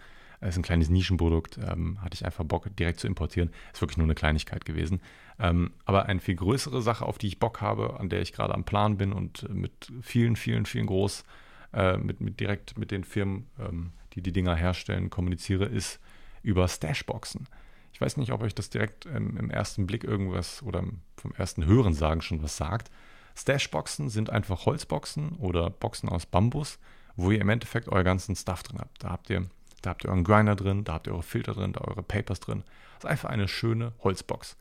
Ist 0.48 0.56
ein 0.56 0.62
kleines 0.62 0.90
Nischenprodukt, 0.90 1.58
ähm, 1.58 2.00
hatte 2.02 2.14
ich 2.14 2.24
einfach 2.24 2.44
Bock 2.44 2.68
direkt 2.76 3.00
zu 3.00 3.06
importieren. 3.06 3.50
Ist 3.72 3.80
wirklich 3.80 3.98
nur 3.98 4.06
eine 4.06 4.14
Kleinigkeit 4.14 4.64
gewesen. 4.64 5.00
Ähm, 5.38 5.72
aber 5.84 6.06
eine 6.06 6.20
viel 6.20 6.36
größere 6.36 6.82
Sache, 6.82 7.06
auf 7.06 7.18
die 7.18 7.28
ich 7.28 7.38
Bock 7.38 7.60
habe, 7.60 7.98
an 7.98 8.08
der 8.08 8.20
ich 8.20 8.32
gerade 8.32 8.54
am 8.54 8.64
Plan 8.64 8.96
bin 8.96 9.12
und 9.12 9.48
mit 9.52 9.92
vielen, 10.02 10.36
vielen, 10.36 10.66
vielen 10.66 10.86
groß, 10.86 11.24
äh, 11.72 11.96
mit, 11.96 12.20
mit 12.20 12.40
direkt 12.40 12.78
mit 12.78 12.90
den 12.90 13.04
Firmen, 13.04 13.46
ähm, 13.58 13.92
die 14.14 14.22
die 14.22 14.32
Dinger 14.32 14.54
herstellen, 14.54 15.10
kommuniziere, 15.10 15.64
ist 15.64 16.00
über 16.42 16.68
Stashboxen. 16.68 17.48
Ich 17.92 18.00
weiß 18.00 18.16
nicht, 18.16 18.32
ob 18.32 18.42
euch 18.42 18.54
das 18.54 18.70
direkt 18.70 19.06
im 19.06 19.50
ersten 19.50 19.86
Blick 19.86 20.02
irgendwas 20.02 20.64
oder 20.64 20.82
vom 21.16 21.32
ersten 21.36 21.64
Hören 21.64 21.94
sagen 21.94 22.22
schon 22.22 22.42
was 22.42 22.56
sagt. 22.56 22.90
Stashboxen 23.36 24.08
sind 24.08 24.30
einfach 24.30 24.66
Holzboxen 24.66 25.32
oder 25.36 25.70
Boxen 25.70 26.08
aus 26.08 26.26
Bambus, 26.26 26.78
wo 27.16 27.30
ihr 27.30 27.40
im 27.40 27.48
Endeffekt 27.48 27.88
euer 27.88 28.04
ganzen 28.04 28.36
Stuff 28.36 28.62
drin 28.62 28.78
habt. 28.80 29.02
Da 29.02 29.10
habt 29.10 29.30
ihr, 29.30 29.48
da 29.84 29.90
habt 29.90 30.04
ihr 30.04 30.10
euren 30.10 30.24
Grinder 30.24 30.56
drin, 30.56 30.84
da 30.84 30.94
habt 30.94 31.06
ihr 31.06 31.12
eure 31.12 31.22
Filter 31.22 31.52
drin, 31.52 31.72
da 31.72 31.82
eure 31.82 32.02
Papers 32.02 32.40
drin. 32.40 32.64
Das 32.94 33.04
ist 33.04 33.10
einfach 33.10 33.30
eine 33.30 33.48
schöne 33.48 33.92
Holzbox. 34.02 34.56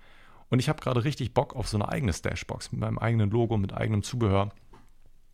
Und 0.49 0.59
ich 0.59 0.69
habe 0.69 0.82
gerade 0.82 1.03
richtig 1.03 1.34
Bock 1.34 1.55
auf 1.55 1.67
so 1.67 1.78
eine 1.78 1.89
eigene 1.89 2.13
Stashbox 2.13 2.71
mit 2.71 2.82
meinem 2.82 2.99
eigenen 2.99 3.32
Logo, 3.32 3.57
mit 3.57 3.74
eigenem 3.74 4.03
Zubehör, 4.03 4.51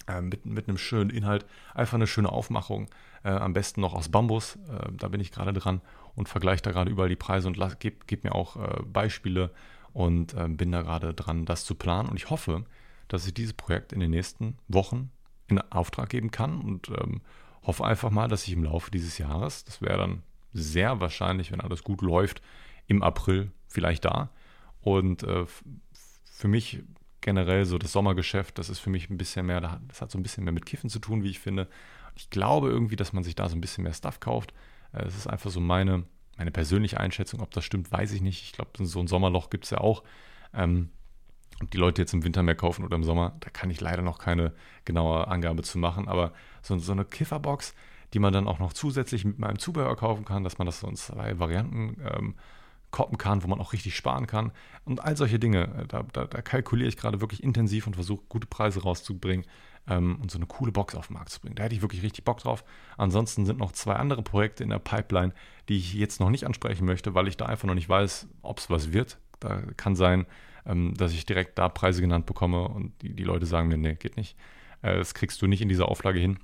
äh, 0.07 0.21
mit, 0.21 0.45
mit 0.45 0.67
einem 0.67 0.77
schönen 0.77 1.09
Inhalt. 1.09 1.45
Einfach 1.73 1.95
eine 1.95 2.07
schöne 2.07 2.31
Aufmachung. 2.31 2.87
Äh, 3.23 3.31
am 3.31 3.53
besten 3.53 3.81
noch 3.81 3.93
aus 3.93 4.09
Bambus. 4.09 4.55
Äh, 4.55 4.91
da 4.93 5.07
bin 5.07 5.19
ich 5.19 5.31
gerade 5.31 5.53
dran 5.53 5.81
und 6.15 6.29
vergleiche 6.29 6.61
da 6.61 6.71
gerade 6.71 6.91
überall 6.91 7.09
die 7.09 7.15
Preise 7.15 7.47
und 7.47 7.59
gebe 7.79 7.97
geb 8.07 8.23
mir 8.23 8.33
auch 8.33 8.55
äh, 8.55 8.83
Beispiele 8.83 9.51
und 9.91 10.33
äh, 10.35 10.47
bin 10.47 10.71
da 10.71 10.83
gerade 10.83 11.13
dran, 11.13 11.45
das 11.45 11.65
zu 11.65 11.75
planen. 11.75 12.09
Und 12.09 12.15
ich 12.15 12.29
hoffe, 12.29 12.63
dass 13.07 13.25
ich 13.27 13.33
dieses 13.33 13.53
Projekt 13.53 13.91
in 13.91 13.99
den 13.99 14.11
nächsten 14.11 14.57
Wochen 14.67 15.11
in 15.47 15.59
Auftrag 15.59 16.09
geben 16.09 16.31
kann 16.31 16.61
und 16.61 16.89
ähm, 16.89 17.21
hoffe 17.63 17.85
einfach 17.85 18.09
mal, 18.09 18.27
dass 18.27 18.47
ich 18.47 18.53
im 18.53 18.63
Laufe 18.63 18.91
dieses 18.91 19.17
Jahres, 19.17 19.63
das 19.63 19.81
wäre 19.81 19.97
dann 19.97 20.23
sehr 20.53 20.99
wahrscheinlich, 20.99 21.51
wenn 21.51 21.61
alles 21.61 21.83
gut 21.83 22.01
läuft, 22.01 22.41
im 22.87 23.03
April 23.03 23.51
vielleicht 23.67 24.05
da. 24.05 24.29
Und 24.81 25.23
äh, 25.23 25.45
für 26.23 26.47
mich 26.47 26.83
generell 27.21 27.65
so 27.65 27.77
das 27.77 27.91
Sommergeschäft, 27.91 28.57
das 28.57 28.69
ist 28.69 28.79
für 28.79 28.89
mich 28.89 29.09
ein 29.09 29.17
bisschen 29.17 29.45
mehr, 29.45 29.61
das 29.87 30.01
hat 30.01 30.11
so 30.11 30.17
ein 30.17 30.23
bisschen 30.23 30.43
mehr 30.43 30.53
mit 30.53 30.65
Kiffen 30.65 30.89
zu 30.89 30.99
tun, 30.99 31.23
wie 31.23 31.29
ich 31.29 31.39
finde. 31.39 31.67
Ich 32.15 32.29
glaube 32.29 32.69
irgendwie, 32.69 32.95
dass 32.95 33.13
man 33.13 33.23
sich 33.23 33.35
da 33.35 33.49
so 33.49 33.55
ein 33.55 33.61
bisschen 33.61 33.83
mehr 33.83 33.93
Stuff 33.93 34.19
kauft. 34.19 34.53
Äh, 34.93 35.05
es 35.05 35.15
ist 35.15 35.27
einfach 35.27 35.51
so 35.51 35.59
meine, 35.59 36.05
meine 36.37 36.51
persönliche 36.51 36.99
Einschätzung. 36.99 37.41
Ob 37.41 37.51
das 37.51 37.65
stimmt, 37.65 37.91
weiß 37.91 38.13
ich 38.13 38.21
nicht. 38.21 38.43
Ich 38.43 38.51
glaube, 38.53 38.71
so 38.83 38.99
ein 38.99 39.07
Sommerloch 39.07 39.49
gibt 39.49 39.65
es 39.65 39.71
ja 39.71 39.79
auch. 39.79 40.03
Ähm, 40.53 40.89
ob 41.61 41.71
die 41.71 41.77
Leute 41.77 42.01
jetzt 42.01 42.13
im 42.13 42.23
Winter 42.23 42.43
mehr 42.43 42.55
kaufen 42.55 42.83
oder 42.85 42.95
im 42.95 43.03
Sommer, 43.03 43.35
da 43.39 43.49
kann 43.49 43.69
ich 43.69 43.81
leider 43.81 44.01
noch 44.01 44.19
keine 44.19 44.53
genaue 44.85 45.27
Angabe 45.27 45.63
zu 45.63 45.77
machen. 45.77 46.07
Aber 46.07 46.33
so, 46.61 46.77
so 46.77 46.91
eine 46.91 47.05
Kifferbox, 47.05 47.73
die 48.13 48.19
man 48.19 48.33
dann 48.33 48.47
auch 48.47 48.59
noch 48.59 48.73
zusätzlich 48.73 49.25
mit 49.25 49.39
meinem 49.39 49.59
Zubehör 49.59 49.95
kaufen 49.95 50.25
kann, 50.25 50.43
dass 50.43 50.57
man 50.57 50.65
das 50.65 50.79
so 50.79 50.87
in 50.87 50.95
zwei 50.95 51.37
Varianten 51.39 51.97
ähm, 52.03 52.35
koppen 52.91 53.17
kann, 53.17 53.43
wo 53.43 53.47
man 53.47 53.59
auch 53.59 53.73
richtig 53.73 53.95
sparen 53.95 54.27
kann. 54.27 54.51
Und 54.85 55.03
all 55.03 55.15
solche 55.15 55.39
Dinge, 55.39 55.63
äh, 55.63 55.87
da, 55.87 56.03
da, 56.13 56.25
da 56.25 56.41
kalkuliere 56.41 56.89
ich 56.89 56.97
gerade 56.97 57.21
wirklich 57.21 57.43
intensiv 57.43 57.87
und 57.87 57.93
versuche 57.93 58.23
gute 58.29 58.47
Preise 58.47 58.81
rauszubringen 58.81 59.45
ähm, 59.87 60.17
und 60.21 60.31
so 60.31 60.37
eine 60.37 60.47
coole 60.47 60.71
Box 60.71 60.95
auf 60.95 61.07
den 61.07 61.13
Markt 61.13 61.29
zu 61.29 61.39
bringen. 61.39 61.55
Da 61.55 61.63
hätte 61.63 61.75
ich 61.75 61.81
wirklich 61.81 62.03
richtig 62.03 62.23
Bock 62.23 62.39
drauf. 62.39 62.63
Ansonsten 62.97 63.45
sind 63.45 63.59
noch 63.59 63.71
zwei 63.71 63.95
andere 63.95 64.23
Projekte 64.23 64.63
in 64.63 64.69
der 64.69 64.79
Pipeline, 64.79 65.33
die 65.67 65.77
ich 65.77 65.93
jetzt 65.93 66.19
noch 66.19 66.29
nicht 66.29 66.45
ansprechen 66.45 66.85
möchte, 66.85 67.13
weil 67.13 67.27
ich 67.27 67.37
da 67.37 67.45
einfach 67.45 67.67
noch 67.67 67.75
nicht 67.75 67.89
weiß, 67.89 68.27
ob 68.41 68.59
es 68.59 68.69
was 68.69 68.91
wird. 68.91 69.19
Da 69.39 69.61
kann 69.77 69.95
sein, 69.95 70.25
ähm, 70.65 70.93
dass 70.95 71.13
ich 71.13 71.25
direkt 71.25 71.57
da 71.57 71.69
Preise 71.69 72.01
genannt 72.01 72.25
bekomme 72.25 72.67
und 72.67 72.93
die, 73.01 73.13
die 73.13 73.23
Leute 73.23 73.45
sagen 73.45 73.67
mir, 73.67 73.77
nee, 73.77 73.95
geht 73.95 74.17
nicht. 74.17 74.35
Äh, 74.81 74.97
das 74.97 75.13
kriegst 75.13 75.41
du 75.41 75.47
nicht 75.47 75.61
in 75.61 75.69
dieser 75.69 75.89
Auflage 75.89 76.19
hin. 76.19 76.39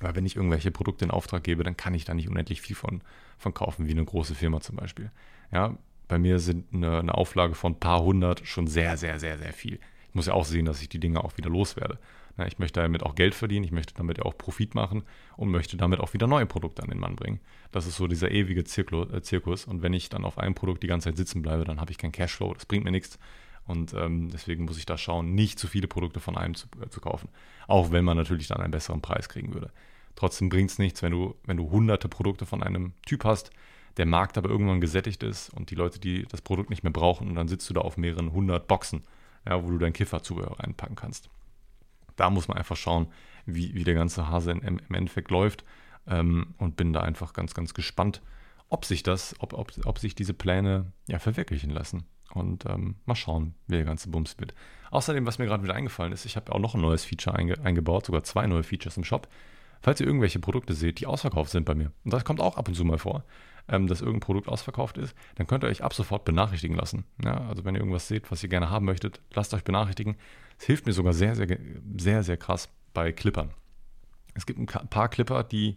Weil 0.00 0.16
wenn 0.16 0.24
ich 0.24 0.36
irgendwelche 0.36 0.70
Produkte 0.70 1.04
in 1.04 1.10
Auftrag 1.10 1.44
gebe, 1.44 1.62
dann 1.62 1.76
kann 1.76 1.94
ich 1.94 2.04
da 2.04 2.14
nicht 2.14 2.28
unendlich 2.28 2.62
viel 2.62 2.74
von, 2.74 3.02
von 3.36 3.52
kaufen, 3.52 3.86
wie 3.86 3.92
eine 3.92 4.04
große 4.04 4.34
Firma 4.34 4.60
zum 4.60 4.76
Beispiel. 4.76 5.10
Ja, 5.52 5.76
bei 6.08 6.18
mir 6.18 6.38
sind 6.38 6.72
eine, 6.72 6.98
eine 6.98 7.14
Auflage 7.14 7.54
von 7.54 7.72
ein 7.72 7.80
paar 7.80 8.02
hundert 8.02 8.46
schon 8.46 8.66
sehr, 8.66 8.96
sehr, 8.96 9.20
sehr, 9.20 9.38
sehr 9.38 9.52
viel. 9.52 9.78
Ich 10.08 10.14
muss 10.14 10.26
ja 10.26 10.32
auch 10.32 10.44
sehen, 10.44 10.64
dass 10.64 10.80
ich 10.82 10.88
die 10.88 10.98
Dinge 10.98 11.22
auch 11.22 11.36
wieder 11.36 11.50
loswerde. 11.50 11.98
Ja, 12.40 12.46
ich 12.46 12.58
möchte 12.58 12.80
damit 12.80 13.02
auch 13.02 13.16
Geld 13.16 13.34
verdienen, 13.34 13.66
ich 13.66 13.70
möchte 13.70 13.92
damit 13.92 14.22
auch 14.22 14.38
Profit 14.38 14.74
machen 14.74 15.02
und 15.36 15.50
möchte 15.50 15.76
damit 15.76 16.00
auch 16.00 16.14
wieder 16.14 16.26
neue 16.26 16.46
Produkte 16.46 16.82
an 16.82 16.88
den 16.88 16.98
Mann 16.98 17.14
bringen. 17.14 17.38
Das 17.70 17.86
ist 17.86 17.96
so 17.96 18.06
dieser 18.06 18.30
ewige 18.30 18.62
äh, 18.62 19.22
Zirkus. 19.22 19.66
Und 19.66 19.82
wenn 19.82 19.92
ich 19.92 20.08
dann 20.08 20.24
auf 20.24 20.38
einem 20.38 20.54
Produkt 20.54 20.82
die 20.82 20.86
ganze 20.86 21.10
Zeit 21.10 21.18
sitzen 21.18 21.42
bleibe, 21.42 21.64
dann 21.64 21.82
habe 21.82 21.90
ich 21.90 21.98
keinen 21.98 22.12
Cashflow. 22.12 22.54
Das 22.54 22.64
bringt 22.64 22.84
mir 22.84 22.92
nichts. 22.92 23.18
Und 23.66 23.92
ähm, 23.92 24.30
deswegen 24.32 24.64
muss 24.64 24.78
ich 24.78 24.86
da 24.86 24.96
schauen, 24.96 25.34
nicht 25.34 25.58
zu 25.58 25.68
viele 25.68 25.86
Produkte 25.86 26.18
von 26.18 26.38
einem 26.38 26.54
zu, 26.54 26.66
äh, 26.82 26.88
zu, 26.88 27.02
kaufen. 27.02 27.28
Auch 27.66 27.92
wenn 27.92 28.06
man 28.06 28.16
natürlich 28.16 28.48
dann 28.48 28.62
einen 28.62 28.70
besseren 28.70 29.02
Preis 29.02 29.28
kriegen 29.28 29.52
würde. 29.52 29.70
Trotzdem 30.16 30.48
bringt 30.48 30.70
es 30.70 30.78
nichts, 30.78 31.02
wenn 31.02 31.12
du, 31.12 31.34
wenn 31.44 31.58
du 31.58 31.70
hunderte 31.70 32.08
Produkte 32.08 32.46
von 32.46 32.62
einem 32.62 32.94
Typ 33.04 33.24
hast, 33.24 33.50
der 33.98 34.06
Markt 34.06 34.38
aber 34.38 34.48
irgendwann 34.48 34.80
gesättigt 34.80 35.22
ist 35.22 35.50
und 35.50 35.70
die 35.70 35.74
Leute, 35.74 36.00
die 36.00 36.22
das 36.22 36.40
Produkt 36.40 36.70
nicht 36.70 36.84
mehr 36.84 36.92
brauchen, 36.92 37.28
und 37.28 37.34
dann 37.34 37.48
sitzt 37.48 37.68
du 37.68 37.74
da 37.74 37.82
auf 37.82 37.98
mehreren 37.98 38.32
hundert 38.32 38.66
Boxen, 38.66 39.02
ja, 39.46 39.62
wo 39.62 39.68
du 39.68 39.76
dein 39.76 39.92
Kifferzubehör 39.92 40.58
reinpacken 40.58 40.96
kannst. 40.96 41.28
Da 42.20 42.28
muss 42.28 42.48
man 42.48 42.58
einfach 42.58 42.76
schauen, 42.76 43.08
wie, 43.46 43.74
wie 43.74 43.82
der 43.82 43.94
ganze 43.94 44.28
Hase 44.28 44.50
im, 44.52 44.78
im 44.78 44.94
Endeffekt 44.94 45.30
läuft 45.30 45.64
ähm, 46.06 46.54
und 46.58 46.76
bin 46.76 46.92
da 46.92 47.00
einfach 47.00 47.32
ganz, 47.32 47.54
ganz 47.54 47.72
gespannt, 47.72 48.20
ob 48.68 48.84
sich 48.84 49.02
das, 49.02 49.34
ob, 49.38 49.54
ob, 49.54 49.72
ob 49.86 49.98
sich 49.98 50.14
diese 50.14 50.34
Pläne 50.34 50.92
ja 51.08 51.18
verwirklichen 51.18 51.70
lassen. 51.70 52.04
Und 52.34 52.66
ähm, 52.66 52.96
mal 53.06 53.14
schauen, 53.14 53.54
wie 53.68 53.76
der 53.76 53.86
ganze 53.86 54.10
Bums 54.10 54.38
wird. 54.38 54.54
Außerdem, 54.90 55.24
was 55.24 55.38
mir 55.38 55.46
gerade 55.46 55.64
wieder 55.64 55.74
eingefallen 55.74 56.12
ist, 56.12 56.26
ich 56.26 56.36
habe 56.36 56.52
auch 56.52 56.58
noch 56.60 56.74
ein 56.74 56.82
neues 56.82 57.06
Feature 57.06 57.34
einge 57.34 57.58
eingebaut, 57.64 58.04
sogar 58.04 58.22
zwei 58.22 58.46
neue 58.46 58.62
Features 58.62 58.98
im 58.98 59.04
Shop. 59.04 59.26
Falls 59.80 59.98
ihr 59.98 60.06
irgendwelche 60.06 60.40
Produkte 60.40 60.74
seht, 60.74 61.00
die 61.00 61.06
ausverkauft 61.06 61.50
sind 61.50 61.64
bei 61.64 61.74
mir, 61.74 61.90
und 62.04 62.12
das 62.12 62.24
kommt 62.24 62.40
auch 62.42 62.58
ab 62.58 62.68
und 62.68 62.74
zu 62.74 62.84
mal 62.84 62.98
vor, 62.98 63.24
ähm, 63.68 63.86
dass 63.86 64.00
irgendein 64.00 64.20
Produkt 64.20 64.48
ausverkauft 64.48 64.98
ist, 64.98 65.14
dann 65.36 65.46
könnt 65.46 65.64
ihr 65.64 65.68
euch 65.68 65.82
ab 65.82 65.94
sofort 65.94 66.24
benachrichtigen 66.24 66.76
lassen. 66.76 67.04
Ja, 67.24 67.46
also 67.48 67.64
wenn 67.64 67.74
ihr 67.74 67.80
irgendwas 67.80 68.08
seht, 68.08 68.30
was 68.30 68.42
ihr 68.42 68.48
gerne 68.48 68.70
haben 68.70 68.86
möchtet, 68.86 69.20
lasst 69.34 69.54
euch 69.54 69.64
benachrichtigen. 69.64 70.16
Es 70.58 70.66
hilft 70.66 70.86
mir 70.86 70.92
sogar 70.92 71.12
sehr, 71.12 71.34
sehr, 71.34 71.58
sehr, 71.96 72.22
sehr 72.22 72.36
krass 72.36 72.68
bei 72.92 73.12
Clippern. 73.12 73.50
Es 74.34 74.46
gibt 74.46 74.58
ein 74.58 74.66
paar 74.66 75.08
Clipper, 75.08 75.42
die 75.42 75.76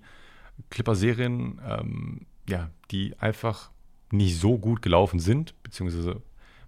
Clipper-Serien, 0.69 1.59
ähm, 1.67 2.25
ja, 2.47 2.69
die 2.91 3.17
einfach 3.19 3.71
nicht 4.11 4.39
so 4.39 4.57
gut 4.57 4.81
gelaufen 4.81 5.19
sind, 5.19 5.55
beziehungsweise 5.63 6.21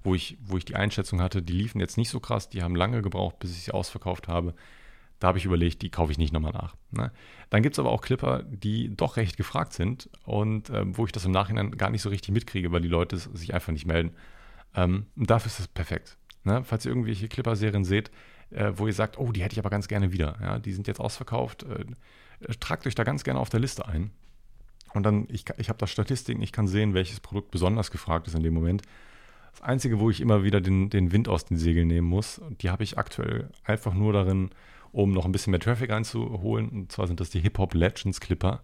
wo 0.03 0.15
ich, 0.15 0.37
wo 0.41 0.57
ich 0.57 0.65
die 0.65 0.75
Einschätzung 0.75 1.21
hatte, 1.21 1.41
die 1.41 1.53
liefen 1.53 1.79
jetzt 1.79 1.97
nicht 1.97 2.09
so 2.09 2.19
krass, 2.19 2.49
die 2.49 2.61
haben 2.61 2.75
lange 2.75 3.01
gebraucht, 3.01 3.39
bis 3.39 3.51
ich 3.51 3.63
sie 3.63 3.71
ausverkauft 3.71 4.27
habe. 4.27 4.53
Da 5.19 5.27
habe 5.27 5.37
ich 5.37 5.45
überlegt, 5.45 5.81
die 5.81 5.89
kaufe 5.89 6.11
ich 6.11 6.17
nicht 6.17 6.33
nochmal 6.33 6.51
nach. 6.51 6.75
Ne? 6.91 7.11
Dann 7.49 7.63
gibt 7.63 7.75
es 7.75 7.79
aber 7.79 7.91
auch 7.91 8.01
Clipper, 8.01 8.43
die 8.43 8.95
doch 8.95 9.17
recht 9.17 9.37
gefragt 9.37 9.73
sind 9.73 10.09
und 10.25 10.69
äh, 10.69 10.83
wo 10.85 11.05
ich 11.05 11.11
das 11.11 11.25
im 11.25 11.31
Nachhinein 11.31 11.71
gar 11.71 11.89
nicht 11.89 12.01
so 12.01 12.09
richtig 12.09 12.31
mitkriege, 12.31 12.71
weil 12.71 12.81
die 12.81 12.87
Leute 12.87 13.17
sich 13.17 13.53
einfach 13.53 13.71
nicht 13.71 13.85
melden. 13.85 14.11
Ähm, 14.75 15.05
dafür 15.15 15.47
ist 15.47 15.59
es 15.59 15.67
perfekt. 15.67 16.17
Ne? 16.43 16.63
Falls 16.63 16.85
ihr 16.85 16.91
irgendwelche 16.91 17.27
Clipper-Serien 17.27 17.85
seht, 17.85 18.11
äh, 18.51 18.73
wo 18.75 18.87
ihr 18.87 18.93
sagt, 18.93 19.17
oh, 19.17 19.31
die 19.31 19.41
hätte 19.41 19.53
ich 19.53 19.59
aber 19.59 19.69
ganz 19.69 19.87
gerne 19.87 20.11
wieder. 20.11 20.37
Ja? 20.41 20.59
Die 20.59 20.73
sind 20.73 20.87
jetzt 20.87 20.99
ausverkauft. 20.99 21.63
Äh, 21.63 21.85
tragt 22.59 22.85
euch 22.85 22.95
da 22.95 23.03
ganz 23.03 23.23
gerne 23.23 23.39
auf 23.39 23.49
der 23.49 23.61
Liste 23.61 23.87
ein. 23.87 24.11
Und 24.93 25.03
dann, 25.03 25.27
ich, 25.29 25.45
ich 25.57 25.69
habe 25.69 25.79
da 25.79 25.87
Statistiken, 25.87 26.41
ich 26.41 26.51
kann 26.51 26.67
sehen, 26.67 26.93
welches 26.93 27.19
Produkt 27.19 27.51
besonders 27.51 27.91
gefragt 27.91 28.27
ist 28.27 28.35
in 28.35 28.43
dem 28.43 28.53
Moment. 28.53 28.81
Das 29.55 29.61
Einzige, 29.61 30.01
wo 30.01 30.09
ich 30.09 30.19
immer 30.19 30.43
wieder 30.43 30.59
den, 30.59 30.89
den 30.89 31.13
Wind 31.13 31.29
aus 31.29 31.45
den 31.45 31.55
Segeln 31.55 31.87
nehmen 31.87 32.09
muss, 32.09 32.41
die 32.61 32.69
habe 32.69 32.83
ich 32.83 32.97
aktuell 32.97 33.49
einfach 33.63 33.93
nur 33.93 34.11
darin, 34.11 34.49
um 34.91 35.11
noch 35.11 35.23
ein 35.23 35.31
bisschen 35.31 35.51
mehr 35.51 35.61
Traffic 35.61 35.91
reinzuholen. 35.91 36.69
Und 36.69 36.91
zwar 36.91 37.07
sind 37.07 37.21
das 37.21 37.29
die 37.29 37.39
Hip 37.39 37.57
Hop 37.57 37.73
Legends 37.73 38.19
Clipper. 38.19 38.61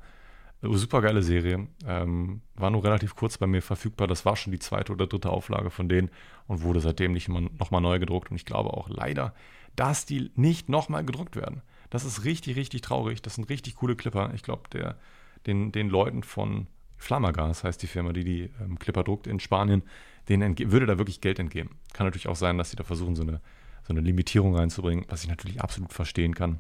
Äh, 0.62 0.68
Super 0.74 1.02
geile 1.02 1.24
Serie. 1.24 1.68
Ähm, 1.88 2.42
war 2.56 2.72
nur 2.72 2.84
relativ 2.84 3.16
kurz 3.16 3.38
bei 3.38 3.48
mir 3.48 3.62
verfügbar. 3.62 4.08
Das 4.08 4.26
war 4.26 4.36
schon 4.36 4.52
die 4.52 4.60
zweite 4.60 4.92
oder 4.92 5.08
dritte 5.08 5.30
Auflage 5.30 5.70
von 5.70 5.88
denen 5.88 6.10
und 6.48 6.62
wurde 6.62 6.82
seitdem 6.82 7.14
nicht 7.14 7.30
nochmal 7.30 7.82
neu 7.82 7.98
gedruckt. 7.98 8.30
Und 8.30 8.36
ich 8.36 8.46
glaube 8.46 8.72
auch 8.72 8.90
leider, 8.90 9.34
dass 9.78 10.06
die 10.06 10.30
nicht 10.36 10.68
nochmal 10.68 11.06
gedruckt 11.06 11.38
werden. 11.38 11.62
Das 11.90 12.04
ist 12.04 12.26
richtig, 12.26 12.58
richtig 12.58 12.82
traurig. 12.82 13.22
Das 13.22 13.36
sind 13.36 13.50
richtig 13.50 13.76
coole 13.76 13.96
Clipper. 13.96 14.34
Ich 14.36 14.44
glaube, 14.44 14.64
den, 15.46 15.72
den 15.72 15.90
Leuten 15.90 16.24
von 16.24 16.68
Flamagas 17.02 17.64
heißt 17.64 17.82
die 17.82 17.88
Firma, 17.88 18.14
die 18.14 18.24
die 18.24 18.52
ähm, 18.62 18.80
Clipper 18.80 19.04
druckt 19.04 19.28
in 19.28 19.40
Spanien, 19.40 19.84
denen 20.30 20.58
würde 20.58 20.86
da 20.86 20.98
wirklich 20.98 21.20
Geld 21.22 21.40
entgehen. 21.40 21.70
Kann 21.94 22.06
natürlich 22.08 22.28
auch 22.28 22.36
sein, 22.36 22.58
dass 22.58 22.70
sie 22.70 22.76
da 22.78 22.84
versuchen, 22.84 23.16
so 23.16 23.24
eine 23.24 23.42
so 23.84 23.94
eine 23.94 24.02
Limitierung 24.02 24.56
reinzubringen, 24.56 25.06
was 25.10 25.24
ich 25.24 25.30
natürlich 25.30 25.62
absolut 25.62 25.94
verstehen 25.94 26.36
kann. 26.36 26.60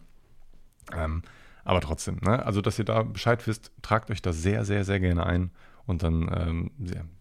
Ähm, 0.93 1.23
aber 1.63 1.81
trotzdem, 1.81 2.17
ne? 2.21 2.43
also 2.45 2.61
dass 2.61 2.79
ihr 2.79 2.85
da 2.85 3.03
Bescheid 3.03 3.45
wisst, 3.47 3.71
tragt 3.81 4.09
euch 4.09 4.21
da 4.21 4.33
sehr, 4.33 4.65
sehr, 4.65 4.83
sehr 4.83 4.99
gerne 4.99 5.25
ein 5.25 5.51
und 5.85 6.03
dann 6.03 6.29
ähm, 6.35 6.71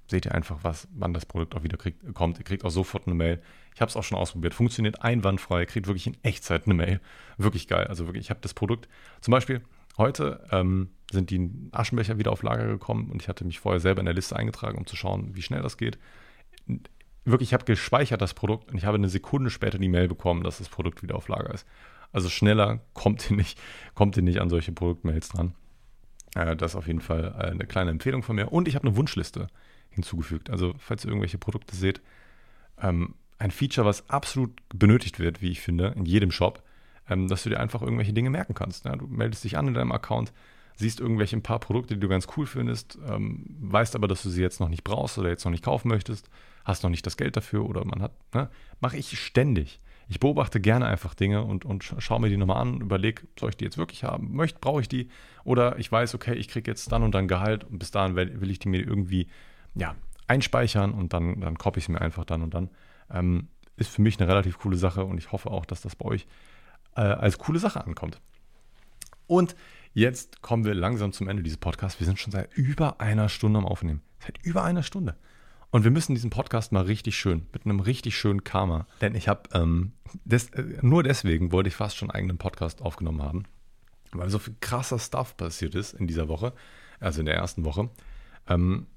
seht 0.09 0.27
ihr 0.27 0.35
einfach, 0.35 0.59
was, 0.63 0.89
wann 0.93 1.13
das 1.13 1.27
Produkt 1.27 1.55
auch 1.55 1.63
wieder 1.63 1.77
kriegt, 1.77 2.15
kommt. 2.15 2.39
Ihr 2.39 2.45
kriegt 2.45 2.65
auch 2.65 2.71
sofort 2.71 3.07
eine 3.07 3.15
Mail. 3.15 3.43
Ich 3.75 3.81
habe 3.81 3.91
es 3.91 3.97
auch 3.97 4.03
schon 4.03 4.19
ausprobiert, 4.19 4.55
funktioniert 4.55 5.03
einwandfrei, 5.03 5.67
kriegt 5.67 5.87
wirklich 5.87 6.07
in 6.07 6.17
Echtzeit 6.23 6.65
eine 6.65 6.75
Mail. 6.75 7.01
Wirklich 7.37 7.69
geil. 7.69 7.87
Also 7.87 8.07
wirklich, 8.07 8.25
ich 8.25 8.31
habe 8.31 8.41
das 8.41 8.55
Produkt, 8.55 8.89
zum 9.21 9.33
Beispiel 9.33 9.63
heute 10.01 10.45
ähm, 10.51 10.91
sind 11.13 11.31
die 11.31 11.51
Aschenbecher 11.71 12.19
wieder 12.19 12.33
auf 12.33 12.43
Lager 12.43 12.67
gekommen 12.67 13.11
und 13.11 13.23
ich 13.23 13.29
hatte 13.29 13.45
mich 13.45 13.61
vorher 13.61 13.81
selber 13.81 14.01
in 14.01 14.07
der 14.07 14.15
Liste 14.15 14.35
eingetragen, 14.35 14.79
um 14.79 14.87
zu 14.87 14.97
schauen, 14.97 15.35
wie 15.35 15.43
schnell 15.43 15.63
das 15.63 15.77
geht 15.77 15.99
wirklich, 17.25 17.51
ich 17.51 17.55
habe 17.55 17.65
gespeichert 17.65 18.21
das 18.21 18.35
Produkt 18.35 18.71
und 18.71 18.77
ich 18.77 18.85
habe 18.85 18.97
eine 18.97 19.09
Sekunde 19.09 19.51
später 19.51 19.79
die 19.79 19.89
Mail 19.89 20.09
bekommen, 20.09 20.43
dass 20.43 20.59
das 20.59 20.69
Produkt 20.69 21.03
wieder 21.03 21.17
auf 21.17 21.29
Lager 21.29 21.53
ist. 21.53 21.67
Also 22.13 22.29
schneller 22.29 22.81
kommt 22.93 23.31
ihr 23.31 23.37
nicht, 23.37 23.59
kommt 23.95 24.17
ihr 24.17 24.23
nicht 24.23 24.41
an 24.41 24.49
solche 24.49 24.73
Produktmails 24.73 25.29
dran. 25.29 25.55
Äh, 26.35 26.57
das 26.57 26.73
ist 26.73 26.77
auf 26.77 26.87
jeden 26.87 27.01
Fall 27.01 27.35
äh, 27.39 27.51
eine 27.51 27.67
kleine 27.67 27.91
Empfehlung 27.91 28.23
von 28.23 28.37
mir. 28.37 28.53
Und 28.53 28.69
ich 28.69 28.75
habe 28.75 28.87
eine 28.87 28.97
Wunschliste 28.97 29.49
hinzugefügt. 29.91 30.51
Also, 30.51 30.75
falls 30.79 31.05
ihr 31.05 31.09
irgendwelche 31.09 31.39
Produkte 31.39 31.77
seht, 31.77 32.01
ähm, 32.81 33.15
ein 33.39 33.51
Feature, 33.51 33.87
was 33.87 34.09
absolut 34.11 34.53
benötigt 34.75 35.19
wird, 35.19 35.41
wie 35.41 35.51
ich 35.51 35.61
finde, 35.61 35.95
in 35.97 36.05
jedem 36.05 36.31
Shop, 36.31 36.63
ähm, 37.11 37.29
dass 37.29 37.43
du 37.43 37.51
dir 37.51 37.61
einfach 37.61 37.83
irgendwelche 37.83 38.13
Dinge 38.13 38.31
merken 38.31 38.55
kannst. 38.55 38.87
Ja, 38.87 38.97
du 38.97 39.07
meldest 39.07 39.45
dich 39.45 39.59
an 39.59 39.69
in 39.69 39.75
deinem 39.75 39.93
Account, 39.93 40.33
siehst 40.77 41.01
irgendwelche 41.01 41.37
ein 41.37 41.43
paar 41.43 41.59
Produkte, 41.59 41.95
die 41.95 42.01
du 42.01 42.09
ganz 42.09 42.27
cool 42.37 42.47
findest, 42.47 42.99
ähm, 43.07 43.45
weißt 43.61 43.97
aber, 43.97 44.09
dass 44.09 44.23
du 44.23 44.31
sie 44.31 44.41
jetzt 44.41 44.61
noch 44.61 44.69
nicht 44.69 44.85
brauchst 44.85 45.19
oder 45.19 45.29
jetzt 45.29 45.45
noch 45.45 45.51
nicht 45.51 45.65
kaufen 45.65 45.89
möchtest, 45.89 46.31
hast 46.65 46.83
noch 46.83 46.91
nicht 46.91 47.05
das 47.05 47.17
Geld 47.17 47.37
dafür 47.37 47.69
oder 47.69 47.85
man 47.85 48.01
hat, 48.01 48.13
ne? 48.33 48.49
mache 48.81 48.97
ich 48.97 49.19
ständig. 49.19 49.81
Ich 50.09 50.19
beobachte 50.19 50.61
gerne 50.61 50.87
einfach 50.87 51.15
Dinge 51.15 51.45
und, 51.45 51.65
und 51.65 51.85
schaue 51.85 52.21
mir 52.21 52.31
die 52.31 52.37
nochmal 52.37 52.63
an, 52.63 52.81
überlege, 52.81 53.23
soll 53.39 53.51
ich 53.51 53.57
die 53.57 53.65
jetzt 53.65 53.79
wirklich 53.79 54.03
haben? 54.03 54.35
Möchte, 54.35 54.59
brauche 54.59 54.81
ich 54.81 54.89
die? 54.89 55.09
Oder 55.45 55.79
ich 55.79 55.93
weiß, 55.93 56.17
okay, 56.17 56.35
ich 56.35 56.49
kriege 56.49 56.69
jetzt 56.69 56.91
dann 56.91 57.05
und 57.05 57.15
dann 57.15 57.29
Gehalt 57.29 57.63
und 57.63 57.79
bis 57.79 57.93
dahin 57.93 58.17
will, 58.17 58.51
ich 58.51 58.59
die 58.59 58.69
mir 58.69 58.81
irgendwie 58.81 59.29
ja, 59.77 59.95
einspeichern 60.27 60.91
und 60.93 61.13
dann, 61.13 61.41
dann 61.41 61.59
koppe 61.59 61.79
ich 61.79 61.85
es 61.85 61.89
mir 61.89 62.01
einfach 62.01 62.25
dann 62.25 62.43
und 62.43 62.55
dann. 62.55 62.71
Ähm, 63.09 63.49
ist 63.77 63.91
für 63.91 64.03
mich 64.03 64.21
eine 64.21 64.29
relativ 64.29 64.59
coole 64.59 64.77
Sache 64.77 65.05
und 65.05 65.17
ich 65.17 65.33
hoffe 65.33 65.51
auch, 65.51 65.65
dass 65.65 65.81
das 65.81 65.97
bei 65.97 66.07
euch 66.07 66.27
äh, 67.01 67.15
als 67.15 67.39
coole 67.39 67.59
Sache 67.59 67.85
ankommt. 67.85 68.21
Und 69.27 69.57
jetzt 69.95 70.43
kommen 70.43 70.65
wir 70.65 70.75
langsam 70.75 71.13
zum 71.13 71.29
Ende 71.29 71.43
dieses 71.43 71.59
Podcasts. 71.59 71.99
Wir 71.99 72.07
sind 72.07 72.19
schon 72.19 72.33
seit 72.33 72.53
über 72.55 73.01
einer 73.01 73.29
Stunde 73.29 73.59
am 73.59 73.67
Aufnehmen. 73.67 74.03
Seit 74.19 74.45
über 74.45 74.65
einer 74.65 74.83
Stunde. 74.83 75.17
Und 75.71 75.85
wir 75.85 75.91
müssen 75.91 76.15
diesen 76.15 76.31
Podcast 76.31 76.73
mal 76.73 76.83
richtig 76.83 77.17
schön, 77.17 77.47
mit 77.53 77.65
einem 77.65 77.81
richtig 77.81 78.17
schönen 78.17 78.45
Karma. 78.45 78.87
Denn 79.01 79.15
ich 79.15 79.29
habe, 79.29 79.43
ähm, 79.55 79.93
des, 80.25 80.51
äh, 80.51 80.79
nur 80.83 81.03
deswegen 81.03 81.53
wollte 81.53 81.69
ich 81.69 81.75
fast 81.75 81.97
schon 81.97 82.11
einen 82.11 82.19
eigenen 82.19 82.39
Podcast 82.39 82.83
aufgenommen 82.83 83.23
haben. 83.23 83.45
Weil 84.13 84.29
so 84.29 84.39
viel 84.39 84.57
krasser 84.61 84.99
Stuff 84.99 85.37
passiert 85.37 85.75
ist 85.77 85.95
in 85.95 86.07
dieser 86.07 86.29
Woche, 86.29 86.53
also 86.99 87.21
in 87.21 87.27
der 87.27 87.37
ersten 87.37 87.65
Woche. 87.65 87.89
Ähm, 88.49 88.89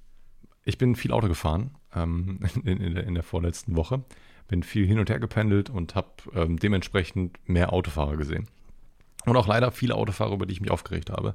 ich 0.65 0.77
bin 0.77 0.95
viel 0.95 1.11
Auto 1.11 1.27
gefahren 1.27 1.77
ähm, 1.95 2.39
in, 2.65 2.81
in, 2.81 2.97
in, 2.97 3.13
der 3.13 3.23
vorletzten 3.23 3.75
Woche. 3.75 4.03
Bin 4.53 4.61
viel 4.61 4.85
hin 4.85 4.99
und 4.99 5.09
her 5.09 5.19
gependelt 5.19 5.71
und 5.71 5.95
habe 5.95 6.09
ähm, 6.35 6.59
dementsprechend 6.59 7.39
mehr 7.49 7.73
Autofahrer 7.73 8.17
gesehen. 8.17 8.45
Und 9.25 9.35
auch 9.35 9.47
leider 9.47 9.71
viele 9.71 9.95
Autofahrer, 9.95 10.31
über 10.31 10.45
die 10.45 10.53
ich 10.53 10.61
mich 10.61 10.69
aufgeregt 10.69 11.09
habe. 11.09 11.33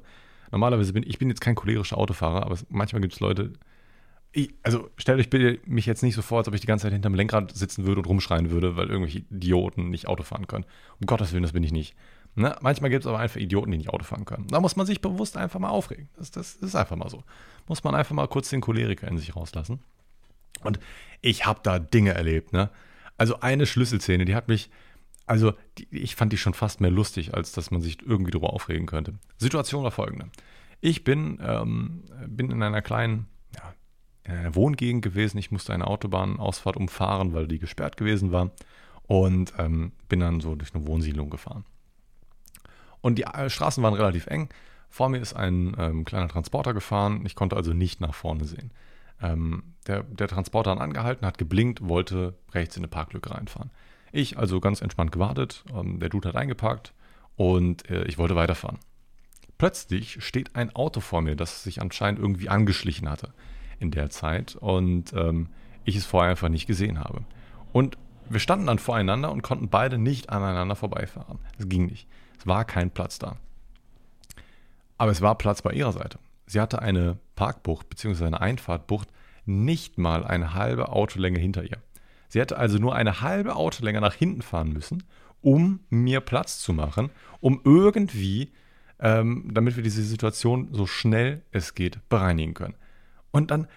Normalerweise 0.51 0.93
bin 0.93 1.03
ich 1.05 1.19
bin 1.19 1.27
jetzt 1.27 1.41
kein 1.41 1.55
cholerischer 1.55 1.97
Autofahrer, 1.97 2.43
aber 2.43 2.53
es, 2.53 2.65
manchmal 2.69 3.01
gibt 3.01 3.11
es 3.11 3.19
Leute, 3.19 3.51
ich, 4.31 4.53
also 4.63 4.89
stellt 4.95 5.19
euch 5.19 5.29
bitte 5.29 5.59
mich 5.65 5.85
jetzt 5.85 6.01
nicht 6.01 6.15
so 6.15 6.21
vor, 6.21 6.37
als 6.37 6.47
ob 6.47 6.53
ich 6.53 6.61
die 6.61 6.67
ganze 6.67 6.83
Zeit 6.83 6.93
hinterm 6.93 7.13
Lenkrad 7.13 7.53
sitzen 7.53 7.85
würde 7.85 7.99
und 7.99 8.07
rumschreien 8.07 8.51
würde, 8.51 8.77
weil 8.77 8.87
irgendwelche 8.87 9.19
Idioten 9.19 9.89
nicht 9.89 10.07
Auto 10.07 10.23
fahren 10.23 10.47
können. 10.47 10.63
Um 11.01 11.07
Gottes 11.07 11.33
Willen, 11.33 11.43
das 11.43 11.51
bin 11.51 11.63
ich 11.63 11.73
nicht. 11.73 11.97
Ne? 12.35 12.55
Manchmal 12.61 12.89
gibt 12.89 13.03
es 13.03 13.07
aber 13.07 13.19
einfach 13.19 13.41
Idioten, 13.41 13.71
die 13.71 13.79
nicht 13.79 13.89
Auto 13.89 14.05
fahren 14.05 14.23
können. 14.23 14.47
Da 14.47 14.61
muss 14.61 14.77
man 14.77 14.85
sich 14.85 15.01
bewusst 15.01 15.35
einfach 15.35 15.59
mal 15.59 15.71
aufregen. 15.71 16.07
Das, 16.15 16.31
das 16.31 16.55
ist 16.55 16.75
einfach 16.75 16.95
mal 16.95 17.09
so. 17.09 17.25
Muss 17.67 17.83
man 17.83 17.95
einfach 17.95 18.15
mal 18.15 18.29
kurz 18.29 18.49
den 18.49 18.61
Choleriker 18.61 19.09
in 19.09 19.17
sich 19.17 19.35
rauslassen. 19.35 19.79
Und 20.63 20.79
ich 21.19 21.45
habe 21.45 21.59
da 21.63 21.79
Dinge 21.79 22.13
erlebt. 22.13 22.53
Ne? 22.53 22.69
Also 23.19 23.41
eine 23.41 23.65
Schlüsselszene, 23.65 24.23
die 24.23 24.33
hat 24.33 24.47
mich, 24.47 24.69
also 25.25 25.53
die, 25.77 25.89
ich 25.91 26.15
fand 26.15 26.31
die 26.31 26.37
schon 26.37 26.53
fast 26.53 26.79
mehr 26.79 26.89
lustig, 26.89 27.33
als 27.33 27.51
dass 27.51 27.69
man 27.69 27.81
sich 27.81 28.01
irgendwie 28.01 28.31
darüber 28.31 28.53
aufregen 28.53 28.85
könnte. 28.85 29.13
Situation 29.37 29.83
war 29.83 29.91
folgende. 29.91 30.29
Ich 30.79 31.03
bin, 31.03 31.37
ähm, 31.41 32.03
bin 32.27 32.49
in 32.49 32.63
einer 32.63 32.81
kleinen, 32.81 33.27
ja, 33.53 33.73
in 34.23 34.31
einer 34.31 34.55
Wohngegend 34.55 35.01
gewesen. 35.01 35.37
Ich 35.37 35.51
musste 35.51 35.73
eine 35.73 35.87
Autobahnausfahrt 35.87 36.77
umfahren, 36.77 37.33
weil 37.33 37.47
die 37.47 37.59
gesperrt 37.59 37.97
gewesen 37.97 38.31
war. 38.31 38.51
Und 39.05 39.53
ähm, 39.57 39.91
bin 40.07 40.21
dann 40.21 40.39
so 40.39 40.55
durch 40.55 40.73
eine 40.73 40.87
Wohnsiedlung 40.87 41.29
gefahren. 41.29 41.65
Und 43.01 43.17
die 43.17 43.23
äh, 43.23 43.49
Straßen 43.49 43.83
waren 43.83 43.95
relativ 43.95 44.27
eng. 44.27 44.47
Vor 44.87 45.09
mir 45.09 45.19
ist 45.19 45.33
ein 45.33 45.75
ähm, 45.77 46.05
kleiner 46.05 46.29
Transporter 46.29 46.73
gefahren. 46.73 47.25
Ich 47.25 47.35
konnte 47.35 47.57
also 47.57 47.73
nicht 47.73 47.99
nach 47.99 48.13
vorne 48.13 48.45
sehen. 48.45 48.71
Ähm, 49.21 49.75
der, 49.87 50.03
der, 50.03 50.27
Transporter 50.27 50.71
hat 50.71 50.79
angehalten, 50.79 51.25
hat 51.25 51.37
geblinkt, 51.37 51.87
wollte 51.87 52.35
rechts 52.53 52.77
in 52.77 52.81
eine 52.81 52.87
Parklücke 52.89 53.31
reinfahren. 53.31 53.71
Ich 54.11 54.37
also 54.37 54.59
ganz 54.59 54.81
entspannt 54.81 55.11
gewartet. 55.11 55.63
Ähm, 55.73 55.99
der 55.99 56.09
Dude 56.09 56.29
hat 56.29 56.35
eingeparkt 56.35 56.93
und 57.35 57.89
äh, 57.89 58.03
ich 58.05 58.17
wollte 58.17 58.35
weiterfahren. 58.35 58.79
Plötzlich 59.57 60.23
steht 60.23 60.55
ein 60.55 60.73
Auto 60.75 61.01
vor 61.01 61.21
mir, 61.21 61.35
das 61.35 61.63
sich 61.63 61.81
anscheinend 61.81 62.19
irgendwie 62.19 62.49
angeschlichen 62.49 63.09
hatte 63.09 63.33
in 63.79 63.91
der 63.91 64.09
Zeit 64.09 64.55
und 64.55 65.13
ähm, 65.13 65.49
ich 65.83 65.95
es 65.95 66.05
vorher 66.05 66.31
einfach 66.31 66.49
nicht 66.49 66.67
gesehen 66.67 66.99
habe. 66.99 67.25
Und 67.73 67.97
wir 68.29 68.39
standen 68.39 68.67
dann 68.67 68.79
voreinander 68.79 69.31
und 69.31 69.41
konnten 69.41 69.69
beide 69.69 69.97
nicht 69.97 70.29
aneinander 70.29 70.75
vorbeifahren. 70.75 71.39
Es 71.57 71.67
ging 71.67 71.87
nicht. 71.87 72.07
Es 72.37 72.47
war 72.47 72.63
kein 72.63 72.91
Platz 72.91 73.19
da. 73.19 73.37
Aber 74.97 75.11
es 75.11 75.21
war 75.21 75.35
Platz 75.35 75.61
bei 75.61 75.71
ihrer 75.71 75.91
Seite. 75.91 76.19
Sie 76.49 76.59
hatte 76.59 76.81
eine 76.81 77.19
Parkbucht 77.35 77.89
bzw. 77.89 78.25
eine 78.25 78.41
Einfahrtbucht 78.41 79.07
nicht 79.45 79.99
mal 79.99 80.25
eine 80.25 80.55
halbe 80.55 80.89
Autolänge 80.89 81.37
hinter 81.37 81.63
ihr. 81.63 81.77
Sie 82.27 82.39
hätte 82.39 82.57
also 82.57 82.79
nur 82.79 82.95
eine 82.95 83.21
halbe 83.21 83.55
Autolänge 83.55 84.01
nach 84.01 84.15
hinten 84.15 84.41
fahren 84.41 84.73
müssen, 84.73 85.03
um 85.41 85.81
mir 85.91 86.21
Platz 86.21 86.57
zu 86.57 86.73
machen, 86.73 87.11
um 87.39 87.61
irgendwie, 87.63 88.51
ähm, 88.99 89.47
damit 89.53 89.75
wir 89.75 89.83
diese 89.83 90.01
Situation 90.01 90.69
so 90.71 90.87
schnell 90.87 91.43
es 91.51 91.75
geht 91.75 91.99
bereinigen 92.09 92.55
können. 92.55 92.75
Und 93.29 93.51
dann 93.51 93.67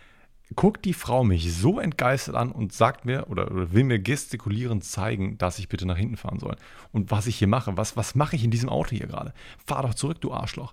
guckt 0.57 0.87
die 0.87 0.95
Frau 0.95 1.25
mich 1.25 1.55
so 1.55 1.79
entgeistert 1.79 2.37
an 2.37 2.53
und 2.53 2.73
sagt 2.73 3.05
mir 3.05 3.29
oder, 3.29 3.51
oder, 3.51 3.73
will 3.73 3.85
mir 3.85 3.99
gestikulierend 3.99 4.83
zeigen, 4.83 5.37
dass 5.37 5.59
ich 5.59 5.69
bitte 5.69 5.85
nach 5.85 5.99
hinten 5.99 6.17
fahren 6.17 6.39
soll. 6.39 6.57
Und 6.91 7.11
was 7.11 7.27
ich 7.27 7.37
hier 7.37 7.49
mache, 7.49 7.77
was, 7.77 7.99
was 7.99 8.15
mache 8.15 8.35
ich 8.35 8.45
in 8.45 8.51
diesem 8.51 8.71
Auto 8.71 8.97
hier 8.97 9.09
gerade? 9.09 9.35
Fahr 9.67 9.83
doch 9.83 9.95
zurück, 9.95 10.23
du 10.23 10.33
Arschloch. 10.33 10.73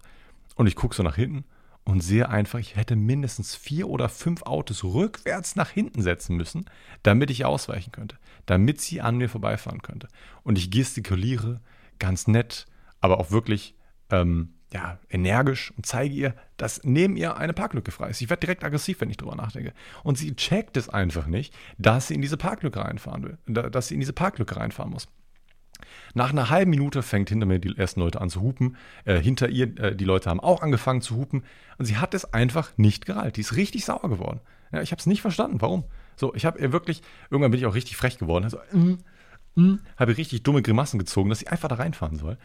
Und 0.56 0.68
ich 0.68 0.78
gucke 0.78 0.96
so 0.96 1.04
nach 1.04 1.16
hinten 1.16 1.44
und 1.90 2.02
sehe 2.02 2.30
einfach, 2.30 2.60
ich 2.60 2.76
hätte 2.76 2.96
mindestens 2.96 3.56
vier 3.56 3.90
oder 3.90 4.10
fünf 4.10 4.44
Autos 4.44 4.84
rückwärts 4.84 5.56
nach 5.56 5.72
hinten 5.72 6.04
setzen 6.04 6.38
müssen, 6.38 6.66
damit 7.02 7.32
ich 7.32 7.46
ausweichen 7.46 7.92
könnte, 7.92 8.18
damit 8.46 8.80
sie 8.80 9.02
an 9.02 9.18
mir 9.18 9.28
vorbeifahren 9.28 9.82
könnte. 9.82 10.08
Und 10.44 10.60
ich 10.60 10.70
gestikuliere 10.70 11.62
ganz 11.98 12.28
nett, 12.28 12.68
aber 13.02 13.20
auch 13.20 13.32
wirklich 13.32 13.76
ähm, 14.12 14.54
ja, 14.72 15.00
energisch 15.10 15.74
und 15.76 15.88
zeige 15.88 16.14
ihr, 16.14 16.36
dass 16.58 16.84
neben 16.84 17.16
ihr 17.16 17.38
eine 17.38 17.54
Parklücke 17.54 17.90
frei 17.90 18.12
ist. 18.12 18.22
Ich 18.22 18.30
werde 18.30 18.42
direkt 18.42 18.64
aggressiv, 18.64 19.02
wenn 19.02 19.10
ich 19.10 19.18
drüber 19.18 19.36
nachdenke. 19.36 19.74
Und 20.04 20.20
sie 20.20 20.36
checkt 20.36 20.78
es 20.78 20.90
einfach 20.90 21.26
nicht, 21.26 21.56
dass 21.80 22.08
sie 22.08 22.14
in 22.14 22.22
diese 22.22 22.38
Parklücke 22.38 22.80
reinfahren 22.80 23.24
will, 23.24 23.38
dass 23.48 23.88
sie 23.88 23.96
in 23.96 24.00
diese 24.00 24.14
Parklücke 24.14 24.58
reinfahren 24.58 24.92
muss. 24.92 25.08
Nach 26.14 26.32
einer 26.32 26.50
halben 26.50 26.72
Minute 26.72 27.04
fängt 27.04 27.30
hinter 27.30 27.46
mir 27.46 27.60
die 27.60 27.78
ersten 27.78 28.00
Leute 28.00 28.22
an 28.22 28.30
zu 28.30 28.42
hupen. 28.42 28.78
Äh, 29.06 29.20
hinter 29.20 29.50
ihr, 29.50 29.78
äh, 29.80 29.96
die 29.96 30.06
Leute 30.06 30.30
haben 30.30 30.40
auch 30.40 30.62
angefangen 30.62 31.02
zu 31.02 31.16
hupen. 31.16 31.44
Und 31.78 31.86
sie 31.86 31.98
hat 31.98 32.14
es 32.14 32.34
einfach 32.34 32.72
nicht 32.78 33.06
gereilt. 33.06 33.38
Die 33.38 33.42
ist 33.42 33.56
richtig 33.56 33.86
sauer 33.86 34.10
geworden. 34.10 34.40
Ja, 34.72 34.82
ich 34.82 34.92
habe 34.92 35.00
es 35.00 35.06
nicht 35.06 35.22
verstanden. 35.22 35.62
Warum? 35.62 35.84
So, 36.16 36.34
ich 36.36 36.46
habe 36.46 36.60
ihr 36.60 36.72
wirklich, 36.72 37.02
irgendwann 37.30 37.52
bin 37.52 37.60
ich 37.60 37.66
auch 37.66 37.76
richtig 37.76 37.98
frech 37.98 38.18
geworden. 38.18 38.44
Also, 38.44 38.60
mm, 38.72 38.98
mm, 39.56 39.80
habe 39.98 40.18
richtig 40.18 40.44
dumme 40.44 40.62
Grimassen 40.62 41.00
gezogen, 41.00 41.30
dass 41.30 41.40
sie 41.40 41.48
einfach 41.48 41.70
da 41.70 41.76
reinfahren 41.76 42.18
soll. 42.18 42.38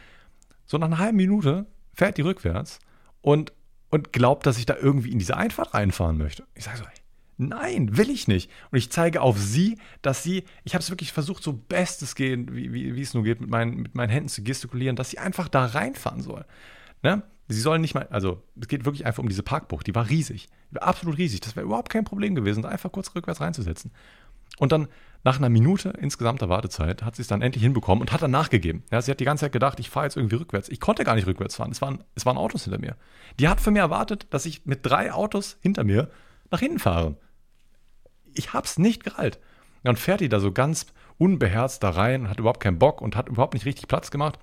So 0.66 0.78
nach 0.78 0.86
einer 0.86 0.98
halben 0.98 1.16
Minute 1.16 1.66
fährt 1.92 2.16
die 2.16 2.22
rückwärts 2.22 2.78
und, 3.20 3.52
und 3.90 4.12
glaubt, 4.12 4.46
dass 4.46 4.58
ich 4.58 4.66
da 4.66 4.76
irgendwie 4.76 5.10
in 5.10 5.18
diese 5.18 5.36
Einfahrt 5.36 5.74
reinfahren 5.74 6.18
möchte. 6.18 6.44
Ich 6.54 6.64
sage 6.64 6.78
so, 6.78 6.84
nein, 7.36 7.96
will 7.96 8.10
ich 8.10 8.28
nicht. 8.28 8.50
Und 8.70 8.78
ich 8.78 8.90
zeige 8.90 9.20
auf 9.20 9.38
sie, 9.38 9.78
dass 10.02 10.22
sie, 10.22 10.44
ich 10.64 10.74
habe 10.74 10.82
es 10.82 10.90
wirklich 10.90 11.12
versucht, 11.12 11.42
so 11.42 11.52
bestes 11.52 12.14
gehen, 12.14 12.54
wie, 12.54 12.72
wie, 12.72 12.94
wie 12.94 13.02
es 13.02 13.14
nur 13.14 13.24
geht, 13.24 13.40
mit 13.40 13.50
meinen, 13.50 13.76
mit 13.76 13.94
meinen 13.94 14.10
Händen 14.10 14.28
zu 14.28 14.42
gestikulieren, 14.42 14.96
dass 14.96 15.10
sie 15.10 15.18
einfach 15.18 15.48
da 15.48 15.66
reinfahren 15.66 16.22
soll. 16.22 16.44
Ne? 17.02 17.22
Sie 17.48 17.60
sollen 17.60 17.82
nicht 17.82 17.94
mal, 17.94 18.06
also 18.08 18.42
es 18.60 18.68
geht 18.68 18.84
wirklich 18.84 19.04
einfach 19.04 19.22
um 19.22 19.28
diese 19.28 19.42
Parkbucht, 19.42 19.86
die 19.86 19.94
war 19.94 20.08
riesig, 20.08 20.48
die 20.70 20.76
war 20.76 20.84
absolut 20.84 21.18
riesig. 21.18 21.40
Das 21.40 21.56
wäre 21.56 21.66
überhaupt 21.66 21.90
kein 21.90 22.04
Problem 22.04 22.34
gewesen, 22.34 22.62
da 22.62 22.70
einfach 22.70 22.90
kurz 22.90 23.14
rückwärts 23.14 23.40
reinzusetzen. 23.40 23.90
Und 24.58 24.72
dann 24.72 24.88
nach 25.24 25.38
einer 25.38 25.48
Minute 25.48 25.90
insgesamter 25.98 26.48
Wartezeit 26.48 27.02
hat 27.02 27.16
sie 27.16 27.22
es 27.22 27.28
dann 27.28 27.42
endlich 27.42 27.62
hinbekommen 27.62 28.02
und 28.02 28.12
hat 28.12 28.22
dann 28.22 28.30
nachgegeben. 28.30 28.82
Ja, 28.90 29.00
sie 29.00 29.10
hat 29.10 29.20
die 29.20 29.24
ganze 29.24 29.42
Zeit 29.42 29.52
gedacht, 29.52 29.80
ich 29.80 29.90
fahre 29.90 30.06
jetzt 30.06 30.16
irgendwie 30.16 30.36
rückwärts. 30.36 30.68
Ich 30.68 30.80
konnte 30.80 31.04
gar 31.04 31.14
nicht 31.14 31.26
rückwärts 31.26 31.56
fahren. 31.56 31.72
Es 31.72 31.80
waren, 31.80 32.04
es 32.14 32.26
waren 32.26 32.36
Autos 32.36 32.64
hinter 32.64 32.78
mir. 32.78 32.96
Die 33.40 33.48
hat 33.48 33.60
für 33.60 33.70
mich 33.70 33.80
erwartet, 33.80 34.26
dass 34.30 34.46
ich 34.46 34.66
mit 34.66 34.80
drei 34.82 35.12
Autos 35.12 35.56
hinter 35.60 35.82
mir 35.84 36.10
nach 36.50 36.60
hinten 36.60 36.78
fahre. 36.78 37.16
Ich 38.34 38.52
hab's 38.52 38.78
nicht 38.78 39.04
gereilt. 39.04 39.38
Dann 39.82 39.96
fährt 39.96 40.20
die 40.20 40.28
da 40.28 40.40
so 40.40 40.52
ganz 40.52 40.86
unbeherzt 41.18 41.82
da 41.82 41.90
rein, 41.90 42.28
hat 42.28 42.38
überhaupt 42.40 42.60
keinen 42.60 42.78
Bock 42.78 43.00
und 43.00 43.16
hat 43.16 43.28
überhaupt 43.28 43.54
nicht 43.54 43.66
richtig 43.66 43.88
Platz 43.88 44.10
gemacht. 44.10 44.38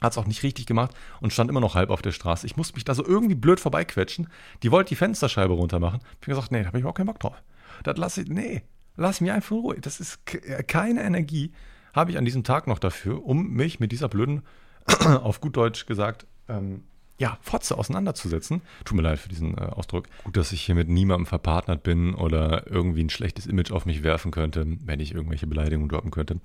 Hat 0.00 0.12
es 0.12 0.18
auch 0.18 0.26
nicht 0.26 0.42
richtig 0.42 0.66
gemacht 0.66 0.92
und 1.20 1.32
stand 1.32 1.50
immer 1.50 1.60
noch 1.60 1.74
halb 1.74 1.90
auf 1.90 2.02
der 2.02 2.12
Straße. 2.12 2.46
Ich 2.46 2.56
musste 2.56 2.74
mich 2.74 2.84
da 2.84 2.94
so 2.94 3.04
irgendwie 3.04 3.34
blöd 3.34 3.58
vorbeiquetschen. 3.58 4.28
Die 4.62 4.70
wollte 4.70 4.90
die 4.90 4.96
Fensterscheibe 4.96 5.54
runtermachen. 5.54 6.00
Ich 6.20 6.28
habe 6.28 6.36
gesagt, 6.36 6.52
nee, 6.52 6.60
da 6.60 6.66
habe 6.66 6.78
ich 6.78 6.82
überhaupt 6.82 6.98
keinen 6.98 7.06
Bock 7.06 7.18
drauf. 7.18 7.42
Das 7.82 7.96
lasse 7.96 8.22
ich, 8.22 8.28
nee, 8.28 8.62
Lass 8.98 9.20
mich 9.20 9.30
einfach 9.30 9.52
in 9.52 9.58
Ruhe. 9.58 9.80
Das 9.80 10.00
ist 10.00 10.18
äh, 10.34 10.62
keine 10.64 11.02
Energie, 11.02 11.52
habe 11.94 12.10
ich 12.10 12.18
an 12.18 12.24
diesem 12.24 12.42
Tag 12.42 12.66
noch 12.66 12.80
dafür, 12.80 13.24
um 13.24 13.52
mich 13.52 13.80
mit 13.80 13.92
dieser 13.92 14.08
blöden, 14.08 14.42
auf 15.06 15.40
gut 15.40 15.56
Deutsch 15.56 15.86
gesagt, 15.86 16.26
ähm, 16.48 16.82
ja, 17.18 17.38
Fotze 17.42 17.76
auseinanderzusetzen. 17.76 18.62
Tut 18.84 18.96
mir 18.96 19.02
leid 19.02 19.18
für 19.18 19.28
diesen 19.28 19.58
äh, 19.58 19.62
Ausdruck. 19.62 20.08
Gut, 20.24 20.36
dass 20.36 20.52
ich 20.52 20.62
hier 20.62 20.74
mit 20.74 20.88
niemandem 20.88 21.26
verpartnert 21.26 21.82
bin 21.82 22.14
oder 22.14 22.66
irgendwie 22.70 23.04
ein 23.04 23.10
schlechtes 23.10 23.46
Image 23.46 23.72
auf 23.72 23.86
mich 23.86 24.02
werfen 24.02 24.30
könnte, 24.30 24.66
wenn 24.84 25.00
ich 25.00 25.14
irgendwelche 25.14 25.46
Beleidigungen 25.46 25.88
droppen 25.88 26.10
könnte. 26.10 26.40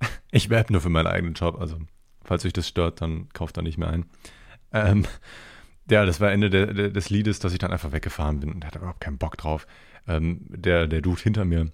Ich 0.30 0.50
werbe 0.50 0.72
nur 0.74 0.82
für 0.82 0.90
meinen 0.90 1.06
eigenen 1.06 1.32
Job, 1.32 1.58
also 1.58 1.78
falls 2.22 2.44
euch 2.44 2.52
das 2.52 2.68
stört, 2.68 3.00
dann 3.00 3.30
kauft 3.32 3.56
da 3.56 3.62
nicht 3.62 3.78
mehr 3.78 3.88
ein. 3.88 4.04
Ähm, 4.70 5.06
Ja, 5.90 6.04
das 6.04 6.20
war 6.20 6.32
Ende 6.32 6.50
de, 6.50 6.74
de, 6.74 6.90
des 6.90 7.10
Liedes, 7.10 7.38
dass 7.38 7.52
ich 7.52 7.58
dann 7.58 7.72
einfach 7.72 7.92
weggefahren 7.92 8.40
bin 8.40 8.52
und 8.52 8.64
hatte 8.64 8.78
überhaupt 8.78 9.00
keinen 9.00 9.18
Bock 9.18 9.36
drauf. 9.36 9.66
Ähm, 10.08 10.40
der, 10.48 10.86
der 10.88 11.00
Dude 11.00 11.22
hinter 11.22 11.44
mir, 11.44 11.70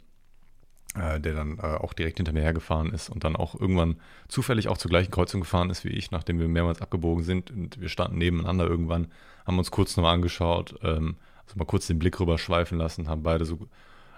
der 1.21 1.35
dann 1.35 1.59
äh, 1.59 1.63
auch 1.63 1.93
direkt 1.93 2.19
hinter 2.19 2.33
mir 2.33 2.43
hergefahren 2.43 2.93
ist 2.93 3.09
und 3.09 3.25
dann 3.25 3.37
auch 3.37 3.59
irgendwann 3.59 3.97
zufällig 4.29 4.69
auch 4.69 4.79
zur 4.79 4.91
gleichen 4.91 5.11
Kreuzung 5.11 5.41
gefahren 5.41 5.71
ist 5.71 5.85
wie 5.85 5.91
ich, 5.91 6.11
nachdem 6.11 6.39
wir 6.39 6.49
mehrmals 6.49 6.83
abgebogen 6.83 7.25
sind 7.25 7.51
und 7.51 7.81
wir 7.81 7.89
standen 7.89 8.19
nebeneinander 8.19 8.67
irgendwann, 8.67 9.09
haben 9.47 9.59
uns 9.59 9.71
kurz 9.71 9.97
nochmal 9.97 10.15
angeschaut, 10.15 10.75
ähm, 10.83 11.17
also 11.45 11.57
mal 11.57 11.65
kurz 11.65 11.87
den 11.87 11.99
Blick 11.99 12.21
rüber 12.21 12.39
schweifen 12.39 12.79
lassen, 12.79 13.09
haben 13.09 13.23
beide 13.23 13.45
so, 13.45 13.69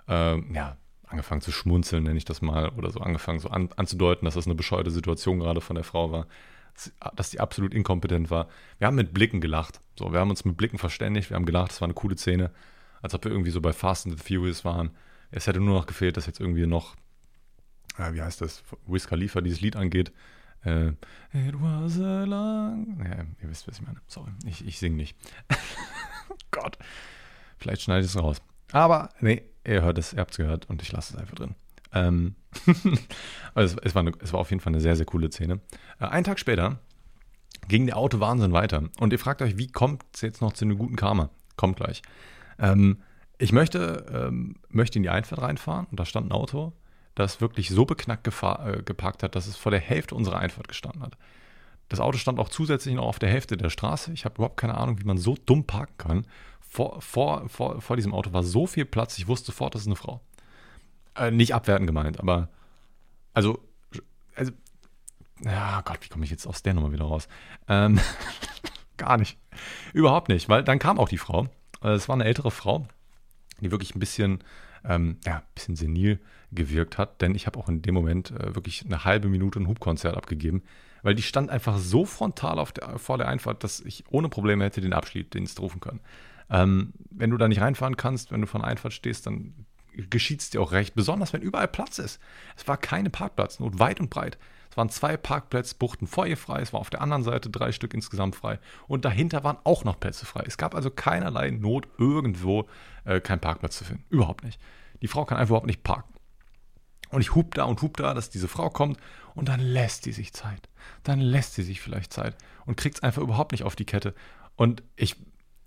ähm, 0.08 0.52
ja, 0.52 0.76
angefangen 1.06 1.42
zu 1.42 1.52
schmunzeln, 1.52 2.04
nenne 2.04 2.18
ich 2.18 2.24
das 2.24 2.42
mal, 2.42 2.70
oder 2.70 2.90
so 2.90 3.00
angefangen 3.00 3.38
so 3.38 3.48
an, 3.50 3.68
anzudeuten, 3.76 4.24
dass 4.24 4.34
das 4.34 4.46
eine 4.46 4.56
bescheuerte 4.56 4.90
Situation 4.90 5.38
gerade 5.38 5.60
von 5.60 5.76
der 5.76 5.84
Frau 5.84 6.10
war 6.10 6.26
dass 7.14 7.30
die 7.30 7.40
absolut 7.40 7.72
inkompetent 7.72 8.30
war. 8.30 8.48
Wir 8.78 8.86
haben 8.86 8.96
mit 8.96 9.14
Blicken 9.14 9.40
gelacht. 9.40 9.80
So, 9.98 10.12
wir 10.12 10.20
haben 10.20 10.30
uns 10.30 10.44
mit 10.44 10.56
Blicken 10.56 10.78
verständigt, 10.78 11.30
wir 11.30 11.36
haben 11.36 11.46
gelacht, 11.46 11.72
es 11.72 11.80
war 11.80 11.86
eine 11.86 11.94
coole 11.94 12.16
Szene, 12.16 12.50
als 13.00 13.14
ob 13.14 13.24
wir 13.24 13.30
irgendwie 13.30 13.50
so 13.50 13.60
bei 13.60 13.72
Fast 13.72 14.06
and 14.06 14.18
the 14.18 14.24
Furious 14.24 14.64
waren. 14.64 14.90
Es 15.36 15.48
hätte 15.48 15.60
nur 15.60 15.74
noch 15.74 15.86
gefehlt, 15.86 16.16
dass 16.16 16.26
jetzt 16.26 16.38
irgendwie 16.38 16.66
noch, 16.66 16.94
äh, 17.98 18.12
wie 18.12 18.22
heißt 18.22 18.40
das, 18.40 18.62
Wiz 18.86 19.08
Khalifa 19.08 19.40
dieses 19.40 19.60
Lied 19.60 19.74
angeht. 19.74 20.12
Äh, 20.64 20.90
It 21.32 21.60
was 21.60 21.98
a 21.98 22.22
long. 22.24 23.04
Ja, 23.04 23.24
ihr 23.42 23.50
wisst, 23.50 23.66
was 23.66 23.80
ich 23.80 23.82
meine. 23.84 24.00
Sorry, 24.06 24.30
ich, 24.46 24.64
ich 24.64 24.78
singe 24.78 24.94
nicht. 24.94 25.16
Gott. 26.52 26.78
Vielleicht 27.58 27.82
schneide 27.82 28.04
ich 28.04 28.14
es 28.14 28.20
raus. 28.20 28.40
Aber 28.70 29.08
nee, 29.20 29.42
ihr 29.66 29.82
hört 29.82 29.98
es, 29.98 30.12
ihr 30.12 30.20
habt 30.20 30.30
es 30.30 30.36
gehört 30.36 30.70
und 30.70 30.82
ich 30.82 30.92
lasse 30.92 31.14
es 31.14 31.20
einfach 31.20 31.34
drin. 31.34 31.56
Ähm, 31.92 32.36
also 33.54 33.76
es, 33.76 33.82
es, 33.82 33.94
war 33.96 34.00
eine, 34.00 34.12
es 34.20 34.32
war 34.32 34.38
auf 34.38 34.50
jeden 34.50 34.60
Fall 34.60 34.72
eine 34.72 34.80
sehr, 34.80 34.94
sehr 34.94 35.06
coole 35.06 35.32
Szene. 35.32 35.60
Äh, 35.98 36.06
einen 36.06 36.24
Tag 36.24 36.38
später 36.38 36.78
ging 37.66 37.86
der 37.86 37.96
Auto-Wahnsinn 37.96 38.52
weiter. 38.52 38.88
Und 39.00 39.12
ihr 39.12 39.18
fragt 39.18 39.42
euch, 39.42 39.58
wie 39.58 39.66
kommt 39.66 40.04
es 40.14 40.20
jetzt 40.20 40.40
noch 40.40 40.52
zu 40.52 40.64
einem 40.64 40.78
guten 40.78 40.94
Karma? 40.94 41.30
Kommt 41.56 41.76
gleich. 41.76 42.02
Ähm, 42.60 43.02
ich 43.38 43.52
möchte, 43.52 44.06
ähm, 44.12 44.56
möchte 44.68 44.98
in 44.98 45.02
die 45.02 45.10
Einfahrt 45.10 45.42
reinfahren 45.42 45.86
und 45.90 45.98
da 45.98 46.04
stand 46.04 46.28
ein 46.28 46.32
Auto, 46.32 46.72
das 47.14 47.40
wirklich 47.40 47.70
so 47.70 47.84
beknackt 47.84 48.26
äh, 48.26 48.82
geparkt 48.82 49.22
hat, 49.22 49.34
dass 49.34 49.46
es 49.46 49.56
vor 49.56 49.70
der 49.70 49.80
Hälfte 49.80 50.14
unserer 50.14 50.38
Einfahrt 50.38 50.68
gestanden 50.68 51.02
hat. 51.02 51.16
Das 51.88 52.00
Auto 52.00 52.18
stand 52.18 52.38
auch 52.38 52.48
zusätzlich 52.48 52.94
noch 52.94 53.04
auf 53.04 53.18
der 53.18 53.28
Hälfte 53.28 53.56
der 53.56 53.70
Straße. 53.70 54.12
Ich 54.12 54.24
habe 54.24 54.36
überhaupt 54.36 54.56
keine 54.56 54.76
Ahnung, 54.76 54.98
wie 55.00 55.04
man 55.04 55.18
so 55.18 55.36
dumm 55.46 55.64
parken 55.64 55.98
kann. 55.98 56.26
Vor, 56.60 57.00
vor, 57.00 57.48
vor, 57.48 57.80
vor 57.80 57.96
diesem 57.96 58.14
Auto 58.14 58.32
war 58.32 58.42
so 58.42 58.66
viel 58.66 58.84
Platz, 58.84 59.18
ich 59.18 59.28
wusste 59.28 59.46
sofort, 59.46 59.74
das 59.74 59.82
ist 59.82 59.88
eine 59.88 59.96
Frau. 59.96 60.20
Äh, 61.14 61.30
nicht 61.30 61.54
abwertend 61.54 61.86
gemeint, 61.86 62.18
aber 62.18 62.48
also, 63.32 63.60
also, 64.34 64.52
ja 65.44 65.82
Gott, 65.82 65.98
wie 66.00 66.08
komme 66.08 66.24
ich 66.24 66.30
jetzt 66.30 66.46
aus 66.46 66.62
der 66.62 66.74
Nummer 66.74 66.92
wieder 66.92 67.04
raus? 67.04 67.28
Ähm, 67.68 68.00
gar 68.96 69.18
nicht. 69.18 69.38
Überhaupt 69.92 70.28
nicht, 70.28 70.48
weil 70.48 70.64
dann 70.64 70.78
kam 70.78 70.98
auch 70.98 71.08
die 71.08 71.18
Frau. 71.18 71.48
Äh, 71.82 71.90
es 71.90 72.08
war 72.08 72.14
eine 72.14 72.24
ältere 72.24 72.50
Frau, 72.50 72.86
die 73.64 73.70
wirklich 73.70 73.94
ein 73.94 74.00
bisschen, 74.00 74.38
ähm, 74.84 75.16
ja, 75.24 75.38
ein 75.38 75.42
bisschen 75.54 75.76
senil 75.76 76.20
gewirkt 76.52 76.98
hat, 76.98 77.20
denn 77.20 77.34
ich 77.34 77.46
habe 77.46 77.58
auch 77.58 77.68
in 77.68 77.82
dem 77.82 77.94
Moment 77.94 78.30
äh, 78.30 78.54
wirklich 78.54 78.84
eine 78.84 79.04
halbe 79.04 79.28
Minute 79.28 79.58
ein 79.58 79.66
Hubkonzert 79.66 80.16
abgegeben, 80.16 80.62
weil 81.02 81.14
die 81.14 81.22
stand 81.22 81.50
einfach 81.50 81.78
so 81.78 82.04
frontal 82.04 82.58
auf 82.58 82.72
der, 82.72 82.98
vor 82.98 83.18
der 83.18 83.28
Einfahrt, 83.28 83.64
dass 83.64 83.80
ich 83.80 84.04
ohne 84.08 84.28
Probleme 84.28 84.64
hätte 84.64 84.80
den 84.80 84.92
Abschiedsdienst 84.92 85.58
rufen 85.60 85.80
können. 85.80 86.00
Ähm, 86.50 86.92
wenn 87.10 87.30
du 87.30 87.36
da 87.36 87.48
nicht 87.48 87.60
reinfahren 87.60 87.96
kannst, 87.96 88.30
wenn 88.30 88.42
du 88.42 88.46
der 88.46 88.64
Einfahrt 88.64 88.92
stehst, 88.92 89.26
dann 89.26 89.54
geschieht 90.10 90.40
es 90.40 90.50
dir 90.50 90.60
auch 90.60 90.72
recht, 90.72 90.94
besonders 90.94 91.32
wenn 91.32 91.42
überall 91.42 91.68
Platz 91.68 91.98
ist. 91.98 92.20
Es 92.56 92.66
war 92.68 92.76
keine 92.76 93.10
Parkplatznot, 93.10 93.78
weit 93.78 94.00
und 94.00 94.10
breit. 94.10 94.38
Es 94.74 94.76
waren 94.76 94.88
zwei 94.88 95.16
Parkplatzbuchten 95.16 96.08
vor 96.08 96.26
ihr 96.26 96.36
frei, 96.36 96.60
es 96.60 96.72
war 96.72 96.80
auf 96.80 96.90
der 96.90 97.00
anderen 97.00 97.22
Seite 97.22 97.48
drei 97.48 97.70
Stück 97.70 97.94
insgesamt 97.94 98.34
frei 98.34 98.58
und 98.88 99.04
dahinter 99.04 99.44
waren 99.44 99.56
auch 99.62 99.84
noch 99.84 100.00
Plätze 100.00 100.26
frei. 100.26 100.42
Es 100.48 100.58
gab 100.58 100.74
also 100.74 100.90
keinerlei 100.90 101.52
Not, 101.52 101.86
irgendwo 101.96 102.66
äh, 103.04 103.20
keinen 103.20 103.38
Parkplatz 103.38 103.78
zu 103.78 103.84
finden. 103.84 104.04
Überhaupt 104.10 104.42
nicht. 104.42 104.60
Die 105.00 105.06
Frau 105.06 105.24
kann 105.24 105.38
einfach 105.38 105.50
überhaupt 105.50 105.68
nicht 105.68 105.84
parken. 105.84 106.12
Und 107.10 107.20
ich 107.20 107.36
hub 107.36 107.54
da 107.54 107.66
und 107.66 107.82
hub 107.82 107.98
da, 107.98 108.14
dass 108.14 108.30
diese 108.30 108.48
Frau 108.48 108.68
kommt 108.68 108.98
und 109.36 109.48
dann 109.48 109.60
lässt 109.60 110.02
sie 110.02 110.12
sich 110.12 110.32
Zeit. 110.32 110.68
Dann 111.04 111.20
lässt 111.20 111.54
sie 111.54 111.62
sich 111.62 111.80
vielleicht 111.80 112.12
Zeit 112.12 112.36
und 112.66 112.76
kriegt 112.76 112.96
es 112.96 113.02
einfach 113.04 113.22
überhaupt 113.22 113.52
nicht 113.52 113.62
auf 113.62 113.76
die 113.76 113.84
Kette. 113.84 114.12
Und 114.56 114.82
ich, 114.96 115.14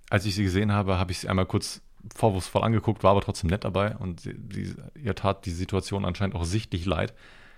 als 0.10 0.26
ich 0.26 0.36
sie 0.36 0.44
gesehen 0.44 0.74
habe, 0.74 1.00
habe 1.00 1.14
ich 1.14 1.20
sie 1.20 1.30
einmal 1.30 1.46
kurz 1.46 1.82
vorwurfsvoll 2.14 2.64
angeguckt, 2.64 3.06
war 3.06 3.12
aber 3.12 3.22
trotzdem 3.22 3.50
nett 3.50 3.64
dabei 3.64 3.96
und 3.96 4.20
sie, 4.20 4.36
sie, 4.52 4.76
ihr 5.02 5.16
tat 5.16 5.46
die 5.46 5.52
Situation 5.52 6.04
anscheinend 6.04 6.36
auch 6.36 6.44
sichtlich 6.44 6.84
leid. 6.84 7.14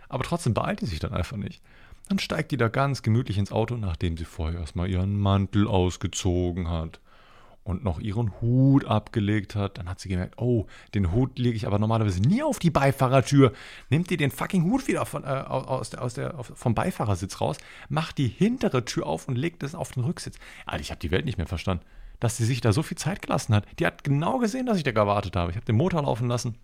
Aber 0.09 0.23
trotzdem 0.23 0.53
beeilt 0.53 0.81
die 0.81 0.85
sich 0.85 0.99
dann 0.99 1.13
einfach 1.13 1.37
nicht. 1.37 1.61
Dann 2.07 2.19
steigt 2.19 2.51
die 2.51 2.57
da 2.57 2.67
ganz 2.67 3.03
gemütlich 3.03 3.37
ins 3.37 3.51
Auto, 3.51 3.77
nachdem 3.77 4.17
sie 4.17 4.25
vorher 4.25 4.59
erstmal 4.59 4.89
ihren 4.89 5.17
Mantel 5.19 5.67
ausgezogen 5.67 6.67
hat 6.67 6.99
und 7.63 7.83
noch 7.83 7.99
ihren 7.99 8.41
Hut 8.41 8.85
abgelegt 8.85 9.55
hat. 9.55 9.77
Dann 9.77 9.87
hat 9.87 9.99
sie 9.99 10.09
gemerkt, 10.09 10.39
oh, 10.39 10.65
den 10.95 11.11
Hut 11.11 11.37
lege 11.37 11.55
ich 11.55 11.67
aber 11.67 11.77
normalerweise 11.77 12.19
nie 12.21 12.41
auf 12.41 12.57
die 12.57 12.71
Beifahrertür. 12.71 13.53
Nimmt 13.89 14.09
ihr 14.09 14.17
den 14.17 14.31
fucking 14.31 14.63
Hut 14.63 14.87
wieder 14.87 15.05
von, 15.05 15.23
äh, 15.23 15.27
aus 15.27 15.91
der, 15.91 16.01
aus 16.01 16.15
der, 16.15 16.43
vom 16.43 16.73
Beifahrersitz 16.73 17.39
raus, 17.39 17.57
macht 17.89 18.17
die 18.17 18.27
hintere 18.27 18.85
Tür 18.85 19.05
auf 19.05 19.27
und 19.27 19.35
legt 19.35 19.61
es 19.61 19.75
auf 19.75 19.91
den 19.91 20.03
Rücksitz. 20.03 20.39
Alter, 20.65 20.81
ich 20.81 20.89
habe 20.89 20.99
die 20.99 21.11
Welt 21.11 21.25
nicht 21.25 21.37
mehr 21.37 21.47
verstanden 21.47 21.85
dass 22.19 22.37
sie 22.37 22.45
sich 22.45 22.61
da 22.61 22.73
so 22.73 22.83
viel 22.83 22.97
Zeit 22.97 23.21
gelassen 23.21 23.55
hat. 23.55 23.65
Die 23.79 23.85
hat 23.85 24.03
genau 24.03 24.39
gesehen, 24.39 24.65
dass 24.65 24.77
ich 24.77 24.83
da 24.83 24.91
gewartet 24.91 25.35
habe. 25.35 25.51
Ich 25.51 25.55
habe 25.55 25.65
den 25.65 25.77
Motor 25.77 26.01
laufen 26.01 26.27
lassen. 26.27 26.55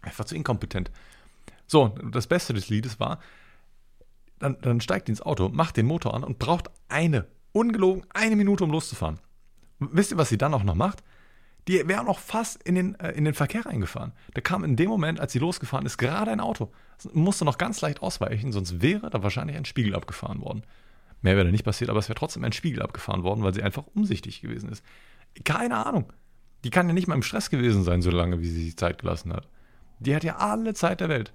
Einfach 0.00 0.24
zu 0.24 0.34
inkompetent. 0.34 0.90
So, 1.68 1.94
das 2.10 2.26
Beste 2.26 2.54
des 2.54 2.68
Liedes 2.68 2.98
war, 2.98 3.20
dann, 4.38 4.56
dann 4.62 4.80
steigt 4.80 5.06
die 5.06 5.12
ins 5.12 5.22
Auto, 5.22 5.48
macht 5.50 5.76
den 5.76 5.86
Motor 5.86 6.14
an 6.14 6.24
und 6.24 6.38
braucht 6.38 6.70
eine, 6.88 7.26
ungelogen, 7.52 8.04
eine 8.12 8.36
Minute, 8.36 8.64
um 8.64 8.70
loszufahren. 8.70 9.20
Wisst 9.78 10.10
ihr, 10.10 10.18
was 10.18 10.30
sie 10.30 10.38
dann 10.38 10.54
auch 10.54 10.64
noch 10.64 10.74
macht? 10.74 11.04
Die 11.68 11.86
wäre 11.86 12.04
noch 12.04 12.18
fast 12.18 12.62
in 12.62 12.74
den, 12.74 12.94
äh, 12.98 13.12
in 13.12 13.24
den 13.26 13.34
Verkehr 13.34 13.66
reingefahren. 13.66 14.12
Da 14.32 14.40
kam 14.40 14.64
in 14.64 14.76
dem 14.76 14.88
Moment, 14.88 15.20
als 15.20 15.32
sie 15.32 15.38
losgefahren 15.38 15.84
ist, 15.84 15.98
gerade 15.98 16.30
ein 16.30 16.40
Auto. 16.40 16.72
Musste 17.12 17.44
noch 17.44 17.58
ganz 17.58 17.80
leicht 17.82 18.00
ausweichen, 18.02 18.52
sonst 18.52 18.80
wäre 18.80 19.10
da 19.10 19.22
wahrscheinlich 19.22 19.56
ein 19.56 19.66
Spiegel 19.66 19.94
abgefahren 19.94 20.40
worden. 20.40 20.62
Mehr 21.20 21.36
wäre 21.36 21.44
da 21.44 21.50
nicht 21.50 21.64
passiert, 21.64 21.90
aber 21.90 21.98
es 21.98 22.08
wäre 22.08 22.18
trotzdem 22.18 22.44
ein 22.44 22.52
Spiegel 22.52 22.80
abgefahren 22.80 23.22
worden, 23.22 23.42
weil 23.42 23.52
sie 23.52 23.62
einfach 23.62 23.84
umsichtig 23.94 24.40
gewesen 24.40 24.70
ist. 24.70 24.82
Keine 25.44 25.84
Ahnung. 25.84 26.12
Die 26.64 26.70
kann 26.70 26.88
ja 26.88 26.94
nicht 26.94 27.06
mal 27.06 27.14
im 27.14 27.22
Stress 27.22 27.50
gewesen 27.50 27.84
sein, 27.84 28.02
so 28.02 28.10
lange, 28.10 28.40
wie 28.40 28.48
sie 28.48 28.64
sich 28.64 28.76
Zeit 28.76 28.98
gelassen 28.98 29.32
hat. 29.32 29.46
Die 29.98 30.14
hat 30.14 30.24
ja 30.24 30.36
alle 30.36 30.74
Zeit 30.74 31.00
der 31.00 31.08
Welt. 31.08 31.32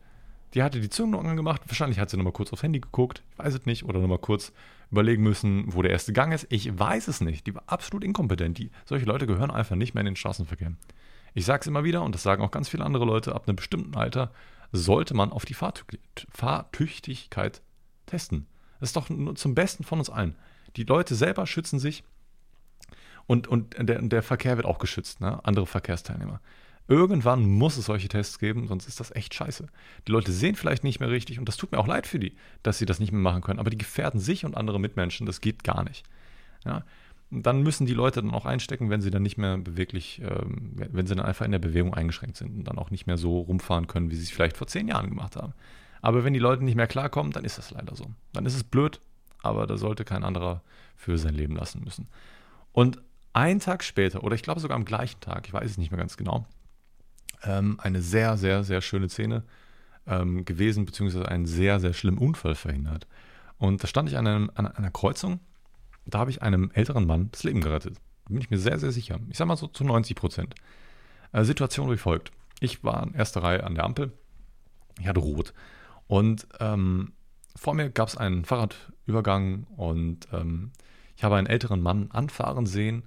Die 0.54 0.62
hatte 0.62 0.80
die 0.80 0.90
Zündung 0.90 1.28
angemacht. 1.28 1.62
Wahrscheinlich 1.68 2.00
hat 2.00 2.10
sie 2.10 2.18
nochmal 2.18 2.34
kurz 2.34 2.54
aufs 2.54 2.64
Handy 2.64 2.80
geguckt. 2.80 3.24
Ich 3.32 3.40
weiß 3.40 3.56
es 3.56 3.66
nicht. 3.66 3.86
Oder 3.86 4.00
nochmal 4.00 4.20
kurz 4.20 4.54
überlegen 4.92 5.24
müssen, 5.24 5.74
wo 5.74 5.82
der 5.82 5.92
erste 5.92 6.14
Gang 6.14 6.34
ist. 6.34 6.46
Ich 6.50 6.78
weiß 6.78 7.08
es 7.08 7.22
nicht. 7.22 7.48
Die 7.48 7.56
war 7.56 7.64
absolut 7.66 8.04
inkompetent. 8.04 8.60
Die, 8.60 8.70
solche 8.86 9.06
Leute 9.06 9.26
gehören 9.26 9.52
einfach 9.52 9.76
nicht 9.76 9.96
mehr 9.96 10.02
in 10.02 10.08
den 10.08 10.16
Straßenverkehr. 10.16 10.74
Ich 11.34 11.46
sage 11.46 11.62
es 11.62 11.68
immer 11.68 11.84
wieder 11.84 12.04
und 12.04 12.14
das 12.14 12.24
sagen 12.24 12.44
auch 12.44 12.52
ganz 12.52 12.70
viele 12.70 12.86
andere 12.86 13.06
Leute. 13.06 13.34
Ab 13.34 13.48
einem 13.48 13.56
bestimmten 13.56 13.96
Alter 13.96 14.32
sollte 14.72 15.16
man 15.16 15.32
auf 15.32 15.46
die 15.46 15.56
Fahrtüchtigkeit 15.56 17.62
testen. 18.06 18.46
Das 18.80 18.90
ist 18.90 18.96
doch 18.96 19.10
zum 19.36 19.56
Besten 19.56 19.84
von 19.84 20.00
uns 20.00 20.10
allen. 20.10 20.36
Die 20.76 20.84
Leute 20.84 21.16
selber 21.16 21.48
schützen 21.48 21.80
sich 21.80 22.04
und, 23.26 23.48
und 23.48 23.76
der, 23.80 24.02
der 24.02 24.24
Verkehr 24.24 24.58
wird 24.58 24.68
auch 24.68 24.80
geschützt, 24.80 25.22
ne? 25.22 25.40
andere 25.44 25.66
Verkehrsteilnehmer. 25.66 26.42
Irgendwann 26.88 27.46
muss 27.46 27.78
es 27.78 27.86
solche 27.86 28.10
Tests 28.10 28.40
geben, 28.40 28.68
sonst 28.68 28.88
ist 28.88 29.00
das 29.00 29.16
echt 29.16 29.34
scheiße. 29.34 29.68
Die 30.08 30.12
Leute 30.12 30.32
sehen 30.32 30.56
vielleicht 30.56 30.84
nicht 30.84 31.00
mehr 31.00 31.10
richtig 31.10 31.40
und 31.40 31.48
das 31.48 31.56
tut 31.56 31.72
mir 31.72 31.78
auch 31.78 31.88
leid 31.88 32.08
für 32.08 32.20
die, 32.20 32.36
dass 32.62 32.78
sie 32.78 32.86
das 32.86 33.00
nicht 33.00 33.12
mehr 33.12 33.22
machen 33.22 33.42
können, 33.42 33.60
aber 33.60 33.70
die 33.70 33.78
gefährden 33.78 34.20
sich 34.20 34.46
und 34.46 34.58
andere 34.58 34.80
Mitmenschen, 34.80 35.26
das 35.26 35.40
geht 35.40 35.64
gar 35.64 35.84
nicht. 35.84 36.04
Ja? 36.66 36.84
Dann 37.32 37.64
müssen 37.64 37.88
die 37.88 37.94
Leute 37.94 38.22
dann 38.22 38.32
auch 38.32 38.46
einstecken, 38.46 38.90
wenn 38.90 39.02
sie 39.02 39.12
dann 39.12 39.24
nicht 39.24 39.38
mehr 39.38 39.58
beweglich, 39.58 40.22
ähm, 40.22 40.74
wenn 40.76 41.08
sie 41.08 41.16
dann 41.16 41.26
einfach 41.26 41.46
in 41.46 41.52
der 41.52 41.60
Bewegung 41.60 41.94
eingeschränkt 41.94 42.38
sind 42.38 42.54
und 42.54 42.64
dann 42.66 42.78
auch 42.78 42.92
nicht 42.92 43.08
mehr 43.08 43.18
so 43.18 43.40
rumfahren 43.40 43.88
können, 43.88 44.12
wie 44.12 44.16
sie 44.16 44.24
es 44.24 44.32
vielleicht 44.32 44.58
vor 44.58 44.68
zehn 44.68 44.88
Jahren 44.88 45.10
gemacht 45.10 45.38
haben. 45.38 45.54
Aber 46.02 46.26
wenn 46.26 46.34
die 46.34 46.40
Leute 46.40 46.66
nicht 46.66 46.76
mehr 46.76 46.88
klarkommen, 46.88 47.32
dann 47.32 47.46
ist 47.46 47.58
das 47.58 47.72
leider 47.72 47.96
so. 47.96 48.12
Dann 48.34 48.46
ist 48.46 48.56
es 48.56 48.64
blöd, 48.66 49.00
aber 49.42 49.68
da 49.68 49.78
sollte 49.78 50.04
kein 50.04 50.26
anderer 50.26 50.62
für 50.98 51.18
sein 51.18 51.34
Leben 51.34 51.56
lassen 51.56 51.82
müssen. 51.84 52.08
Und 52.74 53.02
einen 53.32 53.62
Tag 53.62 53.84
später, 53.84 54.24
oder 54.24 54.36
ich 54.36 54.44
glaube 54.44 54.60
sogar 54.60 54.76
am 54.76 54.86
gleichen 54.86 55.20
Tag, 55.22 55.48
ich 55.48 55.54
weiß 55.54 55.72
es 55.72 55.78
nicht 55.78 55.92
mehr 55.92 55.98
ganz 55.98 56.18
genau, 56.18 56.46
ähm, 57.44 57.80
eine 57.80 58.02
sehr, 58.02 58.38
sehr, 58.38 58.64
sehr 58.64 58.82
schöne 58.82 59.10
Szene 59.10 59.44
ähm, 60.08 60.46
gewesen, 60.46 60.86
beziehungsweise 60.86 61.28
einen 61.28 61.46
sehr, 61.46 61.80
sehr 61.80 61.94
schlimmen 61.94 62.18
Unfall 62.18 62.56
verhindert. 62.56 63.08
Und 63.58 63.84
da 63.84 63.88
stand 63.88 64.10
ich 64.10 64.18
an, 64.18 64.28
einem, 64.28 64.52
an 64.56 64.68
einer 64.68 64.92
Kreuzung, 64.92 65.40
da 66.06 66.20
habe 66.20 66.32
ich 66.32 66.42
einem 66.42 66.72
älteren 66.74 67.06
Mann 67.06 67.30
das 67.32 67.44
Leben 67.44 67.62
gerettet. 67.62 67.98
Bin 68.28 68.42
ich 68.42 68.50
mir 68.50 68.58
sehr, 68.58 68.80
sehr 68.80 68.92
sicher. 68.92 69.20
Ich 69.30 69.38
sage 69.38 69.48
mal 69.48 69.58
so 69.58 69.68
zu 69.68 69.84
90 69.84 70.16
Prozent. 70.16 70.56
Äh, 71.32 71.44
Situation 71.44 71.92
wie 71.92 71.98
folgt. 71.98 72.32
Ich 72.60 72.84
war 72.84 73.04
in 73.04 73.14
erster 73.14 73.44
Reihe 73.44 73.64
an 73.64 73.76
der 73.76 73.84
Ampel. 73.84 74.12
Ich 75.00 75.08
hatte 75.08 75.20
rot. 75.20 75.54
Und 76.08 76.48
ähm, 76.60 77.14
vor 77.56 77.74
mir 77.74 77.90
gab 77.90 78.08
es 78.08 78.18
einen 78.18 78.46
Fahrradübergang 78.46 79.66
und 79.76 80.28
ähm, 80.32 80.72
ich 81.16 81.24
habe 81.24 81.36
einen 81.36 81.48
älteren 81.48 81.82
Mann 81.82 82.12
anfahren 82.12 82.66
sehen 82.66 83.04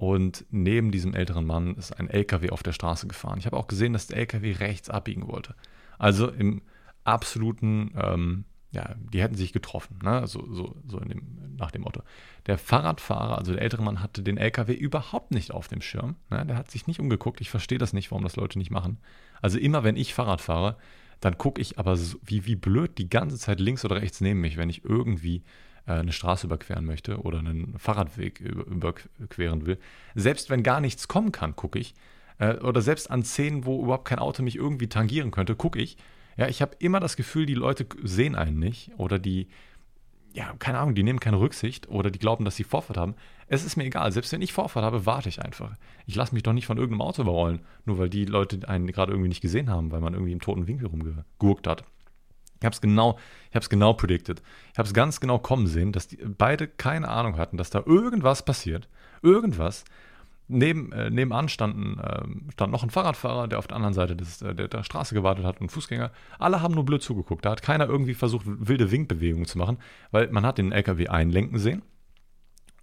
und 0.00 0.46
neben 0.48 0.92
diesem 0.92 1.12
älteren 1.12 1.44
Mann 1.44 1.74
ist 1.74 1.92
ein 1.92 2.08
LKW 2.08 2.48
auf 2.48 2.62
der 2.62 2.72
Straße 2.72 3.06
gefahren. 3.06 3.38
Ich 3.38 3.44
habe 3.44 3.58
auch 3.58 3.66
gesehen, 3.66 3.92
dass 3.92 4.06
der 4.06 4.16
LKW 4.16 4.52
rechts 4.52 4.88
abbiegen 4.88 5.28
wollte. 5.28 5.54
Also 5.98 6.30
im 6.30 6.62
absoluten, 7.04 7.92
ähm, 8.02 8.44
ja, 8.70 8.94
die 8.98 9.20
hätten 9.20 9.34
sich 9.34 9.52
getroffen, 9.52 9.98
ne? 10.02 10.26
so, 10.26 10.50
so, 10.54 10.74
so 10.86 11.00
dem, 11.00 11.54
nach 11.58 11.70
dem 11.70 11.82
Motto. 11.82 12.02
Der 12.46 12.56
Fahrradfahrer, 12.56 13.36
also 13.36 13.52
der 13.52 13.60
ältere 13.60 13.82
Mann, 13.82 14.00
hatte 14.00 14.22
den 14.22 14.38
LKW 14.38 14.72
überhaupt 14.72 15.32
nicht 15.32 15.50
auf 15.50 15.68
dem 15.68 15.82
Schirm. 15.82 16.16
Ne? 16.30 16.46
Der 16.46 16.56
hat 16.56 16.70
sich 16.70 16.86
nicht 16.86 16.98
umgeguckt. 16.98 17.42
Ich 17.42 17.50
verstehe 17.50 17.76
das 17.76 17.92
nicht, 17.92 18.10
warum 18.10 18.24
das 18.24 18.36
Leute 18.36 18.58
nicht 18.58 18.70
machen. 18.70 18.96
Also 19.42 19.58
immer, 19.58 19.84
wenn 19.84 19.96
ich 19.96 20.14
Fahrrad 20.14 20.40
fahre, 20.40 20.78
dann 21.20 21.36
gucke 21.36 21.60
ich 21.60 21.78
aber 21.78 21.98
so, 21.98 22.16
wie, 22.24 22.46
wie 22.46 22.56
blöd 22.56 22.96
die 22.96 23.10
ganze 23.10 23.36
Zeit 23.36 23.60
links 23.60 23.84
oder 23.84 23.96
rechts 23.96 24.22
neben 24.22 24.40
mich, 24.40 24.56
wenn 24.56 24.70
ich 24.70 24.82
irgendwie 24.82 25.42
eine 25.86 26.12
Straße 26.12 26.46
überqueren 26.46 26.84
möchte 26.84 27.20
oder 27.20 27.38
einen 27.38 27.78
Fahrradweg 27.78 28.40
überqueren 28.40 29.66
will. 29.66 29.78
Selbst 30.14 30.50
wenn 30.50 30.62
gar 30.62 30.80
nichts 30.80 31.08
kommen 31.08 31.32
kann, 31.32 31.56
gucke 31.56 31.78
ich. 31.78 31.94
Äh, 32.38 32.56
oder 32.56 32.82
selbst 32.82 33.10
an 33.10 33.24
Szenen, 33.24 33.64
wo 33.64 33.82
überhaupt 33.82 34.06
kein 34.06 34.18
Auto 34.18 34.42
mich 34.42 34.56
irgendwie 34.56 34.88
tangieren 34.88 35.30
könnte, 35.30 35.56
gucke 35.56 35.78
ich 35.78 35.96
ja, 36.40 36.48
ich 36.48 36.62
habe 36.62 36.74
immer 36.78 37.00
das 37.00 37.16
Gefühl, 37.16 37.44
die 37.44 37.54
Leute 37.54 37.86
sehen 38.02 38.34
einen 38.34 38.58
nicht 38.58 38.92
oder 38.96 39.18
die, 39.18 39.48
ja, 40.32 40.54
keine 40.58 40.78
Ahnung, 40.78 40.94
die 40.94 41.02
nehmen 41.02 41.20
keine 41.20 41.38
Rücksicht 41.38 41.90
oder 41.90 42.10
die 42.10 42.18
glauben, 42.18 42.46
dass 42.46 42.56
sie 42.56 42.64
Vorfahrt 42.64 42.96
haben. 42.96 43.14
Es 43.46 43.62
ist 43.62 43.76
mir 43.76 43.84
egal. 43.84 44.10
Selbst 44.10 44.32
wenn 44.32 44.40
ich 44.40 44.54
Vorfahrt 44.54 44.84
habe, 44.84 45.04
warte 45.04 45.28
ich 45.28 45.42
einfach. 45.42 45.76
Ich 46.06 46.14
lasse 46.14 46.32
mich 46.32 46.42
doch 46.42 46.54
nicht 46.54 46.64
von 46.64 46.78
irgendeinem 46.78 47.02
Auto 47.02 47.22
überrollen, 47.22 47.60
nur 47.84 47.98
weil 47.98 48.08
die 48.08 48.24
Leute 48.24 48.66
einen 48.68 48.86
gerade 48.86 49.12
irgendwie 49.12 49.28
nicht 49.28 49.42
gesehen 49.42 49.68
haben, 49.68 49.90
weil 49.90 50.00
man 50.00 50.14
irgendwie 50.14 50.32
im 50.32 50.40
toten 50.40 50.66
Winkel 50.66 50.86
rumgegurkt 50.86 51.66
hat. 51.66 51.84
Ich 52.60 52.64
habe 52.64 52.74
es 52.74 52.80
genau, 52.80 53.18
ich 53.48 53.56
habe 53.56 53.62
es 53.62 53.70
genau 53.70 53.94
predicted. 53.94 54.42
Ich 54.72 54.78
habe 54.78 54.86
es 54.86 54.94
ganz 54.94 55.18
genau 55.18 55.38
kommen 55.38 55.66
sehen, 55.66 55.92
dass 55.92 56.08
die 56.08 56.16
beide 56.16 56.68
keine 56.68 57.08
Ahnung 57.08 57.38
hatten, 57.38 57.56
dass 57.56 57.70
da 57.70 57.82
irgendwas 57.86 58.44
passiert. 58.44 58.88
Irgendwas, 59.22 59.84
Neben, 60.52 60.90
äh, 60.90 61.10
nebenan 61.10 61.48
standen, 61.48 62.00
äh, 62.00 62.50
stand 62.52 62.72
noch 62.72 62.82
ein 62.82 62.90
Fahrradfahrer, 62.90 63.46
der 63.46 63.60
auf 63.60 63.68
der 63.68 63.76
anderen 63.76 63.94
Seite 63.94 64.16
des, 64.16 64.42
äh, 64.42 64.52
der, 64.52 64.66
der, 64.66 64.82
Straße 64.82 65.14
gewartet 65.14 65.44
hat 65.44 65.60
und 65.60 65.70
Fußgänger. 65.70 66.10
Alle 66.40 66.60
haben 66.60 66.74
nur 66.74 66.84
blöd 66.84 67.04
zugeguckt. 67.04 67.44
Da 67.44 67.50
hat 67.52 67.62
keiner 67.62 67.88
irgendwie 67.88 68.14
versucht, 68.14 68.44
wilde 68.46 68.90
Winkbewegungen 68.90 69.46
zu 69.46 69.58
machen, 69.58 69.78
weil 70.10 70.28
man 70.32 70.44
hat 70.44 70.58
den 70.58 70.72
LKW 70.72 71.06
einlenken 71.06 71.60
sehen 71.60 71.82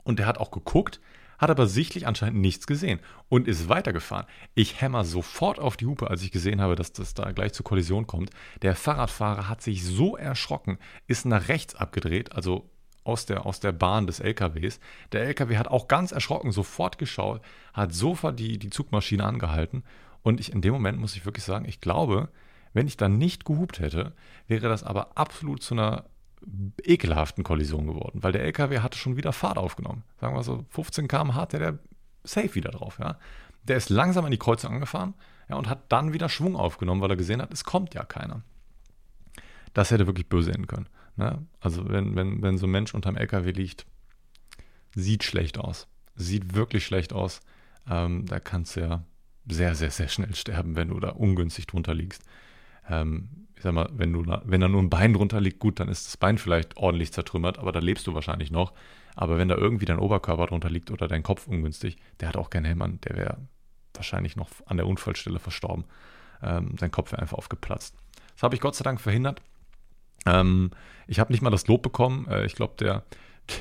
und 0.06 0.18
der 0.18 0.28
hat 0.28 0.38
auch 0.38 0.52
geguckt, 0.52 1.02
hat 1.38 1.50
aber 1.50 1.68
sichtlich 1.68 2.08
anscheinend 2.08 2.40
nichts 2.40 2.68
gesehen 2.68 3.00
und 3.30 3.48
ist 3.48 3.70
weitergefahren. 3.70 4.26
Ich 4.56 4.82
hämmer 4.82 5.06
sofort 5.06 5.60
auf 5.60 5.78
die 5.78 5.86
Hupe, 5.86 6.10
als 6.10 6.24
ich 6.24 6.32
gesehen 6.32 6.62
habe, 6.62 6.76
dass 6.76 6.94
das 6.94 7.14
da 7.14 7.32
gleich 7.32 7.54
zur 7.54 7.64
Kollision 7.64 8.08
kommt. 8.08 8.32
Der 8.62 8.76
Fahrradfahrer 8.76 9.48
hat 9.48 9.62
sich 9.62 9.86
so 9.86 10.18
erschrocken, 10.18 10.78
ist 11.08 11.26
nach 11.26 11.48
rechts 11.48 11.76
abgedreht, 11.76 12.32
also 12.34 12.70
aus 13.04 13.26
der, 13.26 13.46
aus 13.46 13.60
der 13.60 13.72
Bahn 13.72 14.06
des 14.06 14.20
LKWs. 14.20 14.80
Der 15.14 15.24
LKW 15.24 15.58
hat 15.58 15.68
auch 15.70 15.88
ganz 15.88 16.12
erschrocken 16.12 16.52
sofort 16.52 16.98
geschaut, 16.98 17.42
hat 17.74 17.94
sofort 17.94 18.38
die, 18.38 18.60
die 18.60 18.70
Zugmaschine 18.70 19.24
angehalten. 19.24 19.84
Und 20.24 20.40
ich 20.40 20.52
in 20.52 20.62
dem 20.62 20.74
Moment 20.74 21.00
muss 21.00 21.16
ich 21.16 21.26
wirklich 21.26 21.46
sagen, 21.46 21.66
ich 21.66 21.80
glaube, 21.80 22.30
wenn 22.74 22.88
ich 22.88 22.98
dann 22.98 23.18
nicht 23.18 23.46
gehupt 23.46 23.80
hätte, 23.80 24.14
wäre 24.48 24.68
das 24.68 24.84
aber 24.84 25.18
absolut 25.18 25.64
zu 25.64 25.74
einer 25.74 26.06
ekelhaften 26.84 27.44
Kollision 27.44 27.88
geworden, 27.88 28.24
weil 28.24 28.32
der 28.32 28.44
LKW 28.44 28.80
hatte 28.80 28.98
schon 28.98 29.18
wieder 29.18 29.34
Fahrt 29.34 29.58
aufgenommen. 29.58 30.04
Sagen 30.20 30.36
wir 30.36 30.44
so, 30.44 30.66
15 30.70 31.08
km 31.08 31.36
hatte 31.36 31.60
der 31.60 31.80
safe 32.24 32.56
wieder 32.56 32.72
drauf. 32.72 33.00
Ja. 33.00 33.18
Der 33.64 33.78
ist 33.78 33.90
langsam 33.90 34.26
an 34.26 34.32
die 34.32 34.38
Kreuzung 34.38 34.74
angefahren 34.74 35.14
ja, 35.50 35.56
und 35.56 35.70
hat 35.70 35.92
dann 35.92 36.14
wieder 36.14 36.30
Schwung 36.30 36.56
aufgenommen, 36.56 37.02
weil 37.02 37.12
er 37.12 37.18
gesehen 37.18 37.42
hat, 37.42 37.52
es 37.54 37.64
kommt 37.64 37.94
ja 37.94 38.04
keiner. 38.04 38.44
Das 39.74 39.92
hätte 39.92 40.08
wirklich 40.08 40.30
böse 40.30 40.52
enden 40.52 40.68
können. 40.68 40.90
Ne? 41.16 41.46
Also 41.60 41.90
wenn, 41.90 42.16
wenn, 42.16 42.42
wenn 42.42 42.58
so 42.58 42.68
ein 42.68 42.72
Mensch 42.72 42.94
unterm 42.94 43.18
LKW 43.18 43.52
liegt, 43.52 43.86
sieht 44.96 45.24
schlecht 45.24 45.58
aus. 45.58 45.88
Sieht 46.16 46.56
wirklich 46.56 46.86
schlecht 46.86 47.14
aus. 47.14 47.42
Ähm, 47.90 48.26
da 48.26 48.40
kannst 48.40 48.76
du 48.76 48.82
ja 48.82 49.04
sehr, 49.50 49.76
sehr, 49.76 49.92
sehr 49.92 50.08
schnell 50.08 50.36
sterben, 50.36 50.76
wenn 50.76 50.90
du 50.90 51.00
da 51.00 51.10
ungünstig 51.10 51.68
drunter 51.68 51.94
liegst. 51.94 52.24
Ähm, 52.90 53.47
ich 53.58 53.64
sag 53.64 53.74
mal, 53.74 53.90
wenn, 53.92 54.14
du 54.14 54.22
da, 54.22 54.44
wenn 54.46 54.62
da 54.62 54.68
nur 54.68 54.82
ein 54.82 54.90
Bein 54.90 55.14
drunter 55.14 55.42
liegt, 55.42 55.60
gut, 55.60 55.80
dann 55.80 55.90
ist 55.90 56.06
das 56.06 56.18
Bein 56.18 56.38
vielleicht 56.38 56.78
ordentlich 56.78 57.12
zertrümmert, 57.12 57.58
aber 57.58 57.72
da 57.72 57.80
lebst 57.80 58.06
du 58.06 58.14
wahrscheinlich 58.14 58.52
noch. 58.52 58.72
Aber 59.16 59.40
wenn 59.40 59.50
da 59.50 59.56
irgendwie 59.56 59.86
dein 59.86 59.98
Oberkörper 59.98 60.46
drunter 60.46 60.70
liegt 60.70 60.92
oder 60.92 61.08
dein 61.08 61.24
Kopf 61.24 61.48
ungünstig, 61.48 61.98
der 62.20 62.30
hat 62.30 62.38
auch 62.38 62.52
keinen 62.52 62.66
Helm 62.66 62.84
an, 62.84 63.02
der 63.02 63.18
wäre 63.18 63.38
wahrscheinlich 63.96 64.36
noch 64.36 64.50
an 64.68 64.78
der 64.78 64.86
Unfallstelle 64.86 65.40
verstorben. 65.40 65.86
Ähm, 66.44 66.76
sein 66.80 66.92
Kopf 66.92 67.12
wäre 67.12 67.22
einfach 67.22 67.40
aufgeplatzt. 67.40 67.96
Das 68.36 68.44
habe 68.44 68.54
ich 68.54 68.62
Gott 68.62 68.76
sei 68.76 68.84
Dank 68.84 69.02
verhindert. 69.02 69.42
Ähm, 70.28 70.70
ich 71.08 71.20
habe 71.20 71.32
nicht 71.32 71.42
mal 71.42 71.50
das 71.50 71.66
Lob 71.66 71.82
bekommen. 71.82 72.28
Äh, 72.28 72.46
ich 72.46 72.54
glaube, 72.54 72.76
der, 72.78 73.04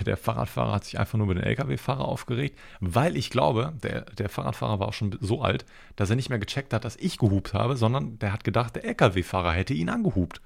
der 0.04 0.16
Fahrradfahrer 0.16 0.72
hat 0.72 0.84
sich 0.84 0.98
einfach 0.98 1.18
nur 1.18 1.26
über 1.26 1.34
den 1.34 1.44
Lkw-Fahrer 1.44 2.04
aufgeregt, 2.04 2.58
weil 2.80 3.16
ich 3.16 3.30
glaube, 3.30 3.74
der, 3.82 4.02
der 4.02 4.28
Fahrradfahrer 4.28 4.80
war 4.80 4.88
auch 4.88 4.94
schon 4.94 5.16
so 5.20 5.42
alt, 5.42 5.64
dass 5.96 6.10
er 6.10 6.16
nicht 6.16 6.28
mehr 6.28 6.38
gecheckt 6.38 6.72
hat, 6.72 6.84
dass 6.84 6.96
ich 6.96 7.18
gehupt 7.18 7.54
habe, 7.54 7.76
sondern 7.76 8.18
der 8.18 8.32
hat 8.32 8.44
gedacht, 8.44 8.76
der 8.76 8.84
Lkw-Fahrer 8.84 9.52
hätte 9.52 9.74
ihn 9.74 9.88
angehupt. 9.88 10.40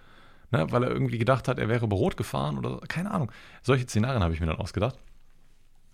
Ne, 0.52 0.66
weil 0.72 0.82
er 0.82 0.90
irgendwie 0.90 1.18
gedacht 1.18 1.46
hat, 1.46 1.60
er 1.60 1.68
wäre 1.68 1.84
über 1.84 1.96
Rot 1.96 2.16
gefahren 2.16 2.58
oder 2.58 2.80
keine 2.88 3.12
Ahnung. 3.12 3.30
Solche 3.62 3.84
Szenarien 3.84 4.24
habe 4.24 4.34
ich 4.34 4.40
mir 4.40 4.46
dann 4.46 4.56
ausgedacht. 4.56 4.98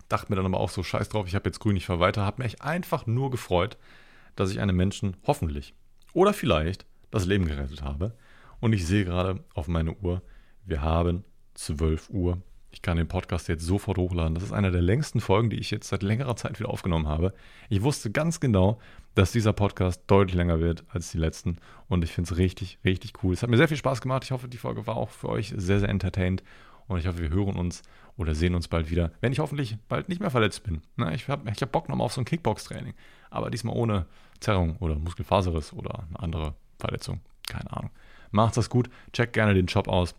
Dachte 0.09 0.31
mir 0.31 0.35
dann 0.35 0.47
aber 0.47 0.59
auch 0.59 0.71
so, 0.71 0.81
scheiß 0.81 1.09
drauf, 1.09 1.27
ich 1.27 1.35
habe 1.35 1.47
jetzt 1.47 1.59
grün, 1.59 1.75
ich 1.75 1.85
fahre 1.85 1.99
weiter. 1.99 2.25
Habe 2.25 2.41
mich 2.41 2.63
einfach 2.63 3.05
nur 3.05 3.29
gefreut, 3.29 3.77
dass 4.35 4.49
ich 4.49 4.59
einem 4.59 4.75
Menschen 4.75 5.15
hoffentlich 5.27 5.75
oder 6.13 6.33
vielleicht 6.33 6.87
das 7.11 7.25
Leben 7.25 7.45
gerettet 7.45 7.83
habe. 7.83 8.15
Und 8.59 8.73
ich 8.73 8.87
sehe 8.87 9.05
gerade 9.05 9.43
auf 9.53 9.67
meine 9.67 9.93
Uhr, 9.93 10.23
wir 10.65 10.81
haben 10.81 11.23
12 11.53 12.09
Uhr. 12.09 12.41
Ich 12.69 12.81
kann 12.81 12.97
den 12.97 13.07
Podcast 13.07 13.47
jetzt 13.47 13.65
sofort 13.65 13.97
hochladen. 13.97 14.35
Das 14.35 14.43
ist 14.43 14.51
eine 14.51 14.71
der 14.71 14.81
längsten 14.81 15.21
Folgen, 15.21 15.49
die 15.49 15.57
ich 15.57 15.71
jetzt 15.71 15.87
seit 15.87 16.03
längerer 16.03 16.35
Zeit 16.35 16.59
wieder 16.59 16.69
aufgenommen 16.69 17.07
habe. 17.07 17.33
Ich 17.69 17.81
wusste 17.81 18.11
ganz 18.11 18.39
genau, 18.39 18.79
dass 19.15 19.31
dieser 19.31 19.53
Podcast 19.53 20.03
deutlich 20.07 20.35
länger 20.35 20.59
wird 20.59 20.83
als 20.89 21.11
die 21.11 21.17
letzten. 21.17 21.57
Und 21.87 22.03
ich 22.03 22.11
finde 22.11 22.31
es 22.31 22.37
richtig, 22.37 22.77
richtig 22.83 23.23
cool. 23.23 23.33
Es 23.33 23.41
hat 23.41 23.49
mir 23.49 23.57
sehr 23.57 23.67
viel 23.67 23.77
Spaß 23.77 24.01
gemacht. 24.01 24.23
Ich 24.25 24.31
hoffe, 24.31 24.47
die 24.47 24.57
Folge 24.57 24.85
war 24.85 24.97
auch 24.97 25.09
für 25.09 25.29
euch 25.29 25.53
sehr, 25.55 25.79
sehr 25.79 25.89
entertained. 25.89 26.43
Und 26.87 26.99
ich 26.99 27.07
hoffe, 27.07 27.19
wir 27.19 27.29
hören 27.29 27.55
uns 27.55 27.81
oder 28.15 28.35
sehen 28.35 28.55
uns 28.55 28.67
bald 28.67 28.89
wieder, 28.89 29.11
wenn 29.21 29.31
ich 29.31 29.39
hoffentlich 29.39 29.77
bald 29.87 30.09
nicht 30.09 30.21
mehr 30.21 30.31
verletzt 30.31 30.63
bin. 30.63 30.81
ich 31.13 31.27
habe 31.27 31.49
ich 31.51 31.61
hab 31.61 31.71
Bock 31.71 31.89
nochmal 31.89 32.05
auf 32.05 32.13
so 32.13 32.21
ein 32.21 32.25
Kickbox-Training. 32.25 32.93
Aber 33.29 33.49
diesmal 33.49 33.75
ohne 33.75 34.05
Zerrung 34.39 34.77
oder 34.77 34.95
Muskelfaserriss 34.95 35.73
oder 35.73 36.05
eine 36.09 36.19
andere 36.19 36.55
Verletzung. 36.79 37.21
Keine 37.47 37.71
Ahnung. 37.71 37.91
Macht 38.31 38.57
das 38.57 38.69
gut. 38.69 38.89
Checkt 39.13 39.33
gerne 39.33 39.53
den 39.53 39.67
Shop 39.67 39.87
aus. 39.87 40.15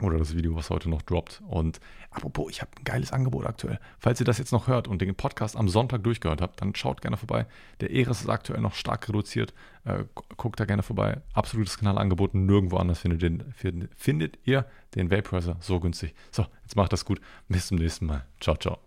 Oder 0.00 0.18
das 0.18 0.34
Video, 0.34 0.56
was 0.56 0.70
heute 0.70 0.90
noch 0.90 1.02
droppt. 1.02 1.40
Und 1.46 1.78
apropos, 2.10 2.50
ich 2.50 2.60
habe 2.60 2.70
ein 2.76 2.84
geiles 2.84 3.12
Angebot 3.12 3.46
aktuell. 3.46 3.78
Falls 4.00 4.18
ihr 4.18 4.26
das 4.26 4.38
jetzt 4.38 4.50
noch 4.50 4.66
hört 4.66 4.88
und 4.88 5.00
den 5.00 5.14
Podcast 5.14 5.56
am 5.56 5.68
Sonntag 5.68 6.02
durchgehört 6.02 6.40
habt, 6.40 6.60
dann 6.60 6.74
schaut 6.74 7.00
gerne 7.00 7.16
vorbei. 7.16 7.46
Der 7.80 7.90
Eris 7.90 8.22
ist 8.22 8.28
aktuell 8.28 8.60
noch 8.60 8.74
stark 8.74 9.08
reduziert. 9.08 9.54
Äh, 9.84 10.04
guckt 10.36 10.58
da 10.58 10.64
gerne 10.64 10.82
vorbei. 10.82 11.20
Absolutes 11.32 11.78
Kanalangebot. 11.78 12.34
Nirgendwo 12.34 12.78
anders 12.78 12.98
findet, 12.98 13.22
den, 13.22 13.54
findet 13.94 14.38
ihr 14.44 14.66
den 14.96 15.12
Vaporizer 15.12 15.56
so 15.60 15.78
günstig. 15.78 16.12
So, 16.32 16.44
jetzt 16.62 16.74
macht 16.74 16.92
das 16.92 17.04
gut. 17.04 17.20
Bis 17.48 17.68
zum 17.68 17.78
nächsten 17.78 18.06
Mal. 18.06 18.26
Ciao, 18.40 18.56
ciao. 18.56 18.83